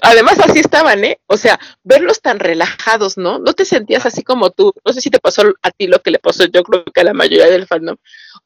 además 0.00 0.38
así 0.38 0.60
estaban, 0.60 1.04
¿eh? 1.04 1.20
O 1.26 1.36
sea, 1.36 1.58
verlos 1.82 2.22
tan 2.22 2.38
relajados, 2.38 3.18
¿no? 3.18 3.38
No 3.38 3.52
te 3.52 3.64
sentías 3.64 4.06
así 4.06 4.22
como 4.22 4.50
tú. 4.50 4.72
No 4.86 4.92
sé 4.92 5.00
si 5.00 5.10
te 5.10 5.18
pasó 5.18 5.42
a 5.62 5.70
ti 5.70 5.86
lo 5.86 6.00
que 6.00 6.12
le 6.12 6.18
pasó, 6.18 6.44
yo 6.46 6.62
creo 6.62 6.84
que 6.84 7.00
a 7.00 7.04
la 7.04 7.12
mayoría 7.12 7.50
del 7.50 7.66
fandom. 7.66 7.96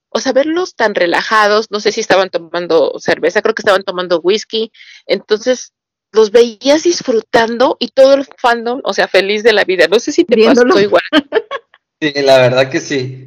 O 0.09 0.19
sea, 0.19 0.33
verlos 0.33 0.75
tan 0.75 0.95
relajados, 0.95 1.71
no 1.71 1.79
sé 1.79 1.93
si 1.93 2.01
estaban 2.01 2.31
tomando 2.31 2.95
cerveza, 2.99 3.43
creo 3.43 3.55
que 3.55 3.63
estaban 3.63 3.85
tomando 3.85 4.21
whisky. 4.21 4.73
Entonces, 5.07 5.73
los 6.17 6.33
veías 6.33 6.83
disfrutando 6.83 7.77
y 7.79 7.89
todo 7.89 8.15
el 8.15 8.27
fandom, 8.39 8.81
o 8.83 8.93
sea, 8.93 9.07
feliz 9.07 9.43
de 9.43 9.53
la 9.53 9.65
vida. 9.65 9.87
No 9.87 10.01
sé 10.01 10.11
si 10.11 10.25
te 10.25 10.35
Viéndolos. 10.35 10.75
pasó 10.75 10.85
igual. 10.85 11.03
Sí, 11.99 12.13
la 12.17 12.37
verdad 12.37 12.71
que 12.71 12.79
sí. 12.79 13.27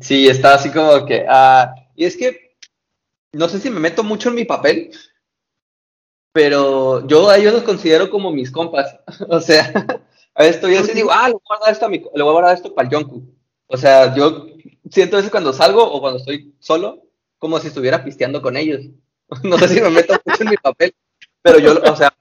Sí, 0.00 0.26
está 0.26 0.54
así 0.54 0.70
como 0.70 1.06
que. 1.06 1.24
ah, 1.28 1.72
y 1.94 2.06
es 2.06 2.16
que 2.16 2.56
no 3.32 3.48
sé 3.48 3.60
si 3.60 3.70
me 3.70 3.78
meto 3.78 4.02
mucho 4.02 4.30
en 4.30 4.34
mi 4.34 4.44
papel, 4.44 4.90
pero 6.32 7.06
yo 7.06 7.28
a 7.28 7.36
ellos 7.36 7.52
los 7.52 7.62
considero 7.62 8.10
como 8.10 8.32
mis 8.32 8.50
compas. 8.50 8.98
O 9.28 9.40
sea, 9.40 9.72
a 10.34 10.42
veces 10.42 10.56
estoy 10.56 10.74
así 10.74 10.92
digo, 10.92 11.10
ah, 11.12 11.28
le 11.28 11.34
voy 11.34 11.42
a 11.44 11.48
guardar 11.54 11.72
esto, 11.72 11.86
a 11.86 11.88
mi, 11.88 11.98
le 11.98 12.22
voy 12.22 12.30
a 12.30 12.32
guardar 12.32 12.54
esto 12.56 12.74
para 12.74 12.88
el 12.88 12.94
Jungkook. 12.94 13.24
O 13.68 13.76
sea, 13.76 14.14
yo 14.14 14.46
siento 14.90 15.18
eso 15.18 15.30
cuando 15.30 15.52
salgo 15.52 15.84
o 15.84 16.00
cuando 16.00 16.18
estoy 16.18 16.54
solo, 16.58 17.04
como 17.38 17.58
si 17.60 17.68
estuviera 17.68 18.04
pisteando 18.04 18.42
con 18.42 18.56
ellos. 18.56 18.82
No 19.44 19.56
sé 19.58 19.68
si 19.68 19.80
me 19.80 19.88
meto 19.90 20.14
mucho 20.26 20.42
en 20.42 20.50
mi 20.50 20.56
papel, 20.56 20.94
pero 21.42 21.58
yo, 21.58 21.74
o 21.82 21.96
sea, 21.96 22.12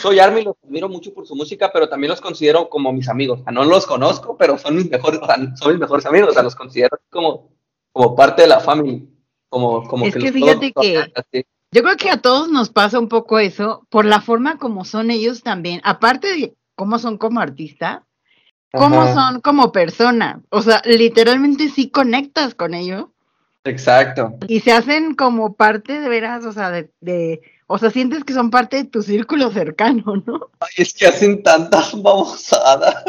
soy 0.00 0.18
Army, 0.18 0.42
los 0.42 0.56
admiro 0.64 0.88
mucho 0.88 1.14
por 1.14 1.26
su 1.26 1.34
música, 1.34 1.70
pero 1.72 1.88
también 1.88 2.10
los 2.10 2.20
considero 2.20 2.68
como 2.68 2.92
mis 2.92 3.08
amigos. 3.08 3.40
O 3.40 3.44
sea, 3.44 3.52
no 3.52 3.64
los 3.64 3.86
conozco, 3.86 4.36
pero 4.36 4.58
son 4.58 4.76
mis 4.76 4.90
mejores, 4.90 5.20
o 5.22 5.26
sea, 5.26 5.36
son 5.56 5.70
mis 5.72 5.80
mejores 5.80 6.04
amigos. 6.06 6.30
O 6.30 6.32
sea, 6.32 6.42
los 6.42 6.54
considero 6.56 6.98
como, 7.10 7.50
como 7.92 8.14
parte 8.14 8.42
de 8.42 8.48
la 8.48 8.60
familia. 8.60 9.06
Como, 9.48 9.82
como 9.88 10.04
Es 10.04 10.12
que 10.14 10.20
los 10.20 10.30
fíjate 10.32 10.72
que- 10.72 11.12
así. 11.14 11.46
Yo 11.70 11.82
creo 11.82 11.96
que 11.96 12.10
a 12.10 12.16
todos 12.20 12.48
nos 12.50 12.70
pasa 12.70 12.98
un 12.98 13.08
poco 13.08 13.38
eso, 13.38 13.86
por 13.90 14.04
la 14.06 14.20
forma 14.22 14.58
como 14.58 14.84
son 14.86 15.10
ellos 15.10 15.42
también, 15.42 15.80
aparte 15.84 16.28
de 16.34 16.54
cómo 16.74 16.98
son 16.98 17.18
como 17.18 17.40
artistas, 17.40 18.00
cómo 18.72 19.02
Ajá, 19.02 19.14
son 19.14 19.40
como 19.42 19.70
personas. 19.70 20.40
O 20.50 20.62
sea, 20.62 20.80
literalmente 20.86 21.68
sí 21.68 21.90
conectas 21.90 22.54
con 22.54 22.72
ellos 22.74 23.06
Exacto. 23.64 24.34
y 24.48 24.60
se 24.60 24.72
hacen 24.72 25.14
como 25.14 25.54
parte 25.56 26.00
de 26.00 26.08
veras, 26.08 26.44
o 26.46 26.52
sea, 26.52 26.70
de, 26.70 26.90
de- 27.00 27.40
o 27.70 27.78
sea, 27.78 27.90
sientes 27.90 28.24
que 28.24 28.32
son 28.32 28.50
parte 28.50 28.78
de 28.78 28.84
tu 28.84 29.02
círculo 29.02 29.52
cercano, 29.52 30.22
¿no? 30.26 30.50
Ay, 30.58 30.70
es 30.78 30.94
que 30.94 31.06
hacen 31.06 31.42
tantas 31.42 31.92
babosadas. 32.00 33.04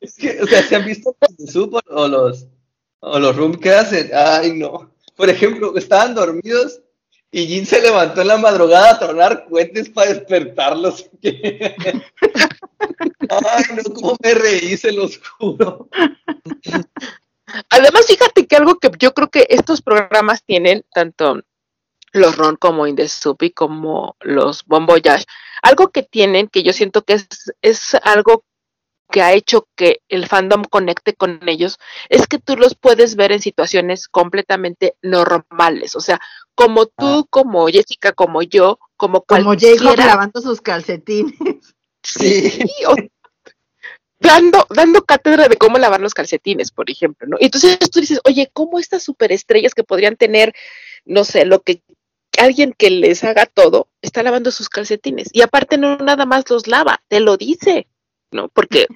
es 0.00 0.14
que, 0.14 0.42
o 0.42 0.46
sea, 0.46 0.62
¿se 0.62 0.76
han 0.76 0.84
visto 0.84 1.16
los 1.20 1.30
Sub 1.50 1.80
o 1.88 2.06
los, 2.06 2.46
o 3.00 3.18
los 3.18 3.34
Room 3.34 3.54
que 3.54 3.70
hacen? 3.70 4.10
Ay, 4.14 4.52
no. 4.52 4.90
Por 5.16 5.30
ejemplo, 5.30 5.74
estaban 5.74 6.14
dormidos 6.14 6.82
y 7.30 7.46
Jin 7.46 7.64
se 7.64 7.80
levantó 7.80 8.20
en 8.20 8.28
la 8.28 8.36
madrugada 8.36 8.90
a 8.90 8.98
tronar 8.98 9.46
cohetes 9.48 9.88
para 9.88 10.12
despertarlos. 10.12 11.08
Ay, 11.22 11.62
no, 13.74 13.94
cómo 13.94 14.18
me 14.22 14.34
reí, 14.34 14.76
se 14.76 14.92
los 14.92 15.18
juro. 15.38 15.88
Además, 17.70 18.04
fíjate 18.06 18.46
que 18.46 18.56
algo 18.56 18.78
que 18.78 18.90
yo 18.98 19.14
creo 19.14 19.30
que 19.30 19.46
estos 19.48 19.80
programas 19.80 20.44
tienen, 20.44 20.84
tanto 20.92 21.40
los 22.16 22.36
Ron 22.36 22.56
como 22.56 22.86
Indesupi 22.86 23.50
como 23.50 24.16
los 24.20 24.64
Bon 24.64 24.86
Voyage, 24.86 25.24
algo 25.62 25.88
que 25.90 26.02
tienen 26.02 26.48
que 26.48 26.62
yo 26.62 26.72
siento 26.72 27.02
que 27.02 27.14
es, 27.14 27.28
es 27.62 27.94
algo 28.02 28.44
que 29.10 29.22
ha 29.22 29.32
hecho 29.32 29.68
que 29.76 30.00
el 30.08 30.26
fandom 30.26 30.64
conecte 30.64 31.14
con 31.14 31.40
ellos, 31.48 31.78
es 32.08 32.26
que 32.26 32.38
tú 32.38 32.56
los 32.56 32.74
puedes 32.74 33.14
ver 33.14 33.30
en 33.30 33.40
situaciones 33.40 34.08
completamente 34.08 34.96
normales, 35.00 35.94
o 35.94 36.00
sea, 36.00 36.20
como 36.56 36.86
tú, 36.86 37.26
como 37.30 37.68
Jessica, 37.68 38.12
como 38.12 38.42
yo, 38.42 38.78
como 38.96 39.22
Como 39.22 39.50
Jacob 39.52 39.78
cualquiera, 39.78 40.06
lavando 40.06 40.40
sus 40.40 40.60
calcetines. 40.60 41.34
Sí. 42.02 42.58
o- 42.88 42.96
dando, 44.18 44.66
dando 44.70 45.02
cátedra 45.02 45.48
de 45.48 45.56
cómo 45.56 45.78
lavar 45.78 46.00
los 46.00 46.14
calcetines, 46.14 46.70
por 46.70 46.90
ejemplo, 46.90 47.28
¿no? 47.28 47.36
Y 47.38 47.46
entonces 47.46 47.78
tú 47.90 48.00
dices, 48.00 48.20
oye, 48.24 48.50
¿cómo 48.52 48.78
estas 48.78 49.02
superestrellas 49.02 49.74
que 49.74 49.84
podrían 49.84 50.16
tener, 50.16 50.54
no 51.04 51.24
sé, 51.24 51.44
lo 51.44 51.62
que 51.62 51.82
alguien 52.38 52.74
que 52.76 52.90
les 52.90 53.24
haga 53.24 53.46
todo, 53.46 53.88
está 54.02 54.22
lavando 54.22 54.50
sus 54.50 54.68
calcetines? 54.68 55.28
Y 55.32 55.42
aparte 55.42 55.78
no 55.78 55.96
nada 55.96 56.26
más 56.26 56.48
los 56.50 56.66
lava, 56.66 57.02
te 57.08 57.20
lo 57.20 57.36
dice, 57.36 57.88
¿no? 58.30 58.48
Porque 58.48 58.86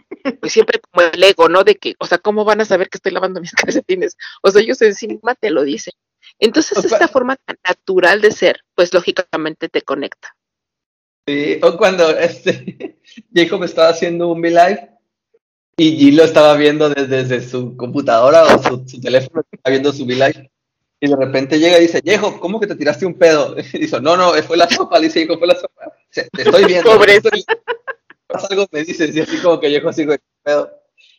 pues 0.41 0.53
siempre 0.53 0.81
como 0.81 1.07
el 1.07 1.23
ego, 1.23 1.49
¿no? 1.49 1.65
De 1.65 1.77
que, 1.77 1.95
o 1.99 2.07
sea, 2.07 2.19
¿cómo 2.19 2.45
van 2.45 2.61
a 2.61 2.65
saber 2.65 2.89
que 2.89 2.99
estoy 2.99 3.13
lavando 3.13 3.41
mis 3.41 3.53
calcetines? 3.53 4.17
O 4.43 4.51
sea, 4.51 4.63
ellos 4.63 4.81
encima 4.83 5.35
te 5.35 5.51
lo 5.51 5.63
dicen. 5.63 5.95
Entonces, 6.39 6.79
O 6.79 6.81
esta 6.81 7.09
forma 7.09 7.37
tan 7.37 7.57
natural 7.67 8.21
de 8.21 8.31
ser, 8.31 8.61
pues 8.75 8.95
lógicamente 8.95 9.69
te 9.69 9.83
conecta. 9.83 10.37
Sí, 11.27 11.59
o 11.63 11.77
cuando 11.77 12.11
este 12.11 12.99
Jacob 13.35 13.65
estaba 13.65 13.91
haciendo 13.91 14.29
un 14.29 14.41
V-Live 14.41 14.91
y 15.77 15.97
Jin 15.97 16.17
lo 16.17 16.25
estaba 16.25 16.57
viendo 16.57 16.89
desde, 16.89 17.25
desde 17.25 17.49
su 17.49 17.77
computadora 17.77 18.45
o 18.45 18.63
su, 18.63 18.89
su 18.89 19.01
teléfono, 19.01 19.43
estaba 19.51 19.71
viendo 19.71 19.93
su 19.93 20.05
V-Live. 20.05 20.51
Y 21.01 21.09
de 21.09 21.17
repente 21.17 21.59
llega 21.59 21.79
y 21.79 21.83
dice, 21.83 22.03
Jacob, 22.05 22.39
¿cómo 22.39 22.61
que 22.61 22.67
te 22.67 22.77
tiraste 22.77 23.07
un 23.07 23.15
pedo? 23.15 23.57
Y 23.73 23.79
dice, 23.79 24.01
no, 24.01 24.17
no, 24.17 24.33
fue 24.43 24.57
la 24.57 24.69
sopa. 24.69 24.99
Le 24.99 25.07
dice, 25.07 25.23
Jacob, 25.23 25.39
fue 25.39 25.49
la 25.49 25.55
sopa. 25.55 25.93
Dice, 26.09 26.29
te 26.31 26.43
estoy 26.43 26.65
viendo. 26.65 26.91
Pasa 28.27 28.47
algo, 28.51 28.67
me 28.71 28.85
dices, 28.85 29.15
y 29.17 29.21
así 29.21 29.39
como 29.39 29.59
que 29.59 29.81
güey, 29.81 29.95
¿qué 29.97 30.19
pedo. 30.45 30.71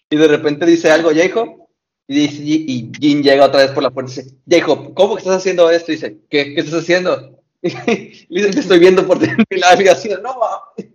Y 0.09 0.15
de 0.15 0.27
repente 0.27 0.65
dice 0.65 0.89
algo, 0.89 1.11
Jacob, 1.13 1.67
y, 2.07 2.27
dice, 2.27 2.41
y 2.41 2.91
Jin 2.99 3.21
llega 3.21 3.45
otra 3.45 3.63
vez 3.63 3.71
por 3.71 3.83
la 3.83 3.89
puerta 3.89 4.11
y 4.11 4.15
dice, 4.15 4.35
Jacob, 4.49 4.93
¿cómo 4.93 5.15
que 5.15 5.21
estás 5.21 5.37
haciendo 5.37 5.69
esto? 5.69 5.91
Y 5.91 5.95
dice, 5.95 6.19
¿qué, 6.29 6.53
qué 6.53 6.61
estás 6.61 6.83
haciendo? 6.83 7.37
Y 7.61 7.69
le 8.39 8.47
dice, 8.47 8.51
te 8.51 8.59
estoy 8.61 8.79
viendo 8.79 9.05
por 9.05 9.21
live 9.21 9.83
y 9.83 9.87
así, 9.87 10.09
no, 10.09 10.37
mames. 10.39 10.93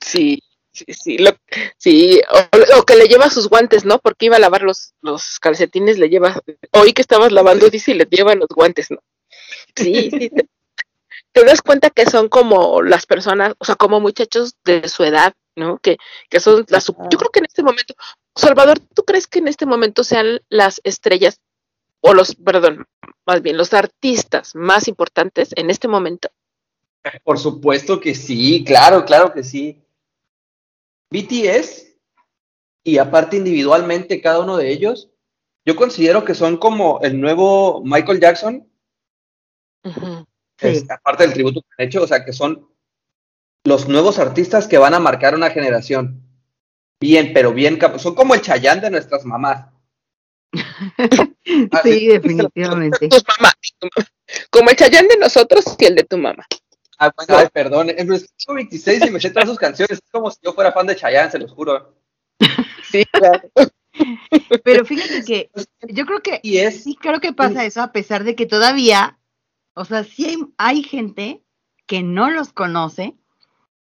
Sí, 0.00 0.38
sí, 0.78 0.94
sí, 0.94 1.18
lo- 1.18 1.36
sí, 1.76 2.20
o, 2.30 2.78
o 2.78 2.82
que 2.84 2.96
le 2.96 3.06
lleva 3.06 3.30
sus 3.30 3.48
guantes, 3.48 3.84
¿no? 3.84 3.98
Porque 3.98 4.26
iba 4.26 4.36
a 4.36 4.40
lavar 4.40 4.62
los, 4.62 4.94
los 5.02 5.38
calcetines, 5.40 5.98
le 5.98 6.08
lleva, 6.08 6.40
oí 6.72 6.92
que 6.92 7.02
estabas 7.02 7.32
lavando, 7.32 7.68
dice, 7.70 7.92
y 7.92 7.94
le 7.94 8.04
lleva 8.10 8.34
los 8.34 8.48
guantes, 8.48 8.90
¿no? 8.90 8.98
Sí, 9.76 10.10
sí, 10.10 10.30
te- 10.30 10.48
te 11.32 11.44
das 11.44 11.62
cuenta 11.62 11.90
que 11.90 12.06
son 12.06 12.28
como 12.28 12.82
las 12.82 13.06
personas, 13.06 13.54
o 13.58 13.64
sea, 13.64 13.76
como 13.76 14.00
muchachos 14.00 14.54
de 14.64 14.88
su 14.88 15.04
edad, 15.04 15.34
¿no? 15.56 15.78
Que, 15.78 15.96
que 16.30 16.40
son 16.40 16.64
las, 16.68 16.86
yo 16.86 17.18
creo 17.18 17.30
que 17.30 17.40
en 17.40 17.46
este 17.46 17.62
momento, 17.62 17.94
Salvador, 18.34 18.78
¿tú 18.94 19.04
crees 19.04 19.26
que 19.26 19.40
en 19.40 19.48
este 19.48 19.66
momento 19.66 20.04
sean 20.04 20.40
las 20.48 20.80
estrellas 20.84 21.40
o 22.00 22.14
los, 22.14 22.34
perdón, 22.36 22.86
más 23.26 23.42
bien 23.42 23.56
los 23.56 23.74
artistas 23.74 24.54
más 24.54 24.86
importantes 24.88 25.50
en 25.56 25.70
este 25.70 25.88
momento? 25.88 26.28
Por 27.24 27.38
supuesto 27.38 28.00
que 28.00 28.14
sí, 28.14 28.64
claro, 28.64 29.04
claro 29.04 29.32
que 29.32 29.42
sí. 29.42 29.82
BTS 31.10 31.86
y 32.84 32.98
aparte 32.98 33.36
individualmente 33.36 34.20
cada 34.20 34.40
uno 34.40 34.56
de 34.56 34.70
ellos, 34.70 35.10
yo 35.64 35.76
considero 35.76 36.24
que 36.24 36.34
son 36.34 36.56
como 36.56 37.00
el 37.02 37.20
nuevo 37.20 37.82
Michael 37.84 38.20
Jackson. 38.20 38.66
Sí. 40.58 40.84
aparte 40.88 41.22
del 41.22 41.34
tributo 41.34 41.60
que 41.60 41.82
han 41.82 41.88
hecho, 41.88 42.02
o 42.02 42.06
sea, 42.06 42.24
que 42.24 42.32
son 42.32 42.68
los 43.64 43.88
nuevos 43.88 44.18
artistas 44.18 44.66
que 44.66 44.78
van 44.78 44.94
a 44.94 44.98
marcar 44.98 45.34
una 45.34 45.50
generación. 45.50 46.22
Bien, 47.00 47.32
pero 47.32 47.52
bien, 47.52 47.78
son 47.98 48.14
como 48.14 48.34
el 48.34 48.40
Chayán 48.40 48.80
de 48.80 48.90
nuestras 48.90 49.24
mamás. 49.24 49.66
Sí, 51.82 52.08
definitivamente. 52.08 53.08
Tus 53.08 53.24
mamás, 53.26 53.54
tu 53.78 53.88
mamá. 53.96 54.08
como 54.50 54.68
el 54.68 54.76
Chayán 54.76 55.08
de 55.08 55.16
nosotros 55.16 55.64
y 55.78 55.84
el 55.86 55.94
de 55.94 56.04
tu 56.04 56.18
mamá. 56.18 56.46
Ah, 56.98 57.12
bueno, 57.16 57.36
ay, 57.36 57.48
perdón, 57.52 57.86
que 57.88 57.94
tengo 57.94 58.54
26 58.54 59.06
y 59.06 59.10
me 59.10 59.20
sé 59.20 59.30
todas 59.30 59.48
sus 59.48 59.58
canciones, 59.58 59.98
es 59.98 60.10
como 60.10 60.30
si 60.30 60.38
yo 60.42 60.52
fuera 60.52 60.72
fan 60.72 60.86
de 60.86 60.96
Chayanne, 60.96 61.30
se 61.30 61.38
los 61.38 61.52
juro. 61.52 61.94
Sí, 62.90 63.04
claro. 63.06 63.48
Pero 64.64 64.84
fíjate 64.84 65.24
que 65.24 65.50
yo 65.88 66.06
creo 66.06 66.20
que 66.20 66.40
Y 66.42 66.58
es, 66.58 66.84
sí 66.84 66.96
creo 66.96 67.20
que 67.20 67.32
pasa 67.32 67.64
eso 67.64 67.82
a 67.82 67.92
pesar 67.92 68.24
de 68.24 68.34
que 68.34 68.46
todavía, 68.46 69.18
o 69.74 69.84
sea, 69.84 70.04
sí 70.04 70.26
hay, 70.26 70.36
hay 70.56 70.82
gente 70.82 71.42
que 71.86 72.02
no 72.02 72.30
los 72.30 72.52
conoce 72.52 73.14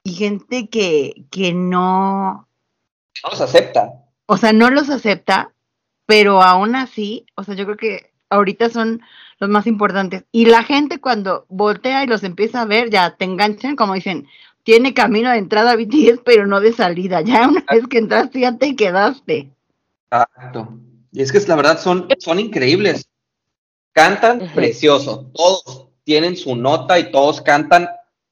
y 0.03 0.13
gente 0.15 0.69
que, 0.69 1.27
que 1.31 1.53
no, 1.53 2.49
no 3.23 3.31
los 3.31 3.41
acepta. 3.41 4.05
o 4.27 4.37
sea, 4.37 4.53
no 4.53 4.71
los 4.71 4.89
acepta, 4.91 5.53
pero 6.07 6.43
aún 6.43 6.75
así, 6.77 7.27
o 7.35 7.45
sea, 7.45 7.55
yo 7.55 7.65
creo 7.65 7.77
que 7.77 8.13
ahorita 8.31 8.71
son 8.71 9.03
los 9.39 9.51
más 9.51 9.67
importantes. 9.67 10.25
Y 10.33 10.47
la 10.47 10.63
gente 10.63 11.01
cuando 11.01 11.47
voltea 11.49 12.05
y 12.05 12.07
los 12.07 12.25
empieza 12.25 12.63
a 12.63 12.65
ver, 12.65 12.91
ya 12.91 13.17
te 13.17 13.25
enganchan, 13.25 13.77
como 13.77 13.95
dicen, 13.95 14.27
tiene 14.65 14.95
camino 14.95 15.31
de 15.31 15.39
entrada 15.39 15.73
a 15.73 15.77
BTS, 15.77 16.21
pero 16.25 16.47
no 16.47 16.61
de 16.61 16.73
salida. 16.73 17.21
Ya 17.25 17.49
una 17.49 17.65
vez 17.71 17.87
que 17.89 17.99
entraste, 17.99 18.41
ya 18.41 18.57
te 18.57 18.77
quedaste. 18.77 19.51
Exacto. 20.11 20.79
Y 21.13 21.23
es 21.23 21.33
que 21.33 21.41
la 21.41 21.57
verdad 21.57 21.81
son, 21.81 22.09
son 22.19 22.39
increíbles. 22.39 23.09
Cantan 23.93 24.51
precioso. 24.55 25.31
Todos 25.35 25.89
tienen 26.05 26.37
su 26.37 26.55
nota 26.55 26.99
y 26.99 27.11
todos 27.11 27.41
cantan 27.41 27.89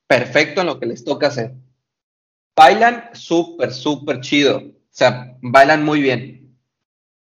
perfecto 0.07 0.61
en 0.61 0.69
lo 0.69 0.78
que 0.78 0.87
les 0.87 1.05
toca 1.05 1.28
hacer. 1.28 1.55
Bailan 2.55 3.11
súper, 3.12 3.73
súper 3.73 4.20
chido. 4.20 4.59
O 4.59 4.73
sea, 4.91 5.37
bailan 5.41 5.85
muy 5.85 6.01
bien. 6.01 6.57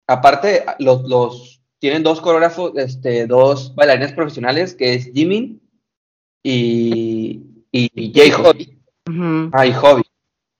Aparte, 0.08 0.66
los, 0.80 1.04
los 1.04 1.59
tienen 1.80 2.04
dos 2.04 2.22
coreógrafos, 2.22 2.74
este, 2.78 3.26
dos 3.26 3.74
bailarines 3.74 4.14
profesionales, 4.14 4.74
que 4.74 4.94
es 4.94 5.12
Jimin 5.14 5.62
y, 6.44 7.42
y, 7.72 7.90
y 7.96 8.14
J-Hope. 8.32 8.78
Ujú. 9.08 9.50
Ah, 9.54 9.66
y 9.66 9.74
hobby. 9.74 10.04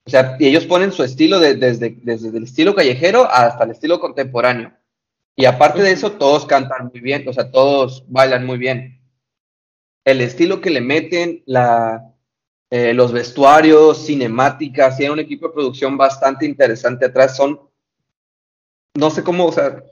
O 0.06 0.10
sea, 0.10 0.36
y 0.40 0.46
ellos 0.46 0.64
ponen 0.66 0.92
su 0.92 1.04
estilo 1.04 1.38
de- 1.38 1.54
desde, 1.54 1.90
desde 2.02 2.36
el 2.36 2.44
estilo 2.44 2.74
callejero 2.74 3.30
hasta 3.30 3.64
el 3.64 3.70
estilo 3.70 4.00
contemporáneo. 4.00 4.72
Y 5.36 5.44
aparte 5.44 5.82
de 5.82 5.92
eso, 5.92 6.12
todos 6.12 6.46
cantan 6.46 6.90
muy 6.92 7.00
bien, 7.00 7.26
o 7.28 7.32
sea, 7.32 7.50
todos 7.50 8.04
bailan 8.08 8.44
muy 8.44 8.58
bien. 8.58 9.00
El 10.04 10.20
estilo 10.20 10.60
que 10.60 10.70
le 10.70 10.80
meten, 10.80 11.42
la, 11.46 12.12
eh, 12.70 12.92
los 12.94 13.12
vestuarios, 13.12 14.04
cinemáticas, 14.06 14.96
tiene 14.96 15.12
un 15.12 15.20
equipo 15.20 15.46
de 15.46 15.54
producción 15.54 15.96
bastante 15.96 16.46
interesante 16.46 17.06
atrás. 17.06 17.36
Son, 17.36 17.60
no 18.94 19.10
sé 19.10 19.22
cómo, 19.22 19.46
o 19.46 19.52
sea, 19.52 19.82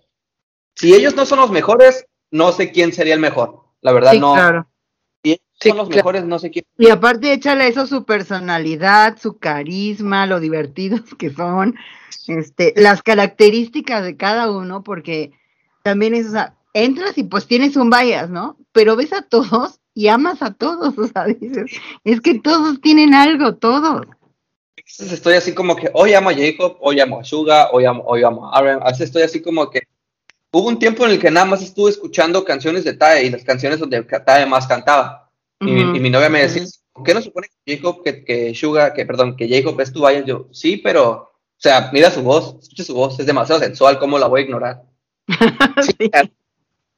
si 0.79 0.95
ellos 0.95 1.15
no 1.17 1.27
son 1.27 1.41
los 1.41 1.51
mejores, 1.51 2.07
no 2.31 2.53
sé 2.53 2.71
quién 2.73 2.93
sería 2.93 3.15
el 3.15 3.21
mejor. 3.21 3.65
La 3.81 3.93
verdad, 3.93 4.13
Sí, 4.13 4.21
no. 4.21 4.35
claro. 4.35 4.69
Si 5.23 5.31
ellos 5.31 5.43
Sí, 5.61 5.69
son 5.71 5.79
los 5.79 5.89
claro. 5.89 5.99
mejores, 5.99 6.25
no 6.25 6.39
sé 6.39 6.51
quién. 6.51 6.65
Y 6.79 6.89
aparte, 6.91 7.33
échale 7.33 7.67
eso 7.67 7.87
su 7.87 8.05
personalidad, 8.05 9.19
su 9.21 9.39
carisma, 9.39 10.27
lo 10.27 10.39
divertidos 10.41 11.01
que 11.19 11.31
son, 11.31 11.75
este, 12.29 12.73
las 12.77 13.03
características 13.03 14.05
de 14.05 14.17
cada 14.17 14.51
uno, 14.51 14.83
porque 14.85 15.33
también 15.83 16.15
es, 16.15 16.27
o 16.29 16.31
sea, 16.31 16.55
entras 16.75 17.19
y 17.19 17.25
pues 17.25 17.47
tienes 17.47 17.77
un 17.77 17.91
bias, 17.91 18.31
¿no? 18.31 18.57
Pero 18.73 18.95
ves 18.95 19.13
a 19.13 19.23
todos 19.23 19.81
y 19.95 20.07
amas 20.09 20.43
a 20.43 20.55
todos, 20.55 20.97
o 20.99 21.07
sea, 21.09 21.25
dices, 21.25 21.73
es 22.05 22.21
que 22.21 22.39
todos 22.39 22.81
tienen 22.81 23.15
algo, 23.15 23.57
todos. 23.57 24.07
estoy 24.77 25.35
así 25.35 25.55
como 25.55 25.75
que 25.75 25.91
hoy 25.95 26.15
amo 26.15 26.31
a 26.31 26.35
Jacob, 26.35 26.77
hoy 26.81 27.01
amo 27.01 27.19
a 27.21 27.25
Suga, 27.25 27.71
hoy 27.73 27.85
amo, 27.85 28.05
hoy 28.07 28.23
amo 28.23 28.49
a 28.53 28.59
Aaron. 28.59 28.81
A 28.83 28.87
veces 28.91 29.03
estoy 29.03 29.23
así 29.23 29.43
como 29.43 29.71
que 29.71 29.83
hubo 30.53 30.69
un 30.69 30.79
tiempo 30.79 31.05
en 31.05 31.13
el 31.13 31.19
que 31.21 31.31
nada 31.31 31.47
más 31.47 31.63
estuve 31.63 31.91
escuchando 31.91 32.45
canciones 32.45 32.85
de 32.85 32.95
Tae 32.95 33.25
y 33.25 33.31
las 33.31 33.45
canciones 33.45 33.79
donde 33.79 34.03
Tae 34.03 34.47
más 34.47 34.67
cantaba. 34.67 35.31
Y, 35.61 35.65
mi- 35.67 35.85
Ujú. 35.85 35.97
y 35.97 36.01
mi 36.01 36.11
novia 36.11 36.29
me 36.29 36.43
decía, 36.43 36.63
¿por 36.93 37.05
qué 37.05 37.15
no 37.15 37.21
supone 37.23 37.49
que 37.65 37.77
Jacob, 37.77 38.03
que, 38.05 38.25
que 38.25 38.55
Suga, 38.55 38.95
que 38.95 39.05
perdón, 39.07 39.37
que 39.37 39.49
Jacob 39.49 39.81
es 39.81 39.93
tu 39.93 40.07
bias? 40.07 40.25
Yo, 40.25 40.49
sí, 40.53 40.77
pero, 40.79 41.11
o 41.13 41.31
sea, 41.57 41.91
mira 41.93 42.11
su 42.11 42.23
voz, 42.23 42.57
escucha 42.63 42.85
su 42.85 42.95
voz, 42.95 43.19
es 43.19 43.27
demasiado 43.27 43.61
sensual, 43.61 43.99
¿cómo 43.99 44.19
la 44.19 44.27
voy 44.29 44.43
a 44.43 44.45
ignorar? 44.45 44.83
Sí. 45.83 46.11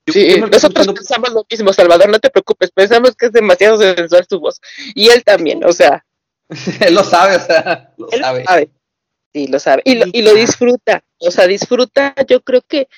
Yo- 0.06 0.12
Sí, 0.14 0.20
yo 0.26 0.28
estoy 0.34 0.40
nosotros 0.50 0.62
escuchando- 0.86 0.94
pensamos 0.94 1.32
lo 1.32 1.46
mismo, 1.48 1.72
Salvador, 1.72 2.08
no 2.08 2.18
te 2.18 2.30
preocupes, 2.30 2.70
pensamos 2.72 3.14
que 3.14 3.26
es 3.26 3.32
demasiado 3.32 3.76
sensual 3.76 4.26
su 4.28 4.40
voz. 4.40 4.60
Y 4.94 5.08
él 5.08 5.22
también, 5.22 5.62
o 5.62 5.72
sea, 5.72 6.04
él 6.80 6.94
lo 6.94 7.04
sabe, 7.04 7.36
o 7.36 7.40
sea, 7.40 7.92
lo 7.96 8.10
él 8.10 8.20
sabe. 8.20 8.44
sabe. 8.44 8.70
Sí, 9.32 9.46
lo 9.46 9.58
sabe. 9.60 9.82
Y 9.84 9.94
lo, 9.96 10.04
Sí, 10.06 10.10
y 10.14 10.22
lo 10.22 10.34
disfruta, 10.34 11.04
o 11.18 11.30
sea, 11.30 11.46
disfruta, 11.46 12.14
yo 12.26 12.40
creo 12.40 12.62
que, 12.66 12.88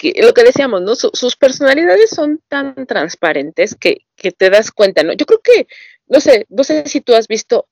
que 0.00 0.14
lo 0.22 0.32
que 0.32 0.44
decíamos, 0.44 0.80
¿no? 0.80 0.94
Su- 0.94 1.10
sus 1.12 1.36
personalidades 1.36 2.08
son 2.10 2.40
tan 2.48 2.86
transparentes 2.86 3.74
que, 3.74 4.06
que 4.16 4.32
te 4.32 4.48
das 4.48 4.70
cuenta, 4.72 5.02
¿no? 5.02 5.12
Yo 5.12 5.26
creo 5.26 5.40
que, 5.42 5.66
no 6.06 6.20
sé, 6.20 6.46
no 6.48 6.64
sé 6.64 6.86
si 6.86 7.02
tú 7.02 7.14
has 7.14 7.28
visto 7.28 7.68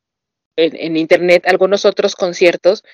en, 0.56 0.76
en 0.76 0.96
internet 0.98 1.44
algunos 1.46 1.86
otros 1.86 2.14
conciertos 2.14 2.84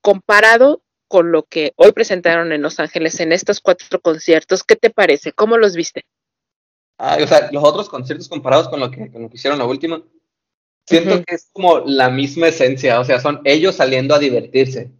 comparado 0.00 0.82
con 1.08 1.32
lo 1.32 1.42
que 1.42 1.72
hoy 1.76 1.90
presentaron 1.92 2.52
en 2.52 2.62
Los 2.62 2.78
Ángeles 2.78 3.18
en 3.20 3.32
estos 3.32 3.60
cuatro 3.60 4.00
conciertos, 4.00 4.62
¿qué 4.62 4.76
te 4.76 4.90
parece? 4.90 5.32
¿Cómo 5.32 5.56
los 5.56 5.74
viste? 5.74 6.04
Ah, 6.98 7.18
o 7.20 7.26
sea, 7.26 7.50
los 7.50 7.64
otros 7.64 7.88
conciertos 7.88 8.28
comparados 8.28 8.68
con 8.68 8.78
lo 8.80 8.90
que, 8.90 9.10
con 9.10 9.22
lo 9.22 9.28
que 9.28 9.36
hicieron 9.36 9.58
la 9.58 9.66
última, 9.66 10.02
siento 10.86 11.24
que 11.24 11.34
es 11.34 11.50
como 11.52 11.80
la 11.80 12.08
misma 12.10 12.48
esencia, 12.48 13.00
o 13.00 13.04
sea, 13.04 13.18
son 13.20 13.40
ellos 13.44 13.74
saliendo 13.74 14.14
a 14.14 14.18
divertirse. 14.18 14.92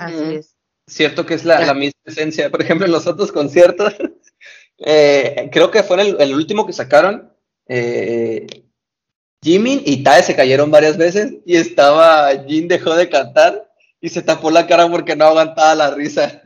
Así 0.00 0.34
es. 0.34 0.55
Cierto 0.88 1.26
que 1.26 1.34
es 1.34 1.44
la, 1.44 1.60
la 1.60 1.74
misma 1.74 2.00
esencia. 2.04 2.50
Por 2.50 2.62
ejemplo, 2.62 2.86
en 2.86 2.92
los 2.92 3.06
otros 3.06 3.32
conciertos, 3.32 3.94
eh, 4.78 5.48
creo 5.52 5.70
que 5.70 5.82
fue 5.82 6.00
en 6.00 6.08
el, 6.08 6.20
el 6.20 6.34
último 6.34 6.66
que 6.66 6.72
sacaron, 6.72 7.32
eh, 7.68 8.46
Jimin 9.42 9.82
y 9.84 10.02
Tae 10.02 10.22
se 10.22 10.36
cayeron 10.36 10.70
varias 10.70 10.96
veces 10.96 11.34
y 11.44 11.56
estaba, 11.56 12.30
Jin 12.46 12.68
dejó 12.68 12.94
de 12.94 13.08
cantar 13.08 13.70
y 14.00 14.08
se 14.08 14.22
tapó 14.22 14.50
la 14.50 14.66
cara 14.66 14.88
porque 14.88 15.16
no 15.16 15.24
aguantaba 15.24 15.74
la 15.74 15.94
risa. 15.94 16.42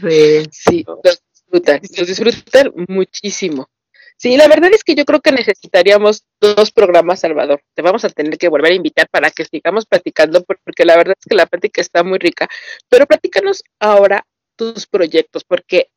Sí. 0.00 0.42
Sí, 0.50 0.84
los 0.86 1.20
disfrutan, 1.32 1.80
los 1.96 2.06
disfrutan 2.08 2.72
muchísimo. 2.88 3.68
Sí, 4.18 4.36
la 4.36 4.48
verdad 4.48 4.70
es 4.72 4.82
que 4.82 4.94
yo 4.94 5.04
creo 5.04 5.20
que 5.20 5.30
necesitaríamos 5.30 6.24
dos 6.40 6.72
programas, 6.72 7.20
Salvador. 7.20 7.60
Te 7.74 7.82
vamos 7.82 8.04
a 8.04 8.08
tener 8.08 8.38
que 8.38 8.48
volver 8.48 8.72
a 8.72 8.76
invitar 8.76 9.08
para 9.10 9.30
que 9.30 9.44
sigamos 9.44 9.84
platicando, 9.84 10.42
porque 10.42 10.86
la 10.86 10.96
verdad 10.96 11.16
es 11.18 11.26
que 11.28 11.34
la 11.34 11.46
plática 11.46 11.82
está 11.82 12.02
muy 12.02 12.18
rica. 12.18 12.48
Pero 12.88 13.06
platícanos 13.06 13.62
ahora 13.78 14.26
tus 14.56 14.86
proyectos, 14.86 15.44
porque 15.44 15.90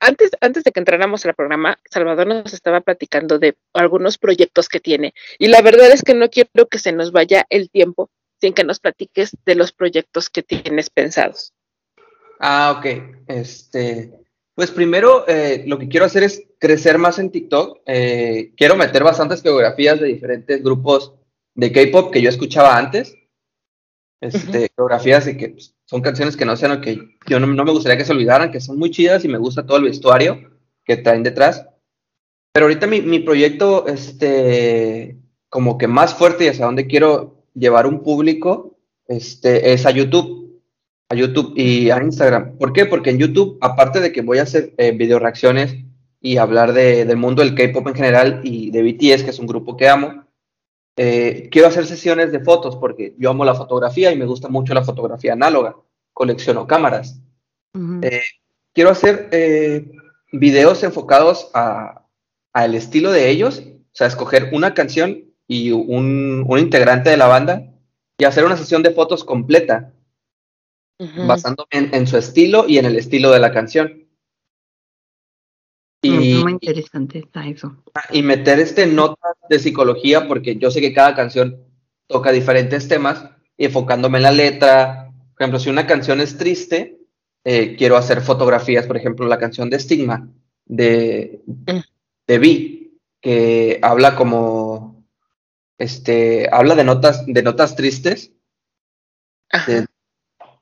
antes, 0.00 0.30
antes 0.40 0.64
de 0.64 0.72
que 0.72 0.80
entráramos 0.80 1.26
al 1.26 1.34
programa, 1.34 1.78
Salvador 1.90 2.26
nos 2.26 2.54
estaba 2.54 2.80
platicando 2.80 3.38
de 3.38 3.56
algunos 3.74 4.16
proyectos 4.16 4.68
que 4.68 4.80
tiene. 4.80 5.12
Y 5.38 5.48
la 5.48 5.60
verdad 5.60 5.90
es 5.90 6.02
que 6.02 6.14
no 6.14 6.30
quiero 6.30 6.68
que 6.70 6.78
se 6.78 6.92
nos 6.92 7.12
vaya 7.12 7.46
el 7.50 7.70
tiempo 7.70 8.10
sin 8.40 8.54
que 8.54 8.64
nos 8.64 8.80
platiques 8.80 9.36
de 9.44 9.54
los 9.54 9.72
proyectos 9.72 10.30
que 10.30 10.42
tienes 10.42 10.90
pensados. 10.90 11.52
Ah, 12.40 12.74
ok. 12.78 12.86
Este, 13.28 14.12
pues 14.56 14.70
primero 14.70 15.28
eh, 15.28 15.64
lo 15.66 15.78
que 15.78 15.86
quiero 15.86 16.06
hacer 16.06 16.22
es 16.22 16.42
crecer 16.58 16.96
más 16.96 17.18
en 17.18 17.30
TikTok. 17.30 17.80
Eh, 17.84 18.54
quiero 18.56 18.74
meter 18.74 19.04
bastantes 19.04 19.42
coreografías 19.42 20.00
de 20.00 20.06
diferentes 20.06 20.62
grupos 20.62 21.12
de 21.54 21.70
K-pop 21.70 22.10
que 22.10 22.22
yo 22.22 22.30
escuchaba 22.30 22.74
antes. 22.74 23.14
Este, 24.18 24.70
coreografías 24.70 25.26
de 25.26 25.36
que 25.36 25.50
pues, 25.50 25.74
son 25.84 26.00
canciones 26.00 26.38
que 26.38 26.46
no 26.46 26.56
sean 26.56 26.72
lo 26.72 26.80
que 26.80 27.18
yo 27.26 27.38
no, 27.38 27.46
no 27.46 27.64
me 27.64 27.70
gustaría 27.70 27.98
que 27.98 28.06
se 28.06 28.12
olvidaran, 28.12 28.50
que 28.50 28.62
son 28.62 28.78
muy 28.78 28.90
chidas 28.90 29.26
y 29.26 29.28
me 29.28 29.36
gusta 29.36 29.66
todo 29.66 29.76
el 29.76 29.84
vestuario 29.84 30.58
que 30.86 30.96
traen 30.96 31.22
detrás. 31.22 31.66
Pero 32.54 32.64
ahorita 32.64 32.86
mi, 32.86 33.02
mi 33.02 33.18
proyecto, 33.18 33.86
este, 33.86 35.18
como 35.50 35.76
que 35.76 35.86
más 35.86 36.14
fuerte 36.14 36.46
y 36.46 36.48
hacia 36.48 36.64
donde 36.64 36.86
quiero 36.86 37.44
llevar 37.52 37.86
un 37.86 38.02
público, 38.02 38.78
este, 39.06 39.74
es 39.74 39.84
a 39.84 39.90
YouTube 39.90 40.35
a 41.08 41.14
YouTube 41.14 41.52
y 41.56 41.90
a 41.90 42.02
Instagram. 42.02 42.56
¿Por 42.58 42.72
qué? 42.72 42.86
Porque 42.86 43.10
en 43.10 43.18
YouTube, 43.18 43.58
aparte 43.60 44.00
de 44.00 44.12
que 44.12 44.22
voy 44.22 44.38
a 44.38 44.42
hacer 44.42 44.72
eh, 44.76 44.92
video 44.92 45.18
reacciones 45.18 45.76
y 46.20 46.38
hablar 46.38 46.72
de- 46.72 47.04
del 47.04 47.16
mundo 47.16 47.42
del 47.42 47.54
K-pop 47.54 47.86
en 47.88 47.94
general 47.94 48.40
y 48.42 48.70
de 48.70 48.82
BTS, 48.82 49.22
que 49.24 49.30
es 49.30 49.38
un 49.38 49.46
grupo 49.46 49.76
que 49.76 49.88
amo. 49.88 50.24
Eh, 50.96 51.48
quiero 51.52 51.68
hacer 51.68 51.86
sesiones 51.86 52.32
de 52.32 52.40
fotos 52.40 52.76
porque 52.76 53.14
yo 53.18 53.30
amo 53.30 53.44
la 53.44 53.54
fotografía 53.54 54.10
y 54.12 54.16
me 54.16 54.24
gusta 54.24 54.48
mucho 54.48 54.74
la 54.74 54.82
fotografía 54.84 55.34
análoga. 55.34 55.76
Colecciono 56.12 56.66
cámaras. 56.66 57.20
Eh, 58.02 58.22
quiero 58.72 58.90
hacer 58.90 59.28
eh, 59.32 59.90
videos 60.32 60.82
enfocados 60.82 61.50
a- 61.54 62.02
al 62.52 62.74
estilo 62.74 63.12
de 63.12 63.28
ellos, 63.28 63.62
o 63.66 63.80
sea, 63.92 64.06
escoger 64.06 64.48
una 64.52 64.72
canción 64.74 65.24
y 65.46 65.70
un, 65.70 66.44
un 66.48 66.58
integrante 66.58 67.10
de 67.10 67.18
la 67.18 67.26
banda 67.28 67.70
y 68.18 68.24
hacer 68.24 68.44
una 68.46 68.56
sesión 68.56 68.82
de 68.82 68.90
fotos 68.92 69.22
completa, 69.24 69.92
Basándome 70.98 71.68
en, 71.72 71.94
en 71.94 72.06
su 72.06 72.16
estilo 72.16 72.64
y 72.68 72.78
en 72.78 72.86
el 72.86 72.96
estilo 72.96 73.30
de 73.30 73.38
la 73.40 73.52
canción. 73.52 74.06
Mm, 76.02 76.22
Y, 76.22 76.34
Muy 76.42 76.52
interesante 76.52 77.18
está 77.18 77.46
eso. 77.46 77.82
y 78.12 78.22
meter 78.22 78.60
este 78.60 78.86
notas 78.86 79.34
de 79.48 79.58
psicología, 79.58 80.26
porque 80.28 80.56
yo 80.56 80.70
sé 80.70 80.80
que 80.80 80.92
cada 80.94 81.14
canción 81.14 81.62
toca 82.06 82.32
diferentes 82.32 82.88
temas, 82.88 83.28
enfocándome 83.58 84.18
en 84.18 84.22
la 84.22 84.32
letra. 84.32 85.10
Por 85.34 85.42
ejemplo, 85.42 85.58
si 85.58 85.68
una 85.70 85.86
canción 85.86 86.20
es 86.20 86.38
triste, 86.38 86.98
eh, 87.44 87.76
quiero 87.76 87.96
hacer 87.96 88.20
fotografías, 88.22 88.86
por 88.86 88.96
ejemplo, 88.96 89.26
la 89.26 89.38
canción 89.38 89.68
de 89.70 89.78
Stigma 89.78 90.28
de, 90.64 91.42
Mm. 91.46 91.80
de 92.26 92.38
Vi, 92.38 93.00
que 93.20 93.78
habla 93.82 94.16
como, 94.16 95.04
este, 95.78 96.48
habla 96.50 96.74
de 96.74 96.84
notas, 96.84 97.24
de 97.26 97.42
notas 97.42 97.76
tristes. 97.76 98.32
De- 99.66 99.86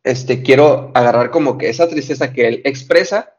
este, 0.05 0.43
quiero 0.43 0.91
agarrar 0.95 1.31
como 1.31 1.59
que 1.59 1.69
esa 1.69 1.89
tristeza 1.89 2.33
que 2.33 2.47
él 2.47 2.63
expresa 2.65 3.37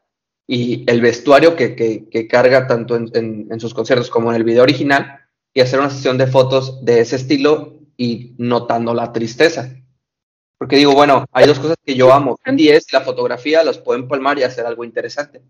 y 0.48 0.84
el 0.90 1.00
vestuario 1.02 1.56
que, 1.56 1.76
que- 1.76 2.10
que 2.10 2.28
carga 2.28 2.68
tanto 2.68 2.96
en, 2.96 3.10
en- 3.14 3.48
en 3.52 3.60
sus 3.60 3.74
conciertos 3.74 4.10
como 4.10 4.32
en 4.32 4.36
el 4.38 4.44
video 4.44 4.64
original 4.64 5.20
y 5.54 5.62
hacer 5.62 5.80
una 5.80 5.90
sesión 5.90 6.18
de 6.18 6.28
fotos 6.28 6.84
de 6.84 7.00
ese 7.00 7.16
estilo 7.16 7.80
y 7.98 8.34
notando 8.38 8.94
la 8.94 9.14
tristeza. 9.14 9.74
Porque 10.58 10.76
digo, 10.78 10.94
bueno, 10.94 11.26
hay 11.32 11.48
dos 11.48 11.60
cosas 11.60 11.78
que 11.86 11.96
yo 11.96 12.12
amo. 12.14 12.38
Y 12.58 12.70
es 12.70 12.92
la 12.94 13.02
fotografía, 13.02 13.64
los 13.64 13.78
puedo 13.78 14.00
empalmar 14.00 14.38
y 14.40 14.44
hacer 14.44 14.66
algo 14.66 14.84
interesante. 14.84 15.42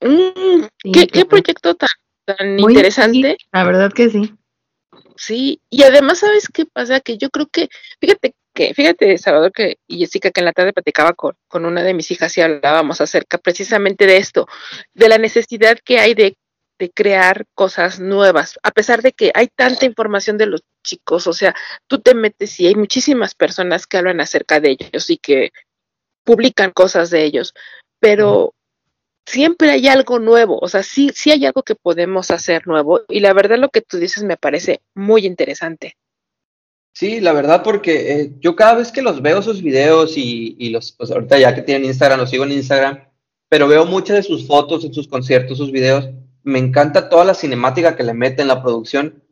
Mm, 0.00 0.64
Sí, 0.82 0.92
¿qué, 0.92 1.06
qué 1.08 1.24
proyecto 1.24 1.74
tan, 1.74 1.88
tan 2.24 2.56
Muy- 2.56 2.72
interesante? 2.72 3.36
sí, 3.38 3.46
la 3.52 3.64
verdad 3.64 3.92
que 3.92 4.10
sí. 4.10 4.34
Sí, 5.16 5.60
y 5.70 5.82
además, 5.82 6.18
¿sabes 6.20 6.48
qué 6.48 6.64
pasa? 6.66 7.00
Que 7.00 7.18
yo 7.18 7.30
creo 7.30 7.46
que, 7.48 7.68
fíjate 8.00 8.34
que, 8.58 8.74
fíjate, 8.74 9.16
Salvador 9.18 9.52
que, 9.52 9.78
y 9.86 10.00
Jessica, 10.00 10.32
que 10.32 10.40
en 10.40 10.46
la 10.46 10.52
tarde 10.52 10.72
platicaba 10.72 11.12
con, 11.12 11.36
con 11.46 11.64
una 11.64 11.84
de 11.84 11.94
mis 11.94 12.10
hijas 12.10 12.36
y 12.36 12.40
hablábamos 12.40 13.00
acerca 13.00 13.38
precisamente 13.38 14.04
de 14.04 14.16
esto, 14.16 14.48
de 14.94 15.08
la 15.08 15.16
necesidad 15.16 15.78
que 15.84 16.00
hay 16.00 16.14
de, 16.14 16.36
de 16.76 16.90
crear 16.90 17.46
cosas 17.54 18.00
nuevas, 18.00 18.58
a 18.64 18.72
pesar 18.72 19.00
de 19.00 19.12
que 19.12 19.30
hay 19.32 19.46
tanta 19.46 19.86
información 19.86 20.38
de 20.38 20.46
los 20.46 20.64
chicos, 20.82 21.28
o 21.28 21.32
sea, 21.32 21.54
tú 21.86 22.00
te 22.00 22.16
metes 22.16 22.58
y 22.58 22.66
hay 22.66 22.74
muchísimas 22.74 23.36
personas 23.36 23.86
que 23.86 23.98
hablan 23.98 24.20
acerca 24.20 24.58
de 24.58 24.70
ellos 24.70 25.08
y 25.08 25.18
que 25.18 25.52
publican 26.24 26.72
cosas 26.72 27.10
de 27.10 27.22
ellos, 27.22 27.54
pero 28.00 28.54
siempre 29.24 29.70
hay 29.70 29.86
algo 29.86 30.18
nuevo, 30.18 30.58
o 30.60 30.66
sea, 30.66 30.82
sí, 30.82 31.12
sí 31.14 31.30
hay 31.30 31.46
algo 31.46 31.62
que 31.62 31.76
podemos 31.76 32.32
hacer 32.32 32.66
nuevo 32.66 33.02
y 33.08 33.20
la 33.20 33.32
verdad 33.34 33.58
lo 33.58 33.68
que 33.68 33.82
tú 33.82 33.98
dices 33.98 34.24
me 34.24 34.36
parece 34.36 34.80
muy 34.96 35.26
interesante. 35.26 35.94
Sí, 36.92 37.20
la 37.20 37.32
verdad, 37.32 37.62
porque 37.62 38.20
eh, 38.20 38.32
yo 38.40 38.56
cada 38.56 38.74
vez 38.74 38.90
que 38.90 39.02
los 39.02 39.22
veo 39.22 39.40
sus 39.40 39.62
videos 39.62 40.14
y, 40.16 40.70
los, 40.70 40.92
pues 40.92 41.10
ahorita 41.10 41.38
ya 41.38 41.54
que 41.54 41.62
tienen 41.62 41.84
Instagram, 41.84 42.18
los 42.18 42.30
sigo 42.30 42.44
en 42.44 42.52
Instagram, 42.52 42.98
pero 43.48 43.68
veo 43.68 43.86
muchas 43.86 44.16
de 44.16 44.22
sus 44.24 44.46
fotos 44.46 44.84
en 44.84 44.92
sus 44.92 45.06
conciertos, 45.06 45.58
sus 45.58 45.70
videos, 45.70 46.08
me 46.42 46.58
encanta 46.58 47.08
toda 47.08 47.24
la 47.24 47.34
cinemática 47.34 47.94
que 47.94 48.02
le 48.02 48.14
mete 48.14 48.42
en 48.42 48.48
la 48.48 48.62
producción 48.62 49.22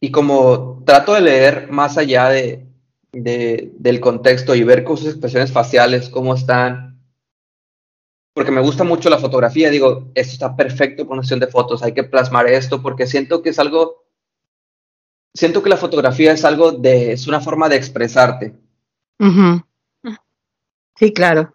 y 0.00 0.10
como 0.10 0.82
trato 0.84 1.14
de 1.14 1.20
leer 1.20 1.70
más 1.70 1.96
allá 1.96 2.28
de, 2.28 2.66
de- 3.12 3.72
del 3.78 4.00
contexto 4.00 4.54
y 4.54 4.64
ver 4.64 4.84
con 4.84 4.96
sus 4.96 5.08
expresiones 5.08 5.52
faciales, 5.52 6.08
cómo 6.08 6.34
están, 6.34 7.00
porque 8.34 8.50
me 8.50 8.60
gusta 8.60 8.82
mucho 8.84 9.08
la 9.10 9.18
fotografía, 9.18 9.70
digo, 9.70 10.10
esto 10.14 10.32
está 10.32 10.56
perfecto 10.56 11.06
con 11.06 11.22
sesión 11.22 11.40
de 11.40 11.46
fotos, 11.46 11.82
hay 11.82 11.92
que 11.94 12.04
plasmar 12.04 12.48
esto, 12.48 12.82
porque 12.82 13.06
siento 13.06 13.42
que 13.42 13.50
es 13.50 13.58
algo 13.60 14.03
siento 15.34 15.62
que 15.62 15.68
la 15.70 15.76
fotografía 15.76 16.32
es 16.32 16.44
algo 16.44 16.72
de, 16.72 17.12
es 17.12 17.26
una 17.26 17.40
forma 17.40 17.68
de 17.68 17.76
expresarte. 17.76 18.54
Ujú. 19.18 19.62
Sí, 20.96 21.12
claro. 21.12 21.54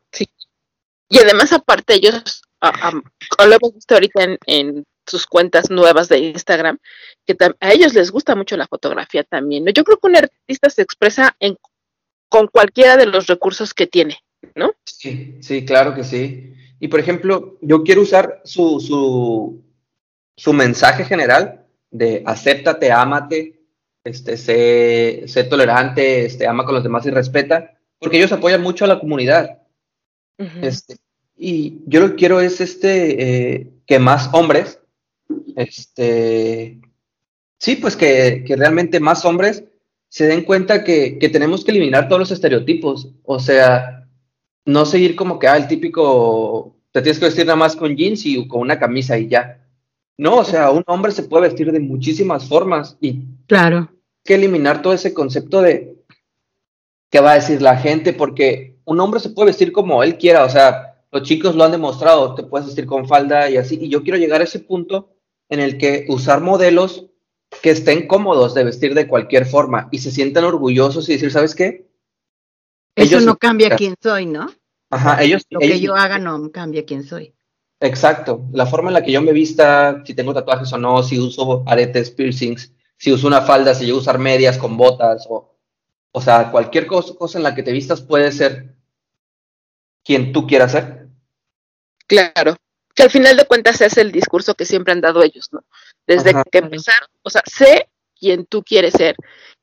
Y 1.11 1.17
además 1.17 1.51
aparte 1.53 1.95
ellos, 1.95 2.41
a- 2.61 2.89
a- 2.89 3.45
lo 3.47 3.55
hemos 3.55 3.73
visto 3.73 3.95
ahorita 3.95 4.23
en, 4.23 4.37
en 4.45 4.85
sus 5.07 5.25
cuentas 5.25 5.71
nuevas 5.71 6.07
de 6.09 6.19
Instagram, 6.19 6.77
que 7.25 7.35
a 7.59 7.71
ellos 7.73 7.93
les 7.95 8.11
gusta 8.11 8.35
mucho 8.35 8.57
la 8.57 8.67
fotografía 8.67 9.23
también. 9.23 9.63
¿no? 9.63 9.71
Yo 9.71 9.83
creo 9.83 9.97
que 9.97 10.07
un 10.07 10.17
artista 10.17 10.69
se 10.69 10.81
expresa 10.83 11.35
en, 11.39 11.57
con 12.27 12.47
cualquiera 12.47 12.95
de 12.97 13.07
los 13.07 13.25
recursos 13.27 13.73
que 13.73 13.87
tiene, 13.87 14.19
¿no? 14.55 14.73
Sí, 14.85 15.37
sí, 15.41 15.65
claro 15.65 15.95
que 15.95 16.03
sí. 16.03 16.53
Y 16.79 16.89
por 16.89 16.99
ejemplo, 16.99 17.57
yo 17.61 17.83
quiero 17.83 18.01
usar 18.01 18.41
su, 18.43 18.79
su, 18.79 19.63
su 20.37 20.53
mensaje 20.53 21.05
general 21.05 21.65
de 21.89 22.21
acéptate, 22.25 22.91
ámate, 22.91 23.58
este, 24.09 24.37
sé, 24.37 25.23
sé 25.27 25.43
tolerante, 25.45 26.25
este, 26.25 26.47
ama 26.47 26.65
con 26.65 26.75
los 26.75 26.83
demás 26.83 27.05
y 27.05 27.11
respeta, 27.11 27.77
porque 27.99 28.17
ellos 28.17 28.31
apoyan 28.31 28.61
mucho 28.61 28.85
a 28.85 28.87
la 28.87 28.99
comunidad. 28.99 29.59
Este, 30.61 30.97
y 31.35 31.79
yo 31.85 31.99
lo 31.99 32.09
que 32.11 32.15
quiero 32.15 32.39
es 32.39 32.61
este, 32.61 33.23
eh, 33.57 33.71
que 33.85 33.99
más 33.99 34.29
hombres, 34.33 34.79
este, 35.55 36.79
sí, 37.57 37.75
pues 37.75 37.95
que, 37.95 38.43
que 38.45 38.55
realmente 38.55 38.99
más 38.99 39.25
hombres 39.25 39.63
se 40.07 40.25
den 40.25 40.43
cuenta 40.43 40.83
que, 40.83 41.19
que 41.19 41.29
tenemos 41.29 41.63
que 41.63 41.71
eliminar 41.71 42.07
todos 42.07 42.19
los 42.19 42.31
estereotipos. 42.31 43.09
O 43.23 43.39
sea, 43.39 44.07
no 44.65 44.85
seguir 44.85 45.15
como 45.15 45.39
que, 45.39 45.47
ah, 45.47 45.57
el 45.57 45.67
típico, 45.67 46.77
te 46.91 47.01
tienes 47.01 47.19
que 47.19 47.25
vestir 47.25 47.45
nada 47.45 47.57
más 47.57 47.75
con 47.75 47.95
jeans 47.95 48.25
y 48.25 48.47
con 48.47 48.61
una 48.61 48.79
camisa 48.79 49.17
y 49.17 49.27
ya. 49.27 49.65
No, 50.17 50.37
o 50.37 50.43
sea, 50.43 50.71
un 50.71 50.83
hombre 50.87 51.11
se 51.11 51.23
puede 51.23 51.47
vestir 51.47 51.71
de 51.71 51.79
muchísimas 51.79 52.47
formas 52.47 52.97
y 52.99 53.23
Claro. 53.47 53.89
Que 54.23 54.35
eliminar 54.35 54.81
todo 54.81 54.93
ese 54.93 55.13
concepto 55.13 55.61
de 55.61 55.95
qué 57.09 57.19
va 57.19 57.31
a 57.31 57.35
decir 57.35 57.61
la 57.61 57.77
gente, 57.77 58.13
porque 58.13 58.77
un 58.85 58.99
hombre 58.99 59.19
se 59.19 59.29
puede 59.29 59.47
vestir 59.47 59.71
como 59.71 60.03
él 60.03 60.17
quiera, 60.17 60.43
o 60.43 60.49
sea, 60.49 61.03
los 61.11 61.23
chicos 61.23 61.55
lo 61.55 61.63
han 61.63 61.71
demostrado, 61.71 62.35
te 62.35 62.43
puedes 62.43 62.67
vestir 62.67 62.85
con 62.85 63.07
falda 63.07 63.49
y 63.49 63.57
así, 63.57 63.79
y 63.81 63.89
yo 63.89 64.03
quiero 64.03 64.17
llegar 64.17 64.41
a 64.41 64.43
ese 64.43 64.59
punto 64.59 65.15
en 65.49 65.59
el 65.59 65.77
que 65.77 66.05
usar 66.09 66.41
modelos 66.41 67.07
que 67.63 67.71
estén 67.71 68.07
cómodos 68.07 68.53
de 68.53 68.63
vestir 68.63 68.93
de 68.93 69.07
cualquier 69.07 69.47
forma 69.47 69.89
y 69.91 69.97
se 69.97 70.11
sientan 70.11 70.43
orgullosos 70.43 71.09
y 71.09 71.13
decir, 71.13 71.31
¿sabes 71.31 71.55
qué? 71.55 71.89
Eso 72.95 73.19
no 73.21 73.37
cambia 73.37 73.75
quién 73.75 73.95
soy, 74.01 74.27
¿no? 74.27 74.51
Ajá, 74.91 75.23
ellos, 75.23 75.43
Lo 75.49 75.61
ellos- 75.61 75.77
que 75.77 75.81
yo 75.81 75.95
haga 75.95 76.19
no 76.19 76.51
cambia 76.51 76.85
quién 76.85 77.03
soy. 77.03 77.33
Exacto, 77.79 78.45
la 78.51 78.65
forma 78.65 78.89
en 78.89 78.95
la 78.95 79.03
que 79.03 79.11
yo 79.11 79.21
me 79.21 79.31
vista, 79.31 80.03
si 80.05 80.13
tengo 80.13 80.33
tatuajes 80.33 80.71
o 80.73 80.77
no, 80.77 81.01
si 81.01 81.17
uso 81.17 81.63
aretes, 81.65 82.11
piercings, 82.11 82.73
si 82.99 83.13
uso 83.13 83.27
una 83.27 83.41
falda, 83.41 83.73
si 83.73 83.87
yo 83.87 83.95
usar 83.95 84.19
medias 84.19 84.57
con 84.57 84.75
botas, 84.75 85.25
o, 85.29 85.55
o 86.11 86.21
sea, 86.21 86.51
cualquier 86.51 86.85
cosa, 86.85 87.15
cosa 87.15 87.37
en 87.37 87.43
la 87.43 87.55
que 87.55 87.63
te 87.63 87.71
vistas 87.71 88.01
puede 88.01 88.31
ser 88.33 88.75
quien 90.03 90.33
tú 90.33 90.45
quieras 90.45 90.73
ser. 90.73 91.07
Claro. 92.05 92.57
Que 92.93 93.03
al 93.03 93.09
final 93.09 93.37
de 93.37 93.45
cuentas 93.45 93.79
es 93.79 93.97
el 93.97 94.11
discurso 94.11 94.53
que 94.53 94.65
siempre 94.65 94.91
han 94.91 94.99
dado 94.99 95.23
ellos, 95.23 95.47
¿no? 95.53 95.63
Desde 96.05 96.31
Ajá. 96.31 96.43
que 96.51 96.57
empezaron, 96.57 97.07
o 97.21 97.29
sea, 97.29 97.41
sé 97.45 97.87
quien 98.19 98.45
tú 98.45 98.63
quieres 98.63 98.93
ser. 98.93 99.15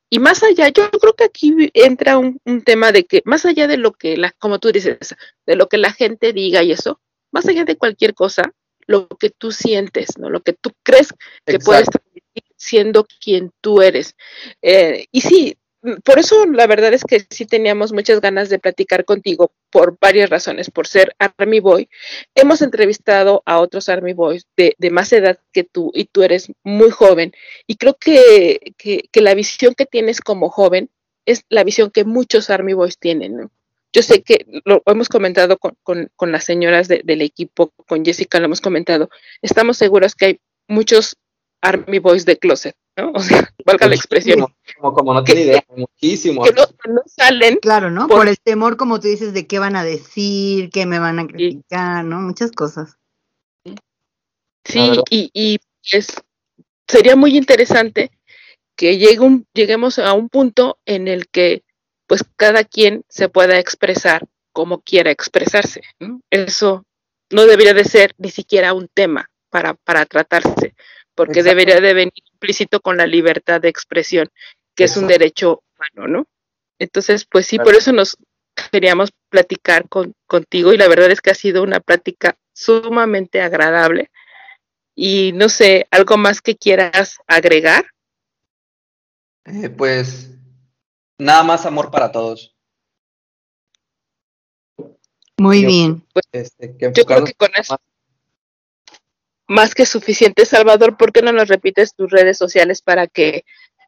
Y 0.09 0.19
más 0.19 0.43
allá, 0.43 0.69
yo 0.69 0.89
creo 0.91 1.15
que 1.15 1.25
aquí 1.25 1.71
entra 1.75 2.17
un, 2.17 2.41
un 2.45 2.63
tema 2.63 2.91
de 2.91 3.05
que, 3.05 3.21
más 3.27 3.45
allá 3.45 3.67
de 3.67 3.77
lo 3.77 3.93
que, 3.93 4.17
la, 4.17 4.33
como 4.39 4.59
tú 4.59 4.73
dices, 4.73 5.15
de 5.45 5.57
lo 5.57 5.69
que 5.69 5.77
la 5.77 5.93
gente 5.93 6.33
diga 6.33 6.63
y 6.63 6.73
eso, 6.73 7.01
más 7.33 7.47
allá 7.47 7.67
de 7.67 7.77
cualquier 7.77 8.15
cosa, 8.15 8.45
lo 8.87 9.09
que 9.09 9.29
tú 9.29 9.53
sientes, 9.53 10.17
¿no? 10.17 10.31
Lo 10.31 10.41
que 10.41 10.55
tú 10.55 10.71
crees 10.83 11.13
que 11.45 11.59
puedes 11.59 11.91
transmitir 11.91 12.45
siendo 12.57 13.07
quien 13.21 13.53
tú 13.61 13.83
eres. 13.83 14.15
Eh, 14.63 15.07
y 15.13 15.21
sí, 15.21 15.57
por 16.05 16.19
eso 16.19 16.47
la 16.47 16.67
verdad 16.67 16.93
es 16.95 17.05
que 17.05 17.25
sí 17.31 17.47
teníamos 17.47 17.93
muchas 17.93 18.21
ganas 18.21 18.49
de 18.49 18.59
platicar 18.59 19.05
contigo 19.05 19.53
por 19.71 19.97
varias 20.01 20.31
razones, 20.31 20.71
por 20.71 20.87
ser 20.87 21.15
Army 21.19 21.61
Boy. 21.61 21.89
Hemos 22.35 22.63
entrevistado 22.63 23.43
a 23.47 23.61
otros 23.61 23.89
Army 23.89 24.13
Boys 24.13 24.47
de, 24.57 24.75
más 24.91 25.13
edad 25.13 25.39
que 25.53 25.65
tú 25.65 25.93
y 25.95 26.07
tú 26.07 26.23
eres 26.23 26.51
muy 26.65 26.91
joven 26.91 27.33
y 27.67 27.77
creo 27.77 27.95
que, 27.95 28.75
que, 28.77 29.21
la 29.21 29.35
visión 29.35 29.75
que 29.75 29.87
tienes 29.87 30.21
como 30.21 30.51
joven 30.51 30.91
es 31.25 31.45
la 31.49 31.65
visión 31.65 31.91
que 31.91 32.05
muchos 32.05 32.51
Army 32.51 32.73
Boys 32.73 32.99
tienen. 32.99 33.51
Yo 33.93 34.03
sé 34.03 34.23
que 34.23 34.45
lo 34.65 34.83
hemos 34.87 35.09
comentado 35.09 35.59
con, 35.59 35.77
con, 35.83 36.33
las 36.33 36.45
señoras 36.45 36.89
de- 36.89 37.03
del 37.05 37.23
equipo, 37.23 37.73
con 37.87 38.05
Jessica 38.05 38.39
lo 38.41 38.47
hemos 38.47 38.61
comentado, 38.61 39.09
estamos 39.43 39.79
seguros 39.79 40.15
que 40.15 40.27
hay 40.27 40.41
muchos 40.69 41.17
Army 41.63 41.99
Boys 41.99 42.25
de 42.25 42.39
closet, 42.39 42.75
¿no? 42.97 43.13
O 43.13 43.21
sea, 43.21 43.49
valga 43.65 43.89
la 43.89 43.95
expresión, 43.95 44.41
Como, 44.41 44.55
como, 44.81 44.95
como 44.95 45.15
no 45.15 45.25
tiene 45.25 45.43
idea, 45.43 45.65
muchísimo. 45.75 46.45
que 46.45 46.53
no, 46.53 46.67
que 46.67 46.91
no 46.91 47.03
salen 47.07 47.57
Claro, 47.57 47.91
¿no? 47.91 48.07
Por- 48.09 48.19
Por 48.19 48.29
el 48.29 48.39
temor, 48.39 48.77
como 48.77 49.01
tú 49.01 49.09
dices, 49.09 49.33
de 49.33 49.47
qué 49.47 49.59
van 49.59 49.77
a 49.77 49.85
decir, 49.85 50.71
qué 50.71 50.87
me 50.87 50.99
van 50.99 51.19
a 51.19 51.27
criticar, 51.27 52.05
¿no? 52.05 52.21
Muchas 52.21 52.53
cosas. 52.53 52.97
Sí, 54.65 55.01
y, 55.11 55.31
y 55.33 55.59
pues 55.91 56.09
sería 56.89 57.15
muy 57.17 57.37
interesante 57.37 58.11
que 58.77 58.99
llegue 58.99 59.21
un, 59.21 59.47
lleguemos 59.55 59.99
a 59.99 60.13
un 60.13 60.29
punto 60.29 60.79
en 60.85 61.09
el 61.09 61.29
que 61.29 61.63
pues 62.09 62.25
cada 62.37 62.65
quien 62.65 63.05
se 63.09 63.29
pueda 63.29 63.59
expresar 63.59 64.25
como 64.53 64.81
quiera 64.81 65.11
expresarse. 65.11 65.83
¿no? 66.01 66.21
Eso 66.31 66.85
no 67.31 67.47
debería 67.47 67.75
de 67.75 67.85
ser 67.85 68.13
ni 68.19 68.31
siquiera 68.31 68.73
un 68.75 68.89
tema 68.93 69.31
para, 69.51 69.75
para 69.75 70.05
tratarse, 70.07 70.75
porque 71.17 71.41
Exacto. 71.41 71.49
debería 71.59 71.81
de 71.81 71.95
venir 71.95 72.13
implícito 72.33 72.81
con 72.81 72.97
la 72.97 73.07
libertad 73.07 73.61
de 73.61 73.69
expresión, 73.69 74.29
que 74.77 74.85
es 74.85 74.97
un 74.97 75.09
derecho 75.09 75.63
humano, 75.75 76.07
¿no? 76.19 76.27
Entonces, 76.79 77.25
pues 77.25 77.47
sí, 77.47 77.57
Claro. 77.57 77.71
por 77.71 77.75
eso 77.79 77.93
nos 77.93 78.17
queríamos 78.71 79.11
platicar 79.31 79.89
con, 79.89 80.15
contigo 80.27 80.73
y 80.73 80.77
la 80.77 80.89
verdad 80.89 81.11
es 81.11 81.21
que 81.21 81.31
ha 81.31 81.35
sido 81.35 81.63
una 81.63 81.81
plática 81.81 82.37
sumamente 82.53 83.41
agradable. 83.41 84.11
Y 84.95 85.33
no 85.33 85.49
sé, 85.49 85.87
algo 85.91 86.17
más 86.17 86.41
que 86.41 86.57
quieras 86.57 87.19
agregar. 87.27 87.87
Eh, 89.45 89.69
pues 89.71 90.31
nada 91.19 91.43
más 91.43 91.67
amor 91.67 91.91
para 91.91 92.11
todos. 92.13 92.55
Muy 95.39 95.63
Yo- 95.63 95.69
bien. 95.69 96.07
Este, 96.33 96.77
que 96.77 96.93
Yo 96.95 97.05
creo 97.05 97.25
que 97.25 97.35
con 97.35 97.51
eso 97.57 97.79
más 99.49 99.75
que 99.75 99.87
suficiente, 99.87 100.45
Salvador. 100.45 100.97
¿Por 100.97 101.13
qué 101.13 101.23
no 101.23 101.33
nos 101.33 101.49
repites 101.49 101.95
tus 101.95 102.11
redes 102.11 102.39
sociales 102.39 102.83
para 102.83 103.07
que 103.07 103.45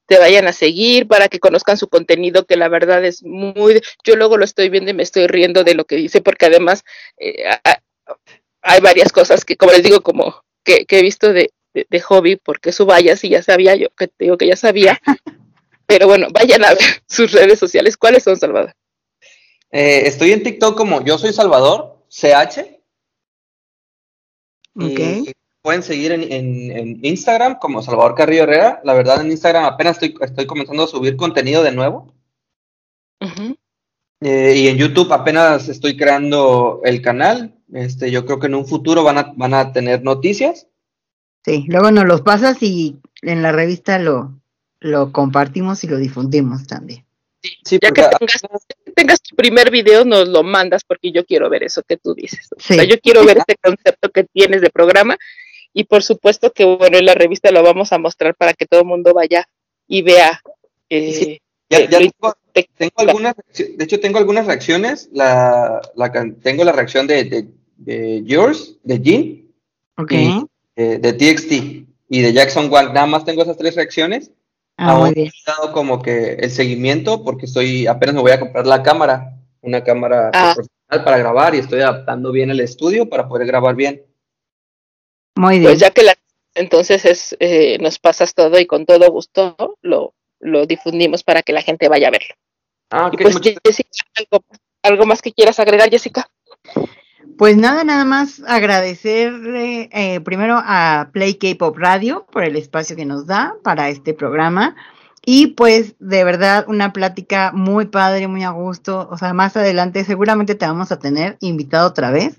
te 0.06 0.18
vayan 0.18 0.48
a 0.48 0.52
seguir, 0.52 1.06
para 1.06 1.28
que 1.28 1.38
conozcan 1.38 1.76
su 1.76 1.88
contenido, 1.88 2.46
que 2.46 2.56
la 2.56 2.68
verdad 2.68 3.04
es 3.04 3.22
muy... 3.22 3.80
Yo 4.04 4.16
luego 4.16 4.38
lo 4.38 4.44
estoy 4.44 4.70
viendo 4.70 4.90
y 4.90 4.94
me 4.94 5.02
estoy 5.02 5.26
riendo 5.26 5.64
de 5.64 5.74
lo 5.74 5.84
que 5.84 5.96
dice, 5.96 6.22
porque 6.22 6.46
además 6.46 6.82
eh, 7.18 7.44
hay 8.62 8.80
varias 8.80 9.12
cosas 9.12 9.44
que, 9.44 9.56
como 9.56 9.72
les 9.72 9.82
digo, 9.82 10.00
como 10.00 10.42
que, 10.64 10.86
que 10.86 11.00
he 11.00 11.02
visto 11.02 11.32
de, 11.32 11.52
de, 11.74 11.86
de 11.90 12.00
hobby, 12.00 12.36
porque 12.36 12.70
eso 12.70 12.86
vaya, 12.86 13.16
si 13.16 13.28
ya 13.28 13.42
sabía, 13.42 13.74
yo 13.74 13.88
que 13.90 14.08
te 14.08 14.24
digo 14.24 14.38
que 14.38 14.46
ya 14.46 14.56
sabía. 14.56 14.98
Pero 15.86 16.06
bueno, 16.06 16.28
vayan 16.30 16.64
a 16.64 16.70
ver 16.70 16.78
sus 17.08 17.32
redes 17.32 17.58
sociales. 17.58 17.96
¿Cuáles 17.96 18.22
son, 18.22 18.36
Salvador? 18.36 18.74
Eh, 19.70 20.02
estoy 20.06 20.32
en 20.32 20.42
TikTok 20.42 20.76
como 20.76 21.04
yo 21.04 21.18
soy 21.18 21.32
Salvador, 21.32 22.04
CH. 22.08 22.78
Y 24.74 25.32
pueden 25.62 25.82
seguir 25.82 26.12
en, 26.12 26.22
en- 26.32 26.70
en 26.76 26.98
Instagram 27.04 27.58
como 27.58 27.82
Salvador 27.82 28.14
Carrillo 28.14 28.44
Herrera. 28.44 28.80
La 28.84 28.94
verdad, 28.94 29.20
en 29.20 29.30
Instagram 29.30 29.64
apenas 29.64 30.00
estoy, 30.00 30.14
estoy 30.24 30.46
comenzando 30.46 30.84
a 30.84 30.88
subir 30.88 31.16
contenido 31.16 31.62
de 31.62 31.72
nuevo. 31.72 32.14
Eh, 34.20 34.54
y 34.56 34.68
en 34.68 34.76
YouTube 34.76 35.12
apenas 35.12 35.68
estoy 35.68 35.96
creando 35.96 36.80
el 36.84 37.00
canal. 37.02 37.54
Este, 37.72 38.10
yo 38.10 38.24
creo 38.24 38.38
que 38.40 38.46
en 38.46 38.54
un 38.54 38.66
futuro 38.66 39.04
van 39.04 39.18
a, 39.18 39.32
van 39.36 39.54
a 39.54 39.72
tener 39.72 40.02
noticias. 40.02 40.66
Sí, 41.44 41.64
luego 41.68 41.90
nos 41.90 42.04
los 42.04 42.22
pasas 42.22 42.62
y 42.62 42.98
en 43.22 43.42
la 43.42 43.52
revista 43.52 43.98
lo, 43.98 44.40
lo 44.80 45.12
compartimos 45.12 45.84
y 45.84 45.88
lo 45.88 45.96
difundimos 45.98 46.66
también. 46.66 47.04
Sí, 47.64 47.78
Ya 47.80 47.88
porque 47.90 48.02
que 48.02 48.16
tengas, 48.18 48.66
tengas 48.96 49.22
tu 49.22 49.36
primer 49.36 49.70
video, 49.70 50.04
nos 50.04 50.26
lo 50.28 50.42
mandas 50.42 50.82
porque 50.84 51.12
yo 51.12 51.24
quiero 51.24 51.48
ver 51.48 51.62
eso 51.62 51.82
que 51.86 51.96
tú 51.96 52.14
dices. 52.14 52.48
O 52.56 52.60
Sí. 52.60 52.74
sea, 52.74 52.84
yo 52.84 52.98
quiero 53.00 53.24
ver 53.24 53.38
este 53.38 53.56
concepto 53.62 54.10
que 54.10 54.24
tienes 54.24 54.60
de 54.60 54.70
programa 54.70 55.16
y 55.72 55.84
por 55.84 56.02
supuesto 56.02 56.52
que 56.52 56.64
bueno, 56.64 56.98
en 56.98 57.04
la 57.06 57.14
revista 57.14 57.50
lo 57.50 57.62
vamos 57.62 57.92
a 57.92 57.98
mostrar 57.98 58.34
para 58.34 58.52
que 58.54 58.66
todo 58.66 58.80
el 58.80 58.86
mundo 58.86 59.12
vaya 59.14 59.46
y 59.86 60.02
vea. 60.02 60.40
eh, 60.90 61.12
Sí. 61.12 61.38
ya, 61.70 61.78
eh, 61.80 61.88
ya 61.90 61.98
tengo, 61.98 62.34
tengo 62.76 62.92
algunas, 62.96 63.34
de 63.56 63.84
hecho 63.84 64.00
tengo 64.00 64.18
algunas 64.18 64.46
reacciones. 64.46 65.08
La, 65.12 65.80
la 65.94 66.10
can- 66.12 66.36
tengo 66.40 66.64
la 66.64 66.72
reacción 66.72 67.06
de, 67.06 67.24
de, 67.24 67.48
de 67.76 68.22
Yours, 68.24 68.76
de 68.82 69.00
Jean, 69.00 69.22
y 70.10 70.44
eh, 70.76 70.98
de 70.98 71.12
TXT 71.12 71.52
y 72.08 72.20
de 72.22 72.32
Jackson 72.32 72.70
Wang. 72.72 72.92
Nada 72.94 73.06
más 73.06 73.24
tengo 73.24 73.42
esas 73.42 73.56
tres 73.58 73.74
reacciones. 73.76 74.30
Ah, 74.80 75.10
he 75.14 75.28
dado 75.46 75.72
como 75.72 76.00
que 76.00 76.34
el 76.34 76.50
seguimiento 76.50 77.24
porque 77.24 77.46
estoy, 77.46 77.86
apenas 77.88 78.14
me 78.14 78.20
voy 78.22 78.30
a 78.30 78.38
comprar 78.40 78.64
la 78.66 78.82
cámara, 78.82 79.34
una 79.60 79.82
cámara 79.82 80.30
Ah. 80.32 80.54
profesional 80.54 81.04
para 81.04 81.18
grabar 81.18 81.54
y 81.54 81.58
estoy 81.58 81.80
adaptando 81.80 82.30
bien 82.32 82.50
el 82.50 82.60
estudio 82.60 83.08
para 83.08 83.28
poder 83.28 83.46
grabar 83.46 83.74
bien. 83.74 84.02
Muy 85.38 85.60
bien. 85.60 85.70
pues 85.70 85.78
ya 85.78 85.90
que 85.90 86.02
la 86.02 86.14
entonces 86.56 87.04
es 87.04 87.36
eh, 87.38 87.78
nos 87.80 88.00
pasas 88.00 88.34
todo 88.34 88.58
y 88.58 88.66
con 88.66 88.84
todo 88.86 89.08
gusto 89.12 89.76
lo, 89.82 90.14
lo 90.40 90.66
difundimos 90.66 91.22
para 91.22 91.42
que 91.42 91.52
la 91.52 91.62
gente 91.62 91.88
vaya 91.88 92.08
a 92.08 92.10
verlo. 92.10 92.34
Ah, 92.90 93.08
Y 93.12 93.16
pues 93.16 93.38
Jessica, 93.40 93.88
algo, 94.16 94.44
algo 94.82 95.06
más 95.06 95.22
que 95.22 95.32
quieras 95.32 95.60
agregar, 95.60 95.90
Jessica. 95.90 96.28
Pues 97.36 97.56
nada, 97.56 97.84
nada 97.84 98.04
más 98.04 98.42
agradecerle 98.48 99.88
eh, 99.92 100.20
primero 100.20 100.60
a 100.60 101.10
Play 101.12 101.34
K-Pop 101.34 101.76
Radio 101.78 102.26
por 102.32 102.42
el 102.42 102.56
espacio 102.56 102.96
que 102.96 103.04
nos 103.04 103.28
da 103.28 103.54
para 103.62 103.90
este 103.90 104.14
programa. 104.14 104.74
Y 105.24 105.48
pues 105.48 105.94
de 106.00 106.24
verdad 106.24 106.64
una 106.66 106.92
plática 106.92 107.52
muy 107.54 107.86
padre, 107.86 108.26
muy 108.26 108.42
a 108.42 108.50
gusto. 108.50 109.08
O 109.12 109.16
sea, 109.16 109.34
más 109.34 109.56
adelante 109.56 110.02
seguramente 110.04 110.56
te 110.56 110.66
vamos 110.66 110.90
a 110.90 110.98
tener 110.98 111.36
invitado 111.40 111.86
otra 111.86 112.10
vez 112.10 112.38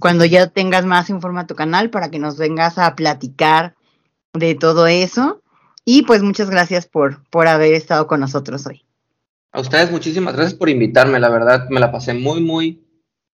cuando 0.00 0.24
ya 0.24 0.48
tengas 0.48 0.84
más 0.84 1.10
informe 1.10 1.40
a 1.40 1.46
tu 1.46 1.54
canal 1.54 1.90
para 1.90 2.10
que 2.10 2.18
nos 2.18 2.36
vengas 2.36 2.78
a 2.78 2.94
platicar 2.94 3.74
de 4.32 4.54
todo 4.54 4.86
eso. 4.86 5.42
Y 5.84 6.02
pues 6.02 6.22
muchas 6.22 6.50
gracias 6.50 6.86
por, 6.86 7.24
por 7.30 7.46
haber 7.46 7.74
estado 7.74 8.06
con 8.06 8.20
nosotros 8.20 8.66
hoy. 8.66 8.84
A 9.52 9.60
ustedes 9.60 9.90
muchísimas 9.90 10.34
gracias 10.34 10.58
por 10.58 10.68
invitarme, 10.68 11.20
la 11.20 11.30
verdad 11.30 11.68
me 11.70 11.80
la 11.80 11.90
pasé 11.92 12.12
muy, 12.12 12.42
muy, 12.42 12.84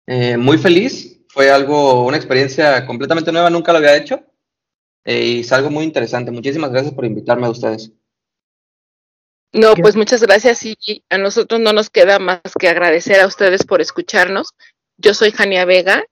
eh, 0.07 0.37
muy 0.37 0.59
feliz. 0.59 1.21
Fue 1.29 1.51
algo, 1.51 2.05
una 2.05 2.19
experiencia 2.19 2.85
completamente 2.87 3.33
nueva, 3.33 3.49
nunca 3.49 3.73
lo 3.73 3.79
había 3.79 3.97
hecho 3.97 4.23
eh, 5.05 5.25
y 5.25 5.41
es 5.41 5.53
algo 5.53 5.71
muy 5.71 5.85
interesante. 5.85 6.31
Muchísimas 6.31 6.71
gracias 6.71 6.93
por 6.93 7.07
invitarme 7.07 7.47
a 7.47 7.51
ustedes. 7.51 7.91
No, 9.55 9.75
pues 9.75 9.97
muchas 9.97 10.23
gracias 10.23 10.65
y 10.65 11.05
a 11.11 11.19
nosotros 11.19 11.61
no 11.61 11.73
nos 11.73 11.91
queda 11.91 12.19
más 12.19 12.41
que 12.59 12.69
agradecer 12.69 13.21
a 13.21 13.27
ustedes 13.27 13.65
por 13.65 13.81
escucharnos. 13.81 14.55
Yo 14.97 15.15
soy 15.15 15.31
Jania 15.31 15.65
Vega 15.65 16.05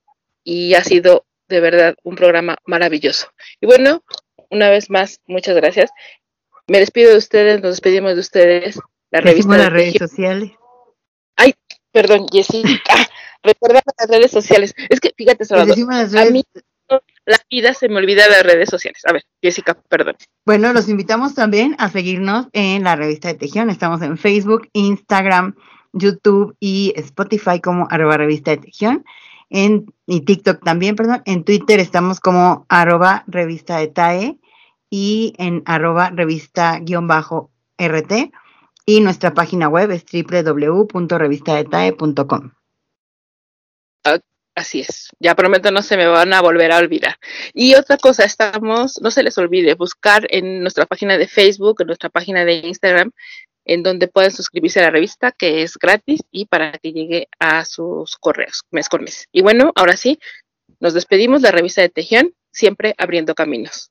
y 0.45 0.75
ha 0.75 0.85
sido 0.85 1.27
de 1.49 1.61
verdad 1.61 1.95
un 2.03 2.17
programa 2.17 2.59
maravilloso. 2.65 3.29
Y 3.61 3.67
bueno, 3.67 4.03
una 4.51 4.71
vez 4.71 4.91
más, 4.91 5.21
muchas 5.27 5.57
gracias. 5.57 5.91
Me 6.69 6.79
despido 6.79 7.11
de 7.11 7.19
ustedes, 7.19 7.61
nos 7.61 7.73
despedimos 7.73 8.15
de 8.15 8.21
ustedes. 8.21 8.79
La 9.11 9.21
revista 9.21 9.57
las 9.57 9.65
de 9.65 9.71
redes 9.71 9.95
sociales. 9.99 10.53
Perdón, 11.93 12.27
Jessica. 12.31 12.95
Recuerda 13.43 13.83
las 13.99 14.09
redes 14.09 14.31
sociales. 14.31 14.75
Es 14.89 15.01
que 15.01 15.13
fíjate, 15.17 15.45
Salvador, 15.45 15.77
las 15.79 16.15
a 16.15 16.25
redes 16.25 16.33
mí 16.33 16.45
la 17.25 17.39
vida 17.49 17.73
se 17.73 17.89
me 17.89 17.99
olvida 17.99 18.29
las 18.29 18.43
redes 18.43 18.69
sociales. 18.69 19.03
A 19.07 19.13
ver, 19.13 19.23
Jessica, 19.41 19.75
perdón. 19.89 20.17
Bueno, 20.45 20.73
los 20.73 20.89
invitamos 20.89 21.35
también 21.35 21.77
a 21.79 21.89
seguirnos 21.89 22.49
en 22.53 22.83
la 22.83 22.97
revista 22.97 23.29
de 23.29 23.35
Tejión. 23.35 23.71
Estamos 23.71 24.03
en 24.03 24.19
Facebook, 24.19 24.69
Instagram, 24.73 25.55
YouTube 25.93 26.57
y 26.59 26.93
Spotify 26.97 27.61
como 27.61 27.87
arroba 27.91 28.17
revista 28.17 28.51
de 28.51 28.59
Tejión. 28.59 29.05
En, 29.51 29.93
y 30.07 30.23
TikTok 30.23 30.65
también, 30.65 30.97
perdón. 30.97 31.21
En 31.27 31.45
Twitter 31.45 31.79
estamos 31.81 32.21
como 32.21 32.65
arroba 32.69 33.25
revista 33.27 33.77
de 33.79 33.89
TAE 33.89 34.39
y 34.89 35.35
en 35.39 35.63
arroba 35.67 36.11
revista 36.11 36.79
guion 36.81 37.09
bajo 37.09 37.51
RT. 37.79 38.33
Y 38.87 39.01
nuestra 39.01 39.35
página 39.35 39.69
web 39.69 39.91
es 39.91 40.07
www.revistadetae.com. 40.11 42.53
Así 44.55 44.81
es. 44.81 45.11
Ya 45.21 45.35
prometo 45.35 45.71
no 45.71 45.83
se 45.83 45.97
me 45.97 46.07
van 46.07 46.33
a 46.33 46.43
volver 46.43 46.73
a 46.73 46.79
olvidar. 46.79 47.17
Y 47.55 47.75
otra 47.75 47.97
cosa, 47.97 48.25
estamos, 48.25 49.01
no 49.01 49.11
se 49.11 49.23
les 49.23 49.39
olvide, 49.39 49.75
buscar 49.75 50.27
en 50.29 50.61
nuestra 50.61 50.87
página 50.87 51.17
de 51.17 51.29
Facebook, 51.29 51.81
en 51.81 51.87
nuestra 51.87 52.11
página 52.11 52.45
de 52.45 52.55
Instagram, 52.55 53.13
en 53.65 53.83
donde 53.83 54.09
pueden 54.09 54.31
suscribirse 54.31 54.81
a 54.81 54.85
la 54.85 54.91
revista, 54.91 55.33
que 55.33 55.63
es 55.63 55.77
gratis 55.77 56.21
y 56.31 56.47
para 56.47 56.73
que 56.73 56.93
llegue 56.93 57.29
a 57.39 57.65
sus 57.65 58.17
correos 58.17 58.63
mes 58.71 58.89
con 58.89 59.05
mes. 59.05 59.27
Y 59.33 59.43
bueno, 59.43 59.73
ahora 59.75 59.97
sí, 59.97 60.19
nos 60.79 60.95
despedimos, 60.95 61.43
la 61.43 61.51
revista 61.51 61.83
de 61.83 61.89
Tejión, 61.89 62.35
siempre 62.53 62.95
abriendo 62.99 63.35
caminos. 63.35 63.91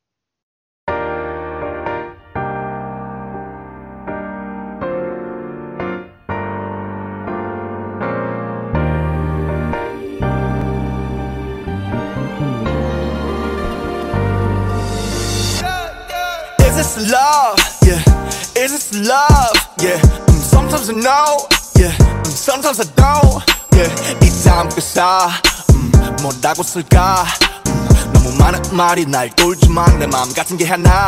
Yeah. 19.81 19.99
Mm, 20.01 20.39
sometimes 20.41 20.89
I 20.89 20.93
know. 20.93 21.47
Yeah. 21.79 21.95
Mm, 21.95 22.25
sometimes 22.27 22.79
I 22.79 22.85
don't. 22.95 23.43
Yeah. 23.73 24.25
이 24.25 24.43
다음 24.43 24.67
끝사 24.69 25.29
음, 25.73 25.91
뭐라고 26.21 26.63
쓸까? 26.63 27.25
음, 27.67 28.11
너무 28.13 28.35
많은 28.35 28.61
말이 28.75 29.05
날 29.05 29.29
돌지만 29.29 29.99
내 29.99 30.07
마음 30.07 30.33
같은 30.33 30.57
게 30.57 30.65
하나. 30.65 31.07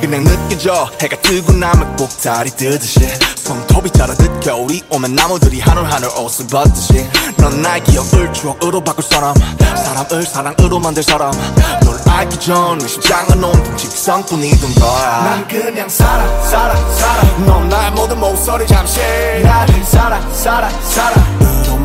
그냥 0.00 0.24
느껴져 0.24 0.90
해가 1.00 1.16
뜨고 1.20 1.52
나면 1.52 1.96
꼭다리 1.96 2.50
뜨듯이 2.50 3.00
손톱이 3.42 3.90
자라듯 3.90 4.40
겨울이 4.40 4.82
오면 4.88 5.14
나무들이 5.14 5.60
하늘하늘 5.60 6.08
옷을 6.16 6.46
벗듯이 6.46 7.08
넌 7.36 7.60
나의 7.60 7.82
기억을 7.82 8.32
추억으로 8.32 8.82
바꿀 8.82 9.02
사람 9.02 9.34
사람을 9.58 10.24
사랑으로 10.24 10.78
만들 10.78 11.02
사람 11.02 11.32
널 11.84 12.00
알기 12.08 12.38
전 12.38 12.78
심장은 12.78 13.42
온통 13.42 13.76
직성뿐이던 13.76 14.74
거야 14.74 15.24
난 15.24 15.48
그냥 15.48 15.88
살아 15.88 16.42
살아 16.42 16.76
살아 16.94 17.22
넌 17.44 17.68
나의 17.68 17.90
모든 17.92 18.20
목소리 18.20 18.66
잠시 18.66 19.00
나를 19.42 19.82
살아 19.84 20.20
살아 20.32 20.70
살아 20.80 21.14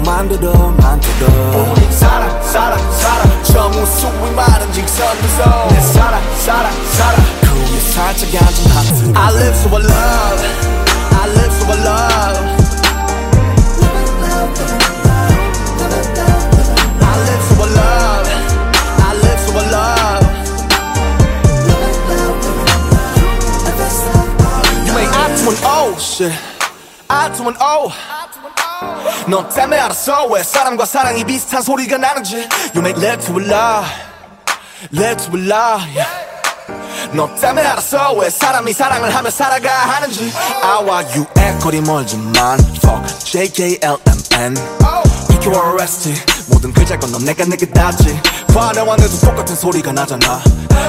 만들어 0.06 0.54
만들어 0.54 1.28
우리 1.54 1.92
살아 1.92 2.42
살아 2.44 2.78
살아 2.78 3.44
저 3.44 3.68
무수히 3.70 4.32
많은 4.32 4.72
직선 4.72 5.06
구성 5.22 5.68
내 5.70 5.82
살아 5.82 6.22
살아 6.46 6.72
살아 6.72 7.18
그 7.42 7.74
위에 7.74 7.80
살짝 7.80 8.42
앉은 8.42 8.72
하트 8.72 9.18
I 9.18 9.34
live 9.34 9.60
for 9.60 9.84
love 9.84 10.87
I 11.27 11.27
live 11.39 11.55
for 11.59 11.77
love 11.89 12.39
I 17.01 17.15
live 17.27 17.45
for 17.57 17.69
love 17.81 18.27
I 19.09 19.11
live 19.25 19.41
for 19.47 19.65
love 19.77 20.25
You 24.87 24.93
make 24.95 25.13
I 25.13 25.27
to 25.39 25.51
an 25.51 25.57
O 25.65 25.99
shit 25.99 26.33
I 27.11 27.29
to 27.37 27.49
an 27.49 27.57
O 27.61 27.91
너 29.29 29.49
때문에 29.49 29.79
알았어 29.79 30.27
왜 30.27 30.43
사람과 30.43 30.85
사랑이 30.85 31.25
비슷한 31.25 31.63
소리가 31.63 31.97
나는지 31.97 32.49
You 32.75 32.83
make 32.85 33.01
love 33.01 33.25
to 33.27 33.39
a 33.39 33.45
lie 33.47 33.87
Love 34.93 35.17
to 35.25 35.37
a 35.37 35.41
lie 35.47 35.89
yeah. 35.95 36.36
너 37.14 37.34
때문에 37.36 37.66
알았어. 37.66 38.14
왜 38.14 38.30
사람이 38.30 38.74
사랑을 38.74 39.14
하며 39.14 39.30
살아가 39.30 39.70
하는지. 39.70 40.32
아와 40.62 41.04
유의 41.16 41.60
거리 41.60 41.82
멀지만. 41.82 42.60
Fuck. 42.84 43.20
JKLMN 43.20 44.56
arrested 45.48 46.22
모든 46.48 46.74
글자 46.74 46.98
건너 47.00 47.18
내가 47.20 47.46
내게 47.46 47.66
닿지. 47.66 48.20
과내와 48.54 48.96
내도 48.98 49.18
똑같은 49.20 49.56
소리가 49.56 49.92
나잖아. 49.92 50.42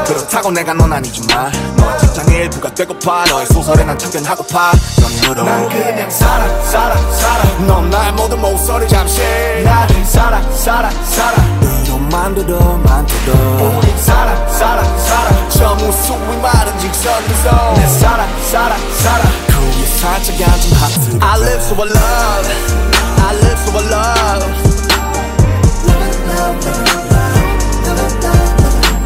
그렇다고 0.06 0.50
내가 0.50 0.74
넌 0.74 0.92
아니지만. 0.92 1.52
너의 1.76 1.98
직장의 2.00 2.36
일부가 2.36 2.74
되고파. 2.74 3.24
너의 3.26 3.46
소설에 3.46 3.84
난 3.84 3.96
참견하고파. 3.98 4.72
연인으로 5.02 5.44
난 5.44 5.68
그냥 5.68 6.10
살아 6.10 6.62
살아 6.64 6.96
살아. 7.12 7.44
넌 7.66 7.88
나의 7.90 8.12
모든 8.12 8.40
목소리 8.40 8.88
잠시. 8.88 9.20
나를 9.64 10.04
살아 10.04 10.42
살아 10.52 10.90
살아 10.90 11.67
만들어 12.10 12.58
만들어 12.78 13.34
우리 13.76 13.86
살아 13.98 14.34
살아 14.48 14.82
살아 14.98 15.48
저 15.48 15.74
무수히 15.74 16.36
많은 16.40 16.78
직선 16.78 17.22
구성 17.26 17.74
내 17.74 17.86
살아 17.86 18.26
살아 18.50 18.76
살아 18.76 19.24
그 19.46 19.52
위에 19.66 19.86
살짝 19.86 20.34
앉은 20.48 20.72
하트 20.76 21.18
I 21.20 21.40
live 21.40 21.64
for 21.66 21.88
love 21.88 22.48
I 23.20 23.36
live 23.36 23.60
for 23.68 23.84
love 23.92 24.68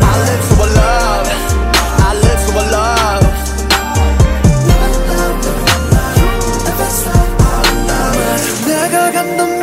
I 0.04 0.18
live 0.18 0.44
for 0.56 0.66
love. 0.66 1.28
I 2.04 2.14
live 2.14 2.44
for 2.50 2.64
love. 2.70 3.26
내가 8.66 9.10
간다 9.12 9.61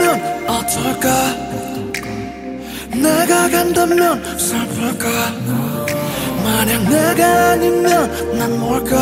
내가 3.02 3.50
간다면 3.50 4.24
슬플까? 4.38 5.08
만약 6.44 6.82
내가 6.90 7.52
아니면 7.52 8.38
난 8.38 8.60
뭘까? 8.60 8.98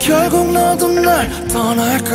결국 0.00 0.52
너도 0.52 0.88
날 0.88 1.28
떠날까? 1.48 2.12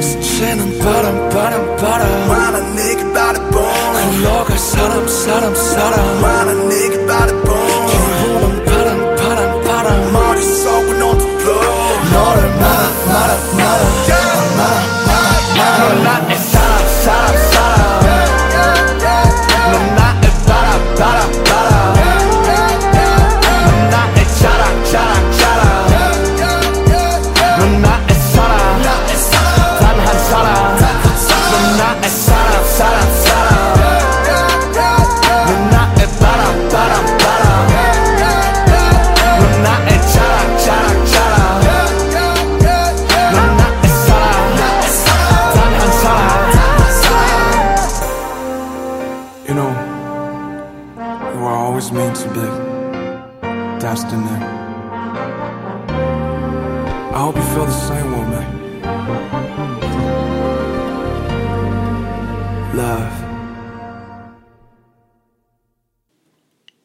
스치는 0.00 0.78
바람 0.78 1.28
바람 1.28 1.76
바람. 1.76 2.28
많은 2.28 2.74
네게 2.76 3.12
바라본 3.12 3.62
흘러갈 3.62 4.58
사람 4.58 5.06
사람 5.08 5.54
사람. 5.54 6.20
많은 6.20 6.68
네게 6.68 7.06
바라본 7.06 7.86
기분은 7.86 8.64
바람 8.64 9.16
바람 9.16 9.62
바람. 9.64 10.12
머릿속은 10.12 11.02
overflow 11.02 11.60
너를 12.12 12.48
말아 12.56 12.82
말아 13.06 13.36
말아 13.56 13.82
말아 14.56 14.74
말아 15.06 15.78
넌 15.78 16.04
나의 16.04 16.55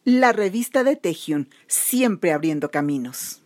La 0.05 0.31
revista 0.31 0.85
de 0.85 0.95
Taehyung, 0.95 1.47
siempre 1.67 2.31
abriendo 2.31 2.71
caminos. 2.71 3.40